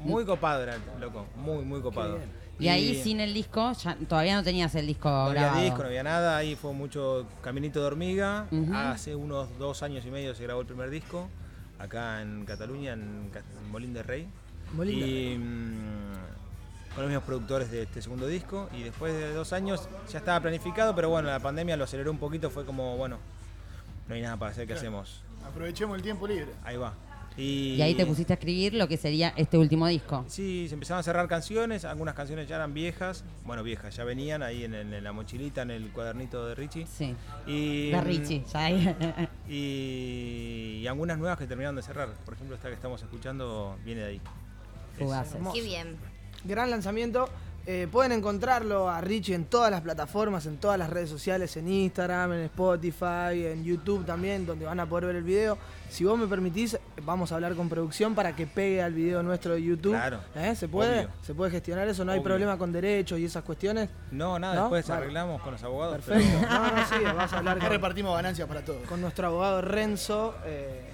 Muy 0.04 0.26
copado 0.26 0.64
era, 0.64 0.78
loco. 1.00 1.26
Muy, 1.36 1.64
muy 1.64 1.82
copado. 1.82 2.20
Y 2.60 2.70
ahí 2.70 3.00
sin 3.04 3.20
el 3.20 3.34
disco, 3.34 3.72
ya, 3.74 3.96
todavía 4.08 4.36
no 4.36 4.44
tenías 4.44 4.74
el 4.74 4.88
disco 4.88 5.10
No 5.10 5.26
había 5.26 5.42
grabado. 5.42 5.64
disco, 5.64 5.78
no 5.80 5.86
había 5.88 6.04
nada. 6.04 6.38
Ahí 6.38 6.56
fue 6.56 6.74
mucho 6.74 7.28
caminito 7.42 7.80
de 7.82 7.86
hormiga. 7.86 8.48
Hace 8.74 9.16
unos 9.16 9.48
dos 9.60 9.84
años 9.84 10.06
y 10.06 10.10
medio 10.12 10.34
se 10.34 10.44
grabó 10.44 10.62
el 10.62 10.68
primer 10.68 10.90
disco. 10.90 11.30
Acá 11.80 12.22
en 12.24 12.46
Cataluña, 12.46 12.94
en 12.94 13.30
Molín 13.72 13.94
de 13.94 14.02
Rey. 14.02 14.28
Molín 14.74 15.00
de 15.00 15.08
y 15.08 15.38
mm, 15.38 16.37
con 16.98 17.04
los 17.04 17.12
mismos 17.12 17.26
productores 17.26 17.70
de 17.70 17.84
este 17.84 18.02
segundo 18.02 18.26
disco. 18.26 18.70
Y 18.76 18.82
después 18.82 19.14
de 19.14 19.32
dos 19.32 19.54
años 19.54 19.88
ya 20.12 20.18
estaba 20.18 20.40
planificado, 20.40 20.96
pero 20.96 21.10
bueno, 21.10 21.30
la 21.30 21.40
pandemia 21.40 21.78
lo 21.78 21.84
aceleró 21.84 22.10
un 22.10 22.18
poquito. 22.18 22.50
Fue 22.50 22.66
como, 22.66 22.98
bueno, 22.98 23.20
no 24.08 24.16
hay 24.16 24.22
nada 24.24 24.36
para 24.36 24.50
hacer, 24.50 24.66
¿qué 24.66 24.74
hacemos? 24.74 25.22
Aprovechemos 25.48 25.96
el 25.96 26.02
tiempo 26.02 26.28
libre. 26.28 26.48
Ahí 26.64 26.76
va. 26.76 26.96
Y, 27.38 27.76
Y 27.76 27.82
ahí 27.84 27.94
te 27.94 28.04
pusiste 28.04 28.34
a 28.34 28.38
escribir 28.38 28.74
lo 28.74 28.88
que 28.88 28.98
sería 28.98 29.32
este 29.38 29.60
último 29.60 29.86
disco. 29.86 30.26
Sí, 30.28 30.66
se 30.70 30.74
empezaron 30.74 31.02
a 31.02 31.04
cerrar 31.04 31.28
canciones, 31.28 31.86
algunas 31.86 32.16
canciones 32.16 32.48
ya 32.48 32.56
eran 32.56 32.74
viejas, 32.74 33.24
bueno, 33.46 33.62
viejas, 33.62 33.96
ya 33.96 34.04
venían 34.04 34.42
ahí 34.42 34.64
en, 34.64 35.04
la 35.04 35.12
mochilita, 35.12 35.62
en 35.62 35.70
el 35.70 35.92
cuadernito 35.92 36.48
de 36.48 36.56
Richie. 36.56 36.88
Sí. 36.88 37.16
Y, 37.46 37.92
De 37.92 38.02
Richie, 38.02 38.44
ya 38.52 38.60
ahí. 38.66 38.96
Y, 39.48 40.80
y 40.82 40.88
algunas 40.88 41.20
nuevas 41.20 41.38
que 41.38 41.46
terminaron 41.46 41.76
de 41.76 41.84
cerrar. 41.84 42.10
Por 42.26 42.34
ejemplo, 42.34 42.56
esta 42.56 42.70
que 42.70 42.74
estamos 42.74 43.00
escuchando 43.04 43.78
viene 43.86 44.02
de 44.02 44.08
ahí. 44.08 44.22
Es- 44.98 45.04
Fugaces. 45.04 45.40
Qué 45.54 45.62
bien. 45.62 45.96
Gran 46.44 46.70
lanzamiento. 46.70 47.30
Eh, 47.70 47.86
pueden 47.92 48.14
encontrarlo 48.14 48.90
a 48.90 49.02
Richie 49.02 49.36
en 49.36 49.44
todas 49.44 49.70
las 49.70 49.82
plataformas, 49.82 50.46
en 50.46 50.56
todas 50.56 50.80
las 50.80 50.90
redes 50.90 51.10
sociales, 51.10 51.58
en 51.58 51.68
Instagram, 51.68 52.32
en 52.32 52.40
Spotify, 52.44 53.46
en 53.46 53.66
YouTube 53.66 54.06
también, 54.06 54.46
donde 54.46 54.66
van 54.66 54.80
a 54.80 54.86
poder 54.86 55.08
ver 55.08 55.16
el 55.18 55.24
video. 55.24 55.58
Si 55.90 56.06
vos 56.06 56.18
me 56.18 56.28
permitís, 56.28 56.78
vamos 57.04 57.30
a 57.34 57.36
hablar 57.36 57.56
con 57.56 57.68
producción 57.68 58.16
para 58.16 58.34
que 58.34 58.48
pegue 58.48 58.82
al 58.82 58.94
video 58.94 59.22
nuestro 59.22 59.54
de 59.56 59.64
YouTube. 59.64 59.92
Claro. 59.92 60.20
¿Eh? 60.36 60.56
¿Se 60.56 60.70
puede? 60.70 61.00
Obvio. 61.00 61.10
¿Se 61.24 61.34
puede 61.34 61.52
gestionar 61.52 61.90
eso? 61.90 62.06
¿No 62.06 62.14
hay 62.14 62.20
Obvio. 62.20 62.24
problema 62.30 62.58
con 62.58 62.72
derechos 62.72 63.20
y 63.20 63.26
esas 63.26 63.44
cuestiones? 63.44 63.90
No, 64.12 64.40
nada, 64.40 64.56
¿No? 64.56 64.62
después 64.62 64.88
Vale. 64.88 65.02
arreglamos 65.02 65.42
con 65.42 65.52
los 65.52 65.64
abogados. 65.64 65.96
Perfecto. 66.06 66.38
pero- 66.40 66.50
No, 66.54 66.72
no, 66.72 66.86
sí, 66.88 66.96
vas 67.18 67.34
a 67.34 67.38
hablar 67.40 67.60
con, 67.60 67.68
repartimos 67.70 68.16
ganancias 68.16 68.48
para 68.48 68.64
todos. 68.64 68.88
con 68.88 69.02
nuestro 69.02 69.28
abogado 69.28 69.62
Renzo. 69.62 70.36
eh, 70.46 70.94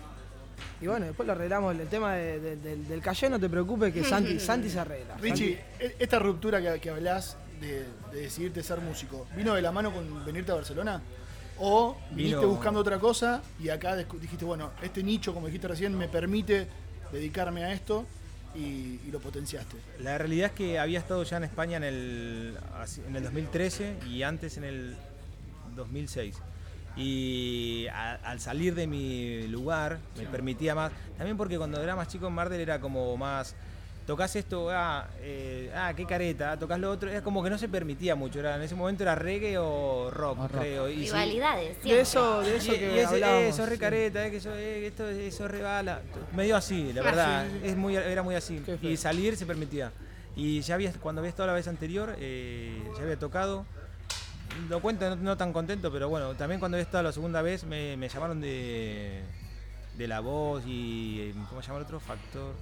y 0.83 0.87
bueno, 0.87 1.05
después 1.05 1.25
lo 1.25 1.33
arreglamos. 1.33 1.73
El 1.79 1.87
tema 1.87 2.13
de- 2.15 2.39
de- 2.39 2.55
del, 2.57 2.87
del 2.87 3.01
calle, 3.01 3.29
no 3.29 3.39
te 3.39 3.49
preocupes, 3.49 3.93
que 3.93 4.03
Santi, 4.03 4.37
Santi 4.39 4.69
se 4.69 4.79
arregla. 4.79 5.15
Richie, 5.15 5.57
e- 5.79 5.95
esta 5.97 6.19
ruptura 6.19 6.61
que, 6.61 6.79
que 6.81 6.89
hablás 6.89 7.37
de, 7.61 7.85
de 8.11 8.19
decidirte 8.21 8.61
ser 8.61 8.79
músico? 8.81 9.25
¿Vino 9.35 9.53
de 9.55 9.61
la 9.61 9.71
mano 9.71 9.93
con 9.93 10.25
venirte 10.25 10.51
a 10.51 10.55
Barcelona? 10.55 11.01
¿O 11.59 11.95
viniste 12.11 12.37
Vino- 12.37 12.47
buscando 12.49 12.79
otra 12.81 12.99
cosa 12.99 13.41
y 13.61 13.69
acá 13.69 13.95
dijiste, 13.95 14.43
bueno, 14.43 14.71
este 14.81 15.01
nicho, 15.03 15.33
como 15.33 15.47
dijiste 15.47 15.67
recién, 15.69 15.97
me 15.97 16.09
permite 16.09 16.67
dedicarme 17.11 17.63
a 17.63 17.71
esto 17.71 18.05
y, 18.55 18.99
y 19.05 19.09
lo 19.11 19.19
potenciaste? 19.19 19.77
La 19.99 20.17
realidad 20.17 20.47
es 20.47 20.53
que 20.53 20.79
había 20.79 20.99
estado 20.99 21.23
ya 21.23 21.37
en 21.37 21.43
España 21.45 21.77
en 21.77 21.83
el, 21.85 22.57
en 23.07 23.15
el 23.15 23.23
2013 23.23 23.97
y 24.09 24.23
antes 24.23 24.57
en 24.57 24.63
el 24.65 24.95
2006. 25.75 26.35
Y 26.95 27.87
a- 27.87 28.19
al 28.23 28.39
salir 28.39 28.75
de 28.75 28.87
mi 28.87 29.47
lugar 29.47 29.97
me 30.17 30.25
permitía 30.25 30.75
más. 30.75 30.91
También 31.17 31.37
porque 31.37 31.57
cuando 31.57 31.81
era 31.81 31.95
más 31.95 32.07
chico 32.07 32.27
en 32.27 32.33
Mardel 32.33 32.61
era 32.61 32.79
como 32.79 33.15
más. 33.17 33.55
Tocas 34.05 34.35
esto, 34.35 34.69
ah, 34.69 35.07
eh, 35.21 35.71
ah, 35.73 35.93
qué 35.95 36.05
careta, 36.05 36.51
ah, 36.51 36.59
tocas 36.59 36.77
lo 36.77 36.91
otro. 36.91 37.09
Era 37.09 37.21
como 37.23 37.41
que 37.41 37.49
no 37.49 37.57
se 37.57 37.69
permitía 37.69 38.15
mucho. 38.15 38.39
Era, 38.41 38.57
en 38.57 38.61
ese 38.61 38.75
momento 38.75 39.01
era 39.03 39.15
reggae 39.15 39.57
o 39.57 40.11
rock, 40.11 40.39
O 40.39 40.47
rock. 40.49 40.59
creo. 40.61 40.89
Y 40.89 40.95
sí. 40.95 41.13
Rivalidades, 41.13 41.81
De 41.81 42.01
eso, 42.01 42.41
de 42.41 42.57
eso 42.57 42.75
Y- 42.75 42.79
que 42.79 42.95
y 42.95 42.99
ese, 42.99 43.47
eh, 43.47 43.53
sos 43.53 43.69
re 43.69 43.75
sí. 43.75 43.79
careta, 43.79 44.27
eh, 44.27 44.31
que 44.31 44.41
sos, 44.41 44.57
eh, 44.57 44.87
esto, 44.87 45.07
eso 45.07 45.47
re 45.47 45.61
bala. 45.61 46.01
Medio 46.35 46.57
así, 46.57 46.91
la 46.91 47.01
verdad. 47.01 47.45
sí, 47.49 47.59
sí. 47.61 47.67
Es 47.69 47.77
muy, 47.77 47.95
era 47.95 48.23
muy 48.23 48.35
así. 48.35 48.61
Y 48.81 48.97
salir 48.97 49.37
se 49.37 49.45
permitía. 49.45 49.89
Y 50.35 50.59
ya 50.59 50.75
había, 50.75 50.91
cuando 50.93 51.21
había 51.21 51.29
estado 51.29 51.47
la 51.47 51.53
vez 51.53 51.69
anterior, 51.69 52.13
eh, 52.19 52.77
ya 52.97 53.03
había 53.03 53.17
tocado. 53.17 53.65
Lo 54.69 54.81
cuento 54.81 55.09
no, 55.09 55.15
no 55.15 55.37
tan 55.37 55.53
contento, 55.53 55.91
pero 55.91 56.09
bueno, 56.09 56.33
también 56.35 56.59
cuando 56.59 56.77
había 56.77 56.83
estado 56.83 57.03
la 57.03 57.11
segunda 57.11 57.41
vez 57.41 57.63
me, 57.63 57.97
me 57.97 58.09
llamaron 58.09 58.39
de, 58.41 59.21
de 59.97 60.07
La 60.07 60.19
Voz 60.19 60.63
y. 60.65 61.33
¿Cómo 61.49 61.61
se 61.61 61.67
llama 61.67 61.79
el 61.79 61.85
otro? 61.85 61.99
Factor 61.99 62.53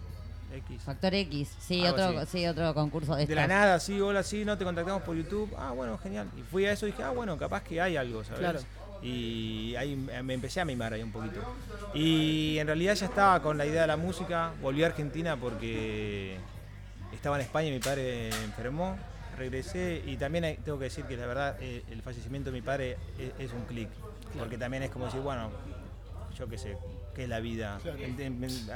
X. 0.54 0.82
Factor 0.84 1.14
X, 1.14 1.50
sí, 1.60 1.86
Algo 1.86 2.04
otro, 2.04 2.20
así. 2.20 2.40
sí, 2.40 2.48
otro 2.48 2.74
concurso 2.74 3.16
de 3.16 3.26
De 3.26 3.36
la 3.36 3.48
nada, 3.48 3.80
sí, 3.80 4.00
hola, 4.02 4.24
sí, 4.24 4.44
no 4.46 4.58
te 4.58 4.64
contactamos 4.66 5.04
por 5.04 5.16
YouTube. 5.16 5.50
Ah, 5.58 5.72
bueno, 5.72 5.98
genial. 5.98 6.30
Y 6.38 6.42
fui 6.42 6.66
a 6.66 6.74
eso 6.74 6.88
y 6.88 6.92
dije, 6.92 7.04
ah, 7.04 7.12
bueno, 7.12 7.38
capaz 7.38 7.64
que 7.64 7.80
hay 7.80 7.96
algo, 7.96 8.24
¿sabes? 8.24 8.40
Claro. 8.40 8.60
Y 9.02 9.74
ahí 9.78 9.96
me 9.96 10.34
empecé 10.36 10.62
a 10.62 10.66
mimar 10.66 10.94
ahí 10.94 11.02
un 11.02 11.12
poquito. 11.12 11.42
Y 11.94 12.60
en 12.60 12.68
realidad 12.68 12.94
ya 12.94 13.08
estaba 13.08 13.42
con 13.42 13.58
la 13.58 13.66
idea 13.66 13.82
de 13.82 13.88
la 13.88 13.98
música. 13.98 14.52
Volví 14.62 14.84
a 14.84 14.88
Argentina 14.88 15.36
porque 15.38 16.38
estaba 17.12 17.38
en 17.38 17.42
España 17.42 17.70
y 17.70 17.72
mi 17.72 17.80
padre 17.80 18.30
enfermó. 18.44 18.96
Regresé 19.38 20.04
y 20.06 20.18
también 20.18 20.58
tengo 20.64 20.78
que 20.78 20.86
decir 20.86 21.06
que 21.06 21.18
la 21.18 21.26
verdad 21.26 21.58
eh, 21.62 21.84
el 21.90 22.02
fallecimiento 22.02 22.52
de 22.52 22.60
mi 22.60 22.62
padre 22.62 22.98
es, 23.18 23.34
es 23.40 23.54
un 23.54 23.64
clic. 23.66 23.90
Porque 24.38 24.58
también 24.58 24.84
es 24.84 24.92
como 24.92 25.06
decir, 25.06 25.22
bueno, 25.22 25.50
yo 26.38 26.48
qué 26.48 26.58
sé, 26.58 26.78
qué 27.14 27.24
es 27.24 27.30
la 27.30 27.40
vida. 27.40 27.80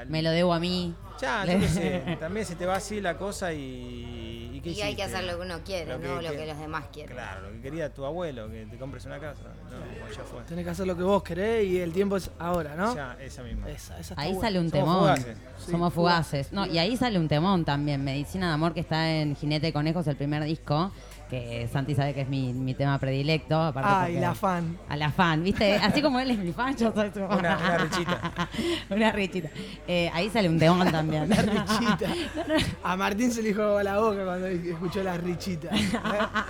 Me 0.07 0.21
lo 0.21 0.31
debo 0.31 0.53
a 0.53 0.59
mí. 0.59 0.93
ya, 1.19 1.45
yo 1.45 1.59
qué 1.59 1.67
sé, 1.69 2.17
también 2.19 2.45
se 2.45 2.55
te 2.55 2.65
va 2.65 2.75
así 2.75 3.01
la 3.01 3.17
cosa 3.17 3.53
y. 3.53 4.51
¿y 4.53 4.61
qué 4.61 4.71
Y 4.71 4.81
hay 4.81 4.95
que 4.95 5.03
hacer 5.03 5.23
lo 5.25 5.37
que 5.37 5.45
uno 5.45 5.59
quiere, 5.65 5.91
Lo 5.93 5.99
que- 5.99 6.07
no 6.07 6.21
lo 6.21 6.31
que- 6.31 6.37
que 6.37 6.45
los 6.47 6.57
demás 6.59 6.85
quieren. 6.91 7.15
Claro, 7.15 7.41
lo 7.41 7.51
que 7.51 7.61
quería 7.61 7.93
tu 7.93 8.05
abuelo, 8.05 8.49
que 8.49 8.65
te 8.65 8.77
compres 8.77 9.05
una 9.05 9.19
casa. 9.19 9.43
No, 9.69 10.01
pues 10.05 10.15
ya 10.17 10.23
fue. 10.23 10.41
Tenés 10.43 10.63
que 10.65 10.71
hacer 10.71 10.87
lo 10.87 10.95
que 10.95 11.03
vos 11.03 11.21
querés 11.23 11.65
y 11.65 11.79
el 11.79 11.91
tiempo 11.91 12.17
es 12.17 12.29
ahora, 12.39 12.75
¿no? 12.75 12.95
Ya, 12.95 13.17
esa 13.21 13.43
misma. 13.43 13.69
Esa, 13.69 13.99
esa 13.99 14.13
está 14.13 14.21
Ahí 14.21 14.33
buena. 14.33 14.47
sale 14.47 14.59
un 14.59 14.69
Somos 14.69 14.85
temón. 14.85 14.99
fugaces. 14.99 15.37
Sí, 15.57 15.71
Somos 15.71 15.93
fugaces. 15.93 16.47
fugaces. 16.47 16.53
No, 16.53 16.65
y 16.65 16.77
ahí 16.77 16.95
sale 16.97 17.19
un 17.19 17.27
temón 17.27 17.65
también. 17.65 18.03
Medicina 18.03 18.47
de 18.47 18.53
Amor, 18.53 18.73
que 18.73 18.79
está 18.79 19.11
en 19.11 19.35
Jinete 19.35 19.67
de 19.67 19.73
Conejos, 19.73 20.07
el 20.07 20.15
primer 20.15 20.43
disco. 20.43 20.91
Que 21.29 21.67
Santi 21.73 21.95
sabe 21.95 22.13
que 22.13 22.21
es 22.21 22.29
mi, 22.29 22.53
mi 22.53 22.75
tema 22.75 22.99
predilecto. 22.99 23.59
aparte 23.59 23.89
Ay, 23.91 24.19
la 24.19 24.35
fan. 24.35 24.77
A 24.87 24.95
la 24.95 25.11
fan, 25.11 25.43
¿viste? 25.43 25.75
Así 25.77 26.01
como 26.01 26.19
él 26.19 26.29
es 26.31 26.37
mi 26.37 26.51
fan, 26.53 26.75
yo 26.77 26.93
soy 26.93 27.07
su 27.09 27.19
fan. 27.27 27.39
Una- 27.39 27.57
una 27.57 27.77
richita. 27.79 28.49
una 28.91 29.11
richita. 29.11 29.49
Eh, 29.87 30.09
ahí 30.13 30.29
sale 30.29 30.47
un 30.49 30.59
temón 30.59 30.89
también. 30.91 31.27
La 31.27 31.35
richita. 31.37 32.09
A 32.83 32.95
Martín 32.95 33.31
se 33.31 33.41
le 33.41 33.49
dijo 33.49 33.81
la 33.81 33.99
boca 33.99 34.23
cuando 34.23 34.45
escuchó 34.47 35.01
la 35.03 35.17
richita. 35.17 35.69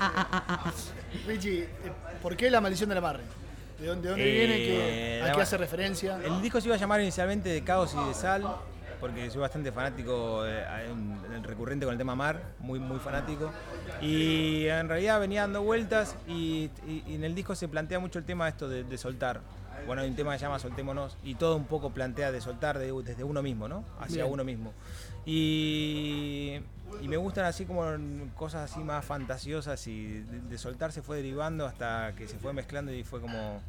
Richie, 1.27 1.63
eh, 1.63 1.67
¿por 2.21 2.35
qué 2.35 2.49
la 2.51 2.61
maldición 2.61 2.89
del 2.89 2.97
amarre? 2.97 3.23
¿De 3.79 3.87
dónde, 3.87 4.03
de 4.03 4.09
dónde 4.09 4.29
Eh, 4.29 4.47
viene? 4.47 4.55
¿Qué- 4.57 5.21
¿A 5.23 5.27
la 5.27 5.33
qué 5.33 5.41
hace 5.41 5.57
referencia? 5.57 6.17
El 6.23 6.41
disco 6.41 6.61
se 6.61 6.67
iba 6.67 6.75
a 6.75 6.79
llamar 6.79 7.01
inicialmente 7.01 7.49
de 7.49 7.63
Caos 7.63 7.95
y 8.01 8.07
de 8.07 8.13
Sal, 8.13 8.43
porque 9.05 9.29
soy 9.29 9.39
bastante 9.41 9.71
fanático, 9.71 10.43
eh, 10.47 10.63
en- 10.89 11.19
en 11.27 11.33
el 11.33 11.43
recurrente 11.43 11.85
con 11.85 11.93
el 11.93 11.97
tema 11.99 12.15
mar, 12.15 12.41
muy, 12.59 12.79
muy 12.79 12.97
fanático. 12.97 13.51
Y 14.01 14.65
en 14.65 14.89
realidad 14.89 15.19
venía 15.19 15.41
dando 15.41 15.61
vueltas 15.61 16.15
y, 16.27 16.71
y- 16.87 17.03
y 17.05 17.13
en 17.13 17.23
el 17.23 17.35
disco 17.35 17.53
se 17.53 17.67
plantea 17.67 17.99
mucho 17.99 18.17
el 18.17 18.25
tema 18.25 18.47
esto 18.47 18.67
de, 18.67 18.83
de 18.83 18.97
soltar. 18.97 19.41
Bueno, 19.85 20.01
hay 20.01 20.09
un 20.09 20.15
tema 20.15 20.31
que 20.33 20.39
se 20.39 20.45
llama 20.45 20.57
Soltémonos 20.57 21.17
y 21.23 21.35
todo 21.35 21.55
un 21.55 21.65
poco 21.65 21.91
plantea 21.91 22.31
de 22.31 22.41
soltar 22.41 22.79
de- 22.79 22.91
desde 23.03 23.23
uno 23.23 23.43
mismo, 23.43 23.67
¿no? 23.67 23.83
Hacia 23.99 24.23
Bien. 24.23 24.33
uno 24.33 24.43
mismo. 24.43 24.73
Y, 25.23 26.59
y 27.01 27.07
me 27.07 27.17
gustan 27.17 27.45
así 27.45 27.65
como 27.65 27.83
cosas 28.35 28.71
así 28.71 28.79
más 28.83 29.05
fantasiosas 29.05 29.85
y 29.85 30.21
de, 30.21 30.41
de 30.41 30.57
soltar 30.57 30.91
se 30.91 31.03
fue 31.03 31.17
derivando 31.17 31.67
hasta 31.67 32.13
que 32.17 32.27
se 32.27 32.39
fue 32.39 32.53
mezclando 32.53 32.91
y 32.91 33.03
fue 33.03 33.21
como 33.21 33.61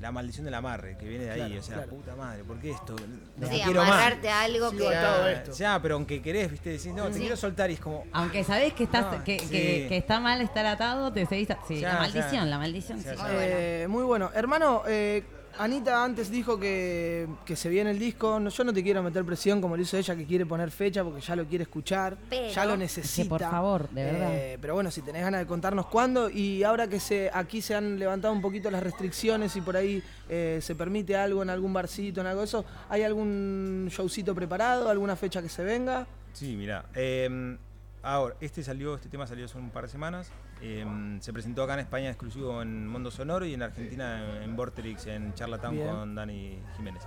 la 0.00 0.12
maldición 0.12 0.44
del 0.44 0.54
amarre 0.54 0.96
que 0.96 1.06
viene 1.08 1.24
de 1.24 1.30
ahí. 1.32 1.38
Claro, 1.40 1.60
o 1.60 1.62
sea, 1.62 1.74
claro. 1.76 1.90
puta 1.90 2.14
madre, 2.16 2.44
¿por 2.44 2.58
qué 2.60 2.70
esto? 2.70 2.94
No 3.36 3.48
Sí, 3.48 3.60
quiero 3.64 3.80
más. 3.82 3.90
amarrarte 3.90 4.28
a 4.28 4.40
algo 4.42 4.70
Sigo 4.70 4.88
que. 4.88 4.94
Ya, 4.94 5.44
ya, 5.52 5.82
pero 5.82 5.94
aunque 5.96 6.22
querés, 6.22 6.50
viste, 6.50 6.70
decís, 6.70 6.92
no, 6.94 7.08
te 7.08 7.18
quiero 7.18 7.36
soltar 7.36 7.70
y 7.70 7.74
es 7.74 7.80
como. 7.80 8.04
Aunque 8.12 8.44
sabés 8.44 8.72
que 8.74 8.84
estás 8.84 9.12
No, 9.12 9.24
que, 9.24 9.38
sí. 9.40 9.48
que- 9.48 9.86
que 9.88 9.96
está 9.96 10.20
mal 10.20 10.40
estar 10.40 10.64
atado, 10.66 11.12
te 11.12 11.26
seguís. 11.26 11.48
Sí, 11.66 11.80
Ya, 11.80 11.94
la 11.94 11.98
maldición, 12.00 12.32
ya. 12.32 12.44
la 12.44 12.58
maldición. 12.58 13.02
Ya, 13.02 13.10
sí. 13.12 13.16
ya. 13.16 13.22
Muy 13.24 13.32
bueno. 13.34 13.46
Eh, 13.58 13.86
muy 13.88 14.04
bueno. 14.04 14.30
Hermano, 14.34 14.82
eh, 14.86 15.24
Anita 15.58 16.04
antes 16.04 16.30
dijo 16.30 16.58
que, 16.58 17.26
que 17.44 17.56
se 17.56 17.68
viene 17.68 17.90
el 17.90 17.98
disco. 17.98 18.38
No, 18.38 18.48
yo 18.48 18.64
no 18.64 18.72
te 18.72 18.82
quiero 18.82 19.02
meter 19.02 19.24
presión 19.24 19.60
como 19.60 19.76
lo 19.76 19.82
hizo 19.82 19.96
ella, 19.96 20.14
que 20.14 20.24
quiere 20.24 20.46
poner 20.46 20.70
fecha 20.70 21.02
porque 21.02 21.20
ya 21.20 21.34
lo 21.34 21.44
quiere 21.46 21.62
escuchar. 21.62 22.16
Pero- 22.30 22.52
ya 22.52 22.64
lo 22.64 22.76
necesita. 22.76 23.22
Sí, 23.24 23.28
por 23.28 23.40
favor, 23.40 23.88
de 23.90 24.04
verdad. 24.04 24.28
Eh, 24.34 24.58
pero 24.60 24.74
bueno, 24.74 24.90
si 24.90 25.02
tenés 25.02 25.22
ganas 25.22 25.40
de 25.40 25.46
contarnos 25.46 25.86
cuándo. 25.86 26.30
Y 26.30 26.62
ahora 26.62 26.86
que 26.86 27.00
se 27.00 27.30
aquí 27.32 27.60
se 27.60 27.74
han 27.74 27.98
levantado 27.98 28.32
un 28.32 28.40
poquito 28.40 28.70
las 28.70 28.82
restricciones 28.82 29.56
y 29.56 29.60
por 29.60 29.76
ahí 29.76 30.02
eh, 30.28 30.60
se 30.62 30.74
permite 30.74 31.16
algo 31.16 31.42
en 31.42 31.50
algún 31.50 31.72
barcito, 31.72 32.20
en 32.20 32.28
algo 32.28 32.40
de 32.42 32.46
eso, 32.46 32.64
¿hay 32.88 33.02
algún 33.02 33.88
showcito 33.90 34.34
preparado? 34.34 34.88
¿Alguna 34.88 35.16
fecha 35.16 35.42
que 35.42 35.48
se 35.48 35.64
venga? 35.64 36.06
Sí, 36.32 36.54
mira. 36.56 36.84
eh, 36.94 37.56
ahora, 38.02 38.36
este 38.40 38.62
salió, 38.62 38.94
este 38.94 39.08
tema 39.08 39.26
salió 39.26 39.44
hace 39.46 39.58
un 39.58 39.70
par 39.70 39.84
de 39.84 39.90
semanas. 39.90 40.30
Eh, 40.62 41.18
se 41.20 41.32
presentó 41.32 41.62
acá 41.62 41.74
en 41.74 41.80
España 41.80 42.08
exclusivo 42.08 42.62
en 42.62 42.86
Mundo 42.86 43.10
Sonoro 43.10 43.44
y 43.46 43.54
en 43.54 43.62
Argentina 43.62 44.42
en 44.42 44.56
Vorterix, 44.56 45.06
en 45.06 45.34
Charlatown 45.34 45.74
Bien. 45.74 45.88
con 45.88 46.14
Dani 46.14 46.58
Jiménez. 46.76 47.02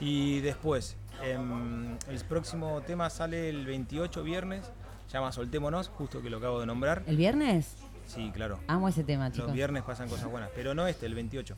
Y 0.00 0.40
después, 0.40 0.96
em, 1.22 1.96
el 2.08 2.20
próximo 2.28 2.82
tema 2.82 3.08
sale 3.10 3.48
el 3.48 3.64
28 3.64 4.22
viernes, 4.22 4.70
se 5.06 5.14
llama 5.14 5.32
Soltémonos, 5.32 5.88
justo 5.88 6.20
que 6.22 6.30
lo 6.30 6.38
acabo 6.38 6.60
de 6.60 6.66
nombrar. 6.66 7.02
¿El 7.06 7.16
viernes? 7.16 7.76
Sí, 8.06 8.30
claro. 8.34 8.60
Amo 8.66 8.88
ese 8.88 9.04
tema, 9.04 9.30
chicos. 9.30 9.48
Los 9.48 9.54
viernes 9.56 9.82
pasan 9.82 10.08
cosas 10.08 10.30
buenas, 10.30 10.50
pero 10.54 10.74
no 10.74 10.86
este, 10.86 11.06
el 11.06 11.14
28. 11.14 11.56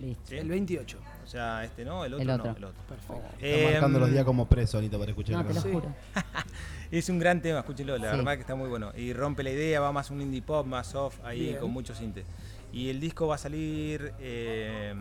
Listo. 0.00 0.22
¿sí? 0.26 0.36
El 0.36 0.48
28. 0.48 0.98
O 1.30 1.32
sea, 1.32 1.64
este 1.64 1.84
no, 1.84 2.04
el 2.04 2.12
otro, 2.14 2.22
El 2.24 2.30
otro. 2.30 2.50
no, 2.50 2.56
el 2.58 2.64
otro. 2.64 2.82
Perfecto. 2.88 3.22
Está 3.40 3.70
marcando 3.70 4.00
los 4.00 4.10
días 4.10 4.24
como 4.24 4.48
preso, 4.48 4.78
Anita, 4.78 4.98
para 4.98 5.12
escuchar. 5.12 5.36
No, 5.36 5.44
te 5.44 5.54
lo 5.54 5.60
juro. 5.62 5.94
Es 6.90 7.08
un 7.08 7.20
gran 7.20 7.40
tema, 7.40 7.60
escúchelo, 7.60 7.96
la 7.98 8.10
Sí. 8.10 8.16
verdad 8.16 8.34
que 8.34 8.40
está 8.40 8.56
muy 8.56 8.68
bueno. 8.68 8.90
Y 8.96 9.12
rompe 9.12 9.44
la 9.44 9.50
idea, 9.50 9.78
va 9.78 9.92
más 9.92 10.10
un 10.10 10.20
indie 10.22 10.42
pop, 10.42 10.66
más 10.66 10.88
soft, 10.88 11.20
ahí 11.22 11.40
Bien. 11.50 11.58
con 11.58 11.70
muchos 11.70 11.98
sintes. 11.98 12.24
Y 12.72 12.90
el 12.90 12.98
disco 12.98 13.28
va 13.28 13.36
a 13.36 13.38
salir 13.38 14.12
eh, 14.18 14.92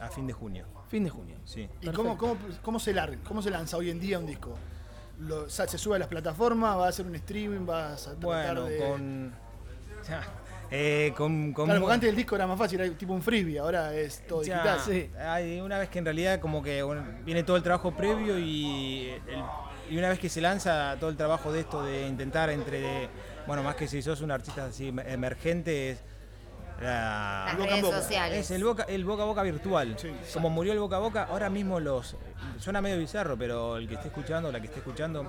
a 0.00 0.08
fin 0.08 0.26
de 0.26 0.32
junio. 0.32 0.64
Fin 0.88 1.04
de 1.04 1.10
junio. 1.10 1.36
Sí. 1.44 1.68
¿Y 1.82 1.88
cómo, 1.90 2.16
cómo, 2.16 2.38
cómo 2.62 2.78
se 2.80 2.94
larga, 2.94 3.18
cómo 3.28 3.42
se 3.42 3.50
lanza 3.50 3.76
hoy 3.76 3.90
en 3.90 4.00
día 4.00 4.18
un 4.18 4.24
disco? 4.26 4.56
Lo- 5.20 5.42
o 5.44 5.50
sea, 5.50 5.66
¿Se 5.68 5.76
sube 5.76 5.96
a 5.96 5.98
las 5.98 6.08
plataformas? 6.08 6.78
¿Va 6.78 6.86
a 6.86 6.88
hacer 6.88 7.04
un 7.04 7.14
streaming? 7.16 7.66
¿Vas 7.66 8.06
a 8.08 8.12
tratar 8.12 8.24
Bueno, 8.24 8.64
de...? 8.64 8.78
con. 8.78 9.32
ya, 10.08 10.22
eh, 10.76 11.12
con, 11.16 11.52
con 11.52 11.66
Claro, 11.66 11.80
porque 11.82 11.94
antes 11.94 12.10
el 12.10 12.16
disco 12.16 12.34
era 12.34 12.46
más 12.48 12.58
fácil, 12.58 12.80
era 12.80 12.92
tipo 12.98 13.12
un 13.12 13.22
freebie, 13.22 13.58
ahora 13.60 13.94
es 13.94 14.26
todo 14.26 14.42
Ya, 14.42 14.54
digital. 14.76 14.80
sí. 14.84 15.10
hay 15.18 15.60
una 15.60 15.78
vez 15.78 15.88
que 15.88 16.00
en 16.00 16.04
realidad 16.04 16.40
como 16.40 16.62
que 16.64 16.82
bueno, 16.82 17.04
viene 17.24 17.44
todo 17.44 17.56
el 17.56 17.62
trabajo 17.62 17.96
previo 17.96 18.38
y, 18.40 19.10
el- 19.28 19.44
y 19.94 19.96
una 19.98 20.08
vez 20.08 20.18
que 20.18 20.28
se 20.28 20.40
lanza 20.40 20.96
todo 20.98 21.10
el 21.10 21.16
trabajo 21.16 21.52
de 21.52 21.60
esto 21.60 21.84
de 21.84 22.08
intentar 22.08 22.50
entre, 22.50 23.08
bueno, 23.46 23.62
más 23.62 23.76
que 23.76 23.86
si 23.86 24.02
sos 24.02 24.20
un 24.20 24.30
artista 24.32 24.64
así 24.66 24.88
em- 24.88 24.98
emergente, 24.98 25.90
es 25.90 26.02
la- 26.80 27.44
Las 27.46 27.54
boca 27.56 27.64
en 27.64 27.70
redes 27.70 27.82
boca. 27.84 28.00
sociales. 28.02 28.38
Es 28.38 28.50
el 28.50 28.64
boca, 28.64 28.82
el 28.84 29.04
boca 29.04 29.22
a 29.22 29.26
boca 29.26 29.42
virtual. 29.42 29.94
Sí. 29.98 30.10
Como 30.32 30.50
murió 30.50 30.72
el 30.72 30.78
boca 30.78 30.96
a 30.96 30.98
boca, 31.00 31.24
ahora 31.30 31.48
mismo 31.50 31.80
los. 31.80 32.16
Suena 32.58 32.80
medio 32.82 32.98
bizarro, 32.98 33.36
pero 33.38 33.76
el 33.78 33.88
que 33.88 33.94
esté 33.94 34.08
escuchando, 34.08 34.52
la 34.52 34.60
que 34.60 34.66
esté 34.66 34.78
escuchando, 34.80 35.24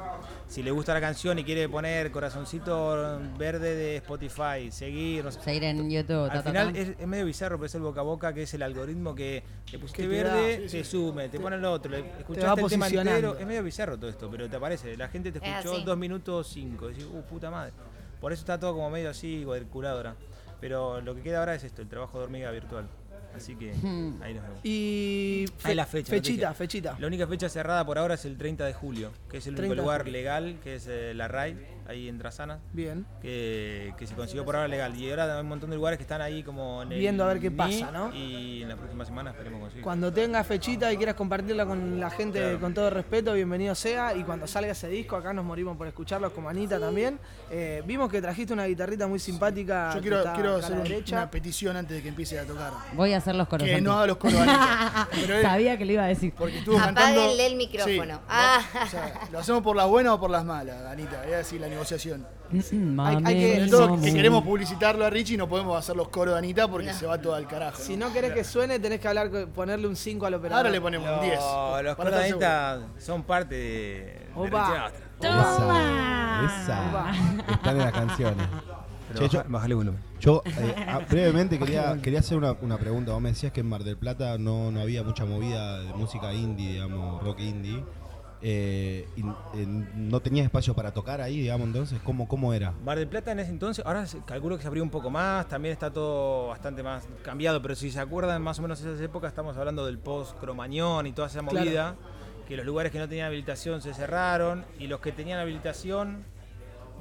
si 0.47 0.61
le 0.63 0.71
gusta 0.71 0.93
la 0.93 1.01
canción 1.01 1.39
y 1.39 1.43
quiere 1.43 1.69
poner 1.69 2.11
corazoncito 2.11 3.19
verde 3.37 3.73
de 3.75 3.95
Spotify, 3.97 4.69
seguir, 4.71 5.23
no 5.23 5.31
sé. 5.31 5.39
Seguir 5.41 5.63
en 5.63 5.89
YouTube. 5.89 6.27
ta, 6.27 6.33
Al 6.33 6.43
ta, 6.43 6.49
final 6.49 6.75
es, 6.75 6.89
es 6.99 7.07
medio 7.07 7.25
bizarro, 7.25 7.57
pero 7.57 7.67
es 7.67 7.75
el 7.75 7.81
boca 7.81 8.01
a 8.01 8.03
boca, 8.03 8.33
que 8.33 8.43
es 8.43 8.53
el 8.53 8.63
algoritmo 8.63 9.15
que 9.15 9.43
te 9.69 9.79
pusiste 9.79 10.03
te 10.03 10.07
verde, 10.07 10.55
sí, 10.69 10.77
te 10.79 10.83
sí. 10.83 10.91
sume, 10.91 11.29
te 11.29 11.39
pone 11.39 11.55
el 11.55 11.65
otro, 11.65 11.91
le- 11.91 11.99
escuchaste 12.19 12.61
el 12.61 12.67
tema 12.67 12.87
entero. 12.87 13.37
Es 13.39 13.45
medio 13.47 13.63
bizarro 13.63 13.97
todo 13.97 14.09
esto, 14.09 14.29
pero 14.29 14.49
te 14.49 14.55
aparece. 14.57 14.97
La 14.97 15.07
gente 15.07 15.31
te 15.31 15.39
Es 15.39 15.65
escuchó 15.65 15.79
dos 15.81 15.97
minutos 15.97 16.47
cinco. 16.51 16.87
Decís, 16.87 17.05
uh, 17.05 17.21
puta 17.23 17.49
madre. 17.49 17.71
Por 18.19 18.33
eso 18.33 18.41
está 18.41 18.59
todo 18.59 18.73
como 18.73 18.89
medio 18.89 19.09
así, 19.09 19.43
cuadriculado 19.45 19.97
ahora. 19.97 20.15
Pero 20.61 21.01
lo 21.01 21.15
que 21.15 21.21
queda 21.21 21.39
ahora 21.39 21.55
es 21.55 21.63
esto, 21.63 21.81
el 21.81 21.87
trabajo 21.89 22.17
de 22.19 22.25
hormiga 22.25 22.51
virtual. 22.51 22.87
Así 23.35 23.55
que 23.55 23.73
Hmm. 23.73 24.21
ahí 24.21 24.33
nos 24.33 24.43
vemos. 24.43 24.59
Y 24.63 25.45
Ahí 25.63 25.75
la 25.75 25.85
fecha, 25.85 26.09
Fechita, 26.09 26.53
fechita. 26.53 26.95
La 26.99 27.07
única 27.07 27.27
fecha 27.27 27.49
cerrada 27.49 27.85
por 27.85 27.97
ahora 27.97 28.13
es 28.13 28.23
el 28.25 28.37
30 28.37 28.65
de 28.65 28.73
julio, 28.73 29.11
que 29.29 29.37
es 29.37 29.47
el 29.47 29.53
único 29.55 29.73
30 29.73 29.75
de 29.75 29.81
lugar 29.81 30.07
legal, 30.07 30.57
que 30.63 30.75
es 30.75 30.87
eh, 30.87 31.13
la 31.13 31.27
RAI. 31.27 31.57
Ahí 31.87 32.07
en 32.09 32.17
Trasana. 32.17 32.59
Bien. 32.73 33.05
Que, 33.21 33.93
que 33.97 34.07
se 34.07 34.15
consiguió 34.15 34.43
por 34.45 34.55
ahora 34.55 34.67
legal. 34.67 34.95
Y 34.95 35.09
ahora 35.09 35.35
hay 35.35 35.41
un 35.41 35.47
montón 35.47 35.69
de 35.69 35.75
lugares 35.75 35.97
que 35.97 36.03
están 36.03 36.21
ahí 36.21 36.43
como 36.43 36.81
en 36.83 36.91
el 36.91 36.99
Viendo 36.99 37.23
a 37.23 37.27
ver 37.27 37.39
qué 37.39 37.51
pasa, 37.51 37.91
¿no? 37.91 38.13
Y 38.13 38.61
en 38.63 38.69
la 38.69 38.75
próxima 38.75 39.05
semana 39.05 39.31
esperemos 39.31 39.59
conseguir. 39.59 39.83
Cuando 39.83 40.11
tengas 40.11 40.45
fechita 40.47 40.91
y 40.91 40.97
quieras 40.97 41.15
compartirla 41.15 41.65
con 41.65 41.99
la 41.99 42.09
gente 42.09 42.39
Claro. 42.39 42.59
con 42.59 42.73
todo 42.73 42.89
respeto, 42.89 43.33
bienvenido 43.33 43.75
sea. 43.75 44.15
Y 44.15 44.23
cuando 44.23 44.47
salga 44.47 44.71
ese 44.71 44.87
disco, 44.89 45.15
acá 45.15 45.33
nos 45.33 45.45
morimos 45.45 45.77
por 45.77 45.87
escucharlo 45.87 46.31
como 46.33 46.49
Anita 46.49 46.79
también. 46.79 47.19
Eh, 47.51 47.83
vimos 47.85 48.09
que 48.11 48.21
trajiste 48.21 48.53
una 48.53 48.65
guitarrita 48.65 49.07
muy 49.07 49.19
simpática. 49.19 49.93
Yo 49.95 50.01
quiero, 50.01 50.23
quiero 50.33 50.55
a 50.55 50.59
hacer 50.59 50.81
derecha. 50.83 51.15
una 51.17 51.29
petición 51.31 51.77
antes 51.77 51.97
de 51.97 52.03
que 52.03 52.09
empiece 52.09 52.39
a 52.39 52.45
tocar. 52.45 52.71
Voy 52.93 53.13
a 53.13 53.17
hacer 53.17 53.35
los 53.35 53.47
coros. 53.47 53.67
Que 53.67 53.81
no 53.81 53.93
haga 53.93 54.07
los 54.07 54.17
coros, 54.17 54.39
Sabía 55.41 55.77
que 55.77 55.85
lo 55.85 55.91
iba 55.93 56.03
a 56.03 56.07
decir. 56.07 56.33
Porque 56.37 56.59
estuvo 56.59 56.77
cantando. 56.77 57.21
Apáguenle 57.21 57.47
el 57.47 57.55
micrófono. 57.55 58.15
Sí, 58.15 58.21
Ah. 58.27 58.61
o 58.83 58.87
sea, 58.87 59.13
¿Lo 59.31 59.39
hacemos 59.39 59.61
por 59.61 59.75
las 59.75 59.87
buenas 59.87 60.13
o 60.13 60.19
por 60.19 60.29
las 60.29 60.43
malas, 60.45 60.83
Anita? 60.85 61.25
Es 61.27 61.35
así 61.35 61.59
la 61.59 61.67
negociación. 61.75 62.25
Hay- 62.99 63.21
hay 63.25 63.35
que- 63.63 63.67
todo 63.69 63.99
que 64.01 64.13
queremos 64.13 64.43
publicitarlo 64.43 65.05
a 65.05 65.09
Richie 65.09 65.33
y 65.35 65.37
no 65.37 65.47
podemos 65.47 65.77
hacer 65.77 65.95
los 65.95 66.07
coros 66.09 66.33
de 66.33 66.39
Anita 66.39 66.67
porque 66.67 66.93
se 66.93 67.05
va 67.05 67.19
todo 67.19 67.33
al 67.35 67.47
carajo. 67.47 67.77
Si 67.81 67.95
no 67.97 68.11
querés 68.13 68.31
que 68.33 68.43
suene, 68.43 68.79
tenés 68.79 68.99
que 68.99 69.07
hablar, 69.07 69.29
con- 69.29 69.47
ponerle 69.49 69.87
un 69.87 69.95
5 69.95 70.25
al 70.25 70.33
operador. 70.35 70.57
Ahora 70.65 70.69
le 70.69 70.81
ponemos 70.81 71.07
un 71.09 71.21
10. 71.21 71.39
No, 71.39 71.81
los 71.81 71.95
para 71.95 72.09
estar 72.09 72.39
coronitas 72.39 73.03
son 73.03 73.23
parte 73.23 73.55
de, 73.55 74.27
Opa. 74.35 74.71
teatro. 74.71 75.05
Esa. 76.45 77.11
Están 77.51 77.75
en 77.77 77.77
las 77.79 77.91
canciones. 77.91 78.47
Che, 79.15 79.29
yo- 79.29 79.37
baja- 79.39 79.45
bájale 79.49 79.75
volumen. 79.75 80.01
Yo 80.19 80.41
eh, 80.45 80.75
ah, 80.87 80.99
brevemente 81.09 81.57
quería, 81.59 81.97
quería 82.01 82.19
hacer 82.19 82.37
una, 82.37 82.53
una 82.61 82.77
pregunta. 82.77 83.11
Vos 83.13 83.21
me 83.21 83.29
decías 83.29 83.51
que 83.51 83.61
en 83.61 83.69
Mar 83.69 83.83
del 83.83 83.97
Plata 83.97 84.37
no, 84.37 84.71
no 84.71 84.81
había 84.81 85.03
mucha 85.03 85.25
movida 85.25 85.79
de 85.79 85.93
música 85.93 86.33
indie, 86.33 86.73
digamos, 86.73 87.23
rock 87.23 87.39
indie. 87.41 87.83
Eh, 88.41 89.07
y, 89.15 89.21
eh, 89.21 89.65
no 89.95 90.19
tenías 90.19 90.45
espacio 90.45 90.73
para 90.73 90.91
tocar 90.93 91.21
ahí, 91.21 91.39
digamos, 91.39 91.67
entonces, 91.67 91.99
¿cómo, 92.03 92.27
cómo 92.27 92.53
era? 92.53 92.73
Mar 92.83 92.97
del 92.99 93.07
Plata 93.07 93.31
en 93.31 93.39
ese 93.39 93.49
entonces, 93.49 93.83
ahora 93.85 94.05
se- 94.05 94.19
calculo 94.19 94.55
que 94.57 94.61
se 94.61 94.67
abrió 94.67 94.83
un 94.83 94.89
poco 94.89 95.09
más, 95.09 95.47
también 95.47 95.71
está 95.71 95.91
todo 95.91 96.49
bastante 96.49 96.83
más 96.83 97.07
cambiado, 97.23 97.61
pero 97.61 97.75
si 97.75 97.89
se 97.89 97.99
acuerdan 97.99 98.41
más 98.41 98.59
o 98.59 98.61
menos 98.61 98.81
de 98.81 98.91
esas 98.91 99.01
épocas, 99.01 99.29
estamos 99.29 99.57
hablando 99.57 99.85
del 99.85 99.97
post-cromañón 99.97 101.07
y 101.07 101.13
toda 101.13 101.27
esa 101.29 101.39
Claro. 101.41 101.59
movida, 101.65 101.95
que 102.47 102.55
los 102.57 102.65
lugares 102.65 102.91
que 102.91 102.99
no 102.99 103.07
tenían 103.07 103.27
habilitación 103.27 103.81
se 103.81 103.93
cerraron 103.93 104.63
y 104.77 104.87
los 104.87 104.99
que 104.99 105.11
tenían 105.11 105.39
habilitación, 105.39 106.23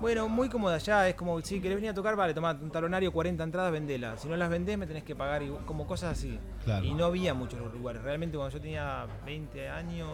bueno, 0.00 0.28
muy 0.28 0.48
como 0.48 0.70
de 0.70 0.76
allá, 0.76 1.08
es 1.08 1.14
como, 1.14 1.40
si 1.42 1.60
querés 1.60 1.76
venir 1.76 1.90
a 1.90 1.94
tocar, 1.94 2.16
vale, 2.16 2.32
toma 2.32 2.52
un 2.52 2.70
talonario, 2.70 3.12
40 3.12 3.44
entradas, 3.44 3.70
vendela. 3.70 4.16
Si 4.16 4.28
no 4.28 4.36
las 4.36 4.48
vendés, 4.48 4.78
me 4.78 4.86
tenés 4.86 5.02
que 5.04 5.14
pagar, 5.14 5.42
y- 5.42 5.50
como 5.66 5.86
cosas 5.86 6.12
así. 6.16 6.38
Claro. 6.64 6.84
Y 6.86 6.94
no 6.94 7.04
había 7.04 7.34
muchos 7.34 7.60
lugares, 7.74 8.00
realmente 8.02 8.36
cuando 8.38 8.56
yo 8.56 8.62
tenía 8.62 9.04
20 9.26 9.68
años... 9.68 10.08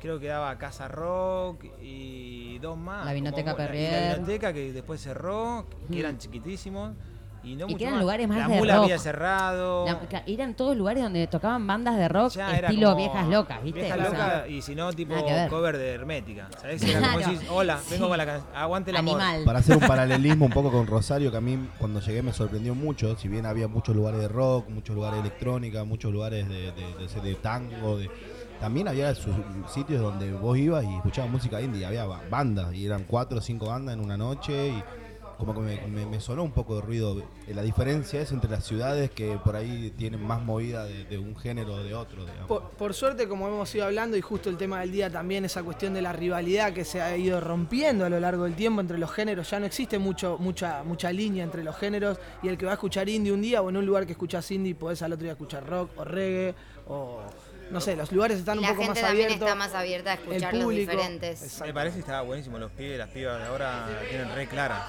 Creo 0.00 0.18
que 0.18 0.28
daba 0.28 0.56
Casa 0.56 0.88
Rock 0.88 1.64
y 1.82 2.58
dos 2.58 2.76
más. 2.78 3.04
La 3.04 3.12
Vinoteca 3.12 3.54
Perrier. 3.56 3.92
La 4.08 4.14
Vinoteca 4.14 4.52
que 4.52 4.72
después 4.72 5.00
cerró, 5.00 5.66
que 5.90 5.96
Mm. 5.96 6.00
eran 6.00 6.18
chiquitísimos. 6.18 6.92
Y, 7.42 7.56
no 7.56 7.64
Y 7.64 7.68
mucho 7.68 7.78
que 7.78 7.84
eran 7.84 7.94
más. 7.94 8.02
lugares 8.02 8.28
más 8.28 8.36
La 8.36 8.48
de 8.48 8.58
mula 8.58 8.74
rock. 8.74 8.82
había 8.84 8.98
cerrado. 8.98 9.86
La- 9.86 10.22
eran 10.26 10.52
todos 10.54 10.76
lugares 10.76 11.02
donde 11.02 11.26
tocaban 11.26 11.66
bandas 11.66 11.96
de 11.96 12.06
rock 12.06 12.32
Ya 12.32 12.50
estilo 12.54 12.94
viejas 12.94 13.26
locas, 13.28 13.62
¿viste? 13.62 13.80
Viejas 13.80 13.98
O 13.98 14.02
sea, 14.02 14.10
locas 14.36 14.50
y 14.50 14.60
si 14.60 14.74
no, 14.74 14.92
tipo 14.92 15.14
cover 15.48 15.78
de 15.78 15.88
Hermética. 15.94 16.48
¿Sabés? 16.60 16.82
Era 16.82 17.00
como 17.00 17.18
decís, 17.18 17.40
hola, 17.50 17.80
vengo 17.90 18.08
con 18.08 18.18
la 18.18 18.26
canción. 18.26 18.54
Aguante. 18.54 18.94
Animal. 18.94 19.42
Para 19.46 19.60
hacer 19.60 19.74
un 19.78 19.86
paralelismo 19.88 20.44
un 20.44 20.52
poco 20.52 20.70
con 20.70 20.86
Rosario, 20.86 21.30
que 21.30 21.38
a 21.38 21.40
mí 21.40 21.66
cuando 21.78 22.00
llegué 22.00 22.20
me 22.22 22.34
sorprendió 22.34 22.74
mucho, 22.74 23.16
si 23.16 23.28
bien 23.28 23.46
había 23.46 23.68
muchos 23.68 23.96
lugares 23.96 24.20
de 24.20 24.28
rock, 24.28 24.68
muchos 24.68 24.94
lugares 24.94 25.22
de 25.22 25.28
electrónica, 25.28 25.84
muchos 25.84 26.12
lugares 26.12 26.46
de, 26.46 26.72
de- 26.72 26.94
de- 27.06 27.20
de 27.22 27.34
tango, 27.36 27.96
de, 27.96 28.10
también 28.60 28.88
había 28.88 29.14
sus 29.14 29.34
sitios 29.68 30.00
donde 30.02 30.32
vos 30.32 30.56
ibas 30.58 30.84
y 30.84 30.94
escuchabas 30.96 31.30
música 31.30 31.60
indie, 31.60 31.84
había 31.86 32.04
ba- 32.04 32.20
bandas, 32.30 32.74
y 32.74 32.86
eran 32.86 33.04
cuatro 33.04 33.38
o 33.38 33.40
cinco 33.40 33.66
bandas 33.66 33.94
en 33.94 34.00
una 34.04 34.16
noche, 34.16 34.68
y 34.68 34.82
como 35.38 35.54
que 35.54 35.60
me, 35.60 36.20
sonó 36.20 36.42
un 36.42 36.52
poco 36.52 36.74
de 36.76 36.82
ruido. 36.82 37.18
Eh, 37.48 37.54
La 37.54 37.62
diferencia 37.62 38.20
es 38.20 38.30
entre 38.30 38.50
las 38.50 38.62
ciudades 38.62 39.10
que 39.10 39.38
por 39.42 39.56
ahí 39.56 39.90
tienen 39.96 40.22
más 40.22 40.42
movida 40.42 40.84
de, 40.84 41.16
un 41.16 41.34
género 41.34 41.76
o 41.76 41.82
de 41.82 41.94
otro. 41.94 42.26
Por, 42.46 42.64
por 42.72 42.92
suerte, 42.92 43.26
como 43.26 43.48
hemos 43.48 43.74
ido 43.74 43.86
hablando, 43.86 44.18
y 44.18 44.20
justo 44.20 44.50
el 44.50 44.58
tema 44.58 44.80
del 44.80 44.92
día 44.92 45.08
también, 45.08 45.46
esa 45.46 45.62
cuestión 45.62 45.94
de 45.94 46.02
la 46.02 46.12
rivalidad 46.12 46.74
que 46.74 46.84
se 46.84 47.00
ha 47.00 47.16
ido 47.16 47.40
rompiendo 47.40 48.04
a 48.04 48.10
lo 48.10 48.20
largo 48.20 48.44
del 48.44 48.54
tiempo 48.54 48.82
entre 48.82 48.98
los 48.98 49.10
géneros, 49.10 49.48
ya 49.50 49.58
no 49.58 49.64
existe 49.64 49.98
mucho, 49.98 50.36
mucha, 50.38 50.82
mucha 50.84 51.10
línea 51.10 51.42
entre 51.42 51.64
los 51.64 51.74
géneros, 51.74 52.18
y 52.42 52.48
el 52.48 52.58
que 52.58 52.66
va 52.66 52.72
a 52.72 52.74
escuchar 52.74 53.08
indie 53.08 53.32
un 53.32 53.40
día, 53.40 53.62
o 53.62 53.70
en 53.70 53.78
un 53.78 53.86
lugar 53.86 54.04
que 54.04 54.12
escuchas 54.12 54.50
indie, 54.50 54.74
podés 54.74 55.00
al 55.00 55.14
otro 55.14 55.22
día 55.22 55.32
escuchar 55.32 55.66
rock 55.66 55.90
o 55.96 56.04
reggae, 56.04 56.54
o 56.86 57.20
no 57.70 57.80
sé, 57.80 57.96
los 57.96 58.10
lugares 58.12 58.38
están 58.38 58.58
un 58.58 58.62
la 58.62 58.70
poco 58.70 58.82
gente 58.82 59.00
más 59.00 59.08
también 59.08 59.26
abiertos. 59.26 59.48
está 59.48 59.54
más 59.58 59.74
abierta 59.74 60.10
a 60.10 60.14
escuchar 60.14 60.52
el 60.54 60.58
los 60.60 60.64
público. 60.66 60.90
diferentes. 60.92 61.60
Me 61.60 61.72
parece 61.74 61.94
que 61.96 62.00
estaba 62.00 62.22
buenísimo. 62.22 62.58
Los 62.58 62.70
pibes, 62.72 62.98
las 62.98 63.08
pibas 63.10 63.38
de 63.40 63.46
ahora 63.46 63.86
tienen 64.08 64.34
re 64.34 64.46
clara. 64.48 64.84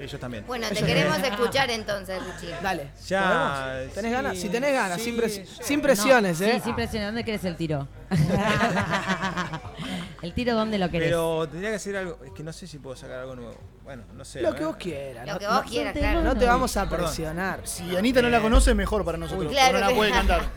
Ellos 0.00 0.20
también. 0.20 0.44
Bueno, 0.46 0.66
te 0.68 0.82
queremos 0.82 1.18
escuchar 1.18 1.70
entonces, 1.70 2.20
Ruchi. 2.24 2.48
Dale. 2.62 2.90
Ya, 3.06 3.70
¿Podemos? 3.72 3.94
¿Tenés 3.94 4.10
sí, 4.10 4.14
ganas? 4.16 4.38
Si 4.38 4.48
tenés 4.48 4.72
ganas, 4.72 4.98
sí, 4.98 5.04
sin, 5.04 5.16
pres- 5.16 5.44
sí. 5.46 5.58
sin 5.62 5.82
presiones, 5.82 6.40
No, 6.40 6.46
¿eh? 6.46 6.52
Sí, 6.56 6.60
sin 6.64 6.74
presiones. 6.74 7.08
¿Dónde 7.08 7.24
querés 7.24 7.44
el 7.44 7.56
tiro? 7.56 7.86
¿El 10.22 10.32
tiro 10.34 10.54
dónde 10.54 10.78
lo 10.78 10.90
querés? 10.90 11.08
Pero 11.08 11.48
tendría 11.48 11.70
que 11.72 11.78
ser 11.78 11.96
algo. 11.96 12.18
Es 12.24 12.32
que 12.32 12.42
no 12.42 12.52
sé 12.52 12.66
si 12.66 12.78
puedo 12.78 12.96
sacar 12.96 13.20
algo 13.20 13.36
nuevo. 13.36 13.54
Bueno, 13.84 14.02
no 14.14 14.24
sé. 14.24 14.40
Lo 14.42 14.54
que 14.54 14.64
vos 14.64 14.76
quieras. 14.76 15.26
Lo 15.26 15.34
no- 15.34 15.38
que 15.38 15.46
vos 15.46 15.62
no- 15.64 15.70
quieras, 15.70 15.96
claro. 15.96 16.22
No 16.22 16.36
te 16.36 16.44
vamos 16.46 16.76
a 16.76 16.88
Perdón. 16.88 17.06
presionar. 17.06 17.60
Si 17.64 17.96
Anita 17.96 18.22
no 18.22 18.28
la 18.30 18.40
conoce, 18.40 18.74
mejor 18.74 19.04
para 19.04 19.18
nosotros. 19.18 19.44
porque 19.44 19.56
Claro 19.56 19.78
no 19.80 19.88
la 19.90 19.94
puede 19.94 20.10
cantar. 20.10 20.42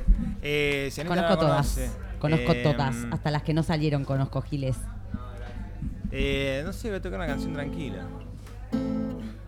Eh, 0.46 0.90
si 0.92 1.00
Anita 1.00 1.16
Conozco 1.16 1.36
la 1.36 1.40
todas. 1.40 1.80
Conozco 2.20 2.52
eh, 2.52 2.64
todas. 2.64 2.96
Hasta 3.14 3.32
las 3.32 3.44
que 3.44 3.54
no 3.54 3.64
salieron 3.64 4.04
conozco 4.04 4.42
Giles. 4.42 4.76
Eh, 6.12 6.64
no 6.66 6.74
sé, 6.74 6.90
voy 6.90 6.98
a 6.98 7.02
tocar 7.02 7.18
una 7.18 7.28
canción 7.28 7.54
tranquila. 7.54 8.06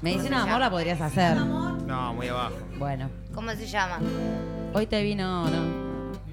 Medicina 0.01 0.43
de 0.43 0.49
amor 0.49 0.59
la 0.59 0.69
podrías 0.69 1.01
hacer. 1.01 1.35
No, 1.37 2.13
muy 2.13 2.27
abajo. 2.27 2.55
Bueno. 2.77 3.09
¿Cómo 3.33 3.51
se 3.51 3.65
llama? 3.67 3.99
Hoy 4.73 4.85
te 4.87 5.01
vino. 5.03 5.49
No. 5.49 5.85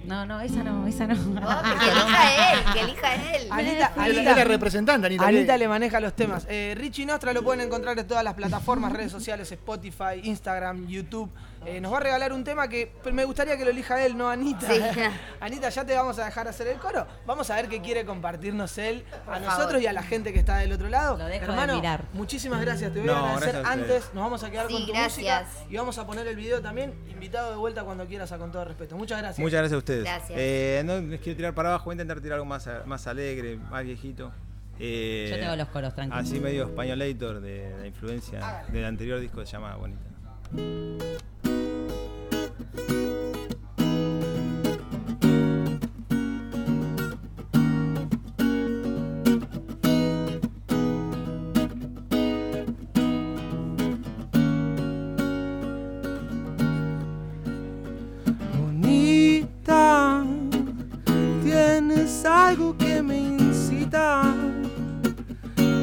No, 0.04 0.26
no, 0.26 0.40
esa 0.40 0.62
no, 0.64 0.86
esa 0.86 1.06
no. 1.06 1.14
Oh, 1.14 1.62
que 1.62 1.90
elija 1.90 2.52
él, 2.52 2.64
que 2.74 2.80
elija 2.80 3.14
él. 3.36 3.46
Anita, 3.50 3.72
Es 3.72 3.78
la- 3.96 4.02
Anita- 4.04 4.30
es 4.32 4.36
la 4.36 4.44
representante, 4.44 5.06
Anita. 5.06 5.26
Anita 5.26 5.56
le 5.56 5.68
maneja 5.68 6.00
los 6.00 6.14
temas. 6.14 6.44
Eh, 6.50 6.74
Richie 6.76 7.06
Nostra 7.06 7.32
lo 7.32 7.42
pueden 7.42 7.60
encontrar 7.66 7.96
en 7.98 8.06
todas 8.06 8.24
las 8.24 8.34
plataformas, 8.34 8.92
redes 8.92 9.12
sociales, 9.12 9.50
Spotify, 9.52 10.20
Instagram, 10.24 10.86
YouTube. 10.88 11.30
Eh, 11.64 11.80
nos 11.80 11.92
va 11.92 11.98
a 11.98 12.00
regalar 12.00 12.32
un 12.32 12.42
tema 12.42 12.66
que 12.68 12.92
me 13.12 13.24
gustaría 13.24 13.56
que 13.56 13.64
lo 13.64 13.70
elija 13.70 14.04
él, 14.04 14.16
no 14.16 14.28
Anita. 14.28 14.66
Sí. 14.68 14.80
Anita, 15.40 15.68
ya 15.68 15.84
te 15.84 15.94
vamos 15.94 16.18
a 16.18 16.24
dejar 16.24 16.48
hacer 16.48 16.66
el 16.66 16.78
coro. 16.78 17.06
Vamos 17.24 17.48
a 17.50 17.54
ver 17.56 17.68
qué 17.68 17.80
quiere 17.80 18.04
compartirnos 18.04 18.76
él 18.78 19.04
a 19.12 19.24
Por 19.24 19.40
nosotros 19.42 19.66
favor. 19.68 19.82
y 19.82 19.86
a 19.86 19.92
la 19.92 20.02
gente 20.02 20.32
que 20.32 20.40
está 20.40 20.56
del 20.58 20.72
otro 20.72 20.88
lado. 20.88 21.16
Lo 21.18 21.26
dejo 21.26 21.44
de 21.46 21.50
Hermano, 21.52 21.74
mirar. 21.76 22.04
muchísimas 22.14 22.60
gracias. 22.60 22.92
Te 22.92 22.98
voy 22.98 23.06
No, 23.06 23.14
a 23.14 23.34
agradecer 23.36 23.64
a 23.64 23.70
antes. 23.72 24.04
Nos 24.12 24.24
vamos 24.24 24.42
a 24.42 24.50
quedar 24.50 24.66
Sí, 24.66 24.72
con 24.72 24.86
tu 24.86 24.92
gracias. 24.92 25.46
música 25.46 25.66
y 25.70 25.76
vamos 25.76 25.98
a 25.98 26.06
poner 26.06 26.26
el 26.26 26.34
video 26.36 26.60
también. 26.60 26.94
Invitado 27.08 27.50
de 27.52 27.56
vuelta 27.56 27.84
cuando 27.84 28.06
quieras, 28.06 28.32
a 28.32 28.38
con 28.38 28.50
todo 28.50 28.64
respeto. 28.64 28.96
Muchas 28.96 29.18
gracias. 29.18 29.38
Muchas 29.38 29.58
gracias 29.60 29.74
a 29.74 29.78
ustedes. 29.78 30.04
Gracias. 30.04 30.38
Eh, 30.40 30.82
no 30.84 30.98
les 31.00 31.20
quiero 31.20 31.36
tirar 31.36 31.54
para 31.54 31.68
abajo, 31.68 31.84
voy 31.84 31.92
a 31.92 31.94
intentar 31.94 32.20
tirar 32.20 32.34
algo 32.34 32.46
más, 32.46 32.68
más 32.86 33.06
alegre, 33.06 33.56
más 33.56 33.84
viejito. 33.84 34.32
Eh, 34.80 35.28
Yo 35.30 35.36
te 35.36 35.44
hago 35.46 35.56
los 35.56 35.68
coros, 35.68 35.94
tranquilo. 35.94 36.20
Así 36.20 36.40
medio 36.40 36.64
españolator 36.64 37.40
de 37.40 37.72
la 37.78 37.86
influencia 37.86 38.64
del 38.72 38.84
anterior 38.84 39.20
disco 39.20 39.44
se 39.46 39.52
llama 39.52 39.76
Bonita. 39.76 40.02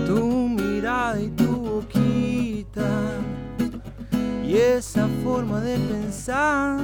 Tu 0.05 0.49
mirada 0.49 1.21
y 1.21 1.29
tu 1.29 1.45
boquita, 1.45 3.18
y 4.49 4.57
esa 4.57 5.07
forma 5.23 5.61
de 5.61 5.77
pensar. 5.77 6.79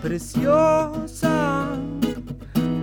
Preciosa, 0.00 1.66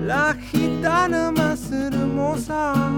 la 0.05 0.35
gitana 0.35 1.31
más 1.31 1.71
hermosa, 1.71 2.91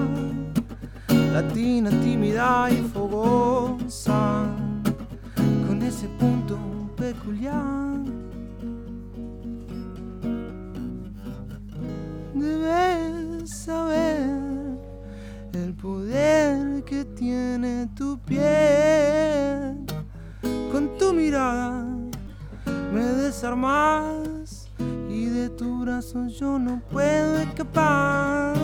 latina, 1.31 1.89
tímida 2.01 2.69
y 2.69 2.81
fogosa 2.93 4.45
con 5.65 5.81
ese 5.81 6.07
punto 6.19 6.57
peculiar. 6.97 8.01
Debes 12.33 13.49
saber 13.49 14.42
el 15.55 15.73
poder 15.73 16.83
que 16.83 17.05
tiene 17.05 17.87
tu 17.95 18.17
piel. 18.19 19.85
Con 20.71 20.97
tu 20.97 21.13
mirada 21.13 21.85
me 22.93 23.03
desarmas 23.03 24.69
y 25.09 25.25
de 25.25 25.49
tu 25.49 25.81
brazo 25.81 26.27
yo 26.27 26.57
no 26.57 26.81
puedo 26.91 27.39
escapar. 27.39 28.55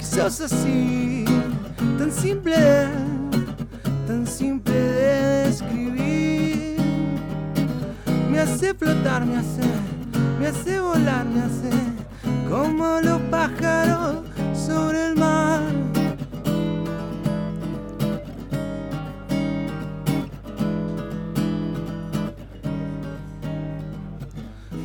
sos 0.00 0.40
así, 0.40 1.24
tan 1.98 2.10
simple, 2.10 2.56
tan 4.06 4.26
simple 4.26 4.74
de 4.74 5.44
describir. 5.46 6.76
Me 8.30 8.40
hace 8.40 8.74
flotar, 8.74 9.24
me 9.24 9.36
hace, 9.36 9.62
me 10.40 10.46
hace 10.46 10.80
volar, 10.80 11.26
me 11.26 11.42
hace 11.42 11.87
como 12.48 13.00
los 13.00 13.20
pájaros 13.30 14.24
sobre 14.54 15.08
el 15.08 15.16
mar. 15.16 15.60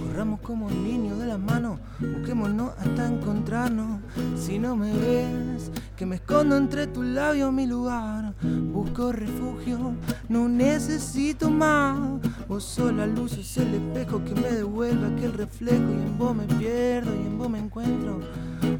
Corramos 0.07 0.39
como 0.41 0.69
niños 0.69 1.19
de 1.19 1.27
la 1.27 1.37
mano, 1.37 1.79
busquémonos 1.99 2.71
hasta 2.79 3.07
encontrarnos. 3.07 4.01
Si 4.35 4.59
no 4.59 4.75
me 4.75 4.91
ves, 4.93 5.71
que 5.95 6.05
me 6.05 6.15
escondo 6.15 6.57
entre 6.57 6.87
tus 6.87 7.05
labios 7.05 7.51
mi 7.53 7.65
lugar. 7.65 8.33
Busco 8.41 9.11
refugio, 9.11 9.93
no 10.29 10.47
necesito 10.49 11.49
más. 11.49 12.19
Vos 12.47 12.63
sos 12.63 12.93
la 12.93 13.05
luz, 13.05 13.33
es 13.33 13.57
el 13.57 13.73
espejo 13.75 14.23
que 14.23 14.33
me 14.35 14.51
devuelve 14.51 15.07
aquel 15.15 15.33
reflejo. 15.33 15.83
Y 15.83 16.07
en 16.07 16.17
vos 16.17 16.35
me 16.35 16.45
pierdo 16.45 17.13
y 17.13 17.25
en 17.25 17.37
vos 17.37 17.49
me 17.49 17.59
encuentro. 17.59 18.19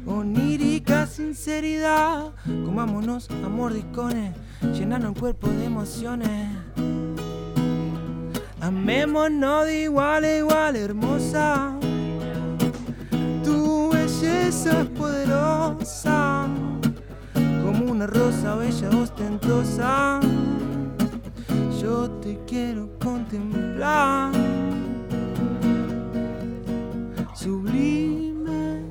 Onírica 0.06 1.06
sinceridad, 1.06 2.32
comámonos 2.64 3.30
a 3.30 3.48
mordiscones, 3.48 4.34
llenando 4.72 5.08
el 5.08 5.14
cuerpo 5.14 5.48
de 5.48 5.64
emociones. 5.64 6.48
Amémonos 8.60 9.66
de 9.66 9.82
igual 9.82 10.24
a 10.24 10.36
igual, 10.36 10.76
hermosa. 10.76 11.76
Tu 13.44 13.90
belleza 13.90 14.80
es 14.80 14.86
poderosa, 14.88 16.48
como 17.78 17.90
una 17.90 18.06
rosa 18.06 18.54
bella 18.54 18.88
ostentosa. 18.90 20.20
Yo 21.80 22.08
te 22.22 22.38
quiero 22.46 22.88
contemplar, 23.00 24.32
sublime. 27.34 28.82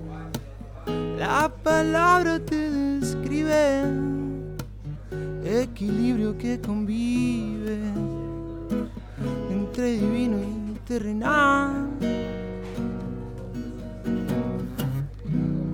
La 1.17 1.49
palabra 1.63 2.39
te 2.39 2.69
describe, 2.69 3.83
equilibrio 5.45 6.37
que 6.37 6.59
convive 6.59 7.79
entre 9.49 9.91
divino 9.93 10.37
y 10.39 10.77
terrenal. 10.85 11.87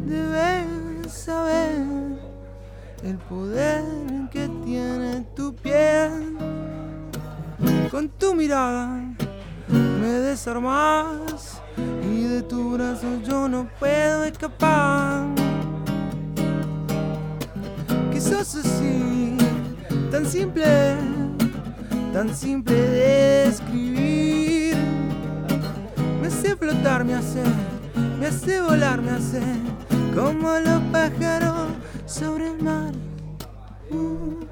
Debes 0.05 1.11
saber 1.11 2.08
el 3.03 3.17
poder 3.17 3.83
que 4.31 4.49
tiene 4.63 5.25
tu 5.35 5.55
piel. 5.55 6.37
Con 7.91 8.09
tu 8.09 8.33
mirada 8.35 9.01
me 9.67 10.07
desarmas 10.07 11.61
y 12.03 12.23
de 12.23 12.41
tu 12.41 12.73
brazo 12.73 13.07
yo 13.27 13.47
no 13.47 13.67
puedo 13.79 14.23
escapar. 14.23 15.27
Que 18.11 18.21
sos 18.21 18.55
así, 18.55 19.37
tan 20.11 20.25
simple 20.25 21.09
tan 22.13 22.35
simple 22.35 22.75
de 22.75 23.45
escribir. 23.45 24.75
Me 26.21 26.27
hace 26.27 26.55
flotar, 26.55 27.03
me 27.05 27.15
hace, 27.15 27.43
me 28.19 28.27
hace 28.27 28.61
volar, 28.61 29.01
me 29.01 29.11
hace 29.11 29.41
como 30.15 30.59
los 30.59 30.81
pájaros 30.91 31.67
sobre 32.09 32.47
el 32.47 32.63
mar. 32.63 32.93
Uh, 33.91 34.45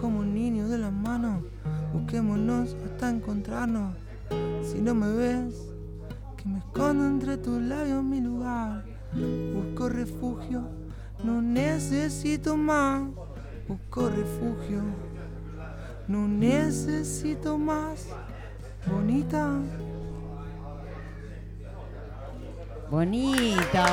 como 0.00 0.24
niños 0.24 0.70
de 0.70 0.78
las 0.78 0.92
manos, 0.92 1.42
busquémonos 1.92 2.74
hasta 2.86 3.10
encontrarnos. 3.10 3.94
Si 4.62 4.80
no 4.80 4.94
me 4.94 5.12
ves, 5.12 5.54
que 6.36 6.48
me 6.48 6.58
escondo 6.58 7.06
entre 7.06 7.36
tus 7.36 7.60
labios 7.60 8.02
mi 8.02 8.20
lugar. 8.20 8.84
Busco 9.12 9.88
refugio, 9.88 10.68
no 11.24 11.42
necesito 11.42 12.56
más. 12.56 13.02
Busco 13.66 14.08
refugio, 14.08 14.82
no 16.06 16.28
necesito 16.28 17.58
más. 17.58 18.06
Bonita. 18.86 19.60
Bonito. 22.90 23.78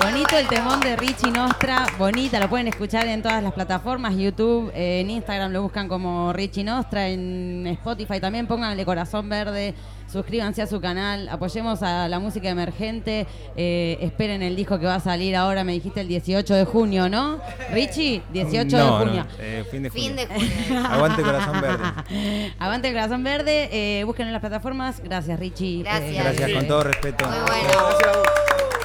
Bonito 0.00 0.38
el 0.38 0.46
temón 0.46 0.78
de 0.78 0.94
Richie 0.94 1.32
Nostra, 1.32 1.84
bonita, 1.98 2.38
lo 2.38 2.48
pueden 2.48 2.68
escuchar 2.68 3.08
en 3.08 3.20
todas 3.20 3.42
las 3.42 3.52
plataformas, 3.52 4.16
YouTube, 4.16 4.70
eh, 4.72 5.00
en 5.00 5.10
Instagram 5.10 5.50
lo 5.50 5.62
buscan 5.62 5.88
como 5.88 6.32
Richie 6.32 6.62
Nostra, 6.62 7.08
en 7.08 7.66
Spotify 7.66 8.20
también, 8.20 8.46
pónganle 8.46 8.84
corazón 8.84 9.28
verde, 9.28 9.74
suscríbanse 10.10 10.62
a 10.62 10.66
su 10.66 10.80
canal, 10.80 11.28
apoyemos 11.28 11.82
a 11.82 12.08
la 12.08 12.18
música 12.18 12.48
emergente, 12.48 13.26
eh, 13.56 13.98
esperen 14.00 14.42
el 14.42 14.56
disco 14.56 14.78
que 14.78 14.86
va 14.86 14.96
a 14.96 15.00
salir 15.00 15.36
ahora, 15.36 15.64
me 15.64 15.72
dijiste 15.72 16.00
el 16.00 16.08
18 16.08 16.54
de 16.54 16.64
junio, 16.64 17.08
¿no? 17.08 17.38
Richie, 17.72 18.22
18 18.32 18.76
No, 18.76 18.84
de 18.84 18.90
no, 18.90 18.98
junio. 18.98 19.26
eh, 19.38 19.64
fin 19.70 19.82
de 19.82 19.90
Fin 19.90 20.16
junio. 20.16 20.26
de 20.26 20.34
junio. 20.34 20.86
Aguante 20.90 21.22
corazón 21.22 21.60
verde. 21.60 21.84
Aguante 22.58 22.88
el 22.88 22.94
corazón 22.94 23.22
verde, 23.24 23.68
eh, 24.00 24.04
busquen 24.04 24.26
en 24.26 24.32
las 24.32 24.40
plataformas, 24.40 25.00
gracias 25.02 25.38
Richie. 25.38 25.82
Gracias. 25.82 26.10
Eh, 26.10 26.18
Gracias, 26.22 26.50
con 26.52 26.66
todo 26.66 26.82
respeto. 26.84 27.26
Muy 27.28 27.38
bueno. 27.38 27.68
De 27.68 28.77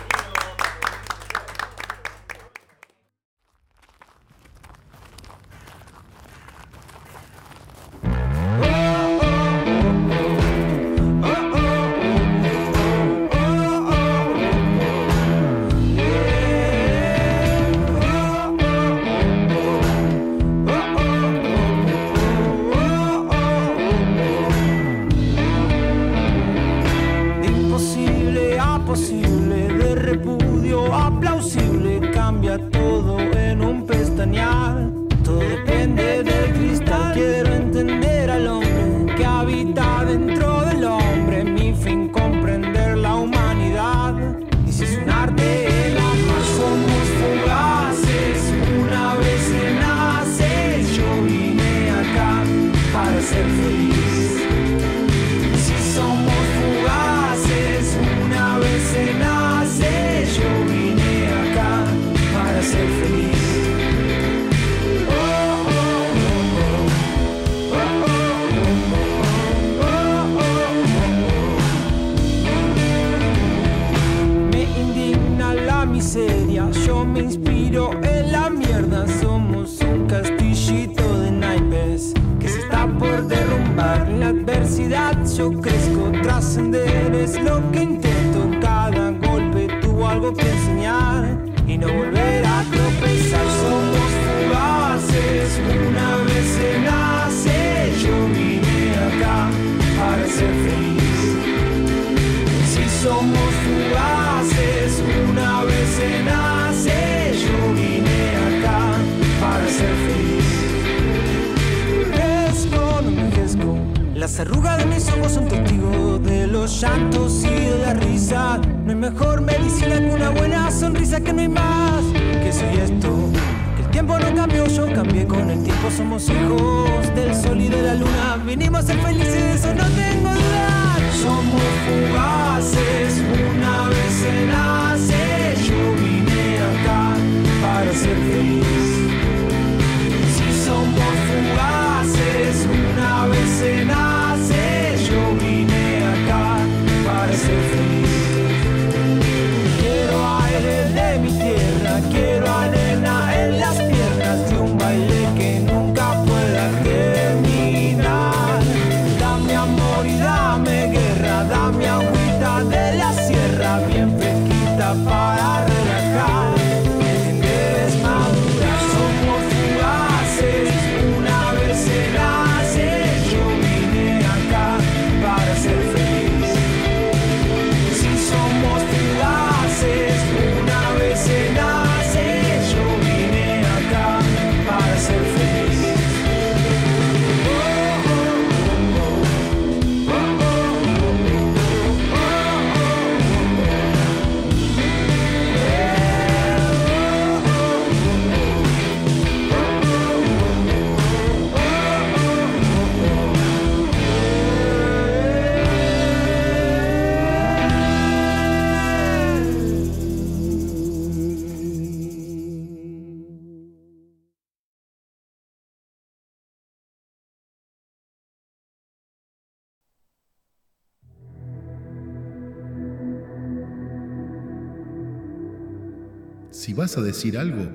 Si 226.63 226.73
vas 226.73 226.97
a 226.97 227.01
decir 227.01 227.37
algo, 227.37 227.67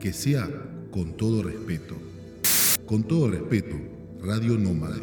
que 0.00 0.14
sea 0.14 0.48
con 0.90 1.14
todo 1.14 1.42
respeto. 1.42 1.94
Con 2.86 3.02
todo 3.02 3.28
respeto, 3.28 3.76
Radio 4.22 4.56
Nómada. 4.56 4.96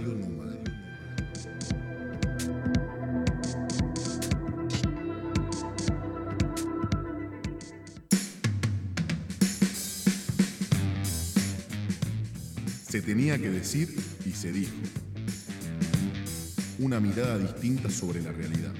Se 12.89 13.03
tenía 13.03 13.37
que 13.37 13.51
decir 13.51 13.95
y 14.25 14.31
se 14.31 14.51
dijo. 14.51 14.73
Una 16.79 16.99
mirada 16.99 17.37
distinta 17.37 17.91
sobre 17.91 18.23
la 18.23 18.31
realidad. 18.31 18.73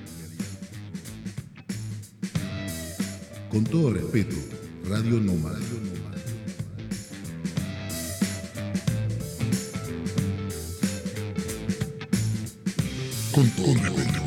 Con 3.49 3.63
todo 3.63 3.93
respeto, 3.93 4.35
Radio 4.89 5.21
Nómada. 5.21 5.57
Con 13.33 13.49
todo 13.51 13.73
respeto. 13.73 14.17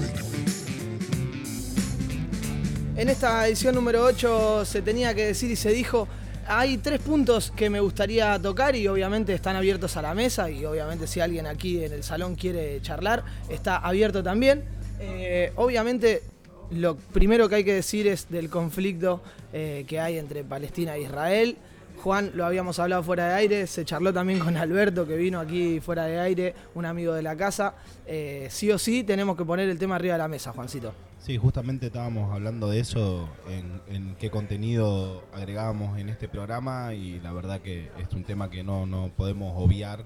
En 2.97 3.09
esta 3.11 3.47
edición 3.47 3.75
número 3.75 4.05
8 4.05 4.65
se 4.65 4.81
tenía 4.81 5.15
que 5.15 5.27
decir 5.27 5.51
y 5.51 5.57
se 5.57 5.71
dijo, 5.71 6.09
hay 6.47 6.79
tres 6.79 7.01
puntos 7.01 7.53
que 7.55 7.69
me 7.69 7.81
gustaría 7.81 8.39
tocar 8.41 8.75
y 8.75 8.89
obviamente 8.89 9.35
están 9.35 9.55
abiertos 9.55 9.99
a 9.99 10.03
la 10.03 10.15
mesa 10.15 10.51
y 10.51 10.65
obviamente 10.65 11.07
si 11.07 11.21
alguien 11.21 11.47
aquí 11.47 11.85
en 11.85 11.93
el 11.93 12.03
salón 12.05 12.37
quiere 12.37 12.81
charlar, 12.81 13.23
está 13.51 13.77
abierto 13.77 14.23
también. 14.23 14.65
Eh, 14.99 15.53
obviamente 15.57 16.23
lo 16.71 16.97
primero 16.97 17.49
que 17.49 17.57
hay 17.57 17.65
que 17.65 17.75
decir 17.75 18.07
es 18.07 18.29
del 18.29 18.49
conflicto 18.49 19.21
eh, 19.53 19.85
que 19.89 20.01
hay 20.01 20.19
entre 20.19 20.45
Palestina 20.45 20.97
e 20.97 21.03
Israel. 21.03 21.57
Juan, 22.03 22.31
lo 22.35 22.47
habíamos 22.47 22.79
hablado 22.79 23.03
fuera 23.03 23.29
de 23.29 23.35
aire, 23.35 23.67
se 23.67 23.85
charló 23.85 24.13
también 24.13 24.39
con 24.39 24.57
Alberto, 24.57 25.07
que 25.07 25.17
vino 25.17 25.39
aquí 25.39 25.81
fuera 25.81 26.05
de 26.05 26.19
aire, 26.19 26.55
un 26.75 26.87
amigo 26.87 27.13
de 27.13 27.23
la 27.23 27.37
casa. 27.37 27.75
Eh, 28.07 28.49
sí 28.51 28.71
o 28.71 28.79
sí 28.79 29.05
tenemos 29.05 29.37
que 29.37 29.45
poner 29.45 29.69
el 29.69 29.79
tema 29.79 29.97
arriba 29.97 30.15
de 30.15 30.19
la 30.19 30.29
mesa, 30.29 30.53
Juancito. 30.53 30.95
Sí, 31.19 31.37
justamente 31.37 31.87
estábamos 31.87 32.33
hablando 32.33 32.71
de 32.71 32.81
eso, 32.81 33.29
en, 33.51 34.15
qué 34.19 34.31
contenido 34.31 35.23
agregábamos 35.35 35.99
en 35.99 36.09
este 36.09 36.29
programa 36.29 36.95
y 36.95 37.21
la 37.21 37.33
verdad 37.33 37.61
que 37.61 37.91
es 37.99 38.13
un 38.15 38.25
tema 38.25 38.49
que 38.49 38.65
no, 38.65 38.87
no 38.87 39.11
podemos 39.15 39.53
obviar. 39.57 40.05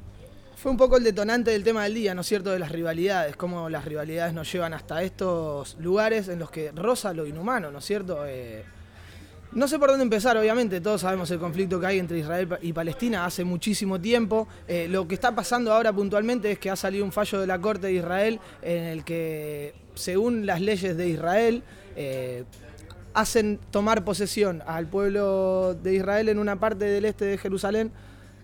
Fue 0.57 0.71
un 0.71 0.77
poco 0.77 0.97
el 0.97 1.05
detonante 1.05 1.51
del 1.51 1.65
tema 1.65 1.85
del 1.85 1.95
día, 1.95 2.15
¿no 2.15 2.23
es 2.23 2.27
cierto? 2.27 2.51
De 2.51 2.59
las 2.59 2.71
rivalidades, 2.71 3.37
cómo 3.37 3.69
las 3.69 3.85
rivalidades 3.85 4.33
nos 4.33 4.51
llevan 4.51 4.73
hasta 4.73 5.03
estos 5.03 5.77
lugares 5.79 6.29
en 6.29 6.39
los 6.39 6.51
que 6.51 6.71
roza 6.73 7.13
lo 7.13 7.27
inhumano, 7.27 7.71
¿no 7.71 7.79
es 7.79 7.85
cierto? 7.85 8.25
Eh, 8.27 8.65
no 9.53 9.69
sé 9.69 9.79
por 9.79 9.91
dónde 9.91 10.03
empezar, 10.03 10.37
obviamente, 10.37 10.81
todos 10.81 11.03
sabemos 11.03 11.31
el 11.31 11.39
conflicto 11.39 11.79
que 11.79 11.87
hay 11.87 11.99
entre 11.99 12.19
Israel 12.19 12.59
y 12.61 12.73
Palestina 12.73 13.25
hace 13.25 13.45
muchísimo 13.45 14.01
tiempo. 14.01 14.49
Eh, 14.67 14.89
lo 14.89 15.07
que 15.07 15.15
está 15.15 15.35
pasando 15.35 15.73
ahora 15.73 15.93
puntualmente 15.93 16.51
es 16.51 16.59
que 16.59 16.71
ha 16.71 16.77
salido 16.77 17.05
un 17.05 17.13
fallo 17.13 17.41
de 17.41 17.47
la 17.47 17.61
Corte 17.61 17.87
de 17.87 17.93
Israel 17.93 18.41
en 18.63 18.85
el 18.85 19.05
que, 19.05 19.75
según 19.95 20.45
las 20.45 20.61
leyes 20.61 20.97
de 20.97 21.09
Israel, 21.09 21.63
eh, 21.95 22.45
hacen 23.13 23.61
tomar 23.71 24.05
posesión 24.05 24.61
al 24.67 24.87
pueblo 24.89 25.75
de 25.75 25.95
Israel 25.95 26.29
en 26.31 26.39
una 26.39 26.59
parte 26.59 26.87
del 26.87 27.05
este 27.05 27.25
de 27.25 27.39
Jerusalén, 27.39 27.93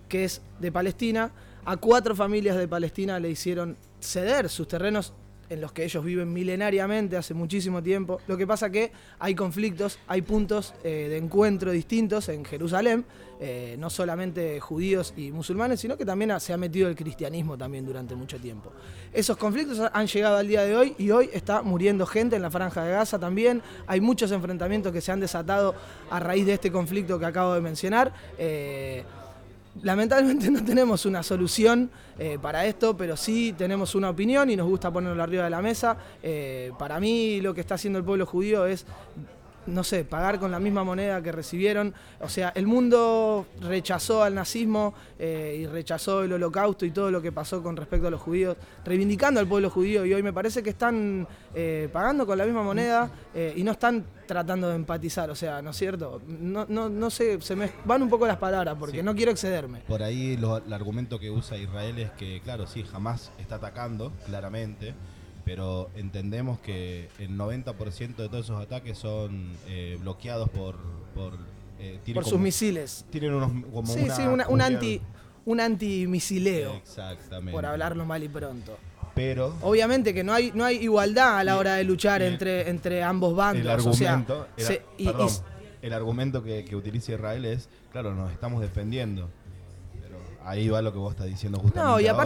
que 0.09 0.25
es 0.25 0.43
de 0.61 0.71
Palestina. 0.71 1.33
A 1.65 1.77
cuatro 1.77 2.17
familias 2.17 2.57
de 2.57 2.67
Palestina 2.67 3.21
le 3.21 3.31
hicieron 3.31 3.77
ceder 4.01 4.49
sus 4.49 4.67
terrenos 4.67 5.13
en 5.51 5.61
los 5.61 5.73
que 5.73 5.85
ellos 5.85 6.03
viven 6.05 6.33
milenariamente, 6.33 7.17
hace 7.17 7.35
muchísimo 7.35 7.83
tiempo. 7.83 8.21
Lo 8.29 8.37
que 8.37 8.47
pasa 8.47 8.71
que 8.71 8.93
hay 9.19 9.35
conflictos, 9.35 9.99
hay 10.07 10.23
puntos 10.23 10.73
eh, 10.85 11.09
de 11.11 11.17
encuentro 11.17 11.73
distintos 11.73 12.29
en 12.29 12.45
Jerusalén, 12.45 13.05
eh, 13.41 13.75
no 13.79 13.91
solamente 13.91 14.61
judíos 14.61 15.13
y 15.17 15.33
musulmanes, 15.33 15.81
sino 15.81 15.97
que 15.97 16.05
también 16.05 16.39
se 16.39 16.53
ha 16.53 16.57
metido 16.57 16.89
el 16.89 16.95
cristianismo 16.95 17.59
también 17.59 17.85
durante 17.85 18.15
mucho 18.15 18.39
tiempo. 18.39 18.71
Esos 19.13 19.37
conflictos 19.37 19.81
han 19.93 20.07
llegado 20.07 20.37
al 20.37 20.47
día 20.47 20.63
de 20.63 20.77
hoy 20.77 20.95
y 20.99 21.11
hoy 21.11 21.29
está 21.33 21.63
muriendo 21.63 22.07
gente 22.07 22.37
en 22.37 22.43
la 22.43 22.51
franja 22.51 22.85
de 22.85 22.93
Gaza 22.93 23.19
también. 23.19 23.61
Hay 23.89 24.01
muchos 24.01 24.31
enfrentamientos 24.31 24.93
que 24.93 25.01
se 25.01 25.11
han 25.11 25.19
desatado 25.19 25.75
a 26.11 26.21
raíz 26.21 26.47
de 26.47 26.55
este 26.55 26.71
conflicto 26.71 27.19
que 27.19 27.27
acabo 27.27 27.55
de 27.55 27.61
mencionar. 27.61 28.13
Eh, 28.39 29.03
Lamentablemente 29.83 30.51
no 30.51 30.65
tenemos 30.65 31.07
una 31.07 31.23
solución 31.23 31.91
eh, 32.19 32.39
para 32.41 32.67
esto, 32.67 32.97
pero 32.97 33.17
sí 33.17 33.55
tenemos 33.57 33.95
una 33.95 34.11
opinión 34.11 34.51
y 34.51 34.57
nos 34.57 34.69
gusta 34.69 34.91
ponerlo 34.91 35.23
arriba 35.23 35.45
de 35.45 35.51
la 35.51 35.63
mesa. 35.63 35.97
Eh, 36.23 36.73
para 36.79 36.99
mí 36.99 37.41
lo 37.41 37.55
que 37.55 37.61
está 37.61 37.77
haciendo 37.77 37.99
el 37.99 38.05
pueblo 38.05 38.27
judío 38.27 38.67
es, 38.67 38.85
no 39.71 39.85
sé, 39.85 40.05
pagar 40.05 40.39
con 40.39 40.51
la 40.51 40.59
misma 40.61 40.85
moneda 40.85 41.23
que 41.23 41.33
recibieron. 41.33 41.95
O 42.21 42.29
sea, 42.29 42.51
el 42.55 42.67
mundo 42.67 43.47
rechazó 43.61 44.23
al 44.23 44.35
nazismo 44.35 44.95
eh, 45.19 45.59
y 45.61 45.67
rechazó 45.67 46.23
el 46.23 46.33
holocausto 46.33 46.85
y 46.85 46.91
todo 46.91 47.11
lo 47.11 47.23
que 47.23 47.33
pasó 47.33 47.63
con 47.63 47.77
respecto 47.77 48.09
a 48.09 48.11
los 48.11 48.21
judíos, 48.21 48.57
reivindicando 48.85 49.41
al 49.41 49.47
pueblo 49.47 49.71
judío 49.71 50.05
y 50.05 50.13
hoy 50.15 50.23
me 50.23 50.33
parece 50.33 50.63
que 50.63 50.71
están 50.71 51.27
eh, 51.55 51.89
pagando 51.93 52.27
con 52.27 52.37
la 52.39 52.45
misma 52.45 52.63
moneda 52.63 53.11
eh, 53.35 53.55
y 53.57 53.63
no 53.63 53.73
están 53.73 54.05
tratando 54.27 54.69
de 54.69 54.77
empatizar, 54.77 55.29
o 55.31 55.35
sea, 55.35 55.61
¿no 55.61 55.71
es 55.71 55.77
cierto? 55.77 56.23
No, 56.29 56.65
no, 56.69 56.89
no 56.89 57.11
sé, 57.11 57.41
se 57.41 57.57
me 57.57 57.71
van 57.85 58.01
un 58.03 58.09
poco 58.09 58.27
las 58.29 58.37
palabras 58.37 58.77
porque 58.79 58.99
Sí. 58.99 59.03
no 59.03 59.15
quiero 59.15 59.33
excederme. 59.33 59.81
Por 59.89 60.03
ahí 60.05 60.37
lo- 60.37 60.59
el 60.59 60.73
argumento 60.73 61.19
que 61.19 61.31
usa 61.31 61.57
Israel 61.57 61.99
es 61.99 62.11
que, 62.13 62.41
claro, 62.41 62.67
sí, 62.69 62.85
jamás 62.85 63.33
está 63.39 63.57
atacando, 63.57 64.13
claramente, 64.27 64.95
pero 65.45 65.91
entendemos 65.97 66.59
que 66.61 67.09
el 67.19 67.31
90% 67.37 68.17
de 68.17 68.29
todos 68.29 68.45
esos 68.47 68.61
ataques 68.63 68.99
son 68.99 69.51
eh, 69.67 69.97
bloqueados 70.01 70.49
por... 70.51 70.77
Por, 71.15 71.35
eh, 71.79 71.99
sus 72.25 72.39
misiles. 72.39 73.05
Tienen 73.11 73.35
unos... 73.35 73.51
Como 73.73 73.87
sí, 73.93 74.01
una- 74.05 74.17
sí, 74.17 74.23
una- 74.23 74.49
un 74.49 74.61
anti 74.61 75.01
un 75.47 75.59
antimisileo, 75.59 76.75
Exactamente. 76.75 77.53
por 77.53 77.65
hablarlo 77.65 78.05
mal 78.05 78.23
y 78.23 78.29
pronto. 78.29 78.77
pero 79.15 79.55
Obviamente 79.63 80.13
que 80.13 80.23
no 80.23 80.33
hay, 80.35 80.53
no 80.55 80.65
hay 80.65 80.77
igualdad 80.77 81.39
a 81.39 81.45
la 81.45 81.57
hora 81.57 81.75
de 81.77 81.85
luchar 81.85 82.21
entre, 82.23 82.69
entre 82.69 83.03
ambos 83.03 83.35
bandos. 83.35 83.63
el 83.63 83.89
o 83.89 83.93
sea, 83.95 84.13
argumento, 84.13 84.47
era- 84.57 84.67
se- 84.67 84.83
y- 84.99 85.03
y- 85.05 85.07
perdón, 85.07 85.29
el 85.83 85.93
argumento 85.95 86.43
que, 86.43 86.65
que 86.67 86.77
utiliza 86.77 87.13
Israel 87.13 87.47
es, 87.47 87.69
claro, 87.91 88.15
nos 88.15 88.31
estamos 88.31 88.61
defendiendo. 88.61 89.31
Pero 90.03 90.19
ahí 90.45 90.69
va 90.69 90.83
lo 90.83 90.93
que 90.93 90.99
vos 90.99 91.13
estás 91.13 91.27
diciendo 91.27 91.59
justamente. 91.59 91.91
No, 91.91 91.99
y 91.99 92.07
ahora. 92.07 92.23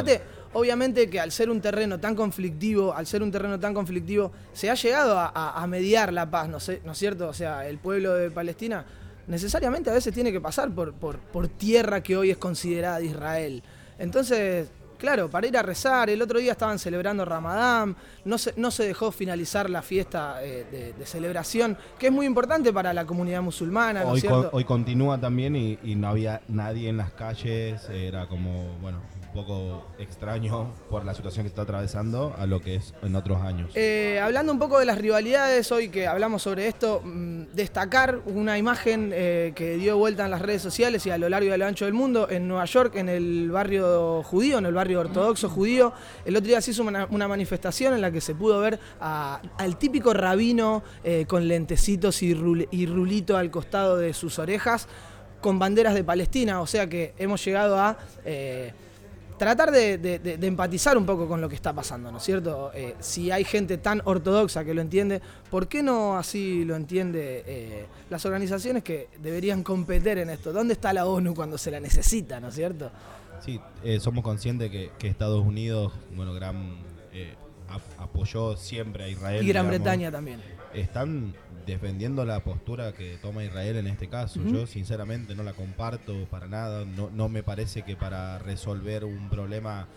Obviamente 0.55 1.09
que 1.10 1.20
al 1.20 1.31
ser 1.31 1.51
un 1.51 1.60
terreno 1.60 2.01
tan 2.01 2.14
conflictivo, 2.16 2.94
al 2.94 3.06
ser 3.06 3.22
un 3.22 3.31
terreno 3.31 3.60
tan 3.60 3.74
conflictivo, 3.74 4.32
se 4.52 4.70
ha 4.70 4.74
llegado 4.74 5.18
a, 5.18 5.26
a- 5.35 5.62
a 5.62 5.66
mediar 5.66 6.12
la 6.12 6.31
paz, 6.31 6.48
¿no, 6.48 6.59
sé, 6.60 6.81
¿no 6.85 6.93
es 6.93 6.98
cierto? 6.98 7.28
O 7.28 7.35
sea, 7.35 7.68
el 7.68 7.78
pueblo 7.78 8.14
de 8.14 8.31
Palestina 8.31 8.85
necesariamente 9.26 9.90
a 9.90 9.94
veces 9.94 10.12
tiene 10.12 10.32
que 10.32 10.40
pasar 10.40 10.70
por, 10.70 10.93
por, 10.94 11.18
por 11.18 11.48
tierra 11.48 12.02
que 12.02 12.16
hoy 12.16 12.31
es 12.31 12.36
considerada 12.36 12.98
de 12.98 13.06
Israel. 13.06 13.62
Entonces, 13.98 14.68
claro, 14.98 15.31
para 15.31 15.47
ir 15.47 15.56
a 15.56 15.62
rezar, 15.62 16.10
el 16.10 16.20
otro 16.20 16.39
día 16.39 16.52
estaban 16.52 16.78
celebrando 16.78 17.24
Ramadán, 17.24 17.97
no 18.24 18.36
se, 18.39 18.52
no 18.56 18.70
se 18.70 18.85
dejó 18.85 19.10
finalizar 19.12 19.70
la 19.70 19.81
fiesta 19.82 20.43
eh, 20.44 20.66
de, 20.70 20.93
de 20.93 21.06
celebración, 21.06 21.76
que 21.98 22.06
es 22.09 22.12
muy 22.12 22.26
importante 22.26 22.72
para 22.72 22.93
la 22.93 23.05
comunidad 23.06 23.40
musulmana, 23.40 24.01
¿no 24.02 24.09
es 24.09 24.14
Hoy, 24.14 24.20
cierto? 24.20 24.51
hoy 24.52 24.64
continúa 24.64 25.18
también 25.18 25.56
y, 25.56 25.78
y 25.82 25.94
no 25.94 26.09
había 26.09 26.43
nadie 26.48 26.89
en 26.90 26.97
las 26.98 27.12
calles, 27.12 27.89
era 27.90 28.26
como, 28.26 28.76
bueno, 28.82 29.01
poco 29.35 29.85
extraño 29.98 30.73
por 30.89 31.05
la 31.05 31.12
situación 31.12 31.44
que 31.44 31.48
está 31.48 31.62
atravesando 31.62 32.35
a 32.39 32.47
lo 32.47 32.61
que 32.61 32.77
es 32.77 32.94
en 33.02 33.16
otros 33.16 33.43
años. 33.43 33.73
Eh, 33.74 34.20
hablando 34.23 34.52
un 34.52 34.59
poco 34.61 34.78
de 34.78 34.86
las 34.86 34.97
rivalidades, 34.97 35.70
hoy 35.73 35.89
que 35.89 36.06
hablamos 36.06 36.43
sobre 36.43 36.69
esto, 36.69 37.02
mm, 37.05 37.47
destacar 37.52 38.20
una 38.27 38.56
imagen 38.56 39.11
eh, 39.12 39.52
que 39.56 39.77
dio 39.77 39.98
vuelta 39.98 40.24
en 40.24 40.31
las 40.31 40.40
redes 40.40 40.62
sociales 40.62 41.05
y 41.06 41.11
a 41.11 41.19
lo 41.19 41.28
largo 41.28 41.48
y 41.48 41.52
a 41.52 41.56
lo 41.56 41.66
ancho 41.66 41.85
del 41.85 41.94
mundo, 41.94 42.28
en 42.31 42.47
Nueva 42.47 42.65
York, 42.66 42.94
en 42.94 43.09
el 43.09 43.51
barrio 43.51 44.23
judío, 44.23 44.59
en 44.59 44.66
el 44.66 44.74
barrio 44.74 45.01
ortodoxo 45.01 45.48
judío. 45.51 45.93
El 46.24 46.36
otro 46.36 46.47
día 46.47 46.61
se 46.61 46.70
hizo 46.70 46.85
una, 46.85 47.06
manifestación 47.28 47.94
en 47.94 48.02
la 48.02 48.12
que 48.12 48.20
se 48.20 48.35
pudo 48.35 48.61
ver 48.61 48.78
al 49.01 49.77
típico 49.78 50.15
rabino 50.15 50.85
eh, 51.02 51.27
con 51.27 51.48
lentecitos 51.48 52.23
y, 52.23 52.35
rul- 52.35 52.69
y 52.70 52.86
rulito 52.86 53.36
al 53.36 53.51
costado 53.51 53.97
de 53.97 54.15
sus 54.15 54.39
orejas, 54.39 54.86
con 55.40 55.59
banderas 55.59 55.94
de 55.94 56.05
Palestina. 56.05 56.61
O 56.61 56.66
sea 56.69 56.89
que 56.89 57.15
hemos 57.19 57.44
llegado 57.44 57.81
a... 57.81 57.98
tratar 59.44 59.70
de, 59.70 59.98
de- 59.98 60.18
de- 60.18 60.36
de 60.38 60.46
empatizar 60.46 60.96
un 60.98 61.06
poco 61.06 61.26
con 61.28 61.40
lo 61.40 61.48
que 61.48 61.54
está 61.54 61.72
pasando, 61.72 62.10
¿no 62.10 62.18
es 62.18 62.24
cierto? 62.24 62.70
Eh, 62.74 62.94
si 63.00 63.30
hay 63.30 63.44
gente 63.44 63.78
tan 63.78 64.00
ortodoxa 64.04 64.64
que 64.64 64.74
lo 64.74 64.80
entiende, 64.80 65.20
¿por 65.50 65.68
qué 65.68 65.82
no 65.82 66.16
así 66.16 66.64
lo 66.64 66.76
entiende 66.76 67.44
eh, 67.46 67.86
las 68.10 68.24
organizaciones 68.26 68.82
que 68.82 69.08
deberían 69.22 69.62
competir 69.62 70.18
en 70.18 70.30
esto? 70.30 70.52
¿Dónde 70.52 70.74
está 70.74 70.92
la 70.92 71.06
ONU 71.06 71.34
cuando 71.34 71.58
se 71.58 71.70
la 71.70 71.80
necesita, 71.80 72.40
¿no 72.40 72.48
es 72.48 72.54
cierto? 72.54 72.90
Sí, 73.44 73.60
eh, 73.82 74.00
somos 74.00 74.24
conscientes 74.24 74.70
que, 74.70 74.90
que 74.98 75.08
Estados 75.08 75.44
Unidos, 75.44 75.92
bueno, 76.16 76.32
gran 76.34 76.76
ap- 77.68 77.82
apoyó 78.00 78.56
siempre 78.56 79.04
a 79.04 79.08
Israel. 79.08 79.44
Y 79.44 79.48
Gran 79.48 79.66
digamos. 79.66 79.70
Bretaña 79.84 80.10
también. 80.10 80.40
Están 80.72 81.34
defendiendo 81.66 82.24
la 82.24 82.41
postura 82.41 82.93
que 82.93 83.19
toma 83.20 83.45
Israel 83.45 83.77
en 83.77 83.86
este 83.86 84.09
caso. 84.09 84.41
Yo 84.45 84.66
sinceramente 84.66 85.35
no 85.35 85.43
la 85.43 85.53
comparto 85.53 86.27
para 86.31 86.47
nada. 86.47 86.85
No, 86.85 87.11
no 87.11 87.28
me 87.28 87.43
parece 87.43 87.82
que 87.82 87.97
para 87.97 88.39
resolver 88.39 89.05
un 89.05 89.28
problema 89.28 89.89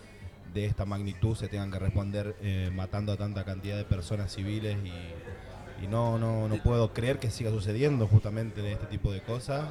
de 0.54 0.66
esta 0.66 0.86
magnitud 0.86 1.36
se 1.36 1.48
tengan 1.48 1.72
que 1.72 1.80
responder 1.80 2.36
eh, 2.42 2.72
matando 2.74 3.12
a 3.12 3.18
tanta 3.18 3.44
cantidad 3.44 3.78
de 3.78 3.84
personas 3.84 4.34
civiles 4.34 4.78
y, 4.84 5.84
y 5.84 5.88
no, 5.88 6.18
no, 6.18 6.48
no 6.48 6.56
puedo 6.64 6.94
creer 6.94 7.20
que 7.20 7.30
siga 7.30 7.52
sucediendo 7.52 8.08
justamente 8.08 8.72
este 8.72 8.88
tipo 8.88 9.12
de 9.12 9.22
cosas, 9.22 9.66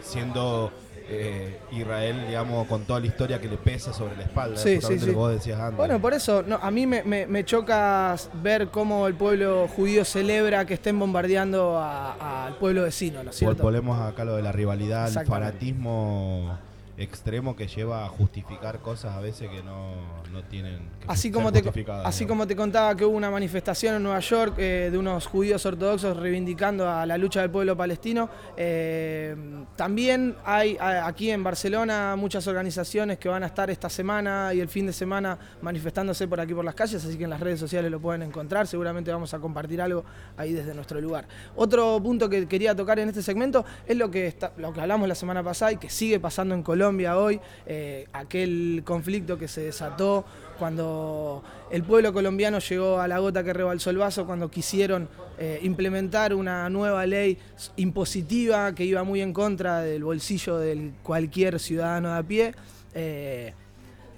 siendo 0.00 0.72
eh, 1.08 1.58
Israel, 1.72 2.24
digamos, 2.26 2.66
con 2.66 2.84
toda 2.84 3.00
la 3.00 3.06
historia 3.06 3.40
que 3.40 3.48
le 3.48 3.56
pesa 3.56 3.92
sobre 3.92 4.16
la 4.16 4.22
espalda, 4.22 4.56
Sí, 4.58 4.80
sí, 4.80 4.98
sí. 4.98 5.00
lo 5.00 5.06
que 5.06 5.12
vos 5.12 5.32
decías 5.32 5.58
antes. 5.60 5.76
Bueno, 5.76 6.00
por 6.00 6.14
eso 6.14 6.42
no, 6.46 6.56
a 6.62 6.70
mí 6.70 6.86
me, 6.86 7.02
me- 7.02 7.26
me 7.26 7.44
choca 7.44 8.16
ver 8.42 8.68
cómo 8.68 9.06
el 9.06 9.14
pueblo 9.14 9.68
judío 9.68 10.04
celebra 10.04 10.64
que 10.64 10.74
estén 10.74 10.98
bombardeando 10.98 11.78
al 11.80 12.54
pueblo 12.56 12.82
vecino, 12.82 13.22
¿no 13.22 13.30
es 13.30 13.36
cierto? 13.36 13.62
Volvemos 13.62 14.00
acá 14.00 14.24
lo 14.24 14.36
de 14.36 14.42
la 14.42 14.52
rivalidad, 14.52 15.08
el 15.08 15.26
fanatismo 15.26 16.58
extremo 16.98 17.56
que 17.56 17.66
lleva 17.68 18.04
a 18.04 18.08
justificar 18.08 18.78
cosas 18.80 19.14
a 19.16 19.20
veces 19.20 19.48
que 19.50 19.62
no, 19.62 19.94
no 20.30 20.42
tienen 20.44 20.78
que 21.00 21.06
Así 21.08 21.22
ser 21.22 21.32
como, 21.32 21.50
te, 21.50 21.62
así 22.04 22.26
como 22.26 22.46
te 22.46 22.54
contaba 22.54 22.94
que 22.94 23.04
hubo 23.06 23.16
una 23.16 23.30
manifestación 23.30 23.94
en 23.96 24.02
Nueva 24.02 24.20
York 24.20 24.54
eh, 24.58 24.90
de 24.92 24.98
unos 24.98 25.26
judíos 25.26 25.64
ortodoxos 25.64 26.14
reivindicando 26.18 26.88
a 26.88 27.06
la 27.06 27.16
lucha 27.16 27.40
del 27.40 27.50
pueblo 27.50 27.74
palestino, 27.76 28.28
eh, 28.58 29.34
también 29.74 30.36
hay 30.44 30.76
a- 30.78 31.06
aquí 31.06 31.30
en 31.30 31.42
Barcelona 31.42 32.14
muchas 32.16 32.46
organizaciones 32.46 33.18
que 33.18 33.28
van 33.30 33.42
a 33.42 33.46
estar 33.46 33.70
esta 33.70 33.88
semana 33.88 34.52
y 34.52 34.60
el 34.60 34.68
fin 34.68 34.84
de 34.86 34.92
semana 34.92 35.38
manifestándose 35.62 36.28
por 36.28 36.40
aquí 36.40 36.52
por 36.52 36.64
las 36.64 36.74
calles, 36.74 37.02
así 37.02 37.16
que 37.16 37.24
en 37.24 37.30
las 37.30 37.40
redes 37.40 37.58
sociales 37.58 37.90
lo 37.90 38.00
pueden 38.00 38.22
encontrar, 38.22 38.66
seguramente 38.66 39.10
vamos 39.10 39.32
a 39.32 39.38
compartir 39.38 39.80
algo 39.80 40.04
ahí 40.36 40.52
desde 40.52 40.74
nuestro 40.74 41.00
lugar. 41.00 41.26
Otro 41.56 41.98
punto 42.02 42.28
que 42.28 42.46
quería 42.46 42.74
tocar 42.76 42.98
en 42.98 43.08
este 43.08 43.22
segmento 43.22 43.64
es 43.86 43.96
lo 43.96 44.10
que, 44.10 44.26
está, 44.26 44.52
lo 44.58 44.74
que 44.74 44.80
hablamos 44.82 45.08
la 45.08 45.14
semana 45.14 45.42
pasada 45.42 45.72
y 45.72 45.78
que 45.78 45.88
sigue 45.88 46.20
pasando 46.20 46.54
en 46.54 46.62
Colombia 46.62 46.81
hoy, 46.88 47.40
eh, 47.66 48.06
aquel 48.12 48.82
conflicto 48.84 49.38
que 49.38 49.48
se 49.48 49.62
desató 49.62 50.24
cuando 50.58 51.42
el 51.70 51.82
pueblo 51.82 52.12
colombiano 52.12 52.58
llegó 52.58 53.00
a 53.00 53.08
la 53.08 53.18
gota 53.18 53.42
que 53.42 53.52
rebalsó 53.52 53.90
el 53.90 53.98
vaso, 53.98 54.26
cuando 54.26 54.50
quisieron 54.50 55.08
eh, 55.38 55.58
implementar 55.62 56.34
una 56.34 56.68
nueva 56.70 57.06
ley 57.06 57.38
impositiva 57.76 58.74
que 58.74 58.84
iba 58.84 59.02
muy 59.02 59.20
en 59.20 59.32
contra 59.32 59.80
del 59.80 60.04
bolsillo 60.04 60.58
de 60.58 60.92
cualquier 61.02 61.58
ciudadano 61.58 62.12
de 62.12 62.18
a 62.18 62.22
pie. 62.22 62.54
Eh, 62.94 63.54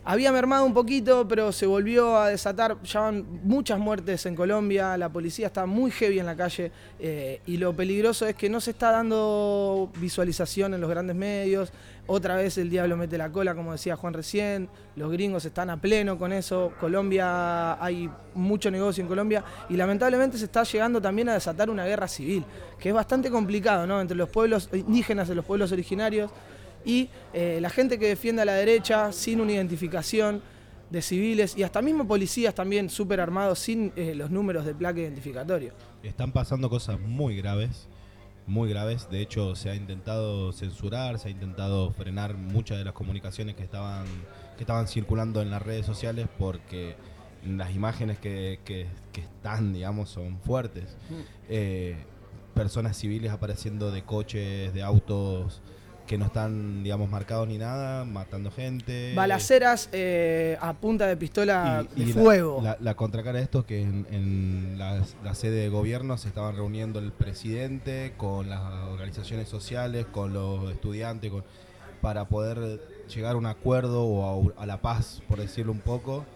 había 0.05 0.33
mermado 0.33 0.67
un 0.67 0.75
poquito, 0.75 1.27
pero 1.27 1.51
se 1.51 1.67
volvió 1.67 2.19
a 2.19 2.29
desatar. 2.29 2.77
Ya 2.83 3.01
van 3.01 3.25
muchas 3.43 3.79
muertes 3.79 4.27
en 4.27 4.37
Colombia, 4.37 4.97
la 4.99 5.09
policía 5.09 5.47
está 5.47 5.67
muy 5.67 5.91
heavy 5.91 6.19
en 6.19 6.27
la 6.27 6.37
calle 6.37 6.71
eh, 6.99 7.41
y 7.47 7.57
lo 7.57 7.75
peligroso 7.75 8.27
es 8.27 8.35
que 8.35 8.51
no 8.51 8.61
se 8.61 8.73
está 8.73 8.91
dando 8.91 9.91
visualización 9.99 10.75
en 10.75 10.81
los 10.81 10.91
grandes 10.91 11.17
medios. 11.17 11.73
Otra 12.07 12.37
vez 12.37 12.59
el 12.59 12.69
diablo 12.69 12.99
mete 12.99 13.17
la 13.17 13.33
cola, 13.33 13.55
como 13.55 13.73
decía 13.73 13.97
Juan 13.97 14.13
recién. 14.13 14.69
Los 14.95 15.11
gringos 15.11 15.47
están 15.47 15.71
a 15.71 15.81
pleno 15.81 16.19
con 16.19 16.35
eso. 16.35 16.73
Colombia, 16.79 17.83
hay 17.83 18.11
mucho 18.35 18.71
negocio 18.71 19.01
en 19.01 19.09
Colombia 19.09 19.43
y 19.71 19.77
lamentablemente 19.77 20.37
se 20.37 20.45
está 20.45 20.65
llegando 20.65 21.01
también 21.01 21.31
a 21.31 21.35
desatar 21.35 21.71
una 21.71 21.87
guerra 21.87 22.07
civil, 22.09 22.45
que 22.79 22.91
es 22.91 22.95
bastante 22.95 23.31
complicado, 23.31 23.87
¿no? 23.87 24.03
Entre 24.03 24.17
los 24.17 24.29
pueblos 24.29 24.69
indígenas 24.75 25.31
y 25.31 25.35
los 25.35 25.47
pueblos 25.47 25.73
originarios 25.73 26.31
y 26.85 27.09
eh, 27.33 27.59
la 27.61 27.71
gente 27.71 27.99
que 27.99 28.07
defiende 28.09 28.43
a 28.43 28.45
la 28.45 28.55
derecha 28.55 29.13
sin 29.13 29.41
una 29.41 29.53
identificación 29.53 30.43
de 30.91 31.03
civiles 31.03 31.57
y 31.57 31.63
hasta 31.63 31.83
mismo 31.83 32.07
policías 32.07 32.55
también 32.55 32.89
súper 32.91 33.21
armados 33.21 33.59
sin 33.59 33.93
eh, 33.97 34.15
los 34.15 34.31
números 34.31 34.65
de 34.65 34.75
placa 34.75 35.01
identificatorio. 35.01 35.73
Están 36.03 36.31
pasando 36.33 36.69
cosas 36.71 37.01
muy 37.01 37.37
graves, 37.37 37.89
muy 38.47 38.69
graves. 38.69 39.09
De 39.11 39.21
hecho, 39.21 39.55
se 39.57 39.71
ha 39.71 39.75
intentado 39.75 40.53
censurar, 40.53 41.19
se 41.19 41.29
ha 41.29 41.31
intentado 41.31 41.91
frenar 41.91 42.35
muchas 42.35 42.79
de 42.79 42.85
las 42.85 42.93
comunicaciones 42.93 43.55
que 43.57 43.63
estaban, 43.65 44.05
que 44.57 44.63
estaban 44.63 44.87
circulando 44.87 45.41
en 45.43 45.51
las 45.51 45.63
redes 45.63 45.87
sociales 45.87 46.29
porque 46.39 46.95
las 47.47 47.75
imágenes 47.75 48.19
que, 48.19 48.61
que- 48.65 48.87
que 49.13 49.21
están, 49.23 49.73
digamos, 49.73 50.11
son 50.11 50.39
fuertes. 50.41 50.97
Eh, 51.49 51.97
personas 52.55 52.97
civiles 52.97 53.33
apareciendo 53.33 53.91
de 53.91 54.03
coches, 54.05 54.73
de 54.73 54.83
autos 54.83 55.61
que 56.07 56.19
no 56.19 56.27
están, 56.27 56.83
digamos, 56.83 57.09
marcados 57.09 57.49
ni 57.49 57.57
nada, 57.57 58.05
matando 58.05 58.51
gente. 58.51 59.15
Balaceras 59.15 59.89
eh, 59.93 60.59
a 60.61 60.75
punta 60.75 61.07
de 61.07 61.17
pistola 61.17 61.87
Y- 61.97 62.03
y 62.03 62.05
de 62.07 62.15
la- 62.15 62.21
fuego. 62.23 62.61
La, 62.63 62.77
la 62.81 62.95
contracara 62.95 63.39
de 63.39 63.45
esto 63.45 63.61
es 63.61 63.65
que 63.65 63.81
en, 63.83 64.07
en 64.11 64.79
la, 64.79 65.03
la 65.23 65.35
sede 65.35 65.57
de 65.63 65.69
gobierno 65.71 66.19
se 66.19 66.29
estaban 66.29 66.57
reuniendo 66.57 66.99
el 66.99 67.11
presidente 67.13 68.13
con 68.19 68.51
las 68.51 68.61
organizaciones 68.93 69.49
sociales, 69.49 70.05
con 70.07 70.35
los 70.35 70.71
estudiantes, 70.73 71.31
con- 71.31 71.45
para 72.03 72.27
poder 72.29 72.81
llegar 73.15 73.33
a 73.35 73.37
un 73.39 73.47
acuerdo 73.47 74.05
o 74.05 74.53
a, 74.59 74.63
a 74.63 74.67
la 74.67 74.83
paz, 74.83 75.23
por 75.27 75.39
decirlo 75.41 75.73
un 75.73 75.81
poco. 75.81 76.27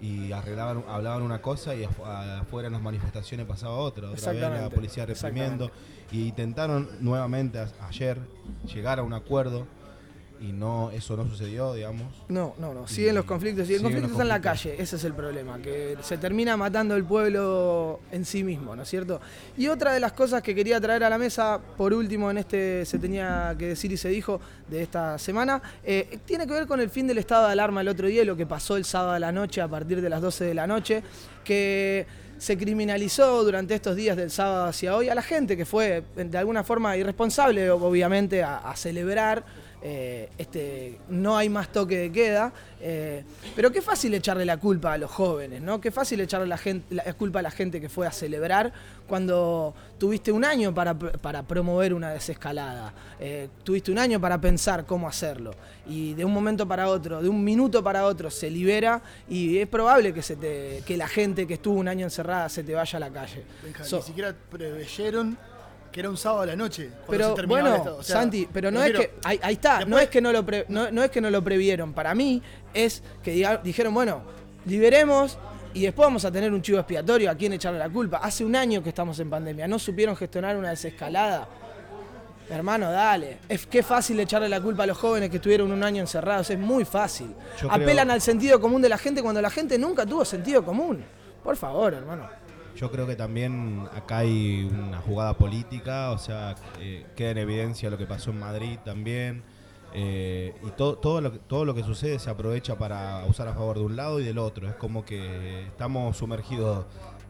Y 0.00 0.32
arreglaban, 0.32 0.84
hablaban 0.88 1.22
una 1.22 1.40
cosa 1.40 1.74
y 1.74 1.84
afu- 1.84 2.04
afuera 2.40 2.66
en 2.66 2.72
las 2.74 2.82
manifestaciones 2.82 3.46
pasaba 3.46 3.74
otra. 3.74 4.08
Otra 4.10 4.16
vez 4.32 4.40
la 4.62 4.70
policía 4.74 5.06
reprimiendo. 5.06 5.70
Y 6.12 6.28
intentaron 6.28 6.88
nuevamente 7.00 7.58
a- 7.58 7.68
ayer 7.88 8.18
llegar 8.72 8.98
a 8.98 9.02
un 9.02 9.12
acuerdo 9.14 9.66
y 10.40 10.52
no 10.52 10.90
eso 10.90 11.16
no 11.16 11.26
sucedió, 11.28 11.72
digamos. 11.74 12.06
No, 12.28 12.54
no, 12.58 12.74
no. 12.74 12.86
Siguen 12.86 13.14
los 13.14 13.24
conflictos. 13.24 13.68
Y 13.68 13.74
el 13.74 13.78
siguen 13.78 13.82
conflicto 13.92 14.08
los 14.08 14.10
está 14.12 14.22
en 14.22 14.28
la 14.28 14.34
conflictos. 14.34 14.62
calle. 14.72 14.82
Ese 14.82 14.96
es 14.96 15.04
el 15.04 15.14
problema. 15.14 15.58
Que 15.58 15.96
se 16.02 16.18
termina 16.18 16.56
matando 16.56 16.96
el 16.96 17.04
pueblo 17.04 18.00
en 18.10 18.24
sí 18.24 18.44
mismo, 18.44 18.76
¿no 18.76 18.82
es 18.82 18.88
cierto? 18.88 19.20
Y 19.56 19.68
otra 19.68 19.92
de 19.92 20.00
las 20.00 20.12
cosas 20.12 20.42
que 20.42 20.54
quería 20.54 20.80
traer 20.80 21.04
a 21.04 21.10
la 21.10 21.18
mesa, 21.18 21.60
por 21.76 21.94
último, 21.94 22.30
en 22.30 22.38
este 22.38 22.84
se 22.84 22.98
tenía 22.98 23.54
que 23.58 23.68
decir 23.68 23.90
y 23.92 23.96
se 23.96 24.08
dijo 24.08 24.40
de 24.68 24.82
esta 24.82 25.18
semana, 25.18 25.62
eh, 25.82 26.18
tiene 26.24 26.46
que 26.46 26.52
ver 26.52 26.66
con 26.66 26.80
el 26.80 26.90
fin 26.90 27.06
del 27.06 27.18
estado 27.18 27.46
de 27.46 27.52
alarma 27.52 27.80
el 27.80 27.88
otro 27.88 28.06
día 28.08 28.22
y 28.22 28.26
lo 28.26 28.36
que 28.36 28.46
pasó 28.46 28.76
el 28.76 28.84
sábado 28.84 29.12
a 29.12 29.18
la 29.18 29.32
noche 29.32 29.60
a 29.60 29.68
partir 29.68 30.00
de 30.02 30.08
las 30.10 30.20
12 30.20 30.44
de 30.44 30.54
la 30.54 30.66
noche. 30.66 31.02
que 31.44 32.06
se 32.38 32.58
criminalizó 32.58 33.44
durante 33.44 33.74
estos 33.74 33.94
días 33.96 34.16
del 34.16 34.30
sábado 34.30 34.64
hacia 34.66 34.96
hoy 34.96 35.08
a 35.08 35.14
la 35.14 35.22
gente 35.22 35.56
que 35.56 35.64
fue 35.64 36.02
de 36.16 36.36
alguna 36.36 36.64
forma 36.64 36.96
irresponsable, 36.96 37.70
obviamente, 37.70 38.42
a, 38.42 38.58
a 38.58 38.76
celebrar. 38.76 39.44
Eh, 39.86 40.30
este, 40.38 40.98
no 41.10 41.36
hay 41.36 41.50
más 41.50 41.70
toque 41.70 41.98
de 41.98 42.10
queda, 42.10 42.52
eh, 42.80 43.22
pero 43.54 43.70
qué 43.70 43.82
fácil 43.82 44.14
echarle 44.14 44.46
la 44.46 44.56
culpa 44.56 44.94
a 44.94 44.98
los 44.98 45.10
jóvenes, 45.10 45.60
¿no? 45.60 45.78
Qué 45.78 45.90
fácil 45.90 46.20
echarle 46.22 46.46
la, 46.46 46.56
gente, 46.56 46.94
la 46.94 47.04
culpa 47.12 47.40
a 47.40 47.42
la 47.42 47.50
gente 47.50 47.82
que 47.82 47.90
fue 47.90 48.06
a 48.06 48.10
celebrar 48.10 48.72
cuando 49.06 49.74
tuviste 49.98 50.32
un 50.32 50.42
año 50.44 50.72
para, 50.74 50.98
para 50.98 51.42
promover 51.42 51.92
una 51.92 52.10
desescalada, 52.12 52.94
eh, 53.20 53.48
tuviste 53.62 53.92
un 53.92 53.98
año 53.98 54.18
para 54.18 54.40
pensar 54.40 54.86
cómo 54.86 55.06
hacerlo 55.06 55.50
y 55.86 56.14
de 56.14 56.24
un 56.24 56.32
momento 56.32 56.66
para 56.66 56.88
otro, 56.88 57.20
de 57.20 57.28
un 57.28 57.44
minuto 57.44 57.84
para 57.84 58.06
otro 58.06 58.30
se 58.30 58.50
libera 58.50 59.02
y 59.28 59.58
es 59.58 59.68
probable 59.68 60.14
que, 60.14 60.22
se 60.22 60.36
te, 60.36 60.82
que 60.86 60.96
la 60.96 61.08
gente 61.08 61.46
que 61.46 61.54
estuvo 61.54 61.78
un 61.78 61.88
año 61.88 62.04
encerrada 62.06 62.48
se 62.48 62.64
te 62.64 62.74
vaya 62.74 62.96
a 62.96 63.00
la 63.00 63.10
calle. 63.10 63.44
Benja, 63.62 63.84
So- 63.84 63.98
ni 63.98 64.02
siquiera 64.04 64.34
preveyeron 64.50 65.36
que 65.94 66.00
era 66.00 66.10
un 66.10 66.16
sábado 66.16 66.42
a 66.42 66.46
la 66.46 66.56
noche. 66.56 66.90
cuando 67.06 67.06
pero 67.08 67.36
se 67.36 67.46
bueno, 67.46 67.76
esto. 67.76 67.96
O 67.98 68.02
sea, 68.02 68.16
Santi, 68.16 68.48
pero 68.52 68.68
no 68.72 68.82
es 68.82 68.92
que 68.92 69.12
ahí, 69.22 69.38
ahí 69.40 69.54
está, 69.54 69.84
no 69.84 69.96
es 69.96 70.08
que 70.08 70.20
no 70.20 70.32
lo 70.32 70.44
pre- 70.44 70.64
no, 70.68 70.90
no 70.90 71.04
es 71.04 71.10
que 71.12 71.20
no 71.20 71.30
lo 71.30 71.42
previeron. 71.44 71.92
Para 71.92 72.16
mí 72.16 72.42
es 72.74 73.00
que 73.22 73.32
diga- 73.32 73.62
dijeron, 73.62 73.94
bueno, 73.94 74.22
liberemos 74.66 75.38
y 75.72 75.82
después 75.82 76.06
vamos 76.06 76.24
a 76.24 76.32
tener 76.32 76.52
un 76.52 76.60
chivo 76.62 76.78
expiatorio 76.78 77.30
a 77.30 77.36
quién 77.36 77.52
echarle 77.52 77.78
la 77.78 77.88
culpa. 77.88 78.16
Hace 78.18 78.44
un 78.44 78.56
año 78.56 78.82
que 78.82 78.88
estamos 78.88 79.20
en 79.20 79.30
pandemia, 79.30 79.68
no 79.68 79.78
supieron 79.78 80.16
gestionar 80.16 80.56
una 80.56 80.70
desescalada. 80.70 81.46
Hermano, 82.50 82.90
dale. 82.90 83.38
Es 83.48 83.64
que 83.66 83.84
fácil 83.84 84.18
echarle 84.18 84.48
la 84.48 84.60
culpa 84.60 84.82
a 84.82 84.86
los 84.86 84.98
jóvenes 84.98 85.30
que 85.30 85.36
estuvieron 85.36 85.70
un 85.70 85.82
año 85.84 86.00
encerrados. 86.00 86.50
Es 86.50 86.58
muy 86.58 86.84
fácil. 86.84 87.28
Yo 87.62 87.68
creo- 87.68 87.82
Apelan 87.82 88.10
al 88.10 88.20
sentido 88.20 88.60
común 88.60 88.82
de 88.82 88.88
la 88.88 88.98
gente 88.98 89.22
cuando 89.22 89.40
la 89.40 89.48
gente 89.50 89.78
nunca 89.78 90.04
tuvo 90.04 90.24
sentido 90.24 90.64
común. 90.64 91.04
Por 91.42 91.56
favor, 91.56 91.94
hermano. 91.94 92.28
Yo 92.76 92.90
creo 92.90 93.06
que 93.06 93.14
también 93.16 93.88
acá 93.94 94.18
hay 94.18 94.64
una 94.70 94.98
jugada 95.00 95.34
política, 95.34 96.10
o 96.10 96.18
sea, 96.18 96.56
eh, 96.80 97.06
queda 97.16 97.30
en 97.30 97.38
evidencia 97.38 97.88
lo 97.88 97.96
que 97.98 98.06
pasó 98.06 98.30
en 98.30 98.40
Madrid 98.40 98.78
también. 98.84 99.42
eh, 99.96 100.52
y 100.66 100.70
to- 100.70 100.96
todo, 100.98 101.20
lo 101.20 101.30
todo 101.30 101.64
lo 101.64 101.72
que 101.72 101.84
sucede 101.84 102.18
se 102.18 102.28
aprovecha 102.28 102.76
para 102.76 103.24
usar 103.28 103.46
a 103.46 103.54
favor 103.54 103.78
de 103.78 103.84
un 103.84 103.94
lado 103.94 104.18
y 104.18 104.24
del 104.24 104.38
otro. 104.38 104.66
Es 104.68 104.74
como 104.74 105.04
que 105.04 105.66
estamos 105.68 106.16
sumergidos 106.16 106.84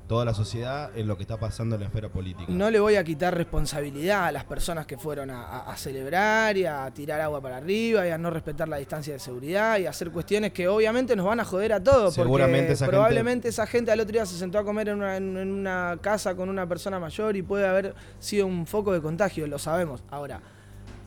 toda 0.06 0.24
la 0.24 0.34
sociedad 0.34 0.90
en 0.96 1.06
lo 1.06 1.16
que 1.16 1.22
está 1.22 1.38
pasando 1.38 1.76
en 1.76 1.80
la 1.80 1.86
esfera 1.86 2.08
política. 2.10 2.44
No 2.52 2.70
le 2.70 2.78
voy 2.78 2.96
a 2.96 3.04
quitar 3.04 3.34
responsabilidad 3.34 4.26
a 4.26 4.32
las 4.32 4.44
personas 4.44 4.84
que 4.86 4.98
fueron 4.98 5.30
a, 5.30 5.42
a- 5.44 5.72
a 5.72 5.76
celebrar 5.76 6.56
y 6.56 6.66
a 6.66 6.90
tirar 6.92 7.20
agua 7.22 7.40
para 7.40 7.56
arriba 7.56 8.06
y 8.06 8.10
a 8.10 8.18
no 8.18 8.30
respetar 8.30 8.68
la 8.68 8.76
distancia 8.76 9.14
de 9.14 9.18
seguridad 9.18 9.78
y 9.78 9.86
a 9.86 9.90
hacer 9.90 10.10
cuestiones 10.10 10.52
que 10.52 10.68
obviamente 10.68 11.16
nos 11.16 11.24
van 11.26 11.40
a 11.40 11.44
joder 11.44 11.72
a 11.72 11.82
todos. 11.82 12.14
Seguramente 12.14 12.58
porque 12.64 12.72
esa 12.74 12.86
probablemente 12.86 13.48
esa 13.48 13.66
gente 13.66 13.90
al 13.92 14.00
otro 14.00 14.12
día 14.12 14.26
se 14.26 14.36
sentó 14.36 14.58
a 14.58 14.64
comer 14.64 14.88
en 14.90 14.96
una, 14.98 15.16
en 15.16 15.36
una 15.36 15.96
casa 16.00 16.34
con 16.34 16.48
una 16.48 16.68
persona 16.68 16.98
mayor 16.98 17.34
y 17.36 17.42
puede 17.42 17.66
haber 17.66 17.94
sido 18.18 18.46
un 18.46 18.66
foco 18.66 18.92
de 18.92 19.00
contagio, 19.00 19.46
lo 19.46 19.58
sabemos. 19.58 20.02
Ahora, 20.10 20.40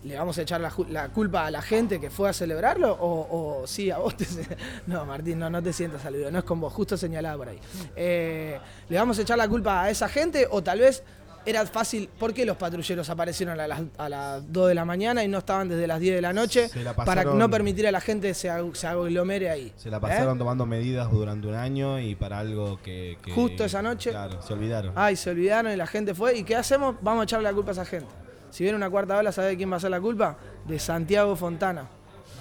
¿le 0.08 0.18
vamos 0.18 0.38
a 0.38 0.42
echar 0.42 0.60
la, 0.62 1.10
culpa 1.10 1.46
a 1.46 1.52
la 1.52 1.62
gente 1.62 2.00
que 2.00 2.10
fue 2.10 2.30
a 2.30 2.34
celebrarlo? 2.34 2.92
O, 2.94 3.62
o 3.62 3.68
sí, 3.68 3.92
a 3.92 3.98
vos 4.00 4.16
te... 4.16 4.26
No, 4.88 5.06
Martín, 5.06 5.40
no, 5.40 5.50
no 5.50 5.62
te 5.62 5.74
sientas 5.74 6.06
aludido, 6.06 6.32
no 6.32 6.40
es 6.40 6.46
con 6.46 6.60
vos, 6.60 6.74
justo 6.74 6.98
señalada 6.98 7.38
por 7.38 7.50
ahí. 7.50 7.60
Eh, 7.96 8.60
¿Le 8.90 8.98
vamos 8.98 9.20
a 9.20 9.22
echar 9.22 9.38
la 9.38 9.48
culpa 9.48 9.84
a 9.84 9.90
esa 9.90 10.08
gente 10.10 10.48
o 10.50 10.64
tal 10.64 10.80
vez 10.80 11.04
era 11.46 11.66
fácil? 11.66 12.10
¿Por 12.20 12.34
qué 12.34 12.46
los 12.46 12.58
patrulleros 12.58 13.10
aparecieron 13.10 13.58
a 13.60 13.68
las, 13.68 13.82
a 13.98 14.10
las 14.10 14.52
2 14.52 14.68
de 14.70 14.76
la 14.76 14.84
mañana 14.84 15.24
y 15.24 15.28
no 15.30 15.38
estaban 15.38 15.70
desde 15.70 15.88
las 15.88 16.00
10 16.00 16.16
de 16.16 16.22
la 16.22 16.34
noche 16.34 16.68
Se 16.68 16.84
la 16.84 16.94
para 16.94 17.06
pasaron- 17.24 17.38
no 17.38 17.50
permitir 17.50 17.88
a 17.88 17.92
la 17.92 18.02
gente 18.02 18.34
se, 18.34 18.50
se 18.74 18.88
aglomere 18.88 19.50
ahí? 19.50 19.72
Se 19.78 19.90
la 19.90 19.98
¿Eh? 19.98 20.02
pasaron 20.02 20.38
tomando 20.38 20.66
medidas 20.66 21.10
durante 21.10 21.48
un 21.48 21.56
año 21.56 22.00
y 22.00 22.16
para 22.16 22.40
algo 22.40 22.80
que... 22.82 23.18
que- 23.24 23.32
Justo 23.32 23.64
esa 23.64 23.82
noche. 23.82 24.10
Claro, 24.10 24.42
se 24.42 24.54
olvidaron. 24.54 24.92
Ay, 24.96 25.16
se 25.16 25.30
olvidaron 25.30 25.72
y 25.72 25.76
la 25.78 25.88
gente 25.88 26.14
fue. 26.14 26.38
¿Y 26.38 26.44
qué 26.44 26.56
hacemos? 26.58 26.96
Vamos 27.02 27.22
a 27.22 27.24
echarle 27.24 27.44
la 27.50 27.54
culpa 27.54 27.72
a 27.72 27.74
esa 27.74 27.86
gente. 27.86 28.08
Si 28.50 28.64
viene 28.64 28.78
una 28.78 28.90
cuarta 28.90 29.18
ola, 29.18 29.32
¿sabe 29.32 29.50
de 29.50 29.58
quién 29.58 29.72
va 29.72 29.78
a 29.78 29.80
ser 29.80 29.92
la 29.92 30.02
culpa? 30.02 30.38
De 30.66 30.80
Santiago 30.80 31.36
Fontana. 31.36 31.88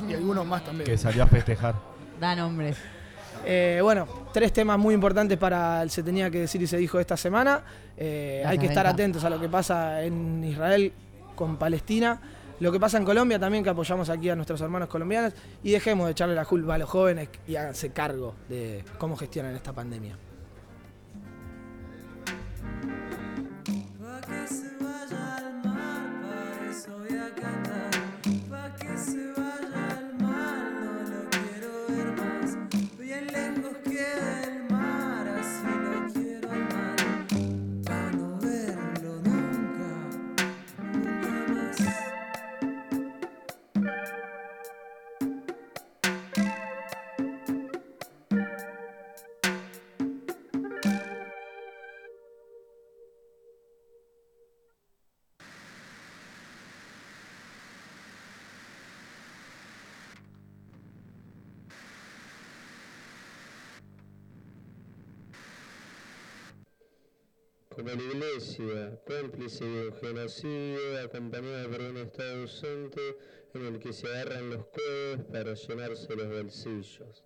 Y 0.09 0.15
algunos 0.15 0.47
más 0.47 0.65
también. 0.65 0.85
Que 0.85 0.97
salió 0.99 1.25
a 1.25 1.27
festejar. 1.27 1.75
Da 2.21 2.35
nombres. 2.35 2.77
Eh, 3.45 3.81
bueno, 3.83 4.07
tres 4.33 4.53
temas 4.53 4.79
muy 4.79 4.95
importantes 4.95 5.39
para 5.39 5.83
el 5.83 5.91
Se 5.91 6.03
Tenía 6.03 6.31
que 6.31 6.41
Decir 6.41 6.63
y 6.63 6.67
Se 6.67 6.77
Dijo 6.77 6.99
esta 6.99 7.17
semana. 7.17 7.63
Eh, 7.97 8.43
hay 8.47 8.59
que 8.59 8.67
estar 8.67 8.87
atentos 8.87 9.25
a 9.25 9.31
lo 9.31 9.41
que 9.41 9.49
pasa 9.49 10.03
en 10.03 10.43
Israel 10.45 10.93
con 11.35 11.57
Palestina, 11.57 12.21
lo 12.61 12.73
que 12.73 12.81
pasa 12.81 12.97
en 12.99 13.05
Colombia 13.05 13.39
también, 13.39 13.63
que 13.63 13.71
apoyamos 13.71 14.09
aquí 14.09 14.31
a 14.31 14.35
nuestros 14.35 14.61
hermanos 14.61 14.89
colombianos, 14.89 15.35
y 15.63 15.73
dejemos 15.73 16.07
de 16.07 16.13
echarle 16.13 16.35
la 16.35 16.45
culpa 16.45 16.75
a 16.75 16.79
los 16.79 16.89
jóvenes 16.89 17.29
y 17.47 17.57
háganse 17.57 17.91
cargo 17.91 18.35
de 18.49 18.85
cómo 18.99 19.17
gestionan 19.17 19.55
esta 19.55 19.73
pandemia. 19.73 20.17
La 67.97 68.03
Iglesia, 68.03 69.01
cómplice 69.07 69.65
de 69.65 69.93
genocidio, 70.01 71.01
acompañada 71.03 71.69
por 71.69 71.81
un 71.81 71.97
Estado 71.97 72.43
ausente 72.43 73.17
en 73.55 73.67
el 73.67 73.79
que 73.79 73.93
se 73.93 74.07
agarran 74.07 74.51
los 74.51 74.67
codos 74.67 75.21
para 75.33 75.55
llenarse 75.55 76.15
los 76.15 76.29
bolsillos. 76.29 77.25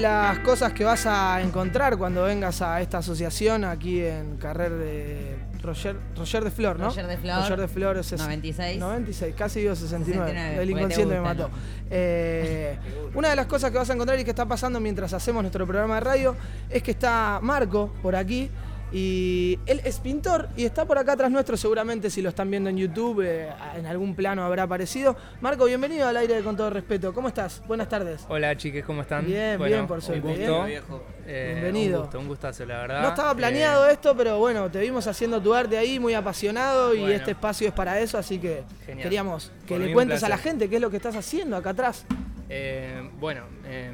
De 0.00 0.08
las 0.08 0.38
cosas 0.38 0.72
que 0.72 0.82
vas 0.82 1.04
a 1.04 1.42
encontrar 1.42 1.98
cuando 1.98 2.22
vengas 2.22 2.62
a 2.62 2.80
esta 2.80 2.98
asociación 2.98 3.64
aquí 3.64 4.02
en 4.02 4.38
Carrer 4.38 4.72
de 4.72 5.36
Roger, 5.62 5.96
Roger 6.16 6.42
de 6.42 6.50
Flor, 6.50 6.78
¿no? 6.78 6.86
Roger 6.86 7.06
de 7.06 7.18
Flor, 7.18 7.42
Roger 7.42 7.60
de 7.60 7.68
Flor 7.68 7.98
es 7.98 8.12
96. 8.12 8.80
96, 8.80 9.34
casi 9.36 9.60
digo 9.60 9.76
69. 9.76 10.30
69, 10.30 10.62
el 10.62 10.70
inconsciente 10.70 11.14
me 11.14 11.20
mató. 11.20 11.48
¿no? 11.48 11.54
Eh, 11.90 12.78
una 13.14 13.28
de 13.28 13.36
las 13.36 13.46
cosas 13.46 13.70
que 13.70 13.76
vas 13.76 13.90
a 13.90 13.92
encontrar 13.92 14.18
y 14.18 14.24
que 14.24 14.30
está 14.30 14.46
pasando 14.46 14.80
mientras 14.80 15.12
hacemos 15.12 15.42
nuestro 15.42 15.66
programa 15.66 15.96
de 15.96 16.00
radio 16.00 16.36
es 16.70 16.82
que 16.82 16.92
está 16.92 17.38
Marco 17.42 17.92
por 18.02 18.16
aquí. 18.16 18.50
Y 18.92 19.56
él 19.66 19.80
es 19.84 20.00
pintor 20.00 20.48
y 20.56 20.64
está 20.64 20.84
por 20.84 20.98
acá 20.98 21.12
atrás 21.12 21.30
nuestro, 21.30 21.56
seguramente 21.56 22.10
si 22.10 22.20
lo 22.22 22.28
están 22.30 22.50
viendo 22.50 22.70
en 22.70 22.76
YouTube, 22.76 23.22
eh, 23.24 23.48
en 23.76 23.86
algún 23.86 24.16
plano 24.16 24.42
habrá 24.44 24.64
aparecido. 24.64 25.16
Marco, 25.40 25.64
bienvenido 25.66 26.08
al 26.08 26.16
aire 26.16 26.40
con 26.42 26.56
todo 26.56 26.70
respeto. 26.70 27.14
¿Cómo 27.14 27.28
estás? 27.28 27.62
Buenas 27.68 27.88
tardes. 27.88 28.24
Hola 28.28 28.56
chiques, 28.56 28.84
¿cómo 28.84 29.02
están? 29.02 29.24
Bien, 29.26 29.58
Bueno, 29.58 29.76
bien, 29.76 29.86
por 29.86 30.02
suerte, 30.02 30.26
Un 30.26 30.36
gusto. 30.36 30.64
bien. 30.64 30.82
Eh, 31.24 31.50
Bienvenido. 31.60 31.98
Un 31.98 32.02
gusto, 32.06 32.18
un 32.18 32.26
gustazo, 32.28 32.64
la 32.66 32.78
verdad. 32.78 33.02
No 33.02 33.08
estaba 33.10 33.32
planeado 33.36 33.88
esto, 33.88 34.16
pero 34.16 34.38
bueno, 34.38 34.68
te 34.68 34.80
vimos 34.80 35.06
haciendo 35.06 35.40
tu 35.40 35.54
arte 35.54 35.78
ahí, 35.78 36.00
muy 36.00 36.14
apasionado, 36.14 36.92
y 36.92 36.98
Bueno. 37.00 37.14
este 37.14 37.30
espacio 37.30 37.68
es 37.68 37.74
para 37.74 38.00
eso, 38.00 38.18
así 38.18 38.38
que 38.40 38.64
Genial. 38.86 39.02
queríamos 39.04 39.52
que 39.68 39.74
Por 39.74 39.80
le 39.82 39.86
un 39.88 39.92
cuentes 39.92 40.24
a 40.24 40.28
la 40.28 40.38
gente 40.38 40.68
qué 40.68 40.76
es 40.76 40.82
lo 40.82 40.90
que 40.90 40.96
estás 40.96 41.14
haciendo 41.14 41.56
acá 41.56 41.70
atrás. 41.70 42.04
Eh, 42.48 43.08
bueno, 43.20 43.42
eh, 43.66 43.92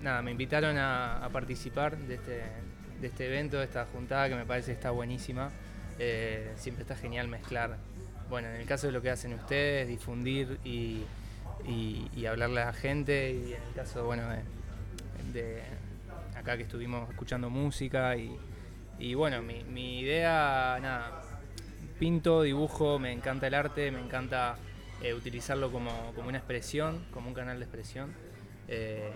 nada, 0.00 0.22
me 0.22 0.30
invitaron 0.30 0.78
a, 0.78 1.22
a 1.22 1.28
participar 1.28 1.98
de 1.98 2.14
este, 2.14 2.42
de 3.00 3.08
este 3.08 3.26
evento, 3.26 3.58
de 3.58 3.64
esta 3.64 3.86
juntada 3.86 4.28
que 4.28 4.34
me 4.34 4.44
parece 4.44 4.72
está 4.72 4.90
buenísima. 4.90 5.50
Eh, 5.98 6.52
siempre 6.56 6.82
está 6.82 6.96
genial 6.96 7.28
mezclar. 7.28 7.76
Bueno, 8.28 8.48
en 8.48 8.56
el 8.56 8.66
caso 8.66 8.86
de 8.86 8.92
lo 8.92 9.02
que 9.02 9.10
hacen 9.10 9.32
ustedes, 9.34 9.88
difundir 9.88 10.58
y, 10.64 11.02
y- 11.66 12.26
hablarle 12.26 12.60
a 12.62 12.66
la 12.66 12.72
gente, 12.72 13.32
y 13.32 13.52
en 13.54 13.62
el 13.62 13.74
caso, 13.74 14.04
bueno, 14.04 14.22
de, 14.30 14.42
de 15.32 15.62
acá 16.36 16.56
que 16.56 16.62
estuvimos 16.62 17.08
escuchando 17.10 17.50
música 17.50 18.16
y, 18.16 18.36
y 18.98 19.14
bueno, 19.14 19.42
mi, 19.42 19.64
mi 19.64 20.00
idea, 20.00 20.78
nada, 20.80 21.22
pinto, 21.98 22.42
dibujo, 22.42 22.98
me 22.98 23.12
encanta 23.12 23.46
el 23.48 23.54
arte, 23.54 23.90
me 23.90 24.00
encanta 24.00 24.56
eh, 25.02 25.12
utilizarlo 25.14 25.72
como, 25.72 26.12
como 26.14 26.28
una 26.28 26.38
expresión, 26.38 27.04
como 27.12 27.28
un 27.28 27.34
canal 27.34 27.58
de 27.58 27.64
expresión. 27.64 28.12
eh, 28.68 29.10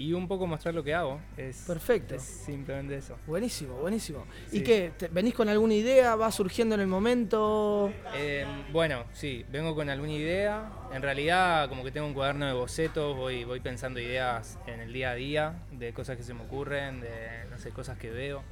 y 0.00 0.14
un 0.14 0.26
poco 0.26 0.46
mostrar 0.46 0.74
lo 0.74 0.82
que 0.82 0.94
hago. 0.94 1.20
Es, 1.36 1.64
Perfecto. 1.66 2.14
es 2.14 2.22
simplemente 2.22 2.96
eso. 2.96 3.16
Buenísimo, 3.26 3.74
buenísimo. 3.74 4.24
¿Y 4.50 4.62
qué? 4.62 4.92
te- 4.96 5.08
¿Venís 5.08 5.34
con 5.34 5.46
alguna 5.50 5.74
idea? 5.74 6.16
¿Va 6.16 6.32
surgiendo 6.32 6.74
en 6.74 6.80
el 6.80 6.86
momento? 6.86 7.92
Eh, 8.14 8.46
bueno, 8.72 9.04
sí, 9.12 9.44
vengo 9.50 9.74
con 9.74 9.90
alguna 9.90 10.12
idea. 10.12 10.72
En 10.94 11.02
realidad, 11.02 11.68
como 11.68 11.84
que 11.84 11.92
tengo 11.92 12.06
un 12.06 12.14
cuaderno 12.14 12.46
de 12.46 12.54
bocetos, 12.54 13.14
voy, 13.14 13.44
voy 13.44 13.60
pensando 13.60 14.00
ideas 14.00 14.58
en 14.66 14.80
el 14.80 14.90
día 14.90 15.10
a 15.10 15.14
día, 15.14 15.54
de 15.70 15.92
cosas 15.92 16.16
que 16.16 16.22
se 16.22 16.32
me 16.32 16.44
ocurren, 16.44 17.02
de 17.02 17.44
no 17.50 17.58
sé, 17.58 17.68
cosas 17.70 17.98
que 17.98 18.10
veo. 18.10 18.42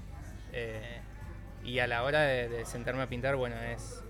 Eh, 0.52 1.00
y 1.64 1.78
a 1.78 1.86
la 1.86 2.02
hora 2.02 2.20
de, 2.24 2.50
de 2.50 2.66
sentarme 2.66 3.00
a 3.02 3.08
pintar, 3.08 3.36
bueno, 3.36 3.56
es 3.58 4.02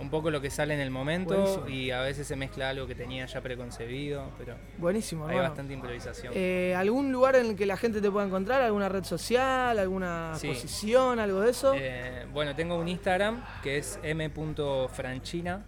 un 0.00 0.10
poco 0.10 0.30
lo 0.30 0.40
que 0.40 0.50
sale 0.50 0.74
en 0.74 0.80
el 0.80 0.90
momento 0.90 1.34
Buenísimo. 1.34 1.68
y 1.68 1.90
a 1.92 2.00
veces 2.02 2.26
se 2.26 2.34
mezcla 2.36 2.70
algo 2.70 2.86
que 2.86 2.94
tenía 2.94 3.26
ya 3.26 3.40
preconcebido, 3.40 4.24
pero 4.36 4.54
Buenísimo, 4.78 5.24
hay 5.24 5.30
hermano. 5.36 5.48
bastante 5.50 5.72
improvisación. 5.74 6.32
Eh, 6.36 6.74
¿Algún 6.76 7.12
lugar 7.12 7.36
en 7.36 7.46
el 7.46 7.56
que 7.56 7.64
la 7.64 7.76
gente 7.76 8.00
te 8.00 8.10
pueda 8.10 8.26
encontrar? 8.26 8.60
¿Alguna 8.62 8.88
red 8.88 9.04
social? 9.04 9.78
¿Alguna 9.78 10.32
Sí. 10.36 10.48
exposición? 10.48 11.20
¿Algo 11.20 11.40
de 11.40 11.50
eso? 11.50 11.72
Eh, 11.76 12.26
bueno, 12.32 12.54
tengo 12.56 12.76
un 12.76 12.88
Instagram 12.88 13.44
que 13.62 13.78
es 13.78 13.98
m.franchina, 14.02 15.64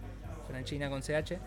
franchina 0.47 0.89
con 0.89 1.01
ch. 1.01 1.37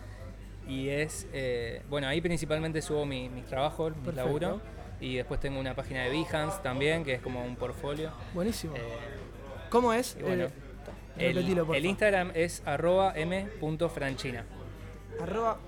Y 0.68 0.88
es, 0.88 1.26
eh, 1.32 1.82
bueno, 1.88 2.06
ahí 2.06 2.20
principalmente 2.20 2.80
subo 2.80 3.04
mi- 3.04 3.28
mis 3.28 3.44
trabajos, 3.46 3.92
mis 3.96 4.14
laburo. 4.14 4.60
Y 5.00 5.16
después 5.16 5.40
tengo 5.40 5.58
una 5.58 5.74
página 5.74 6.04
de 6.04 6.10
Behance 6.10 6.58
también, 6.62 7.04
que 7.04 7.14
es 7.14 7.20
como 7.22 7.42
un 7.44 7.56
portfolio. 7.56 8.10
Buenísimo. 8.34 8.74
¿Cómo 9.70 9.92
es? 9.92 10.16
y 10.18 10.22
bueno, 10.22 10.46
el, 11.20 11.34
repetilo, 11.36 11.66
por 11.66 11.76
el 11.76 11.82
favor. 11.82 11.90
Instagram 11.90 12.30
es 12.34 12.62
arroba 12.66 13.12
m.franchina. 13.16 14.44
Arroba 15.20 15.58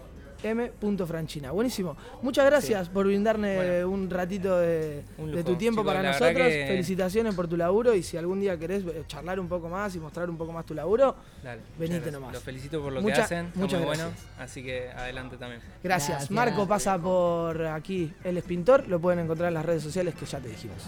m.franchina. 0.45 1.53
Buenísimo. 1.53 1.97
Muchas 2.21 2.45
gracias 2.47 2.89
por 2.89 3.07
brindarme 3.07 3.85
un 3.85 4.11
ratito 4.11 4.59
de, 4.59 5.05
Un 5.19 5.27
de 5.31 5.37
lujo. 5.37 5.45
tu 5.51 5.55
tiempo 5.57 5.83
Chicos, 5.83 5.95
para 5.95 6.09
nosotros. 6.11 6.49
que- 6.49 6.65
Felicitaciones 6.67 7.35
por 7.37 7.47
tu 7.47 7.57
laburo 7.57 7.95
y 7.95 8.03
si 8.03 8.17
algún 8.17 8.41
día 8.41 8.59
querés 8.59 8.83
eh, 8.85 9.05
charlar 9.07 9.39
un 9.39 9.47
poco 9.49 9.69
más 9.69 9.95
y 9.95 10.01
mostrar 10.01 10.29
un 10.29 10.37
poco 10.37 10.51
más 10.53 10.67
tu 10.67 10.75
laburo, 10.75 11.15
Dale, 11.45 11.61
venite 11.79 12.11
nomás. 12.11 12.33
Los 12.33 12.43
felicito 12.43 12.83
por 12.83 12.93
lo 12.93 13.01
Mucha- 13.03 13.15
que 13.15 13.21
hacen, 13.23 13.47
está 13.47 13.59
muchas 13.61 13.79
muy 13.81 13.87
gracias. 13.89 14.09
bueno. 14.15 14.29
Así 14.41 14.63
que 14.65 14.89
adelante 14.91 15.37
también. 15.37 15.61
Gracias. 15.81 16.29
Marco 16.33 16.67
pasa 16.67 16.99
por 16.99 17.65
aquí, 17.67 18.13
él 18.25 18.37
es 18.37 18.43
pintor, 18.45 18.89
lo 18.89 18.99
pueden 19.01 19.21
encontrar 19.21 19.47
en 19.49 19.55
las 19.55 19.65
redes 19.65 19.85
sociales 19.85 20.15
que 20.17 20.27
ya 20.27 20.41
te 20.41 20.49
dijimos. 20.49 20.79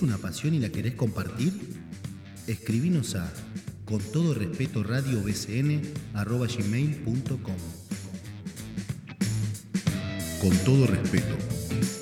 ¿Tenés 0.00 0.14
una 0.14 0.22
pasión 0.22 0.54
y 0.54 0.58
la 0.58 0.70
querés 0.70 0.94
compartir? 0.94 1.52
Escribinos 2.46 3.16
a 3.16 3.30
con 3.84 4.00
todo 4.00 4.32
respeto 4.32 4.82
radio 4.82 5.22
arroba 6.14 6.46
gmail.com. 6.46 7.56
Con 10.40 10.56
todo 10.64 10.86
respeto, 10.86 11.36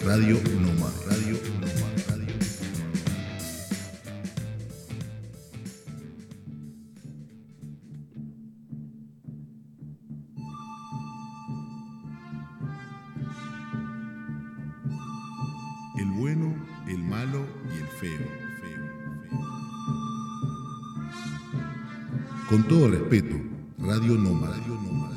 Radio 0.04 0.40
Nomad, 0.60 0.92
Radio 1.08 1.40
Nomad, 1.60 2.07
todo 22.68 22.88
respeto, 22.88 23.36
Radio 23.78 24.14
Nómada. 24.14 24.56
Radio 24.56 24.74
Nómada. 24.74 25.16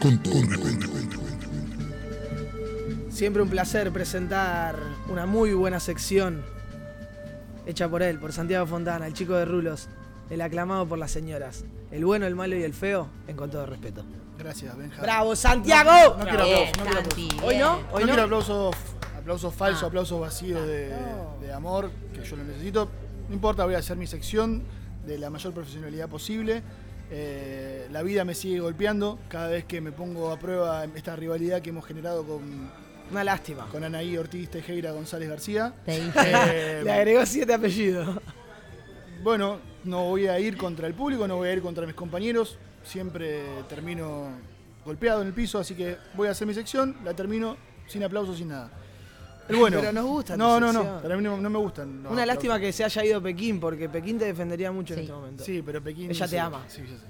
Con 0.00 0.18
todo 0.22 0.42
respeto. 0.42 0.88
Siempre 3.10 3.42
un 3.42 3.48
placer 3.50 3.90
presentar 3.92 4.76
una 5.08 5.26
muy 5.26 5.52
buena 5.52 5.80
sección 5.80 6.42
hecha 7.66 7.88
por 7.88 8.02
él, 8.02 8.18
por 8.18 8.32
Santiago 8.32 8.66
Fontana, 8.66 9.06
el 9.08 9.12
chico 9.14 9.34
de 9.34 9.44
Rulos, 9.44 9.88
el 10.30 10.40
aclamado 10.40 10.86
por 10.86 10.98
las 10.98 11.10
señoras. 11.10 11.64
El 11.90 12.04
bueno, 12.04 12.26
el 12.26 12.36
malo 12.36 12.54
y 12.56 12.62
el 12.62 12.74
feo, 12.74 13.08
en 13.26 13.36
con 13.36 13.50
todo 13.50 13.66
respeto. 13.66 14.04
Gracias, 14.38 14.76
Benja. 14.76 15.02
¡Bravo, 15.02 15.34
Santiago! 15.34 15.90
No, 15.90 16.18
no 16.18 16.24
quiero 16.24 16.42
aplausos, 16.44 16.76
no 16.78 16.84
quiero 16.84 17.00
aplausos. 17.00 17.42
Hoy 17.42 17.56
no, 17.58 17.76
No 17.80 17.88
hoy 17.92 18.00
no. 18.02 18.06
quiero 18.08 18.22
aplausos, 18.22 18.76
aplausos 19.28 19.54
falsos, 19.54 19.82
Ah. 19.82 19.86
aplausos 19.88 20.18
vacíos 20.18 20.66
de, 20.66 20.90
de 21.42 21.52
amor, 21.52 21.90
que 22.14 22.24
yo 22.24 22.34
lo 22.36 22.44
necesito. 22.44 22.88
No 23.28 23.34
importa, 23.34 23.66
voy 23.66 23.74
a 23.74 23.78
hacer 23.78 23.94
mi 23.98 24.06
sección 24.06 24.62
de 25.06 25.18
la 25.18 25.28
mayor 25.28 25.52
profesionalidad 25.52 26.08
posible. 26.08 26.62
Eh, 27.10 27.88
la 27.90 28.02
vida 28.02 28.24
me 28.24 28.34
sigue 28.34 28.60
golpeando 28.60 29.18
cada 29.28 29.48
vez 29.48 29.64
que 29.66 29.82
me 29.82 29.92
pongo 29.92 30.30
a 30.32 30.38
prueba 30.38 30.84
esta 30.94 31.14
rivalidad 31.14 31.60
que 31.60 31.70
hemos 31.70 31.84
generado 31.84 32.24
con. 32.24 32.70
Una 33.10 33.24
lástima. 33.24 33.66
Con 33.70 33.84
Anaí 33.84 34.16
Ortiz 34.18 34.50
Tejera 34.50 34.92
González 34.92 35.28
García. 35.28 35.74
Te 35.84 35.92
dije. 36.00 36.12
Eh, 36.16 36.80
Le 36.84 36.92
agregó 36.92 37.24
siete 37.26 37.52
apellidos. 37.54 38.18
bueno, 39.22 39.58
no 39.84 40.04
voy 40.04 40.26
a 40.26 40.38
ir 40.40 40.56
contra 40.56 40.86
el 40.86 40.94
público, 40.94 41.26
no 41.28 41.36
voy 41.36 41.48
a 41.48 41.52
ir 41.52 41.60
contra 41.62 41.84
mis 41.86 41.94
compañeros. 41.94 42.58
Siempre 42.82 43.42
termino 43.68 44.28
golpeado 44.86 45.20
en 45.20 45.28
el 45.28 45.34
piso, 45.34 45.58
así 45.58 45.74
que 45.74 45.96
voy 46.14 46.28
a 46.28 46.30
hacer 46.32 46.46
mi 46.46 46.54
sección, 46.54 46.96
la 47.04 47.12
termino 47.14 47.56
sin 47.86 48.02
aplausos, 48.04 48.38
sin 48.38 48.48
nada. 48.48 48.70
El 49.48 49.56
bueno. 49.56 49.78
Pero 49.80 49.92
nos 49.92 50.04
gusta 50.04 50.34
tu 50.34 50.38
No, 50.38 50.60
no, 50.60 50.72
no, 50.72 50.82
sección. 50.82 51.02
termino- 51.02 51.36
no 51.38 51.50
me 51.50 51.58
gustan. 51.58 52.06
Una 52.06 52.26
lástima 52.26 52.58
que 52.60 52.72
se 52.72 52.84
haya 52.84 53.04
ido 53.04 53.22
Pekín, 53.22 53.58
porque 53.60 53.88
Pekín 53.88 54.18
te 54.18 54.26
defendería 54.26 54.70
mucho 54.70 54.94
en 54.94 55.00
este 55.00 55.12
momento. 55.12 55.44
Sí, 55.44 55.62
pero 55.64 55.82
Pekín. 55.82 56.10
Ella 56.10 56.26
sí, 56.26 56.30
te 56.32 56.38
ama. 56.40 56.64
sí, 56.68 56.82
yo 56.82 56.96
sé. 56.96 57.04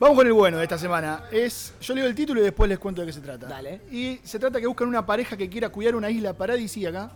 Vamos 0.00 0.16
con 0.18 0.26
el 0.26 0.32
bueno 0.32 0.58
de 0.58 0.64
esta 0.64 0.76
semana. 0.76 1.24
Es, 1.30 1.72
yo 1.80 1.94
leo 1.94 2.06
el 2.06 2.14
título 2.14 2.40
y 2.40 2.44
después 2.44 2.68
les 2.68 2.78
cuento 2.80 3.00
de 3.02 3.06
qué 3.06 3.12
se 3.12 3.20
trata. 3.20 3.46
Dale. 3.46 3.82
Y 3.92 4.18
se 4.24 4.38
trata 4.40 4.60
que 4.60 4.66
buscan 4.66 4.88
una 4.88 5.06
pareja 5.06 5.36
que 5.36 5.48
quiera 5.48 5.68
cuidar 5.68 5.94
una 5.94 6.10
isla 6.10 6.32
paradisíaca 6.32 7.12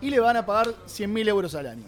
y 0.00 0.08
le 0.10 0.20
van 0.20 0.36
a 0.36 0.46
pagar 0.46 0.68
100.000 0.86 1.28
euros 1.28 1.54
al 1.56 1.66
año. 1.66 1.84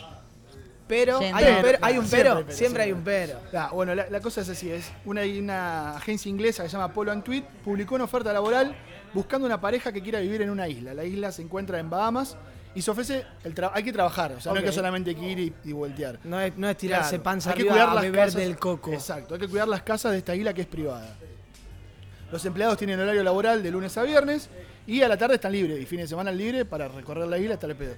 Pero, 0.87 1.19
hay 1.19 1.33
un 1.57 1.63
pero, 1.63 1.79
hay 1.81 1.99
un 1.99 2.07
Siempre 2.07 2.31
pero, 2.45 2.53
siempre 2.53 2.83
hay 2.83 2.93
un 2.93 3.03
pero. 3.03 3.39
Ah, 3.57 3.71
bueno, 3.73 3.95
la, 3.95 4.11
la 4.11 4.21
cosa 4.21 4.43
es 4.43 4.51
así, 4.51 4.71
es 4.71 4.91
una, 5.07 5.23
una 5.23 5.97
agencia 5.97 6.29
inglesa 6.29 6.63
que 6.63 6.69
se 6.69 6.77
llama 6.77 6.93
Polo 6.93 7.11
and 7.11 7.23
Tweet 7.25 7.43
publicó 7.65 7.95
una 7.95 8.05
oferta 8.05 8.33
laboral 8.35 8.77
buscando 9.15 9.47
una 9.47 9.61
pareja 9.61 9.93
que 9.93 10.03
quiera 10.03 10.19
vivir 10.21 10.43
en 10.43 10.51
una 10.51 10.69
isla. 10.69 10.93
La 10.93 11.05
isla 11.05 11.31
se 11.33 11.43
encuentra 11.43 11.79
en 11.79 11.89
Bahamas 11.89 12.37
y 12.75 12.83
se 12.83 12.91
ofrece, 12.91 13.25
el 13.45 13.55
tra- 13.55 13.71
hay 13.73 13.85
que 13.85 13.93
trabajar, 13.93 14.33
o 14.33 14.41
sea, 14.41 14.53
no 14.53 14.59
hay 14.59 14.65
que 14.65 14.73
solamente 14.73 15.15
que 15.15 15.25
ir 15.31 15.39
y, 15.39 15.55
y 15.65 15.73
voltear. 15.73 16.19
No 16.25 16.41
es, 16.41 16.57
no 16.59 16.69
es 16.69 16.77
tirarse 16.77 17.11
Claro, 17.11 17.23
panza 17.23 17.51
hay 17.51 17.57
que 17.57 17.67
cuidar 17.67 17.89
a 17.91 17.95
las 17.95 18.03
beber 18.03 18.21
casas- 18.27 18.35
del 18.35 18.57
coco. 18.59 18.93
Exacto, 18.93 19.35
hay 19.35 19.41
que 19.41 19.49
cuidar 19.49 19.69
las 19.69 19.83
casas 19.83 20.13
de 20.13 20.19
esta 20.19 20.35
isla 20.35 20.53
que 20.53 20.63
es 20.63 20.67
privada. 20.67 21.15
Los 22.33 22.45
empleados 22.45 22.77
tienen 22.77 22.99
horario 22.99 23.23
laboral 23.23 23.63
de 23.63 23.71
lunes 23.71 23.97
a 23.97 24.03
viernes 24.03 24.49
y 24.87 25.03
a 25.03 25.09
la 25.09 25.17
tarde 25.17 25.37
están 25.37 25.53
libres 25.53 25.81
y 25.81 25.87
fines 25.87 26.05
de 26.07 26.09
semana 26.09 26.33
libre 26.33 26.65
para 26.65 26.89
recorrer 26.89 27.29
la 27.29 27.39
isla 27.39 27.55
hasta 27.55 27.67
el 27.69 27.77
pedo. 27.77 27.95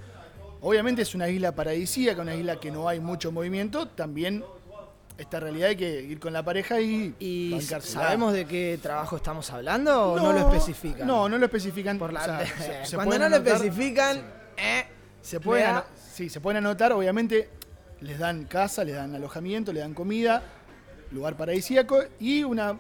Obviamente 0.61 1.03
es 1.03 1.15
una 1.15 1.29
isla 1.29 1.53
paradisíaca, 1.55 2.21
una 2.23 2.35
isla 2.35 2.61
que 2.61 2.71
no 2.71 2.87
hay 2.89 3.01
mucho 3.01 3.33
movimiento, 3.33 3.89
también 3.89 4.45
esta 5.19 5.41
realidad 5.41 5.71
hay 5.71 5.77
que 5.77 6.03
ir 6.03 6.21
con 6.21 6.33
la 6.33 6.43
pareja 6.45 6.81
y, 6.81 7.15
¿Y 7.19 7.59
sabemos 7.63 8.33
de 8.35 8.45
qué 8.47 8.79
trabajo 8.83 9.17
estamos 9.17 9.51
hablando 9.51 10.13
o 10.13 10.17
no, 10.17 10.33
No, 10.33 10.33
lo 10.33 10.53
especifican? 10.53 11.07
No, 11.07 11.29
no 11.29 11.39
lo 11.39 11.47
especifican. 11.47 11.99
Por 11.99 12.13
la- 12.13 12.21
o 12.21 12.25
sea, 12.25 12.47
se- 12.59 12.85
se 12.87 12.97
Cuando 12.97 13.19
no 13.19 13.29
lo 13.29 13.37
especifican, 13.37 14.23
eh, 14.57 14.85
se 15.23 15.41
pueden, 15.41 15.67
da- 15.73 15.87
sí, 16.13 16.29
se 16.29 16.41
pueden 16.41 16.59
anotar, 16.65 16.93
obviamente 16.93 17.49
les 18.01 18.19
dan 18.19 18.45
casa, 18.45 18.85
les 18.85 18.95
dan 18.95 19.15
alojamiento, 19.15 19.73
les 19.73 19.83
dan 19.83 19.95
comida, 19.95 20.43
lugar 21.13 21.37
paradisíaco 21.37 21.99
y 22.21 22.45
una, 22.45 22.77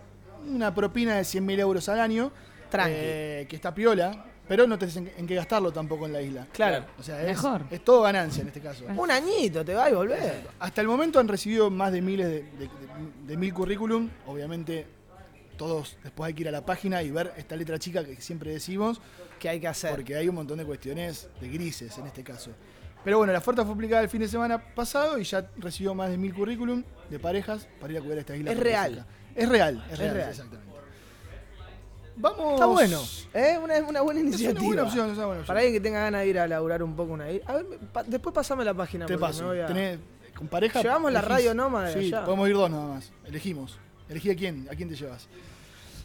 una 0.46 0.74
propina 0.74 1.14
de 1.16 1.22
100.000 1.22 1.58
euros 1.60 1.88
al 1.88 2.00
año, 2.00 2.32
Tranqui. 2.70 2.92
eh, 2.94 3.46
que 3.48 3.56
está 3.56 3.74
piola, 3.74 4.26
pero 4.48 4.66
no 4.66 4.78
tenés 4.78 4.96
en, 4.96 5.10
en 5.16 5.26
qué 5.26 5.34
gastarlo 5.34 5.72
tampoco 5.72 6.06
en 6.06 6.12
la 6.12 6.22
isla. 6.22 6.46
Claro. 6.52 6.84
O 6.98 7.02
sea, 7.02 7.20
es, 7.20 7.28
Mejor. 7.28 7.62
es 7.70 7.84
todo 7.84 8.02
ganancia 8.02 8.42
en 8.42 8.48
este 8.48 8.60
caso. 8.60 8.84
Un 8.96 9.10
añito 9.10 9.64
te 9.64 9.74
va 9.74 9.90
y 9.90 9.94
volver. 9.94 10.46
Hasta 10.58 10.80
el 10.80 10.86
momento 10.86 11.18
han 11.18 11.28
recibido 11.28 11.70
más 11.70 11.92
de 11.92 12.00
miles 12.02 12.26
de, 12.26 12.42
de- 12.42 12.58
de- 12.58 12.68
de 13.26 13.36
mil 13.36 13.52
currículum. 13.52 14.08
Obviamente, 14.26 14.86
todos 15.56 15.96
después 16.02 16.28
hay 16.28 16.34
que 16.34 16.42
ir 16.42 16.48
a 16.48 16.52
la 16.52 16.64
página 16.64 17.02
y 17.02 17.10
ver 17.10 17.32
esta 17.36 17.56
letra 17.56 17.78
chica 17.78 18.04
que 18.04 18.16
siempre 18.20 18.50
decimos. 18.52 19.00
Que 19.38 19.48
hay 19.50 19.60
que 19.60 19.68
hacer. 19.68 19.90
Porque 19.90 20.16
hay 20.16 20.28
un 20.28 20.34
montón 20.34 20.58
de 20.58 20.64
cuestiones 20.64 21.28
de 21.40 21.48
grises 21.48 21.96
en 21.98 22.06
este 22.06 22.22
caso. 22.22 22.50
Pero 23.04 23.18
bueno, 23.18 23.32
la 23.32 23.38
oferta 23.38 23.64
fue 23.64 23.74
aplicada 23.74 24.02
el 24.02 24.08
fin 24.08 24.20
de 24.20 24.28
semana 24.28 24.58
pasado 24.74 25.18
y 25.18 25.24
ya 25.24 25.46
recibió 25.58 25.94
más 25.94 26.10
de 26.10 26.16
mil 26.16 26.34
currículum 26.34 26.82
de 27.10 27.18
parejas 27.18 27.68
para 27.80 27.92
ir 27.92 27.98
a 27.98 28.02
cubrir 28.02 28.18
esta 28.18 28.34
isla. 28.36 28.50
Es 28.52 28.58
real. 28.58 29.06
Es 29.34 29.48
real, 29.48 29.84
es 29.86 29.92
Es 29.92 29.98
real, 29.98 30.14
real. 30.14 30.30
exactamente. 30.30 30.65
Vamos. 32.16 32.52
Está 32.54 32.66
bueno, 32.66 33.02
¿eh? 33.34 33.58
Una, 33.62 33.78
una 33.80 34.00
buena 34.00 34.20
Es 34.20 34.26
una 34.26 34.34
iniciativa. 34.34 34.62
buena 34.66 34.82
opción, 34.84 35.10
es 35.10 35.16
una 35.18 35.26
buena 35.26 35.40
opción. 35.40 35.46
Para 35.46 35.60
alguien 35.60 35.74
que 35.74 35.80
tenga 35.80 36.00
ganas 36.00 36.22
de 36.22 36.28
ir 36.28 36.38
a 36.38 36.48
laburar 36.48 36.82
un 36.82 36.96
poco 36.96 37.12
una 37.12 37.24
A 37.24 37.28
ver, 37.28 37.66
pa- 37.92 38.02
después 38.04 38.34
pasame 38.34 38.64
la 38.64 38.72
página. 38.74 39.06
Te 39.06 39.18
paso. 39.18 39.50
a- 39.50 39.66
Tenés- 39.68 39.98
con 40.36 40.48
pareja. 40.48 40.82
Llevamos 40.82 41.12
la 41.12 41.20
radio 41.22 41.54
nómada 41.54 41.92
Sí, 41.92 41.98
allá. 42.12 42.24
podemos 42.24 42.48
ir 42.48 42.54
dos 42.56 42.70
nada 42.70 42.86
más. 42.86 43.12
Elegimos. 43.26 43.78
Elegí 44.08 44.30
a 44.30 44.36
quién, 44.36 44.66
a 44.70 44.74
quién 44.74 44.88
te 44.88 44.94
llevas. 44.96 45.28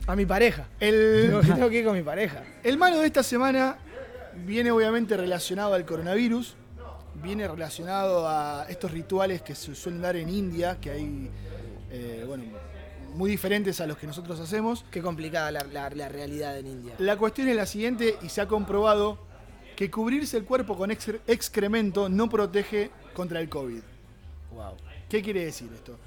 A 0.07 0.15
mi 0.15 0.25
pareja. 0.25 0.67
El, 0.79 1.27
Tengo, 1.41 1.41
tengo 1.55 1.69
que 1.69 1.79
ir 1.79 1.85
con 1.85 1.95
mi 1.95 2.03
pareja. 2.03 2.43
el 2.63 2.77
malo 2.77 2.99
de 2.99 3.07
esta 3.07 3.23
semana 3.23 3.77
viene 4.45 4.71
obviamente 4.71 5.15
relacionado 5.17 5.73
al 5.75 5.85
coronavirus, 5.85 6.55
viene 7.21 7.47
relacionado 7.47 8.27
a 8.27 8.65
estos 8.69 8.91
rituales 8.91 9.41
que 9.41 9.53
se 9.53 9.75
suelen 9.75 10.01
dar 10.01 10.15
en 10.15 10.29
India, 10.29 10.77
que 10.79 10.89
hay, 10.91 11.29
eh, 11.91 12.23
bueno, 12.25 12.45
muy 13.13 13.29
diferentes 13.29 13.79
a 13.81 13.87
los 13.87 13.97
que 13.97 14.07
nosotros 14.07 14.39
hacemos. 14.39 14.85
Qué 14.91 15.01
complicada 15.01 15.51
la, 15.51 15.63
la- 15.63 15.89
la 15.89 16.09
realidad 16.09 16.57
en 16.57 16.67
India. 16.67 16.93
La 16.99 17.17
cuestión 17.17 17.47
es 17.49 17.55
la 17.55 17.65
siguiente 17.65 18.17
y 18.21 18.29
se 18.29 18.41
ha 18.41 18.47
comprobado 18.47 19.17
que 19.75 19.89
cubrirse 19.89 20.37
el 20.37 20.45
cuerpo 20.45 20.77
con 20.77 20.89
excre- 20.91 21.19
excremento 21.27 22.09
no 22.09 22.29
protege 22.29 22.91
contra 23.13 23.39
el 23.39 23.49
COVID. 23.49 23.81
Wow. 24.53 24.75
¿Qué 25.09 25.21
quiere 25.21 25.45
decir 25.45 25.69
esto? 25.73 25.97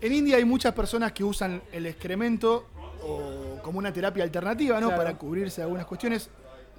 En 0.00 0.12
India 0.12 0.36
hay 0.36 0.44
muchas 0.44 0.74
personas 0.74 1.12
que 1.12 1.24
usan 1.24 1.62
el 1.72 1.86
excremento 1.86 2.66
o 3.02 3.58
como 3.62 3.78
una 3.78 3.92
terapia 3.92 4.22
alternativa, 4.24 4.80
¿no? 4.80 4.88
Claro. 4.88 5.02
Para 5.02 5.16
cubrirse 5.18 5.56
de 5.60 5.62
algunas 5.64 5.86
cuestiones. 5.86 6.28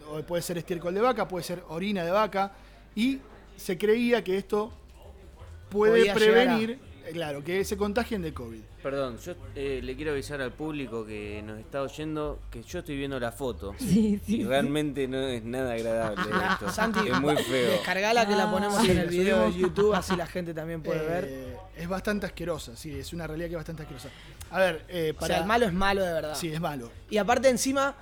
O 0.10 0.22
puede 0.22 0.41
ser 0.41 0.57
estiércol 0.57 0.94
de 0.94 1.02
vaca, 1.02 1.28
puede 1.28 1.44
ser 1.44 1.64
orina 1.68 2.03
de 2.06 2.11
vaca. 2.11 2.53
Y 2.95 3.19
se 3.57 3.78
creía 3.78 4.24
que 4.24 4.38
esto 4.38 4.72
puede 5.69 5.99
Podía 5.99 6.14
prevenir, 6.14 6.80
claro, 7.12 7.44
que 7.44 7.64
se 7.66 7.76
contagien 7.78 8.22
de 8.22 8.34
COVID. 8.34 8.62
Perdón, 8.84 9.18
yo 9.20 9.34
eh, 9.56 9.80
le 9.84 9.96
quiero 9.96 10.12
avisar 10.12 10.42
al 10.42 10.52
público 10.54 11.06
que 11.06 11.42
nos 11.46 11.60
está 11.60 11.82
oyendo 11.82 12.40
que 12.52 12.64
yo 12.64 12.80
estoy 12.80 12.98
viendo 12.98 13.20
la 13.20 13.32
foto. 13.32 13.74
Sí, 13.78 14.20
sí, 14.26 14.36
y 14.36 14.38
sí. 14.38 14.44
realmente 14.44 15.08
no 15.08 15.18
es 15.20 15.44
nada 15.44 15.74
agradable 15.74 16.22
esto. 16.52 16.70
Santi, 16.72 17.00
es 17.10 17.20
muy 17.20 17.36
feo. 17.38 17.72
descargala 17.72 18.28
que 18.28 18.36
la 18.36 18.50
ponemos 18.52 18.82
Sí, 18.82 18.92
en 18.92 18.98
el 19.00 19.10
video 19.10 19.50
de. 19.52 19.58
YouTube, 19.58 19.94
así 19.94 20.16
la 20.16 20.28
gente 20.28 20.54
también 20.54 20.82
puede 20.82 21.06
ver. 21.06 21.26
Eh, 21.28 21.58
Es 21.78 21.88
bastante 21.88 22.26
asquerosa, 22.26 22.76
sí, 22.76 22.98
es 22.98 23.12
una 23.14 23.28
realidad 23.28 23.48
que 23.48 23.54
es 23.54 23.60
bastante 23.60 23.82
asquerosa. 23.84 24.10
A 24.52 24.60
ver, 24.60 24.86
eh, 24.88 25.14
O 25.16 25.20
para... 25.20 25.28
sea, 25.34 25.38
el 25.44 25.48
malo 25.48 25.66
es 25.66 25.74
malo 25.74 26.04
de 26.06 26.14
verdad. 26.14 26.36
Sí, 26.36 26.52
es 26.54 26.60
malo. 26.62 26.90
Y 27.10 27.18
aparte 27.18 27.50
encima 27.50 27.96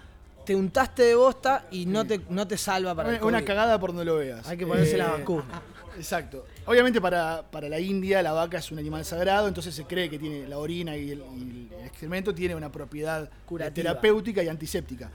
te 0.46 0.56
untaste 0.56 1.02
de 1.04 1.16
bosta 1.16 1.66
y 1.72 1.88
no 1.88 2.06
te, 2.06 2.22
no 2.30 2.48
te 2.48 2.56
salva 2.58 2.94
para 2.94 3.10
el 3.10 3.16
Una, 3.16 3.26
una 3.26 3.38
COVID. 3.40 3.48
cagada 3.48 3.80
por 3.80 3.90
donde 3.90 4.06
lo 4.06 4.18
veas. 4.18 4.48
Hay 4.48 4.58
que 4.58 4.68
ponerse 4.68 4.96
la 4.98 5.08
Eh, 5.08 5.12
vacuna. 5.20 5.62
Exacto. 5.98 6.46
Obviamente 6.68 7.00
para, 7.00 7.44
para 7.52 7.70
la 7.70 7.80
India 7.80 8.22
la 8.24 8.32
vaca 8.34 8.58
es 8.58 8.72
un 8.72 8.80
animal 8.80 9.06
sagrado, 9.06 9.48
entonces 9.48 9.76
se 9.76 9.84
cree 9.86 10.10
que 10.10 10.18
tiene 10.18 10.48
la 10.48 10.58
orina 10.58 10.98
y 10.98 11.12
el, 11.12 11.20
y 11.38 11.70
el 11.80 11.86
excremento 11.86 12.34
tiene 12.34 12.56
una 12.56 12.72
propiedad 12.72 13.30
Curativa. 13.46 13.74
terapéutica 13.74 14.42
y 14.44 14.48
antiséptica. 14.48 15.12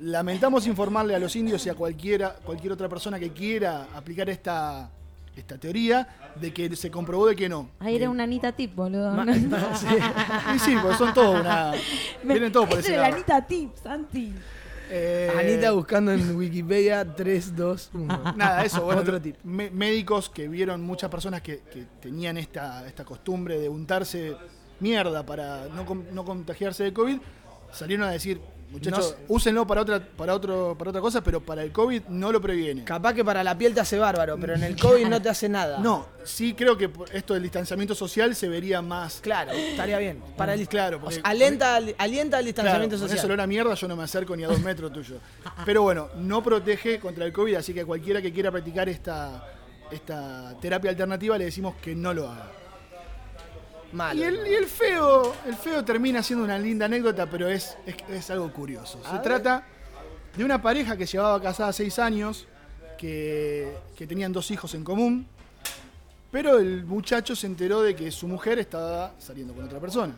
Lamentamos 0.00 0.66
informarle 0.66 1.14
a 1.14 1.18
los 1.20 1.36
indios 1.36 1.64
y 1.66 1.68
a 1.68 1.74
cualquiera, 1.74 2.34
cualquier 2.44 2.72
otra 2.72 2.88
persona 2.88 3.20
que 3.20 3.30
quiera 3.30 3.86
aplicar 3.94 4.28
esta, 4.28 4.90
esta 5.36 5.56
teoría 5.58 6.08
de 6.34 6.52
que 6.52 6.74
se 6.74 6.90
comprobó 6.90 7.28
de 7.28 7.36
que 7.36 7.48
no. 7.48 7.68
Ahí 7.78 7.94
era 7.96 8.10
una 8.10 8.24
Anita 8.24 8.50
Tip, 8.50 8.74
boludo. 8.74 9.12
Ma- 9.12 9.24
No- 9.24 9.76
Sí, 9.76 9.86
y 10.56 10.58
sí, 10.58 10.74
porque 10.82 10.98
son 10.98 11.14
todos 11.14 11.40
una. 11.40 11.72
Vienen 12.24 12.50
todos 12.50 12.68
por 12.68 12.80
Ese 12.80 12.96
la. 12.96 13.06
Anita 13.06 13.46
Tip, 13.46 13.76
Santi. 13.76 14.32
Eh, 14.94 15.32
Anita 15.38 15.70
buscando 15.70 16.12
en 16.12 16.36
Wikipedia 16.36 17.02
3, 17.16 17.56
2, 17.56 17.90
1. 17.94 18.34
Nada, 18.36 18.62
eso, 18.62 18.82
bueno, 18.84 19.00
Otro 19.00 19.18
tip. 19.20 19.36
médicos 19.42 20.28
que 20.28 20.48
vieron 20.48 20.82
muchas 20.82 21.08
personas 21.10 21.40
que, 21.40 21.60
que 21.60 21.86
tenían 21.98 22.36
esta, 22.36 22.86
esta 22.86 23.02
costumbre 23.02 23.58
de 23.58 23.70
untarse 23.70 24.36
mierda 24.80 25.24
para 25.24 25.66
no, 25.68 25.86
no 26.12 26.24
contagiarse 26.26 26.84
de 26.84 26.92
COVID, 26.92 27.18
salieron 27.70 28.06
a 28.06 28.10
decir, 28.10 28.38
muchachos, 28.72 29.16
No 29.28 29.34
úsenlo 29.34 29.66
para 29.66 29.82
otra, 29.82 30.00
para 30.00 30.34
otro, 30.34 30.74
para 30.78 30.90
otra 30.90 31.00
cosa, 31.00 31.20
pero 31.22 31.40
para 31.40 31.62
el 31.62 31.70
COVID 31.72 32.02
no 32.08 32.32
lo 32.32 32.40
previene. 32.40 32.84
Capaz 32.84 33.14
que 33.14 33.24
para 33.24 33.44
la 33.44 33.56
piel 33.56 33.74
te 33.74 33.80
hace 33.80 33.98
bárbaro, 33.98 34.36
pero 34.40 34.54
en 34.54 34.62
el 34.64 34.76
COVID 34.76 35.06
no 35.06 35.20
te 35.22 35.28
hace 35.28 35.48
nada. 35.48 35.78
No, 35.78 36.06
sí 36.24 36.54
creo 36.54 36.76
que 36.76 36.90
esto 37.12 37.34
del 37.34 37.42
distanciamiento 37.42 37.94
social 37.94 38.34
se 38.34 38.48
vería 38.48 38.82
más. 38.82 39.20
Claro, 39.20 39.52
estaría 39.52 39.98
bien. 39.98 40.22
Para 40.36 40.54
el, 40.54 40.66
Claro, 40.68 40.96
o 40.96 41.00
porque- 41.00 41.16
sea, 41.16 41.24
alienta, 41.24 41.76
al- 41.76 41.94
alienta 41.98 42.38
el 42.40 42.46
distanciamiento 42.46 42.96
Claro, 42.96 43.02
social. 43.08 43.18
ese 43.18 43.26
olor 43.26 43.40
a 43.40 43.46
mierda 43.46 43.74
yo 43.74 43.86
no 43.88 43.96
me 43.96 44.02
acerco 44.04 44.34
ni 44.36 44.44
a 44.44 44.48
dos 44.48 44.60
metros 44.60 44.92
tuyo. 44.92 45.16
Pero 45.64 45.82
bueno, 45.82 46.08
no 46.16 46.42
protege 46.42 46.98
contra 46.98 47.24
el 47.24 47.32
COVID, 47.32 47.54
así 47.56 47.72
que 47.74 47.82
a 47.82 47.86
cualquiera 47.86 48.20
que 48.22 48.32
quiera 48.32 48.50
practicar 48.50 48.88
esta, 48.88 49.46
esta 49.90 50.54
terapia 50.60 50.90
alternativa 50.90 51.36
le 51.36 51.44
decimos 51.44 51.74
que 51.82 51.94
no 51.94 52.14
lo 52.14 52.28
haga. 52.28 52.50
Malo. 53.92 54.18
Y 54.18 54.24
el, 54.24 54.46
y 54.46 54.54
el 54.54 54.66
feo, 54.66 55.34
el 55.46 55.54
feo 55.54 55.84
termina 55.84 56.22
siendo 56.22 56.44
una 56.44 56.58
linda 56.58 56.86
anécdota, 56.86 57.28
pero 57.28 57.48
es, 57.48 57.76
es, 57.84 57.96
es 58.08 58.30
algo 58.30 58.50
curioso. 58.52 58.98
Se 59.10 59.18
trata 59.18 59.66
de 60.34 60.44
una 60.44 60.62
pareja 60.62 60.96
que 60.96 61.04
llevaba 61.04 61.40
casada 61.42 61.72
seis 61.72 61.98
años, 61.98 62.46
que, 62.96 63.76
que 63.94 64.06
tenían 64.06 64.32
dos 64.32 64.50
hijos 64.50 64.74
en 64.74 64.82
común, 64.82 65.26
pero 66.30 66.58
el 66.58 66.84
muchacho 66.84 67.36
se 67.36 67.46
enteró 67.46 67.82
de 67.82 67.94
que 67.94 68.10
su 68.10 68.26
mujer 68.26 68.58
estaba 68.58 69.12
saliendo 69.18 69.52
con 69.52 69.64
otra 69.64 69.78
persona. 69.78 70.14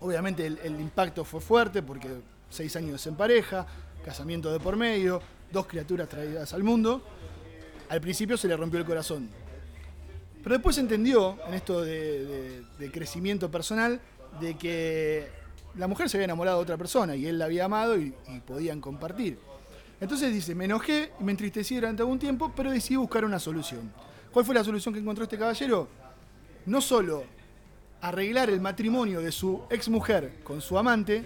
Obviamente 0.00 0.46
el, 0.46 0.58
el 0.64 0.80
impacto 0.80 1.24
fue 1.24 1.42
fuerte 1.42 1.82
porque 1.82 2.08
seis 2.48 2.74
años 2.76 3.06
en 3.06 3.14
pareja, 3.16 3.66
casamiento 4.02 4.50
de 4.50 4.58
por 4.58 4.76
medio, 4.76 5.20
dos 5.52 5.66
criaturas 5.66 6.08
traídas 6.08 6.54
al 6.54 6.62
mundo. 6.62 7.02
Al 7.90 8.00
principio 8.00 8.38
se 8.38 8.48
le 8.48 8.56
rompió 8.56 8.80
el 8.80 8.86
corazón. 8.86 9.28
Pero 10.42 10.54
después 10.54 10.78
entendió, 10.78 11.36
en 11.48 11.54
esto 11.54 11.82
de, 11.82 12.24
de- 12.24 12.62
de 12.78 12.90
crecimiento 12.90 13.50
personal, 13.50 14.00
de 14.40 14.56
que 14.56 15.28
la 15.76 15.86
mujer 15.86 16.08
se 16.08 16.16
había 16.16 16.24
enamorado 16.24 16.58
de 16.58 16.62
otra 16.62 16.76
persona 16.76 17.14
y 17.16 17.26
él 17.26 17.38
la 17.38 17.44
había 17.46 17.66
amado 17.66 17.98
y, 17.98 18.14
y 18.28 18.40
podían 18.40 18.80
compartir. 18.80 19.38
Entonces 20.00 20.32
dice, 20.32 20.54
me 20.54 20.64
enojé 20.64 21.12
y 21.20 21.24
me 21.24 21.32
entristecí 21.32 21.74
durante 21.74 22.02
algún 22.02 22.18
tiempo, 22.18 22.52
pero 22.56 22.70
decidí 22.70 22.96
buscar 22.96 23.24
una 23.24 23.38
solución. 23.38 23.92
¿Cuál 24.32 24.44
fue 24.46 24.54
la 24.54 24.64
solución 24.64 24.94
que 24.94 25.00
encontró 25.00 25.24
este 25.24 25.36
caballero? 25.36 25.88
No 26.66 26.80
solo 26.80 27.24
arreglar 28.00 28.48
el 28.48 28.60
matrimonio 28.60 29.20
de 29.20 29.30
su 29.30 29.62
exmujer 29.68 30.38
con 30.42 30.62
su 30.62 30.78
amante, 30.78 31.24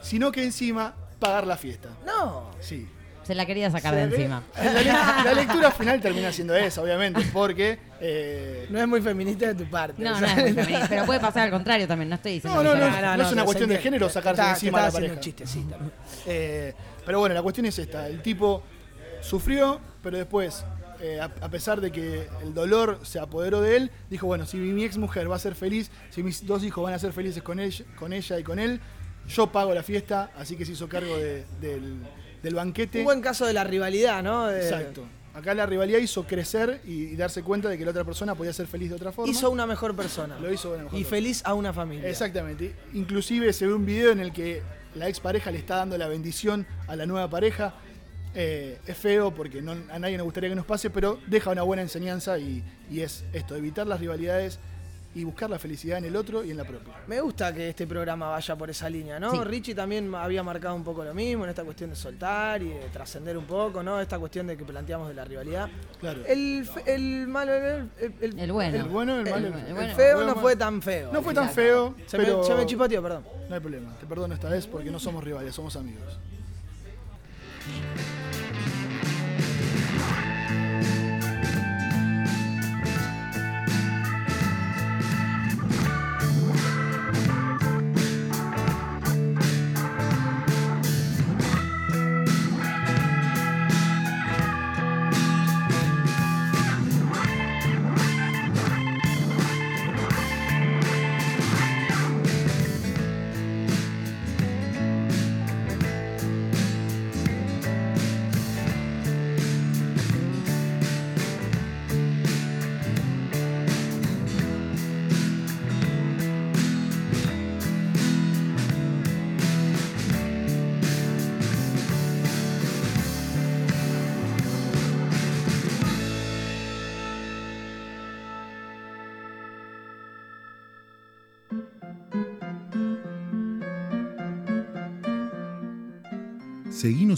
sino 0.00 0.32
que 0.32 0.42
encima 0.42 0.94
pagar 1.18 1.46
la 1.46 1.56
fiesta. 1.58 1.90
No. 2.06 2.50
Sí. 2.60 2.88
Se 3.28 3.34
la 3.34 3.44
quería 3.46 3.70
sacar 3.70 3.94
de 3.94 4.02
encima. 4.04 4.42
La, 4.56 4.72
le- 4.72 4.84
la 4.84 5.32
lectura 5.36 5.70
final 5.70 6.00
termina 6.00 6.32
siendo 6.32 6.56
esa, 6.56 6.80
obviamente, 6.82 7.20
porque... 7.32 7.78
eh, 8.00 8.66
No 8.70 8.80
es 8.80 8.88
muy 8.88 9.00
feminista 9.02 9.46
de 9.48 9.54
tu 9.54 9.70
parte. 9.70 10.02
No, 10.02 10.18
no 10.18 10.26
es 10.26 10.34
muy 10.34 10.52
feminista, 10.54 10.86
pero 10.88 11.04
puede 11.04 11.20
pasar 11.20 11.42
al 11.44 11.50
contrario 11.50 11.86
también, 11.86 12.08
no 12.08 12.14
estoy 12.16 12.32
diciendo 12.32 12.62
No, 12.64 12.70
no, 12.70 12.74
que 12.74 12.90
no, 12.90 12.96
sea- 12.96 13.16
no, 13.18 13.22
es 13.22 13.32
una 13.32 13.44
cuestión 13.44 13.68
de 13.68 13.76
género 13.78 14.08
sacarse 14.08 14.40
Está- 14.40 14.52
encima 14.54 14.80
a 14.80 14.86
la 14.86 14.90
pareja. 14.92 15.12
un 15.14 15.20
chistecito. 15.20 15.76
Eh, 16.26 16.72
pero 17.04 17.20
bueno, 17.20 17.34
la 17.34 17.42
cuestión 17.42 17.66
es 17.66 17.78
esta. 17.78 18.06
El 18.08 18.22
tipo 18.22 18.62
sufrió, 19.20 19.78
pero 20.02 20.16
después, 20.16 20.64
eh, 21.00 21.20
a, 21.20 21.24
a 21.24 21.48
pesar 21.50 21.80
de 21.82 21.92
que 21.92 22.28
el 22.42 22.54
dolor 22.54 23.00
se 23.02 23.18
apoderó 23.18 23.60
de 23.60 23.76
él, 23.76 23.90
dijo, 24.10 24.26
bueno, 24.26 24.46
si 24.46 24.56
mi 24.56 24.84
ex 24.84 24.96
mujer 24.96 25.30
va 25.30 25.36
a 25.36 25.38
ser 25.38 25.54
feliz, 25.54 25.90
si 26.10 26.22
mis 26.22 26.46
dos 26.46 26.64
hijos 26.64 26.82
van 26.82 26.94
a 26.94 26.98
ser 26.98 27.12
felices 27.12 27.42
con, 27.42 27.60
ella- 27.60 27.84
con 27.98 28.12
ella 28.12 28.38
y 28.38 28.42
con 28.42 28.58
él, 28.58 28.80
yo 29.28 29.52
pago 29.52 29.74
la 29.74 29.82
fiesta, 29.82 30.30
así 30.38 30.56
que 30.56 30.64
se 30.64 30.72
hizo 30.72 30.88
cargo 30.88 31.14
de- 31.18 31.44
del, 31.60 31.98
del 32.42 32.54
banquete. 32.54 32.98
Un 33.00 33.04
buen 33.04 33.20
caso 33.20 33.46
de 33.46 33.52
la 33.52 33.64
rivalidad, 33.64 34.22
¿no? 34.22 34.46
De- 34.46 34.62
Exacto. 34.62 35.04
Acá 35.34 35.54
la 35.54 35.66
rivalidad 35.66 35.98
hizo 36.00 36.24
crecer 36.26 36.80
y, 36.84 37.04
y 37.04 37.16
darse 37.16 37.42
cuenta 37.44 37.68
de 37.68 37.78
que 37.78 37.84
la 37.84 37.92
otra 37.92 38.02
persona 38.04 38.34
podía 38.34 38.52
ser 38.52 38.66
feliz 38.66 38.88
de 38.88 38.96
otra 38.96 39.12
forma. 39.12 39.30
Hizo 39.30 39.50
una 39.50 39.66
mejor 39.66 39.94
persona. 39.94 40.36
Lo 40.40 40.52
hizo 40.52 40.70
una 40.70 40.84
mejor 40.84 40.98
Y 40.98 41.02
persona. 41.04 41.16
feliz 41.16 41.42
a 41.44 41.54
una 41.54 41.72
familia. 41.72 42.08
Exactamente. 42.08 42.74
Inclusive 42.94 43.52
se 43.52 43.66
ve 43.66 43.72
un 43.74 43.86
video 43.86 44.10
en 44.10 44.18
el 44.18 44.32
que 44.32 44.62
la 44.96 45.06
expareja 45.08 45.50
le 45.52 45.58
está 45.58 45.76
dando 45.76 45.96
la 45.96 46.08
bendición 46.08 46.66
a 46.88 46.96
la 46.96 47.06
nueva 47.06 47.30
pareja. 47.30 47.74
Eh, 48.34 48.78
es 48.86 48.96
feo 48.96 49.32
porque 49.32 49.62
no- 49.62 49.76
a 49.92 49.98
nadie 49.98 50.16
nos 50.16 50.24
gustaría 50.24 50.48
que 50.50 50.56
nos 50.56 50.66
pase, 50.66 50.90
pero 50.90 51.20
deja 51.28 51.50
una 51.50 51.62
buena 51.62 51.82
enseñanza 51.82 52.38
y, 52.38 52.64
y 52.90 53.00
es 53.00 53.24
esto, 53.32 53.54
evitar 53.54 53.86
las 53.86 54.00
rivalidades 54.00 54.58
y 55.18 55.24
buscar 55.24 55.50
la 55.50 55.58
felicidad 55.58 55.98
en 55.98 56.04
el 56.04 56.14
otro 56.16 56.44
y 56.44 56.50
en 56.50 56.56
la 56.56 56.64
propia. 56.64 56.94
Me 57.06 57.20
gusta 57.20 57.52
que 57.52 57.70
este 57.70 57.86
programa 57.86 58.28
vaya 58.28 58.56
por 58.56 58.70
esa 58.70 58.88
línea, 58.88 59.18
¿no? 59.18 59.32
Sí. 59.32 59.38
Richie 59.44 59.74
también 59.74 60.14
había 60.14 60.42
marcado 60.42 60.74
un 60.74 60.84
poco 60.84 61.04
lo 61.04 61.12
mismo 61.12 61.44
en 61.44 61.50
esta 61.50 61.64
cuestión 61.64 61.90
de 61.90 61.96
soltar 61.96 62.62
y 62.62 62.68
de 62.68 62.88
trascender 62.92 63.36
un 63.36 63.44
poco, 63.46 63.82
¿no? 63.82 64.00
Esta 64.00 64.18
cuestión 64.18 64.46
de 64.46 64.56
que 64.56 64.64
planteamos 64.64 65.08
de 65.08 65.14
la 65.14 65.24
rivalidad. 65.24 65.68
Claro. 66.00 66.20
El, 66.26 66.68
el 66.86 67.26
malo, 67.26 67.52
el, 67.54 67.90
el- 68.20 68.38
El 68.38 68.52
bueno. 68.52 68.76
El 68.76 68.84
bueno, 68.84 69.18
el 69.20 69.24
malo, 69.30 69.36
el, 69.48 69.52
el- 69.54 69.66
el 69.68 69.74
bueno. 69.74 69.94
feo 69.96 70.20
El 70.20 70.26
no 70.28 70.36
fue 70.36 70.54
tan 70.56 70.80
feo. 70.82 71.12
No 71.12 71.22
fue 71.22 71.34
tan 71.34 71.50
feo, 71.50 71.94
Se, 72.06 72.16
pero 72.16 72.38
me, 72.38 72.44
se 72.44 72.54
me 72.54 72.66
chipoteó, 72.66 73.02
perdón. 73.02 73.24
no 73.48 73.54
hay 73.54 73.60
problema. 73.60 73.96
Te 73.98 74.06
perdono 74.06 74.34
esta 74.34 74.48
vez 74.48 74.66
porque 74.66 74.90
no 74.90 74.98
somos 75.00 75.24
rivales, 75.24 75.54
somos 75.54 75.74
amigos. 75.76 76.18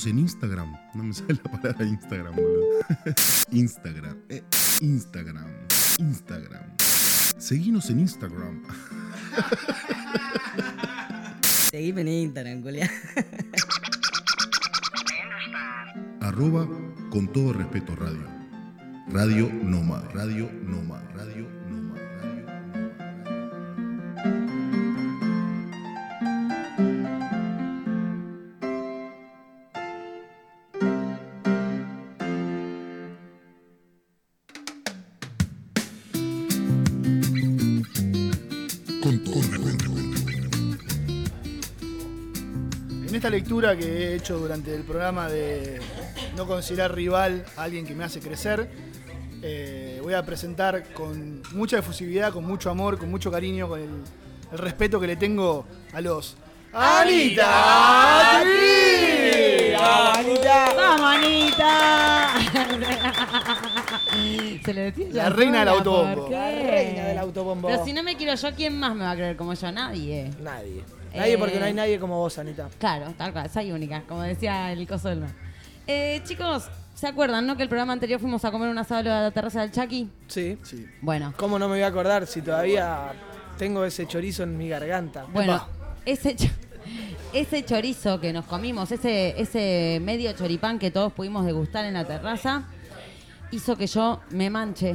En 0.06 0.18
Instagram. 0.18 0.72
No 0.94 1.04
me 1.04 1.12
sale 1.12 1.38
la 1.44 1.50
palabra 1.52 1.84
Instagram, 1.84 2.34
boludo. 2.34 2.64
Instagram. 3.52 4.16
eh, 4.30 4.42
Instagram. 4.80 5.44
Instagram. 5.98 6.62
Seguinos 7.36 7.90
en 7.90 8.00
Instagram. 8.00 8.62
Seguime 11.70 12.00
en 12.00 12.08
Instagram, 12.08 12.62
Julián. 12.62 12.88
Arroba 16.22 16.66
con 17.10 17.28
todo 17.30 17.52
respeto 17.52 17.94
radio. 17.94 18.24
Radio 19.08 19.52
Noma. 19.52 20.00
Radio 20.14 20.50
Noma. 20.62 21.02
Radio 21.14 21.46
Noma. 21.68 21.79
Lectura 43.30 43.76
que 43.76 43.84
he 43.84 44.14
hecho 44.16 44.38
durante 44.38 44.74
el 44.74 44.82
programa 44.82 45.28
de 45.28 45.80
no 46.36 46.46
considerar 46.46 46.94
rival 46.94 47.44
a 47.56 47.62
alguien 47.62 47.86
que 47.86 47.94
me 47.94 48.04
hace 48.04 48.20
crecer, 48.20 48.68
eh, 49.42 50.00
voy 50.02 50.14
a 50.14 50.24
presentar 50.24 50.92
con 50.92 51.42
mucha 51.52 51.78
efusividad, 51.78 52.32
con 52.32 52.44
mucho 52.44 52.70
amor, 52.70 52.98
con 52.98 53.10
mucho 53.10 53.30
cariño, 53.30 53.68
con 53.68 53.80
el, 53.80 53.90
el 54.52 54.58
respeto 54.58 55.00
que 55.00 55.06
le 55.06 55.16
tengo 55.16 55.64
a 55.92 56.00
los 56.00 56.36
¡Anita! 56.72 57.79
Se 64.70 64.74
le 64.74 64.92
decía 64.92 65.06
La 65.12 65.30
reina 65.30 65.60
del 65.60 65.68
autobombo. 65.68 66.28
La 66.30 66.50
reina 66.50 67.04
del 67.06 67.18
autobombo. 67.18 67.68
Pero 67.68 67.84
si 67.84 67.92
no 67.92 68.02
me 68.02 68.16
quiero 68.16 68.34
yo, 68.34 68.54
¿quién 68.54 68.78
más 68.78 68.94
me 68.94 69.04
va 69.04 69.10
a 69.12 69.14
creer 69.16 69.36
como 69.36 69.52
yo? 69.54 69.72
Nadie. 69.72 70.30
Nadie. 70.40 70.82
Nadie 71.14 71.38
porque 71.38 71.56
Eh, 71.56 71.58
no 71.60 71.66
hay 71.66 71.72
nadie 71.72 71.98
como 71.98 72.18
vos, 72.18 72.38
Anita. 72.38 72.68
Claro, 72.78 73.12
tal 73.18 73.32
cual, 73.32 73.50
soy 73.50 73.72
única, 73.72 74.02
como 74.08 74.22
decía 74.22 74.70
el 74.72 74.86
coso 74.86 75.08
del 75.08 75.20
mar. 75.20 75.30
Eh, 75.88 76.20
chicos, 76.24 76.68
¿se 76.94 77.08
acuerdan, 77.08 77.46
no? 77.46 77.56
Que 77.56 77.64
el 77.64 77.68
programa 77.68 77.92
anterior 77.92 78.20
fuimos 78.20 78.44
a 78.44 78.52
comer 78.52 78.68
un 78.68 78.78
asado 78.78 79.12
a 79.12 79.22
la 79.22 79.30
terraza 79.32 79.62
del 79.62 79.72
Chucky. 79.72 80.08
Sí. 80.28 80.56
Sí. 80.62 80.86
Bueno, 81.00 81.34
¿Cómo 81.36 81.58
no 81.58 81.66
me 81.68 81.74
voy 81.74 81.82
a 81.82 81.88
acordar 81.88 82.28
si 82.28 82.42
todavía 82.42 83.12
tengo 83.58 83.84
ese 83.84 84.06
chorizo 84.06 84.44
en 84.44 84.56
mi 84.56 84.68
garganta? 84.68 85.26
bueno, 85.32 85.54
Epa. 85.56 85.68
ese, 86.06 86.36
cho- 86.36 86.46
ese 87.32 87.64
chorizo 87.64 88.20
que 88.20 88.32
nos 88.32 88.44
comimos, 88.44 88.92
ese, 88.92 89.34
ese 89.40 89.98
medio 90.00 90.32
choripán 90.32 90.78
que 90.78 90.92
todos 90.92 91.12
pudimos 91.12 91.44
degustar 91.44 91.84
en 91.86 91.94
la 91.94 92.04
terraza, 92.06 92.68
hizo 93.52 93.76
que 93.76 93.86
yo 93.86 94.20
me 94.30 94.50
manche 94.50 94.94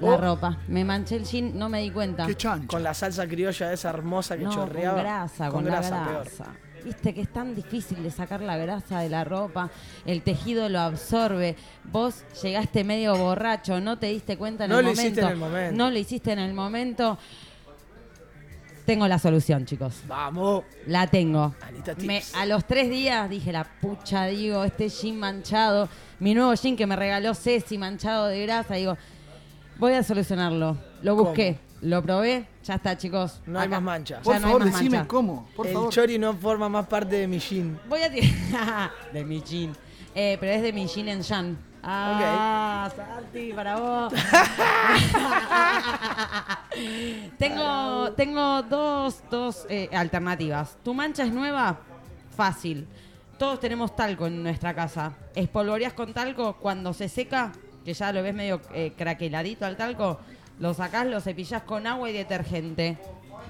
la 0.00 0.08
Oh. 0.10 0.16
ropa. 0.18 0.58
Me 0.68 0.84
manché 0.84 1.16
el 1.16 1.24
jean, 1.24 1.58
no 1.58 1.68
me 1.70 1.80
di 1.80 1.90
cuenta. 1.90 2.26
Con 2.66 2.82
la 2.82 2.92
salsa 2.92 3.26
criolla 3.26 3.72
esa 3.72 3.88
hermosa 3.90 4.36
que 4.36 4.44
no, 4.44 4.50
chorreaba. 4.52 4.94
Con 4.96 5.02
grasa, 5.04 5.48
con, 5.50 5.64
grasa, 5.64 5.90
la 5.90 6.04
peor. 6.04 6.24
grasa. 6.24 6.44
Viste 6.84 7.14
que 7.14 7.22
es 7.22 7.32
tan 7.32 7.54
difícil 7.54 8.02
de 8.02 8.10
sacar 8.12 8.42
la 8.42 8.56
grasa 8.58 9.00
de 9.00 9.08
la 9.08 9.24
ropa, 9.24 9.70
el 10.04 10.22
tejido 10.22 10.68
lo 10.68 10.78
absorbe. 10.80 11.56
Vos 11.84 12.22
llegaste 12.42 12.84
medio 12.84 13.16
borracho, 13.16 13.80
no 13.80 13.98
te 13.98 14.06
diste 14.06 14.36
cuenta 14.36 14.66
en 14.66 14.70
No 14.70 14.78
el 14.80 14.84
lo 14.84 14.90
momento. 14.92 15.02
hiciste 15.08 15.20
en 15.22 15.28
el 15.32 15.36
momento. 15.36 15.76
No 15.76 15.90
lo 15.90 15.98
hiciste 15.98 16.32
en 16.32 16.38
el 16.38 16.54
momento. 16.54 17.18
Tengo 18.86 19.08
la 19.08 19.18
solución, 19.18 19.66
chicos. 19.66 20.02
Vamos. 20.06 20.62
La 20.86 21.06
tengo. 21.08 21.54
Anita 21.60 21.94
Tips. 21.94 22.06
Me- 22.06 22.22
a 22.40 22.46
los 22.46 22.64
tres 22.66 22.88
días 22.88 23.28
dije, 23.28 23.50
la 23.52 23.64
pucha, 23.64 24.26
digo, 24.26 24.62
este 24.62 24.88
jean 24.88 25.18
manchado, 25.18 25.88
mi 26.20 26.34
nuevo 26.34 26.54
jean 26.54 26.76
que 26.76 26.86
me 26.86 26.94
regaló 26.94 27.34
Ceci 27.34 27.78
manchado 27.78 28.26
de 28.28 28.42
grasa, 28.42 28.74
digo, 28.74 28.96
voy 29.78 29.94
a 29.94 30.02
solucionarlo. 30.04 30.76
Lo 31.02 31.16
busqué, 31.16 31.58
lo 31.82 32.00
probé, 32.00 32.46
ya 32.62 32.74
está, 32.76 32.96
chicos. 32.96 33.40
No 33.46 33.58
hay 33.58 33.66
Acá. 33.66 33.80
más 33.80 33.82
mancha. 33.82 34.16
Ya 34.18 34.22
Por 34.22 34.32
no 34.34 34.36
hay 34.38 34.42
favor, 34.52 34.64
más 34.66 34.72
decime 34.74 34.96
mancha. 34.98 35.08
cómo. 35.08 35.48
Por 35.56 35.66
el 35.66 35.72
favor. 35.72 35.92
chori 35.92 36.18
no 36.18 36.32
forma 36.34 36.68
más 36.68 36.86
parte 36.86 37.16
de 37.16 37.26
mi 37.26 37.40
jean. 37.40 37.80
Voy 37.88 38.02
a 38.02 38.10
tirar. 38.12 38.90
de 39.12 39.24
mi 39.24 39.42
jean. 39.42 39.72
Eh, 40.14 40.36
pero 40.38 40.52
es 40.52 40.62
de 40.62 40.72
mi 40.72 40.86
jean 40.86 41.08
en 41.08 41.22
Jan. 41.24 41.58
Ah, 41.88 42.90
Santi, 42.94 43.52
para 43.52 43.76
vos. 43.76 44.12
tengo, 47.38 48.12
tengo 48.12 48.62
dos, 48.62 49.22
dos 49.30 49.66
eh, 49.68 49.88
alternativas. 49.92 50.76
¿Tu 50.82 50.92
mancha 50.92 51.24
es 51.24 51.32
nueva? 51.32 51.78
Fácil. 52.36 52.86
Todos 53.38 53.60
tenemos 53.60 53.94
talco 53.94 54.26
en 54.26 54.42
nuestra 54.42 54.74
casa. 54.74 55.12
Espolvoreas 55.34 55.92
con 55.92 56.12
talco 56.12 56.56
cuando 56.56 56.92
se 56.92 57.08
seca, 57.08 57.52
que 57.84 57.94
ya 57.94 58.12
lo 58.12 58.22
ves 58.22 58.34
medio 58.34 58.60
eh, 58.74 58.92
craqueladito 58.96 59.64
al 59.64 59.76
talco, 59.76 60.18
lo 60.58 60.74
sacás, 60.74 61.06
lo 61.06 61.20
cepillás 61.20 61.62
con 61.62 61.86
agua 61.86 62.10
y 62.10 62.14
detergente. 62.14 62.98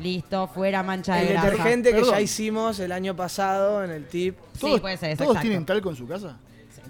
Listo, 0.00 0.46
fuera 0.48 0.82
mancha 0.82 1.14
de 1.14 1.22
El 1.22 1.28
grasa. 1.28 1.50
detergente 1.50 1.88
que 1.90 1.96
Perdón. 1.96 2.14
ya 2.14 2.20
hicimos 2.20 2.78
el 2.80 2.92
año 2.92 3.16
pasado 3.16 3.82
en 3.82 3.92
el 3.92 4.06
tip. 4.06 4.36
Sí, 4.60 4.76
puede 4.78 4.98
ser, 4.98 5.16
¿Todos 5.16 5.30
exacto. 5.30 5.48
tienen 5.48 5.64
talco 5.64 5.88
en 5.88 5.96
su 5.96 6.06
casa? 6.06 6.36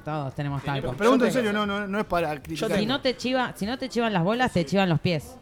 Todos 0.07 0.37
tenemos 0.37 0.63
talco. 0.63 0.93
Pregunto 0.93 1.25
en 1.25 1.33
serio, 1.33 1.53
no, 1.53 1.67
no, 1.67 1.85
no 1.89 1.99
es 1.99 2.05
para 2.05 2.41
criticar. 2.41 2.79
Si 2.79 2.87
no 2.87 3.01
te 3.01 3.17
chiva, 3.17 3.53
si 3.57 3.67
no 3.67 3.77
te 3.77 3.89
chivan 3.89 4.13
las 4.13 4.23
bolas, 4.23 4.53
te 4.53 4.65
chivan 4.65 4.89
los 4.89 5.01
pies. 5.01 5.35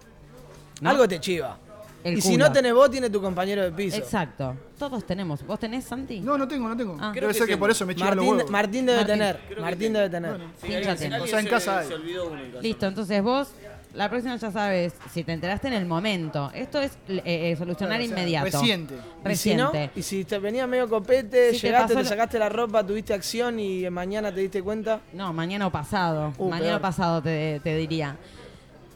¿no? 0.80 0.88
Algo 0.88 1.06
te 1.06 1.20
chiva. 1.20 1.58
El 2.02 2.16
y 2.16 2.22
si 2.22 2.38
no 2.38 2.50
tenés 2.50 2.72
vos, 2.72 2.90
tiene 2.90 3.10
tu 3.10 3.20
compañero 3.20 3.62
de 3.62 3.72
piso. 3.72 3.98
Exacto. 3.98 4.56
Todos 4.78 5.04
tenemos. 5.04 5.46
¿Vos 5.46 5.60
tenés, 5.60 5.84
Santi? 5.84 6.20
No, 6.20 6.38
no 6.38 6.48
tengo, 6.48 6.66
no 6.66 6.74
tengo. 6.74 6.96
Ah. 6.98 7.12
Debe 7.14 7.34
ser 7.34 7.46
que 7.46 7.58
por 7.58 7.70
eso 7.70 7.84
me 7.84 7.94
chivan 7.94 8.16
los 8.16 8.24
Martín, 8.24 8.36
huevos. 8.38 8.50
Martín 8.50 8.86
debe 8.86 8.98
Martín. 9.00 9.12
tener. 9.18 9.36
Creo 9.36 9.56
que 9.56 9.60
Martín 9.60 9.92
debe 9.92 10.08
tener. 10.08 10.40
Sí. 10.62 10.74
O 11.20 11.26
sea, 11.26 11.40
en 11.40 11.46
casa 11.46 11.78
hay. 11.80 11.88
Se 11.88 11.94
olvidó 11.94 12.28
uno 12.28 12.40
en 12.40 12.50
casa. 12.52 12.62
Listo, 12.62 12.86
entonces 12.86 13.22
vos, 13.22 13.48
la 13.94 14.08
próxima 14.10 14.36
ya 14.36 14.50
sabes, 14.50 14.92
si 15.12 15.22
te 15.24 15.32
enteraste 15.32 15.68
en 15.68 15.74
el 15.74 15.86
momento. 15.86 16.50
Esto 16.54 16.80
es 16.80 16.92
eh, 17.08 17.22
eh, 17.24 17.56
solucionar 17.56 18.00
O 18.00 18.04
sea, 18.04 18.10
inmediato. 18.12 18.44
Reciente. 18.60 18.94
Y 18.94 19.36
si 19.36 19.54
no, 19.54 19.66
Reciente. 19.72 19.90
y 19.98 20.02
si 20.02 20.24
te 20.24 20.38
venía 20.38 20.66
medio 20.66 20.88
copete, 20.88 21.52
Si 21.52 21.60
te 21.60 21.66
llegaste, 21.68 21.94
pasó 21.94 21.98
te, 21.98 22.02
lo- 22.02 22.08
sacaste 22.08 22.38
la 22.38 22.48
ropa, 22.48 22.84
tuviste 22.86 23.14
acción 23.14 23.58
y 23.60 23.88
mañana 23.90 24.32
te 24.34 24.40
diste 24.40 24.62
cuenta. 24.62 25.00
No, 25.12 25.32
mañana 25.32 25.66
o 25.66 25.70
pasado. 25.70 26.32
Uh, 26.38 26.48
mañana 26.50 26.76
o 26.76 26.80
pasado 26.80 27.22
te, 27.22 27.60
te 27.62 27.76
diría. 27.76 28.16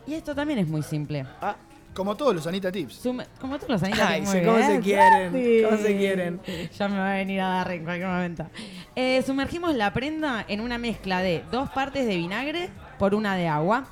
Y 0.07 0.15
esto 0.15 0.35
también 0.35 0.59
es 0.59 0.67
muy 0.69 0.83
simple. 0.83 1.25
Ah, 1.41 1.55
Como 1.95 2.17
todos 2.17 2.35
los 2.35 2.47
Anita 2.47 2.73
Tips. 2.73 3.05
Sume- 3.05 3.27
como 3.41 3.57
todos 3.57 3.71
los 3.71 3.83
años. 3.83 3.99
Ay, 4.03 4.25
sí, 4.27 4.39
cómo 4.45 4.59
se 4.59 4.81
quieren, 4.81 5.65
cómo 5.65 5.77
se 5.83 5.97
quieren. 5.97 6.41
Ya 6.79 6.89
me 6.89 6.99
va 6.99 7.13
a 7.13 7.17
venir 7.17 7.41
a 7.41 7.49
dar 7.49 7.71
en 7.73 7.85
cualquier 7.85 8.09
momento. 8.09 8.47
Eh, 8.97 9.23
sumergimos 9.27 9.75
la 9.75 9.93
prenda 9.93 10.45
en 10.49 10.61
una 10.61 10.79
mezcla 10.79 11.21
de 11.23 11.45
dos 11.53 11.69
partes 11.71 12.07
de 12.07 12.17
vinagre 12.17 12.71
por 12.99 13.15
una 13.15 13.37
de 13.37 13.49
agua. 13.49 13.87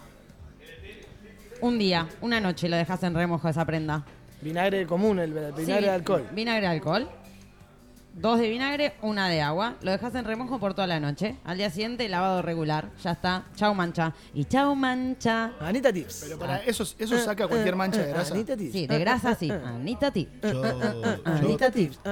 Un 1.61 1.79
día, 1.79 2.09
una 2.21 2.41
noche 2.41 2.69
lo 2.69 2.77
dejas 2.77 3.03
en 3.03 3.15
remojo 3.15 3.49
esa 3.49 3.65
prenda. 3.65 4.05
vinagre 4.43 4.87
común, 4.87 5.19
el 5.19 5.33
vinagre 5.33 5.65
Sí, 5.65 5.73
de 5.73 5.91
alcohol. 5.91 6.27
Vinagre 6.33 6.63
de 6.63 6.67
alcohol. 6.75 7.09
Dos 8.15 8.39
de 8.39 8.49
vinagre, 8.49 8.95
una 9.03 9.29
de 9.29 9.43
agua. 9.43 9.75
Lo 9.83 9.91
dejas 9.91 10.15
en 10.15 10.25
remojo 10.25 10.59
por 10.59 10.73
toda 10.73 10.87
la 10.87 10.99
noche. 11.01 11.37
Al 11.45 11.59
día 11.59 11.69
siguiente, 11.69 12.09
lavado 12.09 12.41
regular. 12.41 12.89
Ya 13.03 13.11
está. 13.13 13.45
Chau 13.57 13.75
mancha. 13.75 14.15
Y 14.33 14.47
chau 14.47 14.75
mancha. 14.75 15.53
Anita 15.61 15.93
Tips. 15.93 16.21
Pero 16.25 16.39
para 16.39 16.59
eso, 16.65 16.85
eso 16.99 17.19
saca 17.19 17.47
cualquier 17.47 17.77
mancha 17.77 18.01
de 18.01 18.09
grasa. 18.13 18.33
Anita 18.33 18.57
Tips. 18.57 18.73
Sí, 18.73 18.87
de 18.87 18.99
grasa 18.99 19.35
sí. 19.35 19.51
Anita 19.51 20.11
ti. 20.11 20.29
Yo, 20.43 20.51
yo- 20.63 21.15
Anita 21.27 21.71
Tips. 21.71 22.01
yo 22.05 22.11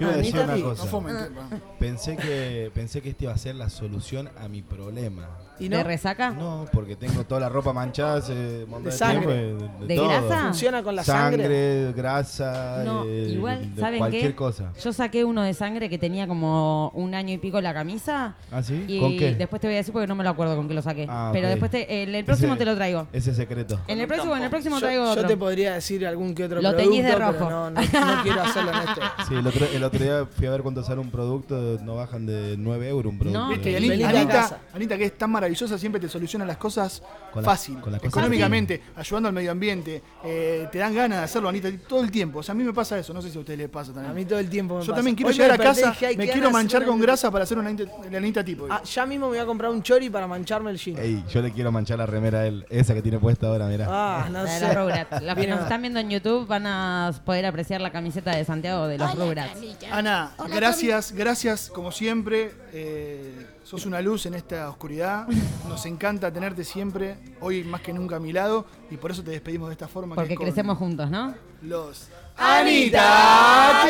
iba 0.00 0.10
a 0.12 0.16
decir 0.16 0.36
Anita 0.36 0.44
una 0.44 0.54
Tips. 0.54 0.84
No 0.84 0.90
cosa. 0.90 1.28
va. 1.28 1.48
Pensé 1.80 2.16
que, 2.16 2.70
pensé 2.72 3.02
que 3.02 3.10
este 3.10 3.24
iba 3.24 3.34
a 3.34 3.38
ser 3.38 3.56
la 3.56 3.68
solución 3.68 4.30
a 4.38 4.46
mi 4.46 4.62
problema. 4.62 5.28
¿Y 5.58 5.68
¿De 5.68 5.76
no? 5.78 5.84
resaca? 5.84 6.30
No, 6.30 6.66
porque 6.72 6.96
tengo 6.96 7.24
toda 7.24 7.40
la 7.40 7.48
ropa 7.48 7.72
manchada 7.72 8.16
hace 8.18 8.34
De 8.34 8.66
de, 8.66 8.92
sangre. 8.92 9.54
tiempo. 9.56 9.84
¿De 9.86 9.96
todo. 9.96 10.08
grasa? 10.08 10.42
¿Funciona 10.44 10.82
con 10.82 10.96
la 10.96 11.04
sangre? 11.04 11.42
Sangre, 11.42 11.92
grasa, 11.92 12.82
No, 12.84 13.04
eh, 13.04 13.28
igual, 13.32 13.74
de 13.74 13.80
¿saben 13.80 13.98
cualquier 13.98 14.22
qué? 14.30 14.34
cosa. 14.36 14.72
Yo 14.82 14.92
saqué 14.92 15.24
uno 15.24 15.42
de 15.42 15.54
sangre 15.54 15.88
que 15.88 15.98
tenía 15.98 16.26
como 16.26 16.90
un 16.94 17.14
año 17.14 17.32
y 17.34 17.38
pico 17.38 17.60
la 17.60 17.72
camisa. 17.74 18.34
¿Ah, 18.52 18.62
sí? 18.62 18.84
Y 18.86 19.00
¿Con 19.00 19.16
qué? 19.16 19.34
después 19.34 19.60
te 19.60 19.68
voy 19.68 19.74
a 19.74 19.78
decir 19.78 19.92
porque 19.92 20.06
no 20.06 20.14
me 20.14 20.24
lo 20.24 20.30
acuerdo 20.30 20.56
con 20.56 20.68
qué 20.68 20.74
lo 20.74 20.82
saqué. 20.82 21.06
Ah, 21.08 21.30
Pero 21.32 21.48
después 21.48 21.70
te- 21.70 22.02
en 22.02 22.14
el 22.14 22.24
próximo 22.24 22.52
Ese- 22.54 22.58
te 22.58 22.64
lo 22.64 22.74
traigo. 22.76 23.06
Ese 23.12 23.34
secreto. 23.34 23.80
En 23.88 24.00
el 24.00 24.06
próximo, 24.06 24.36
en 24.36 24.42
el 24.42 24.50
próximo 24.50 24.76
Yo, 24.76 24.80
traigo 24.80 25.14
yo 25.14 25.26
te 25.26 25.36
podría 25.36 25.74
decir 25.74 26.06
algún 26.06 26.34
que 26.34 26.44
otro 26.44 26.56
Lo 26.60 26.70
producto, 26.70 26.90
teñís 26.90 27.04
de 27.04 27.12
pero 27.12 27.32
rojo. 27.32 27.50
no, 27.50 27.70
no, 27.70 27.80
no 27.80 28.22
quiero 28.22 28.42
hacerlo 28.42 28.70
en 28.72 28.78
este. 28.88 29.00
Sí, 29.28 29.34
el 29.34 29.46
otro, 29.46 29.66
el 29.72 29.84
otro 29.84 30.02
día 30.04 30.26
fui 30.30 30.46
a 30.46 30.50
ver 30.50 30.62
cuánto 30.62 30.82
sale 30.82 31.00
un 31.00 31.10
producto, 31.10 31.78
no 31.82 31.96
bajan 31.96 32.26
de 32.26 32.56
9 32.58 32.88
euros 32.88 33.12
un 33.12 33.18
producto. 33.18 33.40
No, 33.40 33.52
y 33.52 33.58
Venite 33.58 34.04
Anita. 34.04 34.58
Anita, 34.74 34.96
que 34.98 35.04
es 35.06 35.18
tan 35.18 35.30
maravillosa, 35.30 35.45
siempre 35.78 36.00
te 36.00 36.08
soluciona 36.08 36.44
las 36.44 36.56
cosas 36.56 37.02
Con 37.32 37.42
la- 37.42 37.50
fácil, 37.50 37.80
con 37.80 37.92
económicamente, 37.94 38.82
ayudando 38.96 39.28
al 39.28 39.34
medio 39.34 39.50
ambiente. 39.52 40.02
eh, 40.24 40.68
te 40.72 40.78
dan 40.78 40.94
ganas 40.94 41.18
de 41.18 41.24
hacerlo, 41.24 41.48
Anita, 41.48 41.68
todo 41.88 42.02
el 42.02 42.10
tiempo. 42.10 42.40
O 42.40 42.42
sea, 42.42 42.52
a 42.52 42.56
mí 42.56 42.64
me 42.64 42.72
pasa 42.72 42.98
eso, 42.98 43.12
no 43.14 43.22
sé 43.22 43.30
si 43.30 43.36
a 43.36 43.40
ustedes 43.40 43.58
les 43.58 43.68
pasa 43.68 43.92
también. 43.92 44.10
A 44.10 44.14
mí 44.14 44.24
todo 44.24 44.38
el 44.38 44.48
tiempo 44.50 44.74
me 44.74 44.80
Yo 44.80 44.86
pasa 44.88 44.96
también 44.96 45.14
quiero 45.16 45.28
Hoy 45.30 45.34
llegar 45.36 45.52
a 45.52 45.58
casa, 45.58 45.90
dije, 45.90 46.06
"Ay, 46.06 46.16
me 46.16 46.28
quiero 46.28 46.50
manchar 46.50 46.84
con 46.84 47.00
grasa 47.00 47.30
para 47.30 47.44
hacer 47.44 47.58
una 47.58 47.68
anita- 47.70 48.44
tipo. 48.44 48.66
Ah, 48.70 48.82
ya 48.82 49.06
mismo 49.06 49.26
me 49.26 49.30
voy 49.36 49.38
a 49.38 49.46
comprar 49.46 49.70
un 49.70 49.82
chori 49.82 50.10
para 50.10 50.26
mancharme 50.26 50.70
el 50.70 50.78
jean. 50.78 50.98
Ey, 50.98 51.24
yo 51.32 51.40
le 51.42 51.52
quiero 51.52 51.70
manchar 51.72 51.98
la 51.98 52.06
remera 52.06 52.40
a 52.40 52.46
él, 52.46 52.66
esa 52.70 52.94
que 52.94 53.02
tiene 53.02 53.18
puesta 53.18 53.46
ahora, 53.48 53.66
mirá. 53.66 53.86
Ah, 53.88 54.26
no 54.30 54.42
La 54.42 54.52
de 54.52 54.58
sé. 54.60 55.22
los 55.24 55.34
que 55.36 55.46
nos 55.46 55.60
están 55.60 55.80
viendo 55.82 56.00
en 56.00 56.10
YouTube 56.10 56.46
van 56.46 56.66
a 56.66 57.12
poder 57.24 57.46
apreciar 57.46 57.80
la 57.80 57.90
camiseta 57.92 58.34
de 58.34 58.44
Santiago 58.44 58.86
de 58.88 58.98
los 58.98 59.14
Rugrats. 59.16 59.58
Ana, 59.90 60.32
gracias, 60.48 61.12
gracias 61.12 61.70
como 61.70 61.92
siempre. 61.92 62.52
Eh, 62.72 63.46
sos 63.66 63.84
una 63.84 64.00
luz 64.00 64.26
en 64.26 64.34
esta 64.34 64.70
oscuridad. 64.70 65.26
Nos 65.68 65.84
encanta 65.86 66.32
tenerte 66.32 66.62
siempre, 66.62 67.16
hoy 67.40 67.64
más 67.64 67.80
que 67.80 67.92
nunca 67.92 68.14
a 68.16 68.20
mi 68.20 68.32
lado, 68.32 68.64
y 68.90 68.96
por 68.96 69.10
eso 69.10 69.24
te 69.24 69.32
despedimos 69.32 69.68
de 69.68 69.72
esta 69.72 69.88
forma. 69.88 70.14
que 70.14 70.20
Porque 70.20 70.34
es 70.34 70.38
con 70.38 70.46
crecemos 70.46 70.78
juntos, 70.78 71.10
¿no? 71.10 71.34
Los 71.62 72.06
Anita. 72.36 73.86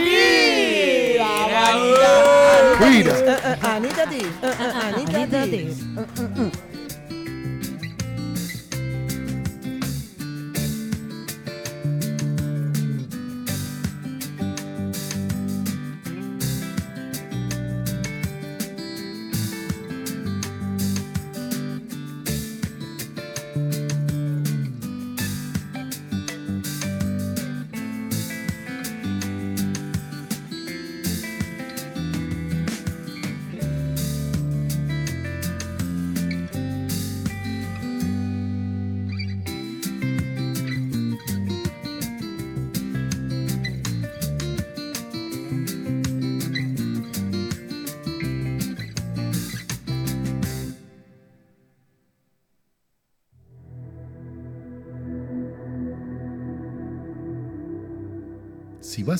Mira. 2.80 3.18
Anita 3.60 4.08
T. 4.08 4.22
Anita 4.82 5.44
T. 5.44 5.74
Si 5.74 5.84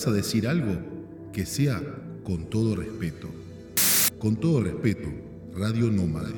a 0.07 0.13
decir 0.13 0.47
algo, 0.47 0.77
que 1.33 1.45
sea 1.45 1.83
con 2.25 2.49
todo 2.49 2.77
respeto. 2.77 3.29
Con 4.19 4.37
todo 4.37 4.63
respeto, 4.63 5.09
Radio 5.55 5.91
Nómada. 5.91 6.29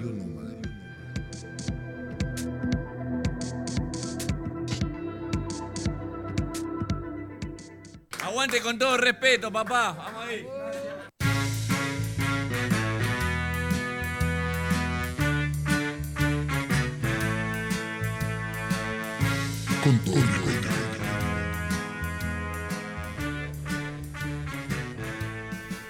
Aguante 8.23 8.61
con 8.61 8.79
todo 8.79 8.97
respeto, 8.97 9.53
papá. 9.53 9.93
Vamos 9.93 10.25
ahí. 10.27 10.58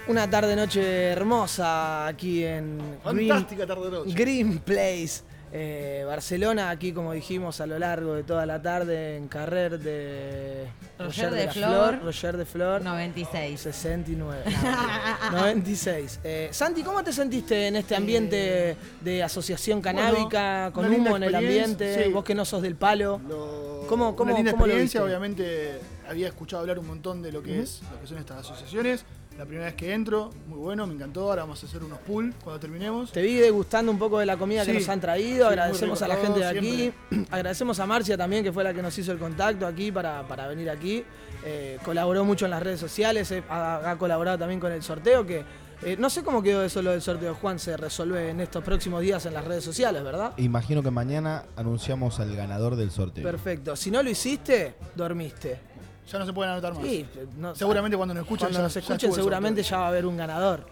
Una 0.09 0.27
tarde 0.27 0.55
noche 0.55 1.09
hermosa 1.11 2.07
aquí 2.07 2.43
en 2.43 2.79
Fantástica 3.03 3.67
tarde-noche. 3.67 4.11
Green 4.15 4.57
Place. 4.57 5.21
eh, 5.51 6.03
Barcelona, 6.05 6.71
aquí 6.71 6.91
como 6.93 7.13
dijimos 7.13 7.61
a 7.61 7.67
lo 7.67 7.77
largo 7.77 8.15
de 8.15 8.23
toda 8.23 8.45
la 8.47 8.59
tarde 8.59 9.17
en 9.17 9.27
Carrer 9.27 9.77
de 9.79 10.65
Roger 10.97 11.29
de 11.31 11.45
la 11.45 11.51
Flor. 11.53 11.99
Roger 12.03 12.37
de 12.37 12.45
Flor. 12.45 12.81
96. 12.81 13.59
69. 13.59 14.43
No, 15.31 15.37
96. 15.41 16.19
Eh, 16.23 16.49
Santi, 16.51 16.81
¿cómo 16.81 17.03
te 17.03 17.13
sentiste 17.13 17.67
en 17.67 17.75
este 17.75 17.95
ambiente 17.95 18.75
de 19.01 19.23
asociación 19.23 19.79
canábica, 19.81 20.71
Bueno, 20.73 20.89
con 20.89 20.99
humo 21.01 21.17
en 21.17 21.23
el 21.23 21.35
ambiente? 21.35 22.03
sí. 22.05 22.11
Vos 22.11 22.23
que 22.23 22.33
no 22.33 22.45
sos 22.45 22.63
del 22.63 22.75
palo. 22.75 23.21
¿Cómo, 23.87 24.15
cómo, 24.15 24.29
una 24.31 24.37
linda 24.39 24.51
cómo 24.53 24.65
lo 24.65 24.71
experiencia, 24.73 25.01
viste? 25.01 25.07
obviamente 25.07 25.79
había 26.07 26.27
escuchado 26.27 26.61
hablar 26.61 26.77
un 26.79 26.87
montón 26.87 27.21
de 27.23 27.31
lo 27.31 27.41
que 27.43 27.59
es, 27.61 27.81
lo 27.91 27.99
que 28.01 28.07
son 28.07 28.17
estas 28.19 28.39
asociaciones. 28.39 29.03
La 29.39 29.45
primera 29.45 29.67
vez 29.67 29.75
que 29.75 29.93
entro, 29.93 30.31
muy 30.49 30.59
bueno, 30.59 30.85
me 30.85 30.93
encantó. 30.95 31.29
Ahora 31.29 31.43
vamos 31.43 31.63
a 31.63 31.65
hacer 31.65 31.81
unos 31.81 31.99
pool 31.99 32.33
cuando 32.43 32.59
terminemos. 32.59 33.13
Te 33.13 33.21
vi 33.21 33.35
degustando 33.35 33.89
un 33.89 33.97
poco 33.97 34.19
de 34.19 34.25
la 34.25 34.35
comida 34.35 34.65
que 34.65 34.73
nos 34.73 34.89
han 34.89 34.99
traído. 34.99 35.47
Agradecemos 35.47 36.01
a 36.01 36.09
la 36.09 36.17
gente 36.17 36.39
de 36.41 36.45
aquí. 36.45 36.75
siempre. 37.09 37.25
Agradecemos 37.31 37.79
a 37.79 37.85
Marcia 37.85 38.17
también, 38.17 38.43
que 38.43 38.51
fue 38.51 38.65
la 38.65 38.73
que 38.73 38.81
nos 38.81 38.97
hizo 38.97 39.13
el 39.13 39.17
contacto 39.17 39.65
aquí 39.65 39.93
para, 39.93 40.27
para 40.27 40.45
venir 40.49 40.69
aquí. 40.69 41.05
Eh, 41.45 41.79
colaboró 41.85 42.25
mucho 42.25 42.43
en 42.43 42.51
las 42.51 42.61
redes 42.61 42.81
sociales. 42.81 43.31
eh, 43.31 43.41
ha, 43.47 43.91
ha 43.91 43.97
colaborado 43.97 44.37
también 44.39 44.59
con 44.59 44.73
el 44.73 44.83
sorteo. 44.83 45.25
que 45.25 45.45
eh, 45.83 45.95
No 45.97 46.09
sé 46.09 46.21
cómo 46.21 46.43
quedó 46.43 46.61
eso 46.61 46.81
lo 46.81 46.91
del 46.91 47.01
sorteo, 47.01 47.33
Juan. 47.35 47.59
Se 47.59 47.77
resuelve 47.77 48.31
en 48.31 48.41
estos 48.41 48.61
próximos 48.61 48.99
días 48.99 49.25
en 49.25 49.33
las 49.33 49.45
redes 49.45 49.63
sociales, 49.63 50.03
¿verdad? 50.03 50.33
Imagino 50.35 50.83
que 50.83 50.91
mañana 50.91 51.45
anunciamos 51.55 52.19
al 52.19 52.35
ganador 52.35 52.75
del 52.75 52.91
sorteo. 52.91 53.23
Perfecto. 53.23 53.77
Si 53.77 53.89
no 53.89 54.03
lo 54.03 54.09
hiciste, 54.09 54.75
dormiste. 54.97 55.69
Ya 56.11 56.19
no 56.19 56.25
se 56.25 56.33
pueden 56.33 56.51
anotar 56.53 56.73
más. 56.73 56.83
Sí, 56.83 57.05
no- 57.37 57.55
seguramente 57.55 57.95
cuando 57.97 58.13
nos 58.15 58.23
escuchen, 58.23 58.45
Cuando 58.47 58.59
ya- 58.59 58.63
nos 58.63 58.75
escuchen, 58.75 59.13
seguramente 59.13 59.63
ya 59.63 59.77
va 59.77 59.85
a 59.85 59.87
haber 59.89 60.05
un 60.05 60.17
ganador. 60.17 60.65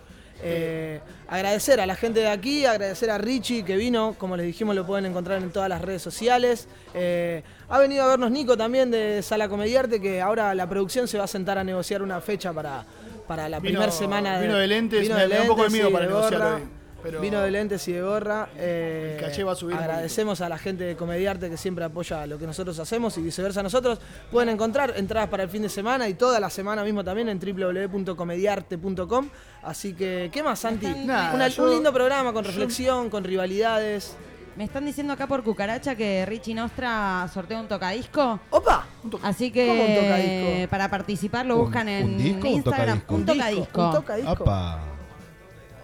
Eh, 0.43 0.99
agradecer 1.27 1.79
a 1.81 1.85
la 1.87 1.95
gente 1.95 2.19
de 2.19 2.27
aquí, 2.27 2.63
agradecer 2.65 3.09
a 3.09 3.17
Richie 3.17 3.63
que 3.65 3.75
vino, 3.75 4.15
como 4.19 4.37
les 4.37 4.45
dijimos, 4.45 4.75
lo 4.75 4.85
pueden 4.85 5.05
encontrar 5.07 5.41
en 5.41 5.49
todas 5.51 5.67
las 5.67 5.81
redes 5.81 6.01
sociales. 6.03 6.67
Eh, 6.93 7.41
ha 7.69 7.79
venido 7.79 8.03
a 8.03 8.07
vernos 8.07 8.29
Nico 8.29 8.55
también 8.55 8.91
de 8.91 9.23
Sala 9.23 9.49
Comediarte, 9.49 9.99
que 9.99 10.21
ahora 10.21 10.53
la 10.53 10.69
producción 10.69 11.07
se 11.07 11.17
va 11.17 11.23
a 11.23 11.27
sentar 11.27 11.57
a 11.57 11.63
negociar 11.63 12.03
una 12.03 12.21
fecha 12.21 12.53
para, 12.53 12.85
para 13.27 13.49
la 13.49 13.59
primera 13.59 13.89
semana. 13.91 14.39
vino 14.39 14.57
de 14.57 14.67
lentes, 14.67 15.01
vino 15.01 15.15
me- 15.15 15.21
de 15.23 15.27
me 15.27 15.35
da 15.35 15.41
un 15.41 15.47
poco 15.47 15.63
de 15.63 15.69
lentes 15.69 15.79
miedo 15.85 15.91
para 15.91 16.05
de 16.05 16.13
negociar 16.13 16.41
hoy, 16.53 16.61
pero- 17.03 17.21
Vino 17.21 17.39
de 17.41 17.51
lentes 17.51 17.87
y 17.87 17.93
de 17.93 18.01
gorra. 18.01 18.49
eh, 18.55 19.17
El 19.19 19.25
caché 19.25 19.43
va 19.43 19.51
a 19.53 19.55
subir 19.55 19.75
un 19.75 19.81
Agradecemos 19.81 20.41
a 20.41 20.49
la 20.49 20.57
gente 20.57 20.83
de 20.83 20.95
Comediarte 20.95 21.49
que 21.49 21.57
siempre 21.57 21.85
apoya 21.85 22.25
lo 22.27 22.37
que 22.37 22.45
nosotros 22.47 22.77
hacemos 22.79 23.17
y 23.17 23.21
viceversa 23.21 23.61
nosotros. 23.63 23.99
Pueden 24.31 24.49
encontrar 24.49 24.93
entradas 24.97 25.29
para 25.29 25.43
el 25.43 25.49
fin 25.49 25.61
de 25.61 25.69
semana 25.69 26.07
y 26.09 26.13
toda 26.15 26.39
la 26.39 26.49
semana 26.49 26.83
mismo 26.83 27.03
también 27.03 27.29
en 27.29 27.39
www.comediarte.com. 27.39 29.29
Así 29.63 29.93
que, 29.93 30.29
¿qué 30.31 30.43
más, 30.43 30.59
Santi? 30.59 30.87
Nada, 31.05 31.33
Una- 31.33 31.47
yo- 31.47 31.63
un 31.63 31.71
lindo 31.71 31.91
programa 31.93 32.33
con 32.33 32.43
reflexión, 32.45 33.09
con 33.09 33.23
rivalidades. 33.23 34.15
Me 34.55 34.63
están 34.63 34.85
diciendo 34.85 35.13
acá 35.13 35.27
por 35.27 35.43
cucaracha 35.43 35.95
que 35.95 36.25
Richie 36.25 36.55
Nostra 36.55 37.29
sortea 37.31 37.59
un 37.59 37.67
tocadisco. 37.67 38.39
¡Opa! 38.49 38.87
Así 39.21 39.51
¿Cómo 39.51 39.71
un 39.73 39.77
que 39.87 39.95
tocadisco? 40.01 40.69
para 40.71 40.89
participar 40.89 41.45
lo 41.45 41.57
¿Un- 41.57 41.61
buscan 41.65 41.87
en 41.89 42.05
un 42.05 42.17
disco 42.17 42.47
o 42.47 42.49
un 42.49 42.55
Instagram. 42.55 43.01
tocadisco? 43.01 43.13
Un 43.13 43.19
Un 43.19 43.25
disco, 43.27 43.37
tocadisco. 43.37 43.81
un 43.85 43.91
tocadisco. 43.93 44.43
Apa. 44.43 44.96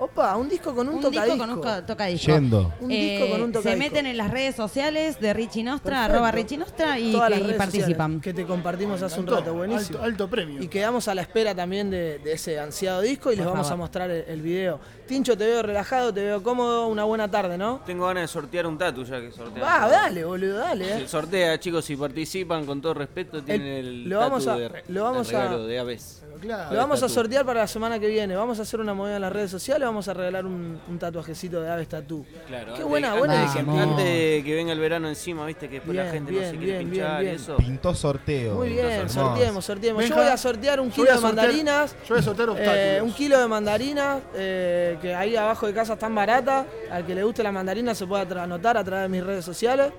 Opa, 0.04 0.36
un 0.36 0.50
disco 0.50 0.76
con 0.76 0.90
un, 0.90 0.96
Un 0.96 1.02
tocadisco. 1.02 1.26
disco 1.34 1.38
con 1.38 1.50
un 1.58 1.62
co- 1.64 1.84
tocadisco. 1.86 2.28
Yendo. 2.34 2.74
Un 2.82 2.90
disco 2.90 3.30
con 3.30 3.42
un 3.42 3.48
Se 3.48 3.54
tocadisco. 3.54 3.80
meten 3.80 4.06
en 4.06 4.18
las 4.18 4.30
redes 4.32 4.54
sociales 4.56 5.18
de 5.22 5.34
Richie 5.34 5.64
Nostra, 5.64 5.92
Perfecto. 5.92 6.14
arroba 6.14 6.32
Richie 6.32 6.58
Nostra 6.58 7.00
y, 7.00 7.12
Todas 7.14 7.28
que- 7.28 7.30
las 7.36 7.40
y 7.40 7.44
redes 7.44 7.58
participan. 7.58 8.20
Que 8.20 8.34
te 8.34 8.46
compartimos 8.46 9.02
hace 9.02 9.20
un 9.22 9.28
rato, 9.28 9.54
buenísimo. 9.54 10.00
Alto, 10.00 10.04
alto 10.04 10.30
premio. 10.30 10.62
Y 10.62 10.68
quedamos 10.68 11.08
a 11.08 11.16
la 11.16 11.22
espera 11.22 11.56
también 11.56 11.90
de, 11.90 12.20
de 12.20 12.34
ese 12.34 12.60
ansiado 12.60 13.00
disco 13.02 13.32
y 13.32 13.38
les 13.38 13.46
vamos 13.46 13.72
a 13.72 13.76
mostrar 13.78 14.12
el, 14.12 14.26
el 14.28 14.42
video. 14.42 14.80
Tincho, 15.08 15.38
te 15.38 15.46
veo 15.46 15.62
relajado, 15.62 16.14
te 16.14 16.22
veo 16.24 16.42
cómodo, 16.44 16.88
una 16.88 17.04
buena 17.06 17.30
tarde, 17.32 17.58
¿no? 17.58 17.82
Tengo 17.86 18.08
ganas 18.08 18.24
de 18.24 18.28
sortear 18.28 18.66
un 18.68 18.78
tatu 18.78 19.04
ya 19.06 19.22
que 19.22 19.32
sortea. 19.32 19.64
Va, 19.64 19.88
dale, 19.90 20.24
boludo, 20.26 20.58
dale. 20.58 20.96
eh. 20.96 21.00
Se 21.00 21.08
sortea, 21.08 21.60
chicos, 21.60 21.86
si 21.86 21.96
participan 21.96 22.66
con 22.66 22.82
todo 22.82 22.94
respeto, 22.94 23.42
tienen 23.44 23.68
el, 23.68 24.10
lo 24.10 24.20
vamos 24.20 24.46
tatu 24.46 24.58
a- 24.58 24.60
de, 24.62 24.68
re- 24.70 24.84
lo 24.88 25.04
vamos 25.04 25.28
de 25.30 25.36
a- 25.38 25.42
regalo 25.44 25.66
de 25.66 25.80
aves. 25.80 26.23
Lo 26.42 26.78
vamos 26.78 27.02
a 27.04 27.10
sortear 27.10 27.46
para 27.46 27.62
la 27.62 27.68
semana 27.68 28.00
que 28.00 28.08
viene. 28.08 28.36
Vamos 28.36 28.60
a 28.60 28.64
hacer 28.64 28.80
una 28.80 28.94
movida 28.94 29.16
en 29.16 29.22
las 29.22 29.32
redes 29.32 29.52
sociales, 29.52 29.86
vamos 29.88 30.08
a 30.08 30.14
regalar 30.14 30.46
un, 30.46 30.80
un 30.88 31.00
tatuajecito 31.00 31.62
de 31.62 31.70
Aves 31.70 31.88
Tatú. 31.88 32.26
Claro, 32.48 32.66
Qué 32.66 32.72
antes- 32.72 32.86
buena, 32.88 33.08
antes 33.14 33.20
buena. 33.66 33.84
Antes 33.84 34.06
de 34.06 34.42
que 34.46 34.56
venga 34.56 34.74
el 34.74 34.80
verano 34.80 35.08
encima, 35.08 35.46
viste 35.46 35.68
que 35.70 35.76
después 35.76 35.96
la 35.96 36.04
Bien, 36.04 36.14
gente 36.16 36.32
no 36.32 36.40
se 36.40 36.58
quiere 36.58 36.66
bien, 36.80 36.90
pinchar 36.90 37.10
bien, 37.20 37.22
y 37.22 37.24
bien. 37.24 37.36
eso. 37.36 37.58
Pintó 37.58 37.96
sorteo. 37.96 38.56
Muy 38.56 38.70
bien, 38.70 39.10
sorteemos, 39.10 39.66
sorteemos. 39.66 40.06
Yo 40.08 40.16
voy 40.16 40.26
a 40.28 40.38
sortear 40.38 40.80
un 40.80 40.90
kilo 40.92 41.14
de 41.14 41.20
mandarinas. 41.22 41.96
yo 42.08 42.16
voy 42.16 42.20
a 42.20 42.24
sortear 42.24 42.50
eh, 42.50 42.52
obstáculos. 42.52 43.02
un 43.04 43.14
kilo 43.14 43.40
de 43.40 43.48
mandarinas, 43.48 44.22
eh, 44.36 44.98
que 45.02 45.16
ahí 45.16 45.36
abajo 45.36 45.68
de 45.68 45.74
casa 45.74 45.94
están 45.94 46.14
baratas. 46.16 46.66
Al 46.92 47.06
que 47.06 47.16
le 47.16 47.24
guste 47.24 47.44
la 47.44 47.52
mandarina 47.52 47.94
se 47.96 48.06
puede 48.08 48.40
anotar 48.40 48.76
a 48.78 48.84
través 48.84 49.04
de 49.04 49.10
mis 49.10 49.24
redes 49.24 49.46
sociales. 49.46 49.92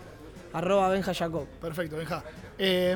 Arroba 0.53 0.89
Benja 0.89 1.13
Jacob. 1.13 1.47
Perfecto, 1.61 1.97
Benja. 1.97 2.23
Eh, 2.59 2.95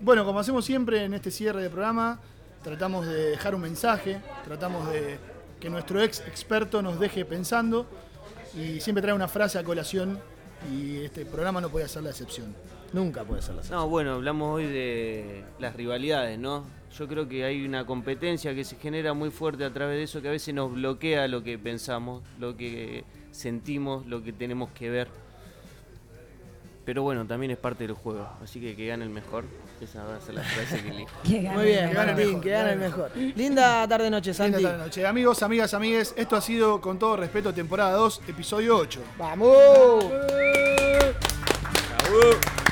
bueno, 0.00 0.24
como 0.24 0.40
hacemos 0.40 0.64
siempre 0.64 1.04
en 1.04 1.14
este 1.14 1.30
cierre 1.30 1.62
de 1.62 1.70
programa, 1.70 2.18
tratamos 2.62 3.06
de 3.06 3.30
dejar 3.30 3.54
un 3.54 3.62
mensaje, 3.62 4.20
tratamos 4.44 4.90
de 4.90 5.18
que 5.60 5.70
nuestro 5.70 6.02
ex 6.02 6.20
experto 6.20 6.82
nos 6.82 6.98
deje 6.98 7.24
pensando 7.24 7.86
y 8.56 8.80
siempre 8.80 9.02
trae 9.02 9.14
una 9.14 9.28
frase 9.28 9.58
a 9.58 9.64
colación 9.64 10.18
y 10.72 10.98
este 10.98 11.24
programa 11.24 11.60
no 11.60 11.68
puede 11.68 11.88
ser 11.88 12.02
la 12.02 12.10
excepción. 12.10 12.54
Nunca 12.92 13.24
puede 13.24 13.40
ser 13.40 13.54
la 13.54 13.62
No, 13.70 13.88
bueno, 13.88 14.12
hablamos 14.14 14.54
hoy 14.54 14.66
de 14.66 15.44
las 15.58 15.74
rivalidades, 15.74 16.38
¿no? 16.38 16.64
Yo 16.96 17.08
creo 17.08 17.26
que 17.26 17.44
hay 17.44 17.64
una 17.64 17.86
competencia 17.86 18.54
que 18.54 18.64
se 18.64 18.76
genera 18.76 19.14
muy 19.14 19.30
fuerte 19.30 19.64
a 19.64 19.72
través 19.72 19.96
de 19.96 20.02
eso 20.02 20.20
que 20.20 20.28
a 20.28 20.32
veces 20.32 20.54
nos 20.54 20.72
bloquea 20.72 21.26
lo 21.26 21.42
que 21.42 21.58
pensamos, 21.58 22.22
lo 22.38 22.56
que 22.56 23.04
sentimos, 23.30 24.06
lo 24.06 24.22
que 24.22 24.32
tenemos 24.32 24.70
que 24.72 24.90
ver. 24.90 25.08
Pero 26.84 27.02
bueno, 27.02 27.24
también 27.26 27.52
es 27.52 27.58
parte 27.58 27.86
del 27.86 27.94
juego, 27.94 28.28
así 28.42 28.60
que 28.60 28.74
que 28.74 28.86
gane 28.88 29.04
el 29.04 29.10
mejor. 29.10 29.44
Esa 29.80 30.04
va 30.04 30.16
a 30.16 30.20
ser 30.20 30.34
la 30.34 30.42
frase 30.42 30.82
que 30.82 30.90
elijo. 30.90 31.10
Muy 31.54 31.64
bien, 31.64 31.88
Que 31.88 31.94
gane 31.94 32.10
el 32.10 32.16
Martín, 32.16 32.26
mejor, 32.26 32.40
que 32.42 32.50
gane 32.50 32.72
el 32.72 32.78
mejor. 32.78 33.10
Linda 33.16 33.88
tarde 33.88 34.10
noche, 34.10 34.34
Santi. 34.34 34.56
Linda 34.56 34.70
tarde 34.70 34.84
noche. 34.84 35.06
Amigos, 35.06 35.42
amigas, 35.42 35.74
amigues, 35.74 36.14
esto 36.16 36.36
ha 36.36 36.40
sido 36.40 36.80
con 36.80 36.98
todo 36.98 37.16
respeto 37.16 37.54
temporada 37.54 37.92
2, 37.92 38.22
episodio 38.28 38.76
8. 38.76 39.00
¡Vamos! 39.18 40.04
Cuatro 42.12 42.71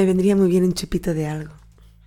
Me 0.00 0.06
vendría 0.06 0.34
muy 0.34 0.48
bien 0.48 0.64
un 0.64 0.72
chupito 0.72 1.12
de 1.12 1.26
algo. 1.26 1.59